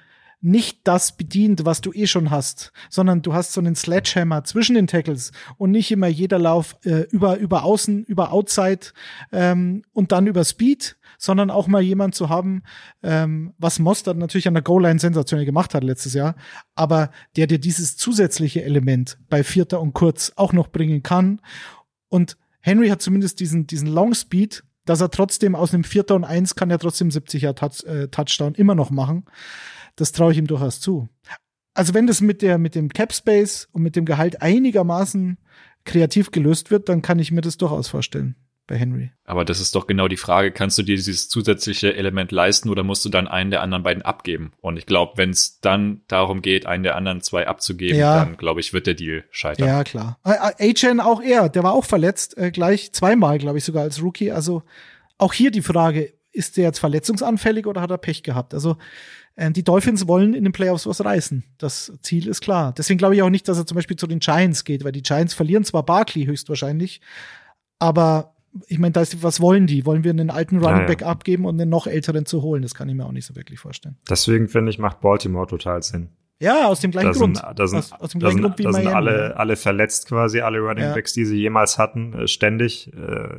nicht 0.45 0.81
das 0.85 1.17
bedient, 1.17 1.65
was 1.65 1.81
du 1.81 1.91
eh 1.93 2.07
schon 2.07 2.31
hast, 2.31 2.73
sondern 2.91 3.23
du 3.23 3.33
hast 3.33 3.55
so 3.55 3.61
einen 3.61 3.75
Sledgehammer 3.75 4.45
zwischen 4.45 4.75
den 4.75 4.87
Tackles 4.87 5.33
und 5.57 5.71
nicht 5.71 5.91
immer 5.91 6.07
jeder 6.07 6.39
Lauf 6.39 6.77
äh, 6.85 7.07
über, 7.11 7.39
über 7.39 7.65
Außen, 7.65 8.05
über 8.05 8.31
Outside 8.31 8.89
ähm, 9.33 9.83
und 9.93 10.13
dann 10.13 10.27
über 10.27 10.45
Speed, 10.45 10.99
sondern 11.17 11.51
auch 11.51 11.67
mal 11.67 11.81
jemand 11.81 12.15
zu 12.15 12.29
haben, 12.29 12.63
ähm, 13.03 13.55
was 13.57 13.79
Mostert 13.79 14.19
natürlich 14.19 14.47
an 14.47 14.55
der 14.55 14.63
Goal-Line 14.63 14.99
sensationell 14.99 15.47
gemacht 15.47 15.73
hat 15.73 15.83
letztes 15.83 16.13
Jahr, 16.13 16.37
aber 16.75 17.11
der 17.37 17.47
dir 17.47 17.59
dieses 17.59 17.97
zusätzliche 17.97 18.63
Element 18.65 19.19
bei 19.31 19.43
Vierter 19.45 19.81
und 19.81 19.95
Kurz 19.95 20.33
auch 20.37 20.53
noch 20.53 20.69
bringen 20.69 21.03
kann. 21.03 21.41
Und 22.09 22.37
Henry 22.61 22.89
hat 22.89 23.01
zumindest 23.01 23.41
diesen, 23.41 23.67
diesen 23.67 23.89
Long 23.89 24.15
Speed, 24.15 24.63
dass 24.85 25.01
er 25.01 25.11
trotzdem 25.11 25.55
aus 25.55 25.73
einem 25.73 25.85
Vierter 25.85 26.15
und 26.15 26.25
Eins 26.25 26.55
kann 26.55 26.71
er 26.71 26.79
trotzdem 26.79 27.09
70er 27.09 27.55
Touch, 27.55 27.85
äh, 27.85 28.09
Touchdown 28.09 28.55
immer 28.55 28.75
noch 28.75 28.91
machen. 28.91 29.25
Das 29.97 30.13
traue 30.13 30.33
ich 30.33 30.39
ihm 30.39 30.47
durchaus 30.47 30.81
zu. 30.81 31.09
Also 31.75 31.95
wenn 31.95 32.07
das 32.07 32.21
mit 32.21 32.43
der, 32.43 32.59
mit 32.59 32.75
dem 32.75 32.89
Cap 32.91 33.13
Space 33.13 33.69
und 33.73 33.83
mit 33.83 33.97
dem 33.97 34.05
Gehalt 34.05 34.43
einigermaßen 34.43 35.39
kreativ 35.85 36.31
gelöst 36.31 36.71
wird, 36.71 36.89
dann 36.89 37.03
kann 37.03 37.19
ich 37.19 37.33
mir 37.33 37.41
das 37.41 37.59
durchaus 37.59 37.89
vorstellen 37.89 38.37
bei 38.67 38.79
Henry. 38.79 39.11
Aber 39.25 39.45
das 39.45 39.61
ist 39.61 39.75
doch 39.75 39.87
genau 39.87 40.09
die 40.09 40.17
Frage, 40.17 40.51
kannst 40.51 40.79
du 40.79 40.83
dir 40.83 40.97
dieses 40.97 41.29
zusätzliche 41.29 41.95
Element 41.95 42.33
leisten 42.33 42.71
oder 42.71 42.83
musst 42.83 43.05
du 43.05 43.09
dann 43.09 43.29
einen 43.29 43.51
der 43.51 43.61
anderen 43.61 43.83
beiden 43.83 44.03
abgeben? 44.03 44.53
Und 44.61 44.79
ich 44.79 44.87
glaube, 44.87 45.13
wenn 45.17 45.31
es 45.31 45.61
dann 45.61 46.03
darum 46.09 46.41
geht, 46.41 46.67
einen 46.67 46.83
der 46.83 46.97
anderen 46.97 47.21
zwei 47.21 47.47
abzugeben, 47.47 47.99
ja. 47.99 48.25
dann 48.25 48.37
glaube 48.37 48.61
ich, 48.61 48.73
wird 48.73 48.87
der 48.87 48.95
Deal 48.95 49.25
scheitern. 49.31 49.69
Ja, 49.69 49.85
klar. 49.85 50.19
A-Chain 50.23 51.01
auch 51.01 51.21
er, 51.21 51.49
der 51.49 51.63
war 51.63 51.75
auch 51.75 51.85
verletzt, 51.85 52.39
äh, 52.39 52.51
gleich 52.51 52.93
zweimal, 52.93 53.39
glaube 53.39 53.59
ich, 53.59 53.65
sogar 53.65 53.83
als 53.83 54.03
Rookie. 54.03 54.33
Also 54.33 54.63
auch 55.19 55.33
hier 55.33 55.51
die 55.51 55.63
Frage, 55.63 56.15
ist 56.33 56.57
der 56.57 56.65
jetzt 56.65 56.79
verletzungsanfällig 56.79 57.67
oder 57.67 57.81
hat 57.81 57.91
er 57.91 57.99
Pech 57.99 58.23
gehabt? 58.23 58.55
Also 58.55 58.77
die 59.37 59.65
Dolphins 59.65 60.07
wollen 60.07 60.35
in 60.35 60.45
den 60.45 60.53
Playoffs 60.53 60.87
was 60.87 61.05
reißen. 61.05 61.45
Das 61.59 61.93
Ziel 62.03 62.29
ist 62.29 62.41
klar. 62.41 62.73
Deswegen 62.77 62.99
glaube 62.99 63.17
ich 63.17 63.23
auch 63.23 63.31
nicht, 63.31 63.49
dass 63.49 63.59
er 63.59 63.67
zum 63.67 63.75
Beispiel 63.75 63.97
zu 63.97 64.07
den 64.07 64.21
Giants 64.21 64.65
geht, 64.65 64.85
weil 64.85 64.93
die 64.93 65.03
Giants 65.03 65.35
verlieren 65.35 65.65
zwar 65.65 65.85
Barkley 65.85 66.25
höchstwahrscheinlich, 66.25 67.01
aber 67.79 68.35
ich 68.69 68.79
meine, 68.79 68.95
was 68.95 69.41
wollen 69.41 69.67
die? 69.67 69.85
Wollen 69.85 70.05
wir 70.05 70.11
einen 70.11 70.31
alten 70.31 70.59
Running 70.59 70.87
Back 70.87 71.01
ja, 71.01 71.09
ja. 71.09 71.13
abgeben 71.13 71.45
und 71.45 71.61
einen 71.61 71.71
noch 71.71 71.89
älteren 71.89 72.25
zu 72.25 72.43
holen? 72.43 72.63
Das 72.63 72.75
kann 72.75 72.89
ich 72.89 72.95
mir 72.95 73.05
auch 73.05 73.13
nicht 73.13 73.27
so 73.27 73.35
wirklich 73.35 73.59
vorstellen. 73.59 73.97
Deswegen 74.09 74.49
finde 74.49 74.71
ich, 74.71 74.79
macht 74.79 75.01
Baltimore 75.01 75.47
total 75.47 75.83
Sinn. 75.83 76.11
Ja, 76.41 76.67
aus 76.67 76.81
dem 76.81 76.91
gleichen 76.91 77.13
da 77.13 77.19
Grund. 77.19 77.43
da 77.57 77.67
sind, 77.67 77.79
aus, 77.79 77.93
aus 77.93 78.11
dem 78.11 78.21
gleichen 78.21 78.43
Grund 78.43 78.59
wie 78.59 78.65
da 78.65 78.73
sind 78.73 78.87
alle, 78.87 79.37
alle 79.37 79.57
verletzt 79.57 80.09
quasi, 80.09 80.41
alle 80.41 80.61
Running 80.61 80.93
Backs, 80.93 81.13
die 81.13 81.25
sie 81.25 81.37
jemals 81.37 81.79
hatten, 81.79 82.13
äh, 82.13 82.29
ständig. 82.29 82.93
Äh, 82.93 83.39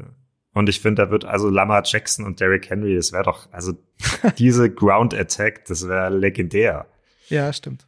und 0.56 0.68
ich 0.68 0.80
finde, 0.80 1.04
da 1.04 1.12
wird 1.12 1.26
also 1.26 1.50
Lamar 1.50 1.84
Jackson 1.86 2.26
und 2.26 2.40
Derrick 2.40 2.70
Henry, 2.70 2.96
das 2.96 3.12
wäre 3.12 3.24
doch, 3.24 3.48
also 3.52 3.74
diese 4.40 4.72
Ground 4.72 5.14
Attack, 5.14 5.66
das 5.66 5.88
wäre 5.88 6.10
legendär. 6.10 6.88
Ja, 7.30 7.54
stimmt 7.54 7.86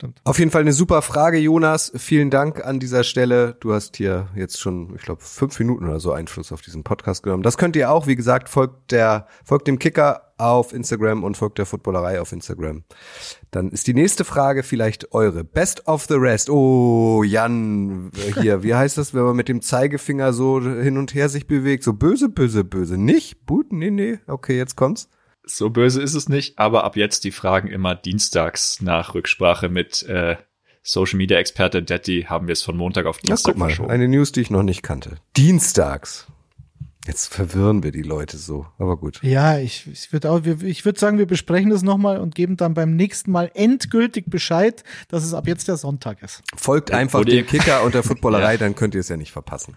stimmt. 0.00 0.20
Auf 0.24 0.38
jeden 0.38 0.50
Fall 0.50 0.62
eine 0.62 0.72
super 0.72 1.02
Frage, 1.02 1.38
Jonas. 1.38 1.92
Vielen 1.96 2.30
Dank 2.30 2.64
an 2.64 2.80
dieser 2.80 3.04
Stelle. 3.04 3.56
Du 3.60 3.72
hast 3.72 3.96
hier 3.96 4.28
jetzt 4.34 4.58
schon, 4.58 4.94
ich 4.96 5.02
glaube, 5.02 5.22
fünf 5.22 5.58
Minuten 5.58 5.86
oder 5.86 6.00
so 6.00 6.12
Einfluss 6.12 6.52
auf 6.52 6.62
diesen 6.62 6.82
Podcast 6.82 7.22
genommen. 7.22 7.42
Das 7.42 7.58
könnt 7.58 7.76
ihr 7.76 7.90
auch, 7.90 8.06
wie 8.06 8.16
gesagt, 8.16 8.48
folgt 8.48 8.92
der, 8.92 9.26
folgt 9.44 9.68
dem 9.68 9.78
Kicker 9.78 10.32
auf 10.38 10.72
Instagram 10.72 11.22
und 11.22 11.36
folgt 11.36 11.58
der 11.58 11.66
Footballerei 11.66 12.20
auf 12.20 12.32
Instagram. 12.32 12.84
Dann 13.50 13.70
ist 13.70 13.86
die 13.86 13.94
nächste 13.94 14.24
Frage 14.24 14.62
vielleicht 14.62 15.12
eure. 15.12 15.44
Best 15.44 15.86
of 15.86 16.06
the 16.08 16.14
rest. 16.14 16.48
Oh, 16.48 17.22
Jan, 17.22 18.10
hier, 18.40 18.62
wie 18.62 18.74
heißt 18.74 18.96
das, 18.96 19.12
wenn 19.12 19.24
man 19.24 19.36
mit 19.36 19.48
dem 19.48 19.60
Zeigefinger 19.60 20.32
so 20.32 20.62
hin 20.62 20.96
und 20.96 21.14
her 21.14 21.28
sich 21.28 21.46
bewegt? 21.46 21.84
So 21.84 21.92
böse, 21.92 22.30
böse, 22.30 22.64
böse. 22.64 22.96
Nicht? 22.96 23.46
Gut? 23.46 23.72
Nee, 23.72 23.90
nee. 23.90 24.18
Okay, 24.26 24.56
jetzt 24.56 24.76
kommt's. 24.76 25.10
So 25.56 25.70
böse 25.70 26.00
ist 26.00 26.14
es 26.14 26.28
nicht, 26.28 26.58
aber 26.58 26.84
ab 26.84 26.96
jetzt 26.96 27.24
die 27.24 27.32
Fragen 27.32 27.68
immer 27.68 27.94
dienstags 27.94 28.80
nach 28.80 29.14
Rücksprache 29.14 29.68
mit 29.68 30.02
äh, 30.04 30.36
Social 30.82 31.16
Media 31.18 31.38
Experte 31.38 31.82
Detti 31.82 32.26
haben 32.28 32.46
wir 32.46 32.52
es 32.54 32.62
von 32.62 32.76
Montag 32.76 33.06
auf 33.06 33.18
Dienstag 33.18 33.48
Na, 33.48 33.52
guck 33.52 33.58
mal, 33.58 33.66
verschoben. 33.68 33.90
Eine 33.90 34.08
News, 34.08 34.32
die 34.32 34.40
ich 34.40 34.50
noch 34.50 34.62
nicht 34.62 34.82
kannte. 34.82 35.16
Dienstags. 35.36 36.26
Jetzt 37.06 37.32
verwirren 37.32 37.82
wir 37.82 37.92
die 37.92 38.02
Leute 38.02 38.36
so, 38.36 38.66
aber 38.78 38.96
gut. 38.98 39.20
Ja, 39.22 39.58
ich, 39.58 39.86
ich 39.90 40.12
würde 40.12 40.30
auch, 40.30 40.44
wir- 40.44 40.62
ich 40.62 40.84
würde 40.84 41.00
sagen, 41.00 41.16
wir 41.18 41.26
besprechen 41.26 41.70
das 41.70 41.82
nochmal 41.82 42.18
und 42.18 42.34
geben 42.34 42.56
dann 42.56 42.74
beim 42.74 42.94
nächsten 42.94 43.30
Mal 43.32 43.50
endgültig 43.54 44.26
Bescheid, 44.28 44.84
dass 45.08 45.24
es 45.24 45.32
ab 45.34 45.46
jetzt 45.48 45.66
der 45.68 45.76
Sonntag 45.78 46.22
ist. 46.22 46.42
Folgt 46.54 46.90
einfach 46.90 47.24
dem 47.24 47.46
Kicker 47.46 47.82
und 47.84 47.94
der 47.94 48.02
Footballerei, 48.04 48.56
dann 48.58 48.74
könnt 48.76 48.94
ihr 48.94 49.00
es 49.00 49.08
ja 49.08 49.16
nicht 49.16 49.32
verpassen. 49.32 49.76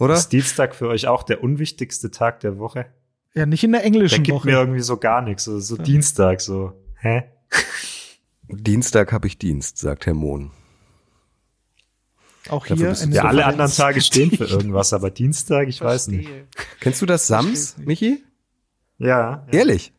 Oder? 0.00 0.14
Ist 0.14 0.30
Dienstag 0.30 0.74
für 0.74 0.88
euch 0.88 1.06
auch 1.06 1.22
der 1.22 1.42
unwichtigste 1.42 2.10
Tag 2.10 2.40
der 2.40 2.58
Woche? 2.58 2.86
Ja, 3.34 3.46
nicht 3.46 3.62
in 3.64 3.72
der 3.72 3.80
Der 3.80 3.86
englischen 3.86 4.22
gibt 4.24 4.34
Woche. 4.36 4.48
mir 4.48 4.58
irgendwie 4.58 4.80
so 4.80 4.96
gar 4.96 5.22
nichts. 5.22 5.44
So, 5.44 5.58
so 5.60 5.76
Dienstag, 5.76 6.40
so. 6.40 6.72
Hä? 6.96 7.24
Dienstag 8.48 9.12
habe 9.12 9.26
ich 9.26 9.38
Dienst, 9.38 9.78
sagt 9.78 10.06
Herr 10.06 10.14
Mohn. 10.14 10.50
auch 12.48 12.66
Dafür 12.66 12.94
hier 12.94 13.08
Ja, 13.10 13.24
alle 13.24 13.44
anderen 13.44 13.70
Tage 13.70 14.00
stehen 14.00 14.30
für 14.30 14.44
irgendwas, 14.48 14.92
aber 14.92 15.10
Dienstag, 15.10 15.68
ich 15.68 15.80
weiß 15.80 16.08
nicht. 16.08 16.28
Verstehe. 16.28 16.46
Kennst 16.80 17.02
du 17.02 17.06
das 17.06 17.26
Sams. 17.26 17.76
Michi? 17.78 18.24
Ja, 18.98 19.08
ja, 19.20 19.46
Ehrlich? 19.52 19.92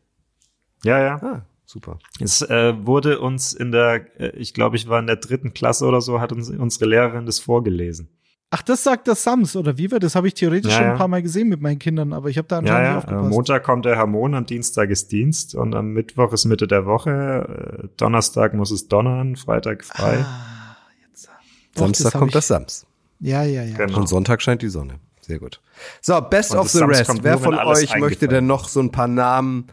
ja. 0.84 0.98
ja. 0.98 1.16
Ah, 1.22 1.46
super. 1.64 1.98
Es 2.18 2.42
äh, 2.42 2.74
wurde 2.84 3.20
uns 3.20 3.52
in 3.52 3.70
der, 3.70 4.20
äh, 4.20 4.36
ich 4.36 4.52
glaube, 4.52 4.76
ich 4.76 4.88
war 4.88 4.98
in 4.98 5.06
der 5.06 5.16
dritten 5.16 5.54
Klasse 5.54 5.86
oder 5.86 6.00
so, 6.00 6.20
hat 6.20 6.32
uns 6.32 6.50
unsere 6.50 6.86
Lehrerin 6.86 7.24
das 7.26 7.38
vorgelesen. 7.38 8.08
Ach, 8.52 8.62
das 8.62 8.82
sagt 8.82 9.06
das 9.06 9.22
Sams, 9.22 9.54
oder 9.54 9.78
wie 9.78 9.90
wir? 9.92 10.00
Das 10.00 10.16
habe 10.16 10.26
ich 10.26 10.34
theoretisch 10.34 10.72
Ja, 10.72 10.78
schon 10.78 10.86
ja. 10.86 10.92
ein 10.92 10.98
paar 10.98 11.06
Mal 11.06 11.22
gesehen 11.22 11.48
mit 11.48 11.60
meinen 11.60 11.78
Kindern, 11.78 12.12
aber 12.12 12.28
ich 12.30 12.36
habe 12.38 12.48
da 12.48 12.56
Ja, 12.56 12.60
anscheinend 12.60 12.84
ja. 12.84 12.94
nicht 12.96 13.04
Äh, 13.04 13.06
aufgepasst. 13.12 13.30
Montag 13.30 13.62
kommt 13.62 13.84
der 13.84 13.98
Hormon, 13.98 14.34
am 14.34 14.44
Dienstag 14.46 14.90
ist 14.90 15.12
Dienst 15.12 15.54
und 15.54 15.74
am 15.76 15.92
Mittwoch 15.92 16.32
ist 16.32 16.46
Mitte 16.46 16.66
der 16.66 16.84
Woche. 16.84 17.82
Äh, 17.84 17.88
Donnerstag 17.96 18.54
muss 18.54 18.72
es 18.72 18.88
donnern, 18.88 19.36
Freitag 19.36 19.84
frei. 19.84 20.24
Ah, 20.24 20.76
jetzt. 21.06 21.28
Doch, 21.74 21.82
Samstag 21.82 22.12
kommt 22.14 22.34
das 22.34 22.48
Sams. 22.48 22.86
Ja, 23.20 23.44
ja, 23.44 23.62
ja. 23.62 23.76
Genau. 23.76 23.98
Und 24.00 24.08
Sonntag 24.08 24.42
scheint 24.42 24.62
die 24.62 24.68
Sonne. 24.68 24.94
Sehr 25.20 25.38
gut. 25.38 25.60
So, 26.00 26.20
Best 26.20 26.50
Und 26.52 26.58
of 26.58 26.68
the 26.70 26.78
Sams 26.78 26.98
rest. 26.98 27.22
Wer 27.22 27.38
von 27.38 27.54
euch 27.54 27.96
möchte 27.98 28.26
denn 28.26 28.46
noch 28.46 28.66
so 28.68 28.80
ein 28.80 28.90
paar 28.90 29.06
Namen 29.06 29.66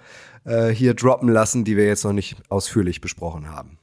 äh, 0.43 0.67
hier 0.69 0.93
droppen 0.93 1.29
lassen, 1.29 1.63
die 1.63 1.77
wir 1.77 1.85
jetzt 1.87 2.03
noch 2.03 2.13
nicht 2.13 2.37
ausführlich 2.49 3.01
besprochen 3.01 3.49
haben? 3.49 3.79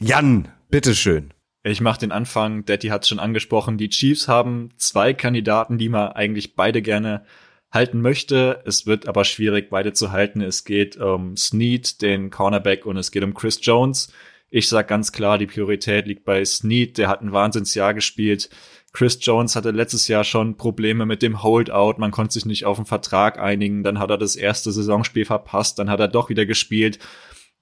Jan, 0.00 0.48
bitteschön. 0.68 1.32
Ich 1.64 1.80
mache 1.80 2.00
den 2.00 2.12
Anfang. 2.12 2.64
Daddy 2.64 2.88
hat 2.88 3.02
es 3.02 3.08
schon 3.08 3.20
angesprochen. 3.20 3.78
Die 3.78 3.88
Chiefs 3.88 4.26
haben 4.26 4.70
zwei 4.78 5.14
Kandidaten, 5.14 5.78
die 5.78 5.88
man 5.88 6.08
eigentlich 6.08 6.56
beide 6.56 6.82
gerne 6.82 7.24
halten 7.70 8.00
möchte. 8.00 8.62
Es 8.66 8.86
wird 8.86 9.06
aber 9.06 9.24
schwierig, 9.24 9.70
beide 9.70 9.92
zu 9.92 10.10
halten. 10.10 10.40
Es 10.40 10.64
geht 10.64 10.96
um 10.96 11.36
Snead, 11.36 12.02
den 12.02 12.30
Cornerback, 12.30 12.84
und 12.84 12.96
es 12.96 13.12
geht 13.12 13.22
um 13.22 13.34
Chris 13.34 13.60
Jones. 13.62 14.12
Ich 14.50 14.68
sag 14.68 14.88
ganz 14.88 15.12
klar, 15.12 15.38
die 15.38 15.46
Priorität 15.46 16.06
liegt 16.06 16.24
bei 16.24 16.44
Snead. 16.44 16.98
Der 16.98 17.08
hat 17.08 17.22
ein 17.22 17.32
Wahnsinnsjahr 17.32 17.94
gespielt. 17.94 18.50
Chris 18.92 19.18
Jones 19.22 19.56
hatte 19.56 19.70
letztes 19.70 20.08
Jahr 20.08 20.24
schon 20.24 20.56
Probleme 20.56 21.06
mit 21.06 21.22
dem 21.22 21.42
Holdout. 21.42 21.94
Man 21.96 22.10
konnte 22.10 22.34
sich 22.34 22.44
nicht 22.44 22.66
auf 22.66 22.76
einen 22.76 22.86
Vertrag 22.86 23.38
einigen. 23.38 23.84
Dann 23.84 23.98
hat 23.98 24.10
er 24.10 24.18
das 24.18 24.36
erste 24.36 24.70
Saisonspiel 24.72 25.24
verpasst. 25.24 25.78
Dann 25.78 25.88
hat 25.88 26.00
er 26.00 26.08
doch 26.08 26.28
wieder 26.28 26.44
gespielt. 26.44 26.98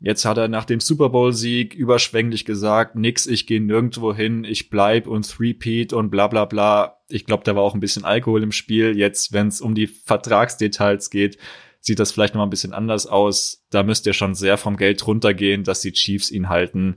Jetzt 0.02 0.24
hat 0.24 0.38
er 0.38 0.48
nach 0.48 0.64
dem 0.64 0.80
Super 0.80 1.10
Bowl 1.10 1.34
Sieg 1.34 1.74
überschwänglich 1.74 2.46
gesagt, 2.46 2.96
nix, 2.96 3.26
ich 3.26 3.46
gehe 3.46 3.60
nirgendwo 3.60 4.14
hin, 4.14 4.44
ich 4.44 4.70
bleib 4.70 5.06
und 5.06 5.30
Three-Peat 5.30 5.92
und 5.92 6.10
bla 6.10 6.26
bla 6.26 6.46
bla. 6.46 6.96
Ich 7.08 7.26
glaube, 7.26 7.44
da 7.44 7.54
war 7.54 7.62
auch 7.62 7.74
ein 7.74 7.80
bisschen 7.80 8.04
Alkohol 8.04 8.42
im 8.42 8.52
Spiel. 8.52 8.96
Jetzt, 8.96 9.34
wenn 9.34 9.48
es 9.48 9.60
um 9.60 9.74
die 9.74 9.86
Vertragsdetails 9.86 11.10
geht, 11.10 11.36
sieht 11.80 11.98
das 11.98 12.12
vielleicht 12.12 12.34
noch 12.34 12.42
ein 12.42 12.50
bisschen 12.50 12.72
anders 12.72 13.06
aus. 13.06 13.66
Da 13.68 13.82
müsst 13.82 14.06
ihr 14.06 14.14
schon 14.14 14.34
sehr 14.34 14.56
vom 14.56 14.78
Geld 14.78 15.06
runtergehen, 15.06 15.64
dass 15.64 15.82
die 15.82 15.92
Chiefs 15.92 16.30
ihn 16.30 16.48
halten. 16.48 16.96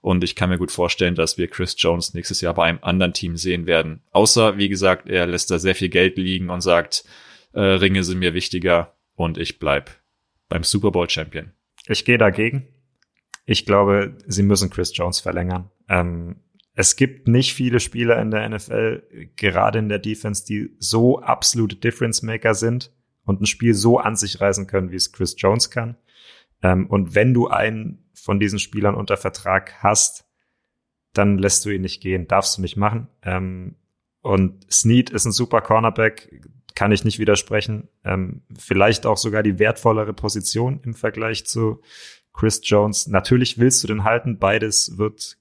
Und 0.00 0.22
ich 0.22 0.36
kann 0.36 0.50
mir 0.50 0.58
gut 0.58 0.70
vorstellen, 0.70 1.16
dass 1.16 1.38
wir 1.38 1.48
Chris 1.48 1.74
Jones 1.76 2.14
nächstes 2.14 2.40
Jahr 2.40 2.54
bei 2.54 2.64
einem 2.64 2.78
anderen 2.82 3.14
Team 3.14 3.36
sehen 3.36 3.66
werden. 3.66 4.02
Außer, 4.12 4.58
wie 4.58 4.68
gesagt, 4.68 5.08
er 5.08 5.26
lässt 5.26 5.50
da 5.50 5.58
sehr 5.58 5.74
viel 5.74 5.88
Geld 5.88 6.18
liegen 6.18 6.50
und 6.50 6.60
sagt, 6.60 7.04
äh, 7.52 7.60
Ringe 7.60 8.04
sind 8.04 8.20
mir 8.20 8.34
wichtiger 8.34 8.94
und 9.16 9.38
ich 9.38 9.58
bleib 9.58 9.90
beim 10.48 10.62
Super 10.62 10.92
Bowl 10.92 11.08
Champion. 11.10 11.52
Ich 11.86 12.04
gehe 12.04 12.18
dagegen. 12.18 12.68
Ich 13.46 13.66
glaube, 13.66 14.16
sie 14.26 14.42
müssen 14.42 14.70
Chris 14.70 14.96
Jones 14.96 15.20
verlängern. 15.20 15.70
Ähm, 15.88 16.36
es 16.74 16.96
gibt 16.96 17.28
nicht 17.28 17.54
viele 17.54 17.78
Spieler 17.78 18.20
in 18.20 18.30
der 18.30 18.48
NFL, 18.48 19.28
gerade 19.36 19.78
in 19.78 19.88
der 19.88 19.98
Defense, 19.98 20.44
die 20.44 20.74
so 20.78 21.20
absolute 21.20 21.76
Difference 21.76 22.22
Maker 22.22 22.54
sind 22.54 22.92
und 23.24 23.40
ein 23.40 23.46
Spiel 23.46 23.74
so 23.74 23.98
an 23.98 24.16
sich 24.16 24.40
reißen 24.40 24.66
können, 24.66 24.90
wie 24.90 24.96
es 24.96 25.12
Chris 25.12 25.36
Jones 25.38 25.70
kann. 25.70 25.96
Ähm, 26.62 26.86
und 26.88 27.14
wenn 27.14 27.32
du 27.32 27.48
einen 27.48 28.10
von 28.14 28.40
diesen 28.40 28.58
Spielern 28.58 28.94
unter 28.94 29.16
Vertrag 29.16 29.82
hast, 29.82 30.26
dann 31.12 31.38
lässt 31.38 31.64
du 31.64 31.70
ihn 31.70 31.82
nicht 31.82 32.02
gehen, 32.02 32.26
darfst 32.26 32.58
du 32.58 32.62
nicht 32.62 32.76
machen. 32.76 33.08
Ähm, 33.22 33.76
und 34.20 34.66
Snead 34.72 35.10
ist 35.10 35.26
ein 35.26 35.32
super 35.32 35.60
Cornerback, 35.60 36.40
kann 36.74 36.92
ich 36.92 37.04
nicht 37.04 37.18
widersprechen. 37.18 37.88
Ähm, 38.04 38.42
vielleicht 38.58 39.06
auch 39.06 39.16
sogar 39.16 39.42
die 39.42 39.58
wertvollere 39.58 40.12
Position 40.12 40.80
im 40.84 40.94
Vergleich 40.94 41.46
zu 41.46 41.80
Chris 42.32 42.60
Jones. 42.64 43.06
Natürlich 43.06 43.58
willst 43.58 43.82
du 43.84 43.88
den 43.88 44.02
halten, 44.04 44.38
beides 44.38 44.98
wird 44.98 45.36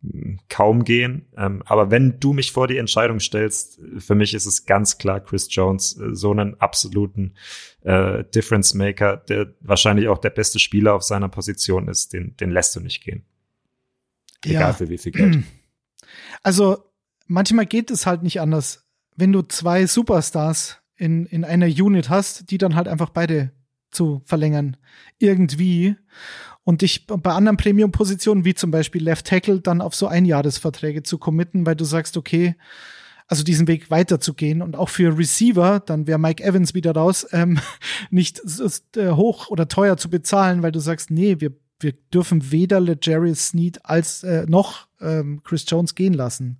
mh, 0.00 0.38
kaum 0.48 0.82
gehen. 0.82 1.26
Ähm, 1.36 1.62
aber 1.66 1.92
wenn 1.92 2.18
du 2.18 2.32
mich 2.32 2.50
vor 2.50 2.66
die 2.66 2.78
Entscheidung 2.78 3.20
stellst, 3.20 3.80
für 3.98 4.16
mich 4.16 4.34
ist 4.34 4.46
es 4.46 4.66
ganz 4.66 4.98
klar 4.98 5.20
Chris 5.20 5.46
Jones, 5.54 5.96
äh, 5.98 6.14
so 6.14 6.32
einen 6.32 6.60
absoluten 6.60 7.34
äh, 7.82 8.24
Difference 8.34 8.74
Maker, 8.74 9.18
der 9.18 9.54
wahrscheinlich 9.60 10.08
auch 10.08 10.18
der 10.18 10.30
beste 10.30 10.58
Spieler 10.58 10.94
auf 10.94 11.04
seiner 11.04 11.28
Position 11.28 11.86
ist, 11.86 12.12
den, 12.12 12.36
den 12.38 12.50
lässt 12.50 12.74
du 12.74 12.80
nicht 12.80 13.04
gehen. 13.04 13.24
Egal 14.44 14.60
Ja. 14.62 14.72
für 14.72 14.88
wie 14.88 14.98
viel 14.98 15.12
Geld. 15.12 15.44
Also 16.42 16.90
manchmal 17.28 17.66
geht 17.66 17.92
es 17.92 18.04
halt 18.06 18.24
nicht 18.24 18.40
anders. 18.40 18.81
Wenn 19.16 19.32
du 19.32 19.42
zwei 19.42 19.86
Superstars 19.86 20.78
in, 20.96 21.26
in 21.26 21.44
einer 21.44 21.66
Unit 21.66 22.08
hast, 22.08 22.50
die 22.50 22.58
dann 22.58 22.74
halt 22.74 22.88
einfach 22.88 23.10
beide 23.10 23.50
zu 23.92 24.22
verlängern. 24.24 24.76
Irgendwie. 25.18 25.96
Und 26.64 26.82
dich 26.82 27.06
bei 27.06 27.32
anderen 27.32 27.56
Premium-Positionen, 27.56 28.44
wie 28.44 28.54
zum 28.54 28.70
Beispiel 28.70 29.02
Left 29.02 29.26
Tackle, 29.26 29.60
dann 29.60 29.80
auf 29.80 29.94
so 29.94 30.06
Einjahresverträge 30.06 31.02
zu 31.02 31.18
committen, 31.18 31.66
weil 31.66 31.76
du 31.76 31.84
sagst, 31.84 32.16
okay, 32.16 32.54
also 33.26 33.42
diesen 33.42 33.66
Weg 33.66 33.90
weiterzugehen 33.90 34.62
und 34.62 34.76
auch 34.76 34.88
für 34.88 35.16
Receiver, 35.16 35.80
dann 35.80 36.06
wäre 36.06 36.18
Mike 36.18 36.42
Evans 36.42 36.74
wieder 36.74 36.92
raus, 36.92 37.26
ähm, 37.32 37.58
nicht 38.10 38.40
äh, 38.96 39.10
hoch 39.10 39.48
oder 39.48 39.68
teuer 39.68 39.96
zu 39.96 40.08
bezahlen, 40.08 40.62
weil 40.62 40.72
du 40.72 40.80
sagst, 40.80 41.10
nee, 41.10 41.36
wir, 41.40 41.52
wir 41.80 41.94
dürfen 42.14 42.52
weder 42.52 42.78
LeJarry 42.78 43.34
Sneed 43.34 43.84
als 43.84 44.22
äh, 44.22 44.46
noch 44.48 44.86
ähm, 45.00 45.42
Chris 45.42 45.64
Jones 45.66 45.94
gehen 45.94 46.14
lassen. 46.14 46.58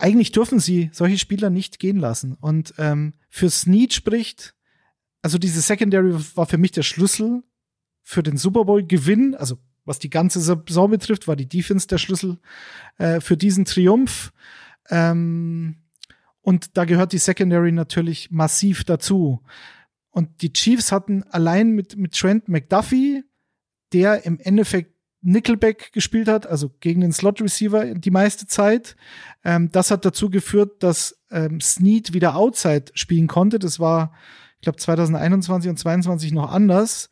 Eigentlich 0.00 0.32
dürfen 0.32 0.60
sie 0.60 0.88
solche 0.92 1.18
Spieler 1.18 1.50
nicht 1.50 1.78
gehen 1.78 1.98
lassen. 1.98 2.34
Und 2.40 2.74
ähm, 2.78 3.12
für 3.28 3.50
Snead 3.50 3.92
spricht, 3.92 4.54
also 5.20 5.36
diese 5.36 5.60
Secondary 5.60 6.14
war 6.34 6.46
für 6.46 6.56
mich 6.58 6.72
der 6.72 6.82
Schlüssel 6.82 7.42
für 8.02 8.22
den 8.22 8.38
Super 8.38 8.64
Bowl 8.64 8.82
Gewinn, 8.82 9.34
also 9.34 9.58
was 9.84 9.98
die 9.98 10.08
ganze 10.08 10.40
Saison 10.40 10.90
betrifft, 10.90 11.28
war 11.28 11.36
die 11.36 11.48
Defense 11.48 11.86
der 11.86 11.98
Schlüssel 11.98 12.38
äh, 12.96 13.20
für 13.20 13.36
diesen 13.36 13.66
Triumph. 13.66 14.32
Ähm, 14.88 15.76
und 16.40 16.76
da 16.78 16.86
gehört 16.86 17.12
die 17.12 17.18
Secondary 17.18 17.70
natürlich 17.70 18.30
massiv 18.30 18.84
dazu. 18.84 19.42
Und 20.10 20.42
die 20.42 20.52
Chiefs 20.52 20.92
hatten 20.92 21.24
allein 21.24 21.72
mit, 21.72 21.96
mit 21.96 22.16
Trent 22.16 22.48
McDuffie, 22.48 23.22
der 23.92 24.24
im 24.24 24.38
Endeffekt 24.40 24.94
Nickelback 25.22 25.92
gespielt 25.92 26.28
hat, 26.28 26.46
also 26.46 26.70
gegen 26.80 27.00
den 27.02 27.12
Slot 27.12 27.40
Receiver 27.40 27.94
die 27.94 28.10
meiste 28.10 28.46
Zeit. 28.46 28.96
Ähm, 29.44 29.70
das 29.70 29.90
hat 29.90 30.04
dazu 30.04 30.30
geführt, 30.30 30.82
dass 30.82 31.20
ähm, 31.30 31.60
Snead 31.60 32.12
wieder 32.12 32.36
Outside 32.36 32.86
spielen 32.94 33.26
konnte. 33.26 33.58
Das 33.58 33.78
war, 33.80 34.12
ich 34.56 34.62
glaube, 34.62 34.78
2021 34.78 35.70
und 35.70 35.78
2022 35.78 36.32
noch 36.32 36.50
anders. 36.50 37.10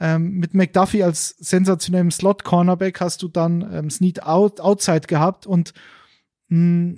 Ähm, 0.00 0.38
mit 0.38 0.54
McDuffie 0.54 1.02
als 1.04 1.36
sensationellem 1.38 2.10
Slot-Cornerback 2.10 3.00
hast 3.00 3.22
du 3.22 3.28
dann 3.28 3.68
ähm, 3.72 3.90
Snead 3.90 4.22
out, 4.22 4.60
Outside 4.60 5.06
gehabt 5.06 5.46
und 5.46 5.74
mh, 6.48 6.96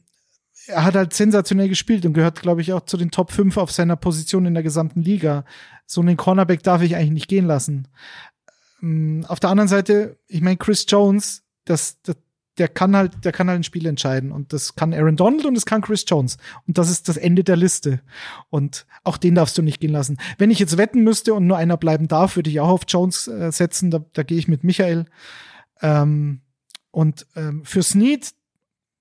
er 0.67 0.85
hat 0.85 0.95
halt 0.95 1.13
sensationell 1.13 1.69
gespielt 1.69 2.07
und 2.07 2.15
gehört, 2.15 2.41
glaube 2.41 2.61
ich, 2.61 2.73
auch 2.73 2.83
zu 2.83 2.97
den 2.97 3.11
Top 3.11 3.33
5 3.33 3.57
auf 3.57 3.71
seiner 3.71 3.97
Position 3.97 4.47
in 4.47 4.55
der 4.55 4.63
gesamten 4.63 5.03
Liga. 5.03 5.45
So 5.87 6.01
einen 6.01 6.17
Cornerback 6.17 6.63
darf 6.63 6.83
ich 6.83 6.97
eigentlich 6.97 7.11
nicht 7.11 7.29
gehen 7.29 7.47
lassen. 7.47 7.89
Ähm, 8.85 9.25
Auf 9.29 9.41
der 9.41 9.51
anderen 9.51 9.69
Seite, 9.69 10.19
ich 10.29 10.41
meine, 10.41 10.57
Chris 10.57 10.85
Jones, 10.89 11.43
das, 11.65 12.01
das, 12.03 12.17
der 12.59 12.69
kann 12.69 12.95
halt, 12.95 13.25
der 13.25 13.33
kann 13.33 13.49
halt 13.49 13.61
ein 13.61 13.65
Spiel 13.65 13.87
entscheiden. 13.87 14.31
Und 14.31 14.53
das 14.53 14.77
kann 14.77 14.95
Aaron 14.95 15.17
Donald 15.17 15.45
und 15.47 15.55
das 15.55 15.67
kann 15.67 15.83
Chris 15.83 16.05
Jones. 16.07 16.37
Und 16.67 16.79
das 16.79 16.91
ist 16.91 17.09
das 17.09 17.17
Ende 17.17 17.43
der 17.43 17.57
Liste. 17.57 18.01
Und 18.51 18.87
auch 19.03 19.17
den 19.17 19.35
darfst 19.35 19.59
du 19.59 19.63
nicht 19.63 19.81
gehen 19.81 19.93
lassen. 19.93 20.19
Wenn 20.39 20.51
ich 20.51 20.59
jetzt 20.59 20.77
wetten 20.77 21.03
müsste 21.03 21.35
und 21.35 21.47
nur 21.47 21.57
einer 21.57 21.77
bleiben 21.77 22.07
darf, 22.07 22.37
würde 22.37 22.51
ich 22.51 22.61
auch 22.61 22.69
auf 22.69 22.83
Jones 22.87 23.27
äh, 23.27 23.51
setzen. 23.51 23.91
Da, 23.91 24.05
da 24.13 24.23
gehe 24.23 24.39
ich 24.39 24.49
mit 24.49 24.63
Michael. 24.63 25.07
Ähm, 25.81 26.43
und 26.91 27.27
ähm, 27.35 27.65
für 27.65 27.83
Snead, 27.83 28.33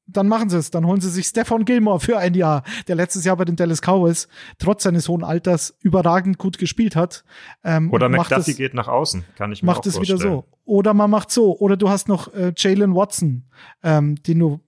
dann 0.05 0.27
machen 0.27 0.49
sie 0.49 0.57
es. 0.57 0.69
Dann 0.71 0.85
holen 0.85 0.99
sie 1.01 1.09
sich 1.09 1.27
Stefan 1.27 1.65
Gilmore 1.65 1.99
für 1.99 2.17
ein 2.17 2.33
Jahr, 2.33 2.63
der 2.87 2.95
letztes 2.95 3.23
Jahr 3.25 3.37
bei 3.37 3.45
den 3.45 3.55
Dallas 3.55 3.81
Cowboys 3.81 4.27
trotz 4.57 4.83
seines 4.83 5.07
hohen 5.07 5.23
Alters 5.23 5.75
überragend 5.81 6.37
gut 6.37 6.57
gespielt 6.57 6.95
hat. 6.95 7.23
Ähm, 7.63 7.91
Oder 7.91 8.09
McDuffie 8.09 8.51
es- 8.51 8.57
geht 8.57 8.73
nach 8.73 8.87
außen, 8.87 9.23
kann 9.35 9.51
ich 9.51 9.63
mir 9.63 9.67
macht 9.67 9.85
es 9.85 9.99
wieder 10.01 10.17
so. 10.17 10.45
Oder 10.65 10.93
man 10.93 11.09
macht 11.09 11.31
so. 11.31 11.57
Oder 11.57 11.77
du 11.77 11.89
hast 11.89 12.07
noch 12.07 12.33
äh, 12.33 12.53
Jalen 12.57 12.95
Watson, 12.95 13.45
ähm, 13.81 14.15
den 14.23 14.39
du 14.39 14.59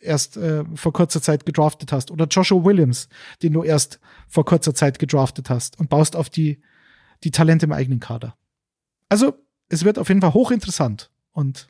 erst 0.00 0.36
äh, 0.36 0.64
vor 0.74 0.92
kurzer 0.92 1.22
Zeit 1.22 1.46
gedraftet 1.46 1.92
hast, 1.92 2.10
oder 2.10 2.26
Joshua 2.26 2.62
Williams, 2.64 3.08
den 3.42 3.54
du 3.54 3.62
erst 3.62 4.00
vor 4.26 4.44
kurzer 4.44 4.74
Zeit 4.74 4.98
gedraftet 4.98 5.48
hast 5.48 5.78
und 5.78 5.88
baust 5.88 6.14
auf 6.16 6.28
die, 6.28 6.60
die 7.24 7.30
Talente 7.30 7.64
im 7.66 7.72
eigenen 7.72 7.98
Kader. 8.00 8.36
Also, 9.08 9.34
es 9.70 9.84
wird 9.84 9.98
auf 9.98 10.08
jeden 10.08 10.20
Fall 10.20 10.34
hochinteressant 10.34 11.10
und 11.32 11.68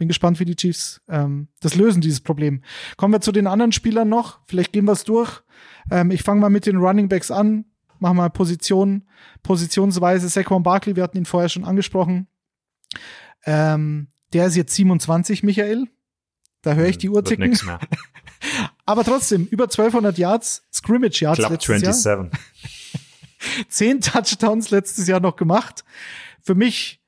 bin 0.00 0.08
gespannt, 0.08 0.40
wie 0.40 0.46
die 0.46 0.56
Chiefs 0.56 1.02
ähm, 1.08 1.48
das 1.60 1.74
lösen, 1.74 2.00
dieses 2.00 2.22
Problem. 2.22 2.62
Kommen 2.96 3.12
wir 3.12 3.20
zu 3.20 3.32
den 3.32 3.46
anderen 3.46 3.70
Spielern 3.70 4.08
noch. 4.08 4.40
Vielleicht 4.46 4.72
gehen 4.72 4.86
wir 4.86 4.92
es 4.92 5.04
durch. 5.04 5.42
Ähm, 5.90 6.10
ich 6.10 6.22
fange 6.22 6.40
mal 6.40 6.48
mit 6.48 6.64
den 6.64 6.78
Running 6.78 7.10
Backs 7.10 7.30
an. 7.30 7.66
Machen 7.98 8.16
mal 8.16 8.30
Position, 8.30 9.06
positionsweise. 9.42 10.30
Saquon 10.30 10.62
Barkley, 10.62 10.96
wir 10.96 11.02
hatten 11.02 11.18
ihn 11.18 11.26
vorher 11.26 11.50
schon 11.50 11.66
angesprochen. 11.66 12.28
Ähm, 13.44 14.08
der 14.32 14.46
ist 14.46 14.56
jetzt 14.56 14.74
27, 14.74 15.42
Michael. 15.42 15.86
Da 16.62 16.72
höre 16.72 16.88
ich 16.88 16.96
die 16.96 17.10
Uhr 17.10 17.22
ticken. 17.22 17.58
Aber 18.86 19.04
trotzdem, 19.04 19.46
über 19.50 19.64
1200 19.64 20.16
Yards, 20.16 20.62
Scrimmage 20.72 21.20
Yards 21.20 21.40
Club 21.40 21.50
letztes 21.50 22.02
27. 22.02 22.04
Jahr. 22.06 22.30
Zehn 23.68 24.00
Touchdowns 24.00 24.70
letztes 24.70 25.06
Jahr 25.06 25.20
noch 25.20 25.36
gemacht. 25.36 25.84
Für 26.40 26.54
mich 26.54 26.99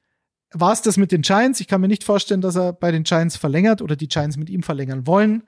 war 0.52 0.72
es 0.72 0.82
das 0.82 0.96
mit 0.96 1.12
den 1.12 1.22
Giants. 1.22 1.60
Ich 1.60 1.68
kann 1.68 1.80
mir 1.80 1.88
nicht 1.88 2.04
vorstellen, 2.04 2.40
dass 2.40 2.56
er 2.56 2.72
bei 2.72 2.90
den 2.90 3.04
Giants 3.04 3.36
verlängert 3.36 3.82
oder 3.82 3.96
die 3.96 4.08
Giants 4.08 4.36
mit 4.36 4.50
ihm 4.50 4.62
verlängern 4.62 5.06
wollen. 5.06 5.44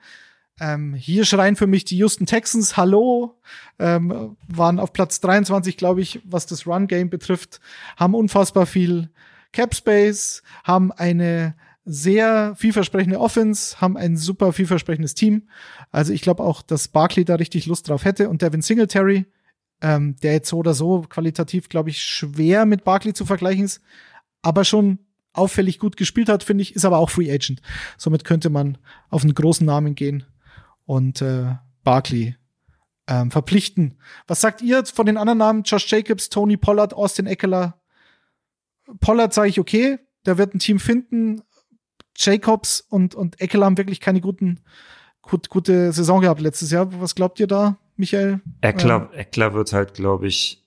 Ähm, 0.59 0.93
hier 0.93 1.25
schreien 1.25 1.57
für 1.57 1.67
mich 1.67 1.83
die 1.83 1.97
Houston 1.97 2.25
Texans 2.25 2.77
Hallo, 2.77 3.37
ähm, 3.77 4.37
waren 4.47 4.79
auf 4.79 4.93
Platz 4.93 5.19
23, 5.19 5.75
glaube 5.75 6.01
ich, 6.01 6.21
was 6.23 6.45
das 6.45 6.65
Run-Game 6.65 7.09
betrifft, 7.09 7.59
haben 7.97 8.15
unfassbar 8.15 8.65
viel 8.65 9.09
Cap 9.51 9.75
Space, 9.75 10.43
haben 10.63 10.93
eine 10.93 11.55
sehr 11.83 12.55
vielversprechende 12.55 13.19
Offense, 13.19 13.79
haben 13.81 13.97
ein 13.97 14.17
super 14.17 14.53
vielversprechendes 14.53 15.13
Team. 15.13 15.43
Also 15.91 16.13
ich 16.13 16.21
glaube 16.21 16.43
auch, 16.43 16.61
dass 16.61 16.87
Barkley 16.87 17.25
da 17.25 17.35
richtig 17.35 17.65
Lust 17.67 17.89
drauf 17.89 18.05
hätte 18.05 18.29
und 18.29 18.41
Devin 18.41 18.61
Singletary, 18.61 19.25
ähm, 19.81 20.15
der 20.23 20.33
jetzt 20.33 20.49
so 20.49 20.57
oder 20.57 20.73
so 20.73 21.01
qualitativ, 21.01 21.69
glaube 21.69 21.89
ich, 21.89 22.01
schwer 22.01 22.65
mit 22.65 22.85
Barkley 22.85 23.13
zu 23.13 23.25
vergleichen 23.25 23.65
ist, 23.65 23.81
aber 24.45 24.63
schon 24.63 24.99
auffällig 25.33 25.79
gut 25.79 25.97
gespielt 25.97 26.29
hat, 26.29 26.43
finde 26.43 26.61
ich, 26.61 26.75
ist 26.75 26.85
aber 26.85 26.99
auch 26.99 27.09
Free 27.09 27.31
Agent. 27.31 27.61
Somit 27.97 28.23
könnte 28.23 28.49
man 28.49 28.77
auf 29.09 29.23
einen 29.23 29.33
großen 29.33 29.65
Namen 29.65 29.95
gehen 29.95 30.23
und 30.85 31.21
äh, 31.21 31.55
Barkley 31.83 32.35
ähm, 33.07 33.31
verpflichten. 33.31 33.99
Was 34.27 34.41
sagt 34.41 34.61
ihr 34.61 34.85
von 34.85 35.07
den 35.07 35.17
anderen 35.17 35.39
Namen? 35.39 35.63
Josh 35.63 35.91
Jacobs, 35.91 36.29
Tony 36.29 36.57
Pollard, 36.57 36.93
Austin 36.93 37.25
Eckler. 37.25 37.81
Pollard 38.99 39.33
sage 39.33 39.49
ich 39.49 39.59
okay, 39.59 39.97
der 40.27 40.37
wird 40.37 40.53
ein 40.53 40.59
Team 40.59 40.79
finden. 40.79 41.41
Jacobs 42.15 42.81
und, 42.81 43.15
und 43.15 43.41
Eckler 43.41 43.65
haben 43.65 43.77
wirklich 43.77 43.99
keine 43.99 44.21
guten, 44.21 44.61
gut, 45.23 45.49
gute 45.49 45.91
Saison 45.91 46.21
gehabt 46.21 46.39
letztes 46.39 46.69
Jahr. 46.69 47.01
Was 47.01 47.15
glaubt 47.15 47.39
ihr 47.39 47.47
da, 47.47 47.77
Michael? 47.97 48.41
Eckler, 48.61 49.09
ähm, 49.11 49.17
Eckler 49.19 49.53
wird 49.55 49.73
halt, 49.73 49.95
glaube 49.95 50.27
ich, 50.27 50.63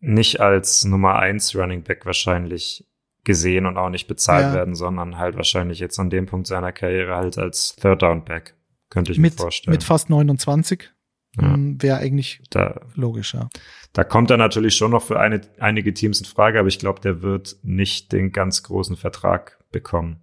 nicht 0.00 0.40
als 0.40 0.84
Nummer 0.84 1.16
eins 1.16 1.56
Running 1.56 1.82
Back 1.82 2.04
wahrscheinlich 2.04 2.86
gesehen 3.26 3.66
und 3.66 3.76
auch 3.76 3.90
nicht 3.90 4.06
bezahlt 4.06 4.46
ja. 4.46 4.54
werden, 4.54 4.74
sondern 4.74 5.18
halt 5.18 5.36
wahrscheinlich 5.36 5.78
jetzt 5.80 5.98
an 5.98 6.08
dem 6.08 6.24
Punkt 6.24 6.46
seiner 6.46 6.72
Karriere 6.72 7.14
halt 7.14 7.36
als 7.36 7.76
Third 7.76 8.00
Down 8.00 8.24
Back. 8.24 8.54
Könnte 8.88 9.12
ich 9.12 9.18
mit, 9.18 9.34
mir 9.34 9.42
vorstellen. 9.42 9.72
Mit 9.72 9.84
fast 9.84 10.08
29. 10.08 10.90
Ja. 11.36 11.52
Hm, 11.52 11.82
Wäre 11.82 11.98
eigentlich 11.98 12.40
da, 12.48 12.80
logisch, 12.94 13.34
ja. 13.34 13.50
Da 13.92 14.04
kommt 14.04 14.30
er 14.30 14.38
natürlich 14.38 14.76
schon 14.76 14.92
noch 14.92 15.02
für 15.02 15.20
eine, 15.20 15.42
einige 15.58 15.92
Teams 15.92 16.20
in 16.20 16.26
Frage, 16.26 16.58
aber 16.58 16.68
ich 16.68 16.78
glaube, 16.78 17.00
der 17.00 17.20
wird 17.20 17.56
nicht 17.62 18.12
den 18.12 18.32
ganz 18.32 18.62
großen 18.62 18.96
Vertrag 18.96 19.58
bekommen. 19.70 20.20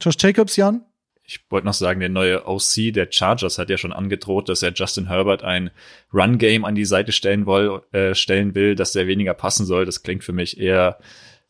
Josh 0.00 0.16
Jacobs, 0.18 0.56
Jan? 0.56 0.82
Ich 1.22 1.40
wollte 1.50 1.66
noch 1.66 1.74
sagen, 1.74 2.00
der 2.00 2.08
neue 2.08 2.46
OC 2.46 2.92
der 2.94 3.08
Chargers 3.10 3.58
hat 3.58 3.68
ja 3.68 3.76
schon 3.76 3.92
angedroht, 3.92 4.48
dass 4.48 4.62
er 4.62 4.72
Justin 4.72 5.08
Herbert 5.08 5.42
ein 5.42 5.70
Run-Game 6.12 6.64
an 6.64 6.76
die 6.76 6.84
Seite 6.84 7.12
stellen, 7.12 7.46
will, 7.46 7.82
äh, 7.92 8.14
stellen 8.14 8.54
will, 8.54 8.76
dass 8.76 8.92
der 8.92 9.08
weniger 9.08 9.34
passen 9.34 9.66
soll. 9.66 9.84
Das 9.84 10.02
klingt 10.02 10.22
für 10.24 10.32
mich 10.32 10.58
eher 10.58 10.98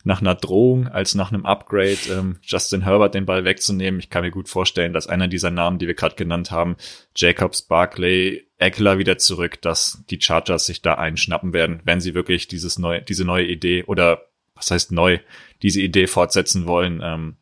nach 0.07 0.21
einer 0.21 0.35
Drohung 0.35 0.87
als 0.87 1.15
nach 1.15 1.33
einem 1.33 1.45
Upgrade, 1.45 1.97
ähm, 2.09 2.37
Justin 2.41 2.83
Herbert 2.83 3.13
den 3.13 3.25
Ball 3.25 3.43
wegzunehmen. 3.43 3.99
Ich 3.99 4.09
kann 4.09 4.23
mir 4.23 4.31
gut 4.31 4.47
vorstellen, 4.47 4.93
dass 4.93 5.07
einer 5.07 5.27
dieser 5.27 5.51
Namen, 5.51 5.79
die 5.79 5.87
wir 5.87 5.95
gerade 5.95 6.15
genannt 6.15 6.49
haben, 6.49 6.77
Jacobs, 7.13 7.61
Barkley, 7.61 8.47
Eckler 8.57 8.99
wieder 8.99 9.17
zurück, 9.17 9.61
dass 9.61 10.05
die 10.09 10.19
Chargers 10.21 10.65
sich 10.65 10.81
da 10.81 10.93
einschnappen 10.93 11.51
werden, 11.51 11.81
wenn 11.83 11.99
sie 11.99 12.15
wirklich 12.15 12.47
dieses 12.47 12.79
neue, 12.79 13.01
diese 13.01 13.25
neue 13.25 13.45
Idee 13.45 13.83
oder 13.83 14.21
was 14.55 14.71
heißt 14.71 14.93
neu, 14.93 15.19
diese 15.61 15.81
Idee 15.81 16.07
fortsetzen 16.07 16.67
wollen, 16.67 17.01
ähm, 17.03 17.35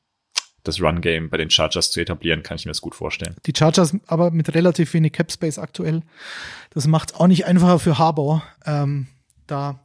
das 0.63 0.81
Run-Game 0.81 1.29
bei 1.29 1.37
den 1.37 1.51
Chargers 1.51 1.91
zu 1.91 2.01
etablieren, 2.01 2.41
kann 2.41 2.57
ich 2.57 2.65
mir 2.65 2.71
das 2.71 2.81
gut 2.81 2.95
vorstellen. 2.95 3.35
Die 3.45 3.53
Chargers 3.55 3.95
aber 4.07 4.31
mit 4.31 4.55
relativ 4.55 4.91
wenig 4.95 5.13
Cap-Space 5.13 5.59
aktuell. 5.59 6.01
Das 6.71 6.87
macht 6.87 7.15
auch 7.15 7.27
nicht 7.27 7.45
einfacher 7.45 7.77
für 7.77 7.99
Harbour, 7.99 8.41
ähm, 8.65 9.05
da 9.45 9.84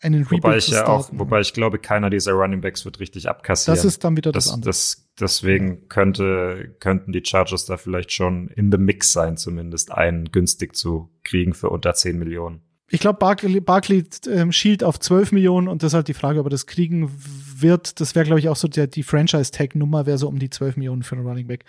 einen 0.00 0.22
Rebuild 0.24 0.42
wobei 0.42 0.56
ich 0.56 0.68
ja 0.68 0.86
auch, 0.86 1.10
wobei 1.12 1.40
ich 1.40 1.52
glaube, 1.52 1.78
keiner 1.78 2.10
dieser 2.10 2.32
Running 2.32 2.60
Backs 2.60 2.84
wird 2.84 3.00
richtig 3.00 3.28
abkassieren. 3.28 3.76
Das 3.76 3.84
ist 3.84 4.04
dann 4.04 4.16
wieder 4.16 4.32
das, 4.32 4.44
das 4.44 4.54
andere. 4.54 4.68
Das, 4.68 5.10
deswegen 5.18 5.88
könnte, 5.88 6.76
könnten 6.80 7.12
die 7.12 7.22
Chargers 7.24 7.66
da 7.66 7.76
vielleicht 7.76 8.12
schon 8.12 8.48
in 8.48 8.70
the 8.70 8.78
mix 8.78 9.12
sein, 9.12 9.36
zumindest 9.36 9.92
einen 9.92 10.32
günstig 10.32 10.76
zu 10.76 11.10
kriegen 11.24 11.54
für 11.54 11.70
unter 11.70 11.94
10 11.94 12.18
Millionen. 12.18 12.62
Ich 12.88 13.00
glaube, 13.00 13.18
Barkley, 13.18 13.60
Barkley 13.60 14.04
ähm, 14.28 14.52
schielt 14.52 14.84
auf 14.84 15.00
12 15.00 15.32
Millionen 15.32 15.68
und 15.68 15.82
das 15.82 15.92
ist 15.92 15.94
halt 15.94 16.08
die 16.08 16.14
Frage, 16.14 16.40
ob 16.40 16.46
er 16.46 16.50
das 16.50 16.66
kriegen 16.66 17.10
wird. 17.56 18.00
Das 18.00 18.14
wäre, 18.14 18.26
glaube 18.26 18.40
ich, 18.40 18.50
auch 18.50 18.56
so 18.56 18.68
der, 18.68 18.86
die 18.86 19.02
Franchise-Tag-Nummer 19.02 20.04
wäre 20.04 20.18
so 20.18 20.28
um 20.28 20.38
die 20.38 20.50
12 20.50 20.76
Millionen 20.76 21.02
für 21.02 21.16
einen 21.16 21.26
Running 21.26 21.46
Back. 21.46 21.64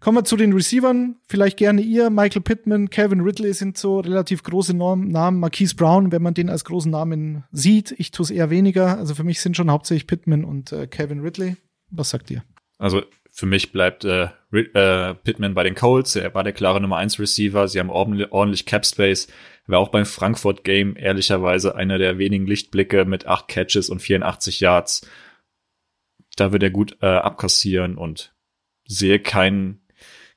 Kommen 0.00 0.16
wir 0.16 0.24
zu 0.24 0.36
den 0.38 0.54
Receivern. 0.54 1.16
Vielleicht 1.26 1.58
gerne 1.58 1.82
ihr. 1.82 2.08
Michael 2.08 2.40
Pittman, 2.40 2.88
Kevin 2.88 3.20
Ridley 3.20 3.52
sind 3.52 3.76
so 3.76 4.00
relativ 4.00 4.42
große 4.42 4.74
Namen. 4.74 5.38
Marquise 5.38 5.76
Brown, 5.76 6.10
wenn 6.10 6.22
man 6.22 6.32
den 6.32 6.48
als 6.48 6.64
großen 6.64 6.90
Namen 6.90 7.44
sieht. 7.52 7.94
Ich 7.98 8.10
tue 8.10 8.24
es 8.24 8.30
eher 8.30 8.48
weniger. 8.48 8.96
Also 8.96 9.14
für 9.14 9.24
mich 9.24 9.42
sind 9.42 9.58
schon 9.58 9.70
hauptsächlich 9.70 10.06
Pittman 10.06 10.44
und 10.44 10.72
äh, 10.72 10.86
Kevin 10.86 11.20
Ridley. 11.20 11.56
Was 11.90 12.10
sagt 12.10 12.30
ihr? 12.30 12.42
Also 12.78 13.02
für 13.30 13.44
mich 13.44 13.72
bleibt 13.72 14.06
äh, 14.06 14.28
äh, 14.52 15.14
Pittman 15.14 15.52
bei 15.52 15.64
den 15.64 15.74
Colts. 15.74 16.16
Er 16.16 16.34
war 16.34 16.44
der 16.44 16.54
klare 16.54 16.80
Nummer 16.80 16.96
1 16.96 17.18
Receiver. 17.18 17.68
Sie 17.68 17.78
haben 17.78 17.90
ordentlich, 17.90 18.32
ordentlich 18.32 18.64
Cap 18.64 18.86
Space. 18.86 19.28
War 19.66 19.80
auch 19.80 19.90
beim 19.90 20.06
Frankfurt 20.06 20.64
Game 20.64 20.96
ehrlicherweise 20.96 21.76
einer 21.76 21.98
der 21.98 22.16
wenigen 22.16 22.46
Lichtblicke 22.46 23.04
mit 23.04 23.26
acht 23.26 23.48
Catches 23.48 23.90
und 23.90 24.00
84 24.00 24.60
Yards. 24.60 25.06
Da 26.36 26.52
wird 26.52 26.62
er 26.62 26.70
gut 26.70 26.96
äh, 27.02 27.06
abkassieren 27.06 27.98
und 27.98 28.34
sehe 28.86 29.20
keinen 29.20 29.80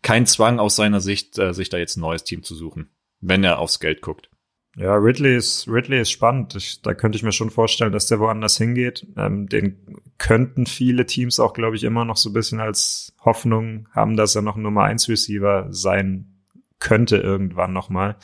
kein 0.04 0.28
Zwang 0.28 0.60
aus 0.60 0.76
seiner 0.76 1.02
Sicht, 1.02 1.40
äh, 1.40 1.54
sich 1.54 1.70
da 1.70 1.78
jetzt 1.78 1.98
ein 1.98 2.02
neues 2.02 2.24
Team 2.24 2.44
zu 2.44 2.54
suchen, 2.54 2.92
wenn 3.22 3.44
er 3.44 3.58
aufs 3.58 3.80
Geld 3.80 4.02
guckt. 4.02 4.30
Ja, 4.76 4.96
Ridley 4.96 5.36
ist, 5.36 5.68
Ridley 5.68 6.02
ist 6.02 6.12
spannend. 6.12 6.56
Ich, 6.56 6.82
da 6.82 6.94
könnte 6.96 7.16
ich 7.16 7.24
mir 7.24 7.32
schon 7.32 7.52
vorstellen, 7.52 7.92
dass 7.92 8.08
der 8.08 8.20
woanders 8.20 8.58
hingeht. 8.58 9.06
Ähm, 9.18 9.48
den 9.48 10.02
könnten 10.18 10.66
viele 10.66 11.06
Teams 11.06 11.40
auch, 11.40 11.54
glaube 11.54 11.76
ich, 11.76 11.84
immer 11.84 12.06
noch 12.06 12.18
so 12.18 12.30
ein 12.30 12.34
bisschen 12.34 12.60
als 12.60 13.14
Hoffnung 13.24 13.88
haben, 13.92 14.18
dass 14.18 14.36
er 14.36 14.42
noch 14.42 14.56
ein 14.56 14.64
Nummer 14.64 14.84
1 14.84 15.10
Receiver 15.10 15.68
sein 15.70 16.34
könnte 16.80 17.18
irgendwann 17.18 17.72
nochmal. 17.72 18.18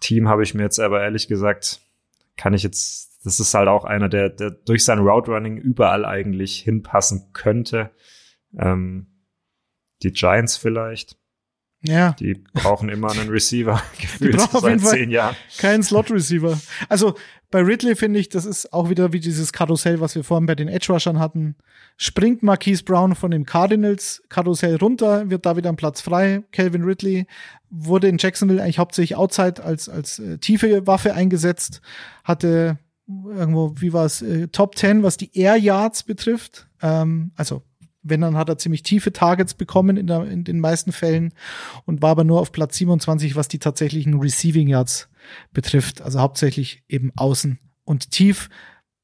Team 0.00 0.28
habe 0.28 0.42
ich 0.42 0.54
mir 0.54 0.62
jetzt 0.62 0.78
aber 0.78 1.02
ehrlich 1.02 1.26
gesagt, 1.26 1.80
kann 2.36 2.54
ich 2.54 2.62
jetzt, 2.62 3.24
das 3.24 3.40
ist 3.40 3.54
halt 3.54 3.68
auch 3.68 3.84
einer, 3.84 4.08
der, 4.08 4.28
der 4.28 4.50
durch 4.50 4.84
sein 4.84 5.00
Route 5.00 5.30
Running 5.30 5.56
überall 5.56 6.04
eigentlich 6.04 6.58
hinpassen 6.60 7.32
könnte. 7.32 7.90
Ähm, 8.58 9.06
die 10.02 10.12
Giants 10.12 10.56
vielleicht. 10.56 11.16
Ja. 11.82 12.12
Die 12.20 12.34
brauchen 12.52 12.90
immer 12.90 13.10
einen 13.10 13.30
Receiver, 13.30 13.82
gefühlt 14.00 14.40
seit 14.40 14.80
zehn 14.80 15.10
Jahren. 15.10 15.34
Keinen 15.58 15.82
Slot-Receiver. 15.82 16.60
Also 16.88 17.14
bei 17.50 17.62
Ridley 17.62 17.96
finde 17.96 18.20
ich, 18.20 18.28
das 18.28 18.44
ist 18.44 18.72
auch 18.72 18.90
wieder 18.90 19.12
wie 19.12 19.20
dieses 19.20 19.52
Karussell, 19.52 20.00
was 20.00 20.14
wir 20.14 20.22
vorhin 20.22 20.46
bei 20.46 20.54
den 20.54 20.68
Edge-Rushern 20.68 21.18
hatten. 21.18 21.56
Springt 21.96 22.42
Marquise 22.42 22.84
Brown 22.84 23.14
von 23.14 23.30
dem 23.30 23.46
Cardinals 23.46 24.22
Karussell 24.28 24.76
runter, 24.76 25.30
wird 25.30 25.46
da 25.46 25.56
wieder 25.56 25.70
ein 25.70 25.76
Platz 25.76 26.02
frei. 26.02 26.42
Calvin 26.52 26.84
Ridley 26.84 27.26
wurde 27.70 28.08
in 28.08 28.18
Jacksonville 28.18 28.62
eigentlich 28.62 28.78
hauptsächlich 28.78 29.16
outside 29.16 29.64
als, 29.64 29.88
als 29.88 30.18
äh, 30.18 30.38
tiefe 30.38 30.86
Waffe 30.86 31.14
eingesetzt, 31.14 31.80
hatte 32.24 32.78
irgendwo, 33.08 33.74
wie 33.78 33.92
war 33.92 34.04
es, 34.04 34.22
äh, 34.22 34.48
Top 34.48 34.76
10, 34.76 35.02
was 35.02 35.16
die 35.16 35.36
Air 35.36 35.56
Yards 35.56 36.02
betrifft. 36.02 36.68
Ähm, 36.82 37.32
also 37.36 37.62
wenn, 38.02 38.20
dann 38.20 38.36
hat 38.36 38.48
er 38.48 38.58
ziemlich 38.58 38.82
tiefe 38.82 39.12
Targets 39.12 39.54
bekommen 39.54 39.96
in, 39.96 40.06
der, 40.06 40.24
in 40.24 40.44
den 40.44 40.60
meisten 40.60 40.92
Fällen 40.92 41.32
und 41.84 42.02
war 42.02 42.10
aber 42.10 42.24
nur 42.24 42.40
auf 42.40 42.52
Platz 42.52 42.76
27, 42.76 43.36
was 43.36 43.48
die 43.48 43.58
tatsächlichen 43.58 44.18
Receiving 44.18 44.68
Yards 44.68 45.08
betrifft. 45.52 46.00
Also 46.00 46.20
hauptsächlich 46.20 46.82
eben 46.88 47.12
außen 47.16 47.58
und 47.84 48.10
tief. 48.10 48.48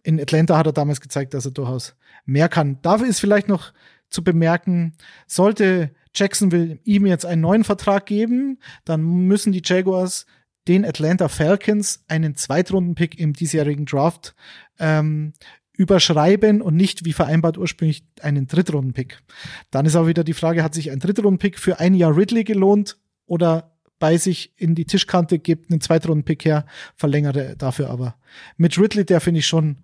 In 0.02 0.20
Atlanta 0.20 0.56
hat 0.56 0.66
er 0.66 0.72
damals 0.72 1.00
gezeigt, 1.00 1.34
dass 1.34 1.44
er 1.44 1.50
durchaus 1.50 1.96
mehr 2.24 2.48
kann. 2.48 2.80
Dafür 2.82 3.08
ist 3.08 3.20
vielleicht 3.20 3.48
noch 3.48 3.72
zu 4.08 4.22
bemerken, 4.22 4.94
sollte 5.26 5.90
Jacksonville 6.14 6.78
ihm 6.84 7.06
jetzt 7.06 7.26
einen 7.26 7.42
neuen 7.42 7.64
Vertrag 7.64 8.06
geben, 8.06 8.58
dann 8.84 9.02
müssen 9.02 9.52
die 9.52 9.62
Jaguars 9.64 10.26
den 10.68 10.84
Atlanta 10.84 11.28
Falcons 11.28 12.04
einen 12.08 12.34
Zweitrunden-Pick 12.34 13.18
im 13.18 13.32
diesjährigen 13.32 13.86
Draft 13.86 14.34
ähm, 14.78 15.32
überschreiben 15.76 16.62
und 16.62 16.76
nicht 16.76 17.04
wie 17.04 17.12
vereinbart 17.12 17.58
ursprünglich 17.58 18.04
einen 18.20 18.46
Drittrunden-Pick. 18.46 19.22
Dann 19.70 19.86
ist 19.86 19.96
auch 19.96 20.06
wieder 20.06 20.24
die 20.24 20.34
Frage, 20.34 20.62
hat 20.62 20.74
sich 20.74 20.90
ein 20.90 21.00
Drittrunden-Pick 21.00 21.58
für 21.58 21.78
ein 21.80 21.94
Jahr 21.94 22.16
Ridley 22.16 22.44
gelohnt 22.44 22.98
oder 23.26 23.76
bei 23.98 24.18
sich 24.18 24.52
in 24.56 24.74
die 24.74 24.84
Tischkante 24.84 25.38
gibt 25.38 25.70
einen 25.70 25.80
Zweitrunden-Pick 25.80 26.44
her, 26.44 26.66
verlängere 26.96 27.56
dafür 27.56 27.90
aber. 27.90 28.16
Mit 28.56 28.78
Ridley, 28.78 29.04
der 29.04 29.20
finde 29.20 29.40
ich 29.40 29.46
schon 29.46 29.76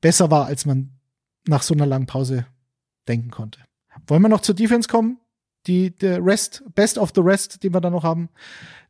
besser 0.00 0.30
war, 0.30 0.46
als 0.46 0.66
man 0.66 0.90
nach 1.46 1.62
so 1.62 1.74
einer 1.74 1.86
langen 1.86 2.06
Pause 2.06 2.46
denken 3.08 3.30
konnte. 3.30 3.60
Wollen 4.06 4.22
wir 4.22 4.28
noch 4.28 4.40
zur 4.40 4.54
Defense 4.54 4.88
kommen? 4.88 5.18
Die, 5.66 5.96
der 5.96 6.24
Rest, 6.24 6.62
Best 6.74 6.98
of 6.98 7.12
the 7.14 7.22
Rest, 7.22 7.62
den 7.62 7.72
wir 7.72 7.80
da 7.80 7.88
noch 7.88 8.04
haben. 8.04 8.28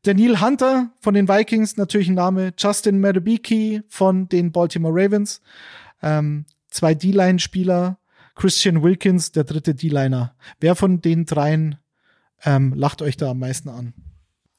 Daniel 0.03 0.41
Hunter 0.41 0.91
von 1.01 1.15
den 1.15 1.29
Vikings, 1.29 1.77
natürlich 1.77 2.09
ein 2.09 2.15
Name. 2.15 2.53
Justin 2.59 3.01
Madubiki 3.01 3.83
von 3.89 4.29
den 4.29 4.51
Baltimore 4.51 4.93
Ravens. 4.95 5.41
Ähm, 6.05 6.45
zwei 6.69 6.95
D-Line-Spieler. 6.95 7.99
Christian 8.37 8.83
Wilkins, 8.83 9.33
der 9.33 9.45
dritte 9.45 9.75
D-Liner. 9.75 10.37
Wer 10.61 10.75
von 10.75 11.01
den 11.01 11.25
dreien 11.25 11.79
ähm, 12.45 12.75
lacht 12.75 13.01
euch 13.01 13.17
da 13.17 13.31
am 13.31 13.39
meisten 13.39 13.69
an? 13.69 13.95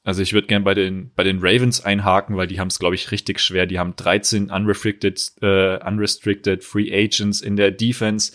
Also 0.02 0.22
ich 0.22 0.32
würde 0.32 0.46
gerne 0.46 0.64
bei 0.64 0.74
den 0.74 1.10
bei 1.16 1.24
den 1.24 1.40
Ravens 1.40 1.84
einhaken, 1.84 2.36
weil 2.36 2.46
die 2.46 2.60
haben 2.60 2.68
es 2.68 2.78
glaube 2.78 2.94
ich 2.94 3.10
richtig 3.10 3.40
schwer. 3.40 3.66
Die 3.66 3.78
haben 3.78 3.96
13 3.96 4.50
unrestricted 4.50 5.32
äh, 5.42 5.84
unrestricted 5.84 6.62
Free 6.64 6.92
Agents 6.92 7.40
in 7.40 7.56
der 7.56 7.72
Defense. 7.72 8.32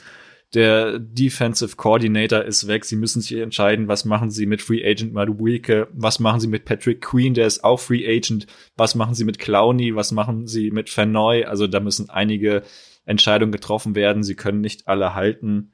Der 0.54 1.00
Defensive 1.00 1.78
Coordinator 1.78 2.44
ist 2.44 2.68
weg. 2.68 2.84
Sie 2.84 2.98
müssen 2.98 3.22
sich 3.22 3.38
entscheiden, 3.38 3.88
was 3.88 4.04
machen 4.04 4.32
sie 4.32 4.46
mit 4.46 4.62
Free 4.62 4.86
Agent 4.86 5.14
Madubuike, 5.14 5.88
was 5.94 6.20
machen 6.20 6.42
sie 6.42 6.48
mit 6.48 6.66
Patrick 6.66 7.00
Queen, 7.00 7.34
der 7.34 7.48
ist 7.48 7.64
auch 7.64 7.80
Free 7.80 8.06
Agent, 8.06 8.48
was 8.76 8.94
machen 8.94 9.16
sie 9.16 9.24
mit 9.24 9.40
Clowney, 9.40 9.96
was 9.96 10.12
machen 10.12 10.48
sie 10.48 10.72
mit 10.72 10.90
Fanoy. 10.90 11.46
Also 11.46 11.68
da 11.68 11.80
müssen 11.80 12.10
einige 12.10 12.64
Entscheidungen 13.12 13.52
getroffen 13.52 13.96
werden. 13.96 14.24
Sie 14.24 14.36
können 14.36 14.62
nicht 14.62 14.88
alle 14.88 15.14
halten. 15.14 15.74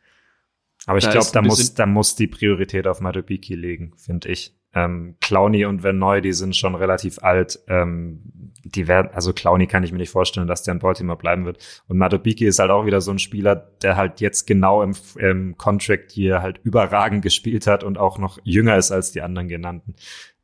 Aber 0.85 0.97
ich 0.97 1.09
glaube, 1.09 1.27
da 1.34 1.41
muss, 1.41 1.73
da 1.73 1.85
muss 1.85 2.15
die 2.15 2.27
Priorität 2.27 2.88
auf 2.88 3.01
Madubiki 3.01 3.55
legen, 3.55 3.93
finde 3.97 4.30
ich. 4.30 4.55
Ähm, 4.73 5.15
Clowny 5.22 5.65
und 5.65 5.81
Verneu, 5.81 6.22
die 6.22 6.34
sind 6.34 6.55
schon 6.55 6.76
relativ 6.76 7.19
alt. 7.19 7.59
Ähm, 7.68 8.22
die 8.64 8.88
werden, 8.88 9.09
also 9.14 9.34
Clowny 9.34 9.68
kann 9.68 9.84
ich 9.84 9.91
mir 9.91 9.97
nicht 9.97 10.11
vorstellen, 10.11 10.47
dass 10.47 10.64
der 10.64 10.73
in 10.73 10.80
Baltimore 10.80 11.18
bleiben 11.18 11.45
wird. 11.45 11.84
Und 11.88 11.97
Matobiki 11.97 12.45
ist 12.45 12.59
halt 12.59 12.72
auch 12.72 12.85
wieder 12.85 13.01
so 13.01 13.11
ein 13.11 13.19
Spieler, 13.19 13.55
der 13.55 13.95
halt 13.95 14.22
jetzt 14.22 14.45
genau 14.45 14.84
im, 14.84 14.95
im 15.18 15.57
Contract 15.57 16.11
hier 16.11 16.41
halt 16.41 16.59
überragend 16.64 17.22
gespielt 17.22 17.65
hat 17.65 17.84
und 17.84 17.97
auch 17.97 18.18
noch 18.18 18.39
jünger 18.43 18.77
ist 18.77 18.91
als 18.91 19.11
die 19.11 19.22
anderen 19.22 19.47
genannten. 19.47 19.95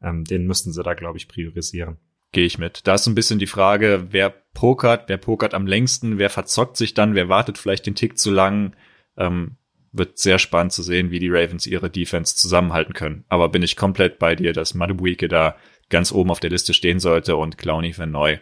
Ähm, 0.02 0.24
den 0.24 0.48
müssten 0.48 0.74
sie 0.74 0.84
da, 0.84 0.94
glaube 0.94 1.18
ich, 1.18 1.28
priorisieren. 1.28 1.98
Gehe 2.34 2.46
ich 2.46 2.58
mit. 2.58 2.86
Da 2.86 2.96
ist 2.96 3.08
ein 3.08 3.16
bisschen 3.16 3.40
die 3.40 3.48
Frage, 3.48 4.08
wer 4.10 4.32
pokert, 4.54 5.08
wer 5.08 5.18
pokert 5.18 5.54
am 5.54 5.68
längsten, 5.68 6.18
wer 6.18 6.30
verzockt 6.30 6.78
sich 6.78 6.94
dann, 6.94 7.16
wer 7.16 7.30
wartet 7.30 7.58
vielleicht 7.58 7.86
den 7.86 7.96
Tick 7.96 8.18
zu 8.18 8.32
lang. 8.32 8.76
Ähm, 9.16 9.58
wird 9.92 10.18
sehr 10.18 10.40
spannend 10.40 10.74
zu 10.74 10.82
sehen, 10.82 11.12
wie 11.12 11.20
die 11.20 11.30
Ravens 11.30 11.68
ihre 11.68 11.92
Defense 11.92 12.36
zusammenhalten 12.36 12.94
können. 12.94 13.24
Aber 13.30 13.50
bin 13.50 13.62
ich 13.62 13.76
komplett 13.76 14.18
bei 14.18 14.36
dir, 14.36 14.52
dass 14.52 14.74
Madubuike 14.74 15.28
da 15.28 15.56
ganz 15.90 16.12
oben 16.12 16.32
auf 16.32 16.40
der 16.40 16.50
Liste 16.50 16.74
stehen 16.74 17.00
sollte 17.00 17.36
und 17.36 17.60
Clowny 17.60 17.94
für 17.94 18.08
neu 18.08 18.40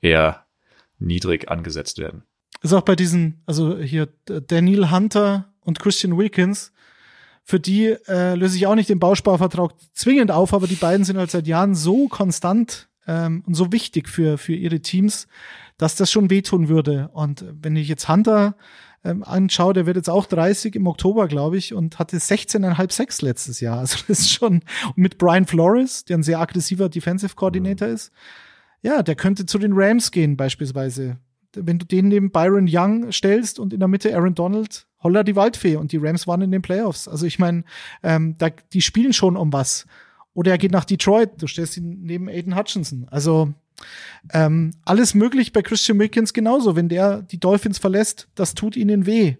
eher 0.00 0.46
niedrig 1.00 1.50
angesetzt 1.50 1.98
werden. 1.98 2.22
Ist 2.62 2.72
auch 2.72 2.82
bei 2.82 2.94
diesen, 2.94 3.42
also 3.46 3.76
hier 3.78 4.08
Daniel 4.26 4.90
Hunter 4.92 5.52
und 5.60 5.80
Christian 5.80 6.16
Wilkins, 6.16 6.72
für 7.42 7.58
die 7.58 7.96
äh, 8.06 8.34
löse 8.34 8.56
ich 8.56 8.66
auch 8.66 8.74
nicht 8.74 8.90
den 8.90 8.98
Bausparvertrag 8.98 9.72
zwingend 9.94 10.30
auf, 10.30 10.52
aber 10.54 10.66
die 10.66 10.74
beiden 10.74 11.04
sind 11.04 11.16
halt 11.16 11.30
seit 11.30 11.46
Jahren 11.46 11.74
so 11.74 12.06
konstant 12.06 12.87
ähm, 13.08 13.42
und 13.46 13.54
so 13.54 13.72
wichtig 13.72 14.08
für, 14.08 14.38
für 14.38 14.54
ihre 14.54 14.80
Teams, 14.80 15.26
dass 15.78 15.96
das 15.96 16.12
schon 16.12 16.30
wehtun 16.30 16.68
würde. 16.68 17.10
Und 17.12 17.44
wenn 17.60 17.74
ich 17.74 17.88
jetzt 17.88 18.08
Hunter 18.08 18.54
ähm, 19.02 19.24
anschaue, 19.24 19.72
der 19.72 19.86
wird 19.86 19.96
jetzt 19.96 20.10
auch 20.10 20.26
30 20.26 20.76
im 20.76 20.86
Oktober, 20.86 21.26
glaube 21.26 21.56
ich, 21.56 21.72
und 21.72 21.98
hatte 21.98 22.18
16,5 22.18 22.92
Sex 22.92 23.22
letztes 23.22 23.60
Jahr. 23.60 23.78
Also 23.88 23.98
das 24.06 24.20
ist 24.20 24.32
schon 24.32 24.62
mit 24.94 25.18
Brian 25.18 25.46
Flores, 25.46 26.04
der 26.04 26.18
ein 26.18 26.22
sehr 26.22 26.38
aggressiver 26.38 26.88
Defensive 26.88 27.34
Coordinator 27.34 27.88
mhm. 27.88 27.94
ist. 27.94 28.12
Ja, 28.82 29.02
der 29.02 29.16
könnte 29.16 29.46
zu 29.46 29.58
den 29.58 29.72
Rams 29.72 30.12
gehen 30.12 30.36
beispielsweise. 30.36 31.18
Wenn 31.54 31.78
du 31.78 31.86
den 31.86 32.08
neben 32.08 32.30
Byron 32.30 32.68
Young 32.70 33.10
stellst 33.10 33.58
und 33.58 33.72
in 33.72 33.80
der 33.80 33.88
Mitte 33.88 34.14
Aaron 34.14 34.34
Donald, 34.34 34.86
holla 35.02 35.22
die 35.22 35.34
Waldfee 35.34 35.76
und 35.76 35.92
die 35.92 35.96
Rams 35.96 36.26
waren 36.26 36.42
in 36.42 36.52
den 36.52 36.62
Playoffs. 36.62 37.08
Also 37.08 37.24
ich 37.24 37.38
meine, 37.38 37.64
ähm, 38.02 38.36
da, 38.38 38.50
die 38.50 38.82
spielen 38.82 39.12
schon 39.12 39.36
um 39.36 39.52
was. 39.52 39.86
Oder 40.34 40.52
er 40.52 40.58
geht 40.58 40.72
nach 40.72 40.84
Detroit, 40.84 41.30
du 41.38 41.46
stellst 41.46 41.76
ihn 41.76 42.02
neben 42.02 42.28
Aiden 42.28 42.56
Hutchinson. 42.56 43.06
Also 43.10 43.52
ähm, 44.32 44.72
alles 44.84 45.14
möglich 45.14 45.52
bei 45.52 45.62
Christian 45.62 45.98
Wilkins 45.98 46.32
genauso. 46.32 46.76
Wenn 46.76 46.88
der 46.88 47.22
die 47.22 47.40
Dolphins 47.40 47.78
verlässt, 47.78 48.28
das 48.34 48.54
tut 48.54 48.76
ihnen 48.76 49.06
weh. 49.06 49.36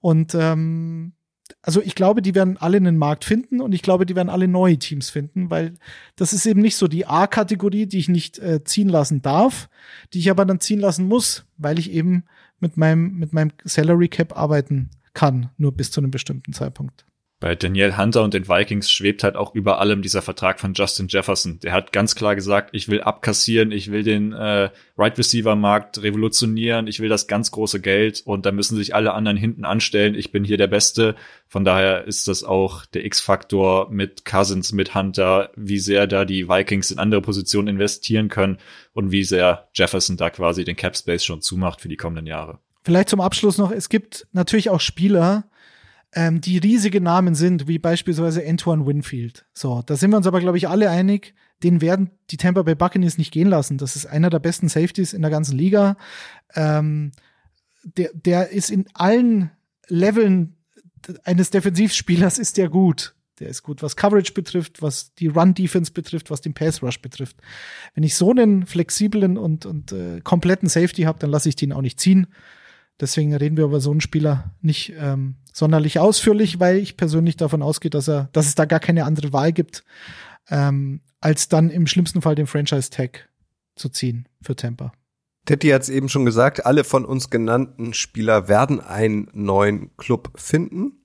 Und 0.00 0.34
ähm, 0.34 1.12
also 1.62 1.80
ich 1.82 1.94
glaube, 1.94 2.22
die 2.22 2.34
werden 2.34 2.56
alle 2.58 2.76
einen 2.76 2.98
Markt 2.98 3.24
finden 3.24 3.60
und 3.60 3.72
ich 3.72 3.82
glaube, 3.82 4.06
die 4.06 4.16
werden 4.16 4.28
alle 4.28 4.48
neue 4.48 4.78
Teams 4.78 5.10
finden, 5.10 5.50
weil 5.50 5.74
das 6.16 6.32
ist 6.32 6.46
eben 6.46 6.60
nicht 6.60 6.76
so 6.76 6.88
die 6.88 7.06
A-Kategorie, 7.06 7.86
die 7.86 7.98
ich 7.98 8.08
nicht 8.08 8.38
äh, 8.38 8.62
ziehen 8.64 8.88
lassen 8.88 9.22
darf, 9.22 9.68
die 10.12 10.18
ich 10.18 10.30
aber 10.30 10.44
dann 10.44 10.60
ziehen 10.60 10.80
lassen 10.80 11.06
muss, 11.06 11.46
weil 11.56 11.78
ich 11.78 11.90
eben 11.90 12.24
mit 12.60 12.76
meinem, 12.76 13.16
mit 13.16 13.32
meinem 13.32 13.52
Salary 13.64 14.08
Cap 14.08 14.36
arbeiten 14.36 14.90
kann, 15.12 15.50
nur 15.56 15.72
bis 15.72 15.90
zu 15.90 16.00
einem 16.00 16.10
bestimmten 16.10 16.52
Zeitpunkt 16.52 17.06
bei 17.44 17.54
Daniel 17.54 17.98
Hunter 17.98 18.22
und 18.22 18.32
den 18.32 18.48
Vikings 18.48 18.90
schwebt 18.90 19.22
halt 19.22 19.36
auch 19.36 19.54
über 19.54 19.78
allem 19.78 20.00
dieser 20.00 20.22
Vertrag 20.22 20.58
von 20.58 20.72
Justin 20.72 21.08
Jefferson. 21.08 21.60
Der 21.60 21.72
hat 21.72 21.92
ganz 21.92 22.14
klar 22.14 22.34
gesagt, 22.34 22.70
ich 22.72 22.88
will 22.88 23.02
abkassieren, 23.02 23.70
ich 23.70 23.90
will 23.90 24.02
den 24.02 24.32
äh, 24.32 24.70
Right 24.96 25.18
Receiver 25.18 25.54
Markt 25.54 26.02
revolutionieren, 26.02 26.86
ich 26.86 27.00
will 27.00 27.10
das 27.10 27.26
ganz 27.26 27.50
große 27.50 27.82
Geld 27.82 28.22
und 28.24 28.46
da 28.46 28.50
müssen 28.50 28.76
sich 28.76 28.94
alle 28.94 29.12
anderen 29.12 29.36
hinten 29.36 29.66
anstellen. 29.66 30.14
Ich 30.14 30.32
bin 30.32 30.42
hier 30.42 30.56
der 30.56 30.68
Beste. 30.68 31.16
Von 31.46 31.66
daher 31.66 32.04
ist 32.06 32.28
das 32.28 32.44
auch 32.44 32.86
der 32.86 33.04
X-Faktor 33.04 33.90
mit 33.90 34.24
Cousins, 34.24 34.72
mit 34.72 34.94
Hunter, 34.94 35.50
wie 35.54 35.80
sehr 35.80 36.06
da 36.06 36.24
die 36.24 36.48
Vikings 36.48 36.92
in 36.92 36.98
andere 36.98 37.20
Positionen 37.20 37.68
investieren 37.68 38.28
können 38.28 38.56
und 38.94 39.12
wie 39.12 39.22
sehr 39.22 39.68
Jefferson 39.74 40.16
da 40.16 40.30
quasi 40.30 40.64
den 40.64 40.76
Cap 40.76 40.96
Space 40.96 41.26
schon 41.26 41.42
zumacht 41.42 41.82
für 41.82 41.88
die 41.88 41.98
kommenden 41.98 42.26
Jahre. 42.26 42.58
Vielleicht 42.84 43.10
zum 43.10 43.20
Abschluss 43.20 43.58
noch, 43.58 43.70
es 43.70 43.90
gibt 43.90 44.26
natürlich 44.32 44.70
auch 44.70 44.80
Spieler, 44.80 45.44
ähm, 46.14 46.40
die 46.40 46.58
riesige 46.58 47.00
Namen 47.00 47.34
sind, 47.34 47.68
wie 47.68 47.78
beispielsweise 47.78 48.46
Antoine 48.46 48.86
Winfield. 48.86 49.46
So, 49.52 49.82
da 49.84 49.96
sind 49.96 50.10
wir 50.10 50.16
uns 50.16 50.26
aber, 50.26 50.40
glaube 50.40 50.58
ich, 50.58 50.68
alle 50.68 50.88
einig, 50.88 51.34
den 51.62 51.80
werden 51.80 52.10
die 52.30 52.36
Tampa 52.36 52.62
Bay 52.62 52.74
Buccaneers 52.74 53.18
nicht 53.18 53.32
gehen 53.32 53.48
lassen. 53.48 53.78
Das 53.78 53.96
ist 53.96 54.06
einer 54.06 54.30
der 54.30 54.38
besten 54.38 54.68
Safeties 54.68 55.12
in 55.12 55.22
der 55.22 55.30
ganzen 55.30 55.56
Liga. 55.56 55.96
Ähm, 56.54 57.12
der, 57.82 58.10
der 58.14 58.50
ist 58.50 58.70
in 58.70 58.86
allen 58.94 59.50
Leveln 59.88 60.56
eines 61.24 61.50
Defensivspielers 61.50 62.38
ist 62.38 62.56
der 62.56 62.68
gut. 62.68 63.14
Der 63.40 63.48
ist 63.48 63.62
gut, 63.62 63.82
was 63.82 63.96
Coverage 63.96 64.32
betrifft, 64.32 64.80
was 64.80 65.12
die 65.14 65.26
Run-Defense 65.26 65.92
betrifft, 65.92 66.30
was 66.30 66.40
den 66.40 66.54
Pass-Rush 66.54 67.02
betrifft. 67.02 67.36
Wenn 67.94 68.04
ich 68.04 68.14
so 68.14 68.30
einen 68.30 68.64
flexiblen 68.64 69.36
und, 69.36 69.66
und 69.66 69.92
äh, 69.92 70.20
kompletten 70.22 70.68
Safety 70.68 71.02
habe, 71.02 71.18
dann 71.18 71.30
lasse 71.30 71.48
ich 71.48 71.56
den 71.56 71.72
auch 71.72 71.82
nicht 71.82 71.98
ziehen. 71.98 72.28
Deswegen 73.00 73.34
reden 73.34 73.56
wir 73.56 73.64
über 73.64 73.80
so 73.80 73.90
einen 73.90 74.00
Spieler 74.00 74.54
nicht 74.60 74.92
ähm, 74.98 75.36
sonderlich 75.52 75.98
ausführlich, 75.98 76.60
weil 76.60 76.76
ich 76.76 76.96
persönlich 76.96 77.36
davon 77.36 77.62
ausgehe, 77.62 77.90
dass 77.90 78.08
er, 78.08 78.28
dass 78.32 78.46
es 78.46 78.54
da 78.54 78.64
gar 78.66 78.80
keine 78.80 79.04
andere 79.04 79.32
Wahl 79.32 79.52
gibt, 79.52 79.84
ähm, 80.48 81.00
als 81.20 81.48
dann 81.48 81.70
im 81.70 81.86
schlimmsten 81.86 82.22
Fall 82.22 82.34
den 82.34 82.46
Franchise-Tag 82.46 83.28
zu 83.74 83.88
ziehen 83.88 84.28
für 84.42 84.54
Tampa. 84.54 84.92
Teddy 85.46 85.68
hat 85.68 85.82
es 85.82 85.88
eben 85.88 86.08
schon 86.08 86.24
gesagt, 86.24 86.64
alle 86.64 86.84
von 86.84 87.04
uns 87.04 87.30
genannten 87.30 87.92
Spieler 87.94 88.48
werden 88.48 88.80
einen 88.80 89.28
neuen 89.34 89.94
Club 89.96 90.30
finden. 90.36 91.03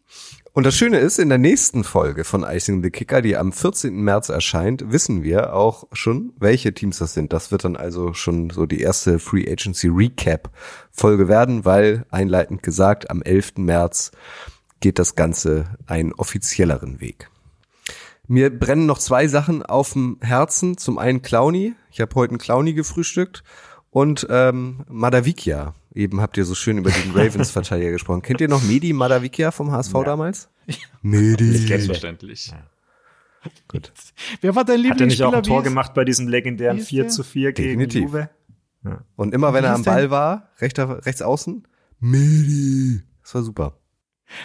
Und 0.53 0.65
das 0.65 0.75
Schöne 0.75 0.97
ist, 0.97 1.19
in 1.19 1.29
der 1.29 1.37
nächsten 1.37 1.83
Folge 1.83 2.23
von 2.23 2.43
Icing 2.43 2.81
the 2.83 2.89
Kicker, 2.89 3.21
die 3.21 3.37
am 3.37 3.51
14. 3.51 3.95
März 4.01 4.29
erscheint, 4.29 4.91
wissen 4.91 5.23
wir 5.23 5.53
auch 5.53 5.85
schon, 5.93 6.33
welche 6.39 6.73
Teams 6.73 6.97
das 6.97 7.13
sind. 7.13 7.31
Das 7.33 7.51
wird 7.51 7.63
dann 7.63 7.75
also 7.75 8.13
schon 8.13 8.49
so 8.49 8.65
die 8.65 8.81
erste 8.81 9.19
Free 9.19 9.49
Agency 9.49 9.87
Recap 9.87 10.49
Folge 10.91 11.27
werden, 11.27 11.65
weil 11.65 12.05
einleitend 12.09 12.63
gesagt, 12.63 13.09
am 13.09 13.21
11. 13.21 13.53
März 13.57 14.11
geht 14.79 14.97
das 14.97 15.15
Ganze 15.15 15.77
einen 15.85 16.13
offizielleren 16.13 16.99
Weg. 16.99 17.29
Mir 18.27 18.49
brennen 18.49 18.85
noch 18.85 18.99
zwei 18.99 19.27
Sachen 19.27 19.63
auf 19.63 19.93
dem 19.93 20.17
Herzen. 20.21 20.77
Zum 20.77 20.97
einen 20.97 21.21
Clowny. 21.21 21.73
Ich 21.91 22.01
habe 22.01 22.13
heute 22.15 22.31
einen 22.31 22.39
Clowny 22.39 22.73
gefrühstückt 22.73 23.43
und 23.91 24.27
ähm, 24.29 24.85
Madavikia. 24.87 25.73
Eben 25.93 26.21
habt 26.21 26.37
ihr 26.37 26.45
so 26.45 26.55
schön 26.55 26.77
über 26.77 26.91
den 26.91 27.11
Ravens-Verteidiger 27.15 27.91
gesprochen. 27.91 28.21
Kennt 28.21 28.41
ihr 28.41 28.47
noch 28.47 28.63
Medi 28.63 28.93
Madavikia 28.93 29.51
vom 29.51 29.71
HSV 29.71 29.93
ja. 29.93 30.03
damals? 30.03 30.49
Medi. 31.01 31.57
Selbstverständlich. 31.57 32.47
Ja. 32.47 32.63
Gut. 33.67 33.91
Wer 34.41 34.55
war 34.55 34.65
dein 34.65 34.81
Lieblingsspieler? 34.81 35.27
Hat 35.27 35.33
er 35.33 35.37
nicht 35.39 35.49
auch 35.49 35.53
ein 35.53 35.63
Tor 35.63 35.63
gemacht 35.63 35.93
bei 35.93 36.03
diesem 36.03 36.27
legendären 36.27 36.79
4 36.79 37.07
zu 37.07 37.23
4 37.23 37.53
gegen 37.53 37.79
Definitiv. 37.79 38.03
Juve? 38.03 38.29
Ja. 38.83 39.03
Und 39.15 39.33
immer 39.33 39.53
wenn 39.53 39.63
er 39.63 39.73
am 39.73 39.83
Ball 39.83 40.09
war, 40.09 40.49
rechter, 40.59 41.05
rechts 41.05 41.21
außen, 41.21 41.67
Medi. 41.99 43.01
Das 43.23 43.35
war 43.35 43.43
super. 43.43 43.77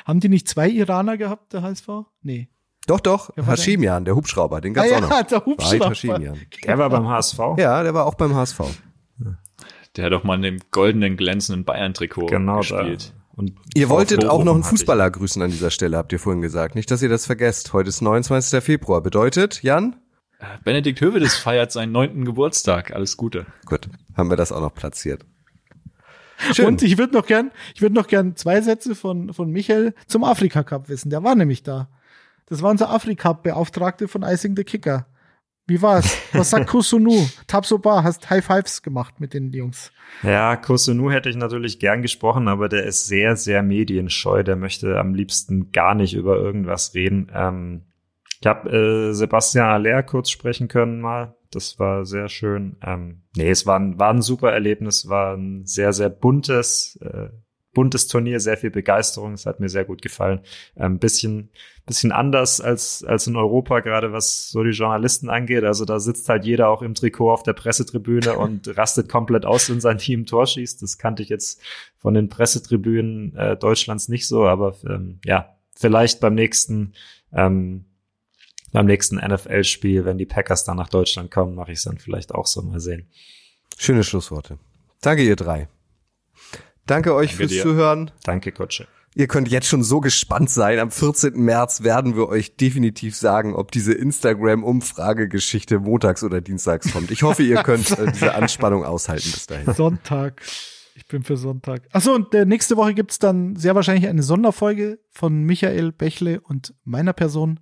Haben 0.05 0.21
die 0.21 0.29
nicht 0.29 0.49
zwei 0.49 0.69
Iraner 0.69 1.17
gehabt, 1.17 1.53
der 1.53 1.63
HSV? 1.63 1.89
Nee. 2.23 2.49
Doch, 2.87 3.01
doch, 3.01 3.31
Hashimian, 3.37 4.05
der 4.05 4.15
Hubschrauber, 4.15 4.61
den 4.61 4.75
gab's 4.75 4.93
ah, 4.93 4.97
auch 4.97 5.01
noch. 5.01 5.11
Ja, 5.11 5.23
der 5.23 5.47
Hubschrauber. 5.47 6.35
Der 6.67 6.79
war 6.79 6.91
beim 6.91 7.09
HSV? 7.09 7.39
Ja, 7.57 7.83
der 7.83 7.95
war 7.95 8.07
auch 8.07 8.15
beim 8.15 8.35
HSV. 8.35 8.61
Der 9.97 10.07
hat 10.07 10.13
doch 10.13 10.25
mal 10.25 10.35
in 10.37 10.43
dem 10.43 10.59
goldenen, 10.71 11.17
glänzenden 11.17 11.65
Bayern-Trikot 11.65 12.27
Genau 12.27 12.59
gespielt. 12.59 13.13
da. 13.17 13.25
Und 13.37 13.53
Ihr 13.75 13.89
wolltet 13.89 14.23
VfB 14.23 14.29
auch 14.31 14.45
noch 14.45 14.55
einen. 14.55 14.63
Fußballer 14.63 15.11
grüßen 15.11 15.43
an 15.43 15.51
dieser 15.51 15.71
Stelle, 15.71 15.97
habt 15.97 16.13
ihr 16.13 16.19
vorhin 16.21 16.41
gesagt. 16.43 16.75
Nicht, 16.77 16.91
dass 16.91 17.03
ihr 17.03 17.09
das 17.09 17.27
vergesst. 17.27 17.73
Heute 17.73 17.89
ist 17.89 18.01
29. 18.01 18.63
Februar. 18.63 19.01
Bedeutet, 19.03 19.63
Jan? 19.63 19.97
Äh, 20.39 20.45
Benedikt 20.65 21.01
Hövedes 21.01 21.37
feiert 21.37 21.73
seinen 21.73 21.91
neunten 21.93 22.25
Geburtstag. 22.25 22.93
Alles 22.95 23.17
Gute. 23.17 23.47
Gut, 23.67 23.89
haben 24.17 24.31
wir 24.31 24.37
das 24.37 24.53
auch 24.53 24.61
noch 24.61 24.75
platziert. 24.75 25.25
Schön. 26.53 26.67
Und 26.67 26.83
ich 26.83 26.99
würde 26.99 27.15
noch 27.15 27.27
gern, 27.27 27.51
ich 27.75 27.83
würde 27.83 27.95
noch 27.95 28.07
gern 28.09 28.37
zwei 28.37 28.61
Sätze 28.61 28.95
von, 28.95 29.33
von 29.33 29.51
Michael 29.51 29.95
zum 30.07 30.25
Afrika 30.25 30.63
Cup 30.63 30.89
wissen. 30.89 31.11
Der 31.11 31.23
war 31.23 31.35
nämlich 31.35 31.63
da. 31.63 31.89
Das 32.47 32.61
war 32.63 32.71
unser 32.71 32.91
Afrika 32.91 33.31
Cup 33.31 33.43
Beauftragte 33.45 34.09
von 34.09 34.23
Icing 34.23 34.55
the 34.57 34.65
Kicker. 34.65 35.07
Wie 35.67 35.81
war's? 35.81 36.19
Was 36.33 36.51
sagt 36.51 36.69
Kusunu? 36.69 37.27
Tabsoba, 37.47 38.03
hast 38.03 38.29
High 38.29 38.45
Fives 38.45 38.83
gemacht 38.83 39.19
mit 39.19 39.33
den 39.33 39.51
Jungs. 39.53 39.93
Ja, 40.23 40.57
Kosunu 40.57 41.11
hätte 41.11 41.31
ich 41.31 41.37
natürlich 41.37 41.79
gern 41.79 42.03
gesprochen, 42.03 42.49
aber 42.49 42.69
der 42.69 42.85
ist 42.85 43.07
sehr, 43.07 43.37
sehr 43.37 43.63
medienscheu. 43.63 44.43
Der 44.43 44.57
möchte 44.57 44.99
am 44.99 45.15
liebsten 45.15 45.73
gar 45.73 45.95
nicht 45.95 46.15
über 46.15 46.37
irgendwas 46.37 46.95
reden. 46.95 47.33
Ähm, 47.35 47.83
ich 48.41 48.47
habe 48.47 48.71
äh, 48.71 49.13
Sebastian 49.15 49.67
Aller 49.67 50.03
kurz 50.03 50.29
sprechen 50.29 50.69
können 50.69 51.01
mal. 51.01 51.35
Das 51.51 51.79
war 51.79 52.05
sehr 52.05 52.29
schön. 52.29 52.77
Ähm, 52.85 53.23
nee, 53.35 53.49
es 53.49 53.65
war 53.65 53.79
ein, 53.79 53.99
war 53.99 54.11
ein 54.11 54.21
super 54.21 54.53
Erlebnis, 54.53 55.09
war 55.09 55.35
ein 55.35 55.65
sehr, 55.65 55.95
sehr 55.95 56.11
buntes, 56.11 56.99
äh, 57.01 57.29
buntes 57.75 58.07
Turnier, 58.07 58.41
sehr 58.41 58.57
viel 58.57 58.71
Begeisterung. 58.71 59.35
Es 59.35 59.47
hat 59.47 59.61
mir 59.61 59.69
sehr 59.69 59.85
gut 59.85 60.01
gefallen. 60.01 60.41
Ein 60.77 60.93
ähm, 60.93 60.99
bisschen, 60.99 61.51
bisschen 61.85 62.13
anders 62.13 62.61
als, 62.61 63.05
als 63.05 63.27
in 63.27 63.37
Europa, 63.37 63.81
gerade 63.81 64.13
was 64.13 64.49
so 64.51 64.63
die 64.63 64.71
Journalisten 64.71 65.29
angeht. 65.29 65.65
Also 65.65 65.85
da 65.85 66.01
sitzt 66.01 66.29
halt 66.29 66.45
jeder 66.45 66.69
auch 66.69 66.83
im 66.83 66.95
Trikot 66.95 67.31
auf 67.31 67.43
der 67.43 67.53
Pressetribüne 67.53 68.35
und 68.39 68.77
rastet 68.79 69.09
komplett 69.09 69.45
aus, 69.45 69.69
wenn 69.69 69.81
sein 69.81 69.99
Team 69.99 70.25
Tor 70.27 70.47
schießt. 70.47 70.81
Das 70.83 70.97
kannte 70.97 71.23
ich 71.23 71.29
jetzt 71.29 71.61
von 71.99 72.15
den 72.15 72.29
Pressetribünen 72.29 73.37
äh, 73.37 73.57
Deutschlands 73.57 74.09
nicht 74.09 74.27
so, 74.27 74.47
aber 74.47 74.77
ähm, 74.89 75.19
ja, 75.25 75.57
vielleicht 75.75 76.21
beim 76.21 76.35
nächsten 76.35 76.95
ähm, 77.33 77.87
beim 78.75 78.87
nächsten 78.87 79.17
NFL-Spiel, 79.17 80.05
wenn 80.05 80.19
die 80.19 80.27
Packers 80.27 80.65
dann 80.65 80.77
nach 80.77 80.89
Deutschland 80.89 81.31
kommen, 81.31 81.55
mache 81.55 81.71
ich 81.71 81.79
es 81.79 81.85
dann 81.85 81.99
vielleicht 81.99 82.35
auch 82.35 82.47
so 82.47 82.61
mal 82.61 82.81
sehen. 82.81 83.07
Schöne 83.79 84.03
Schlussworte. 84.03 84.59
Danke, 85.01 85.23
ihr 85.23 85.37
drei. 85.37 85.69
Danke 86.87 87.15
euch 87.15 87.31
Danke 87.31 87.37
fürs 87.37 87.51
dir. 87.51 87.63
Zuhören. 87.63 88.11
Danke, 88.25 88.53
Kutsche. 88.53 88.87
Ihr 89.17 89.29
könnt 89.29 89.49
jetzt 89.49 89.69
schon 89.69 89.85
so 89.85 90.01
gespannt 90.01 90.51
sein. 90.51 90.81
Am 90.81 90.91
14. 90.91 91.35
März 91.35 91.85
werden 91.85 92.17
wir 92.17 92.29
euch 92.29 92.57
definitiv 92.57 93.15
sagen, 93.17 93.55
ob 93.55 93.71
diese 93.71 93.93
Instagram-Umfragegeschichte 93.93 95.79
montags 95.79 96.25
oder 96.25 96.41
dienstags 96.41 96.93
kommt. 96.93 97.13
Ich 97.13 97.23
hoffe, 97.23 97.45
ihr 97.45 97.63
könnt 97.63 97.97
äh, 97.97 98.11
diese 98.11 98.35
Anspannung 98.35 98.85
aushalten 98.85 99.31
bis 99.31 99.47
dahin. 99.47 99.73
Sonntag. 99.73 100.43
Ich 100.97 101.07
bin 101.07 101.23
für 101.23 101.37
Sonntag. 101.37 101.83
Achso, 101.93 102.13
und 102.13 102.35
äh, 102.35 102.45
nächste 102.45 102.77
Woche 102.77 102.95
gibt's 102.95 103.21
dann 103.21 103.55
sehr 103.55 103.77
wahrscheinlich 103.77 104.09
eine 104.09 104.23
Sonderfolge 104.25 104.99
von 105.11 105.45
Michael 105.45 105.93
Bächle 105.93 106.41
und 106.41 106.75
meiner 106.85 107.13
Person, 107.13 107.61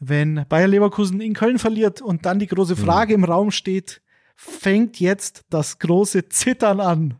wenn 0.00 0.46
Bayer 0.48 0.68
Leverkusen 0.68 1.20
in 1.20 1.34
Köln 1.34 1.58
verliert 1.58 2.00
und 2.00 2.24
dann 2.24 2.38
die 2.38 2.46
große 2.46 2.76
Frage 2.76 3.12
im 3.12 3.24
Raum 3.24 3.50
steht, 3.50 4.00
fängt 4.36 5.00
jetzt 5.00 5.44
das 5.50 5.78
große 5.78 6.28
Zittern 6.28 6.80
an. 6.80 7.18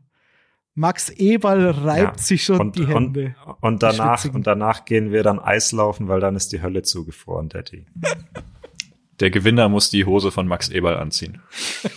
Max 0.78 1.08
Eberl 1.08 1.70
reibt 1.70 2.18
Ja. 2.20 2.22
sich 2.22 2.44
schon 2.44 2.60
und, 2.60 2.76
die 2.76 2.86
Hände. 2.86 3.34
Und, 3.44 3.62
und 3.62 3.82
danach 3.82 4.24
und 4.26 4.46
danach 4.46 4.84
gehen 4.84 5.10
wir 5.10 5.24
dann 5.24 5.40
Eislaufen, 5.40 6.06
weil 6.06 6.20
dann 6.20 6.36
ist 6.36 6.52
die 6.52 6.62
Hölle 6.62 6.82
zugefroren, 6.82 7.48
Daddy. 7.48 7.84
Der 9.18 9.30
Gewinner 9.30 9.68
muss 9.68 9.90
die 9.90 10.04
Hose 10.04 10.30
von 10.30 10.46
Max 10.46 10.68
Eberl 10.68 10.96
anziehen. 10.96 11.42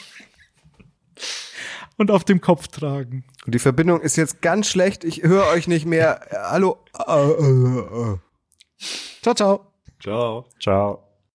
Und 1.98 2.10
auf 2.10 2.24
dem 2.24 2.42
Kopf 2.42 2.68
tragen. 2.70 3.26
Und 3.46 3.54
die 3.54 3.60
Verbindung 3.60 4.02
ist 4.02 4.16
jetzt 4.16 4.42
ganz 4.42 4.68
schlecht. 4.68 5.04
Ich 5.04 5.22
höre 5.22 5.46
euch 5.50 5.68
nicht 5.68 5.86
mehr. 5.86 6.22
Hallo. 6.32 6.80
Äh, 6.98 7.14
äh, 7.14 8.14
äh. 8.14 8.18
Ciao, 9.22 9.36
ciao. 9.36 9.68
Ciao. 10.00 10.46
Ciao. 10.60 11.11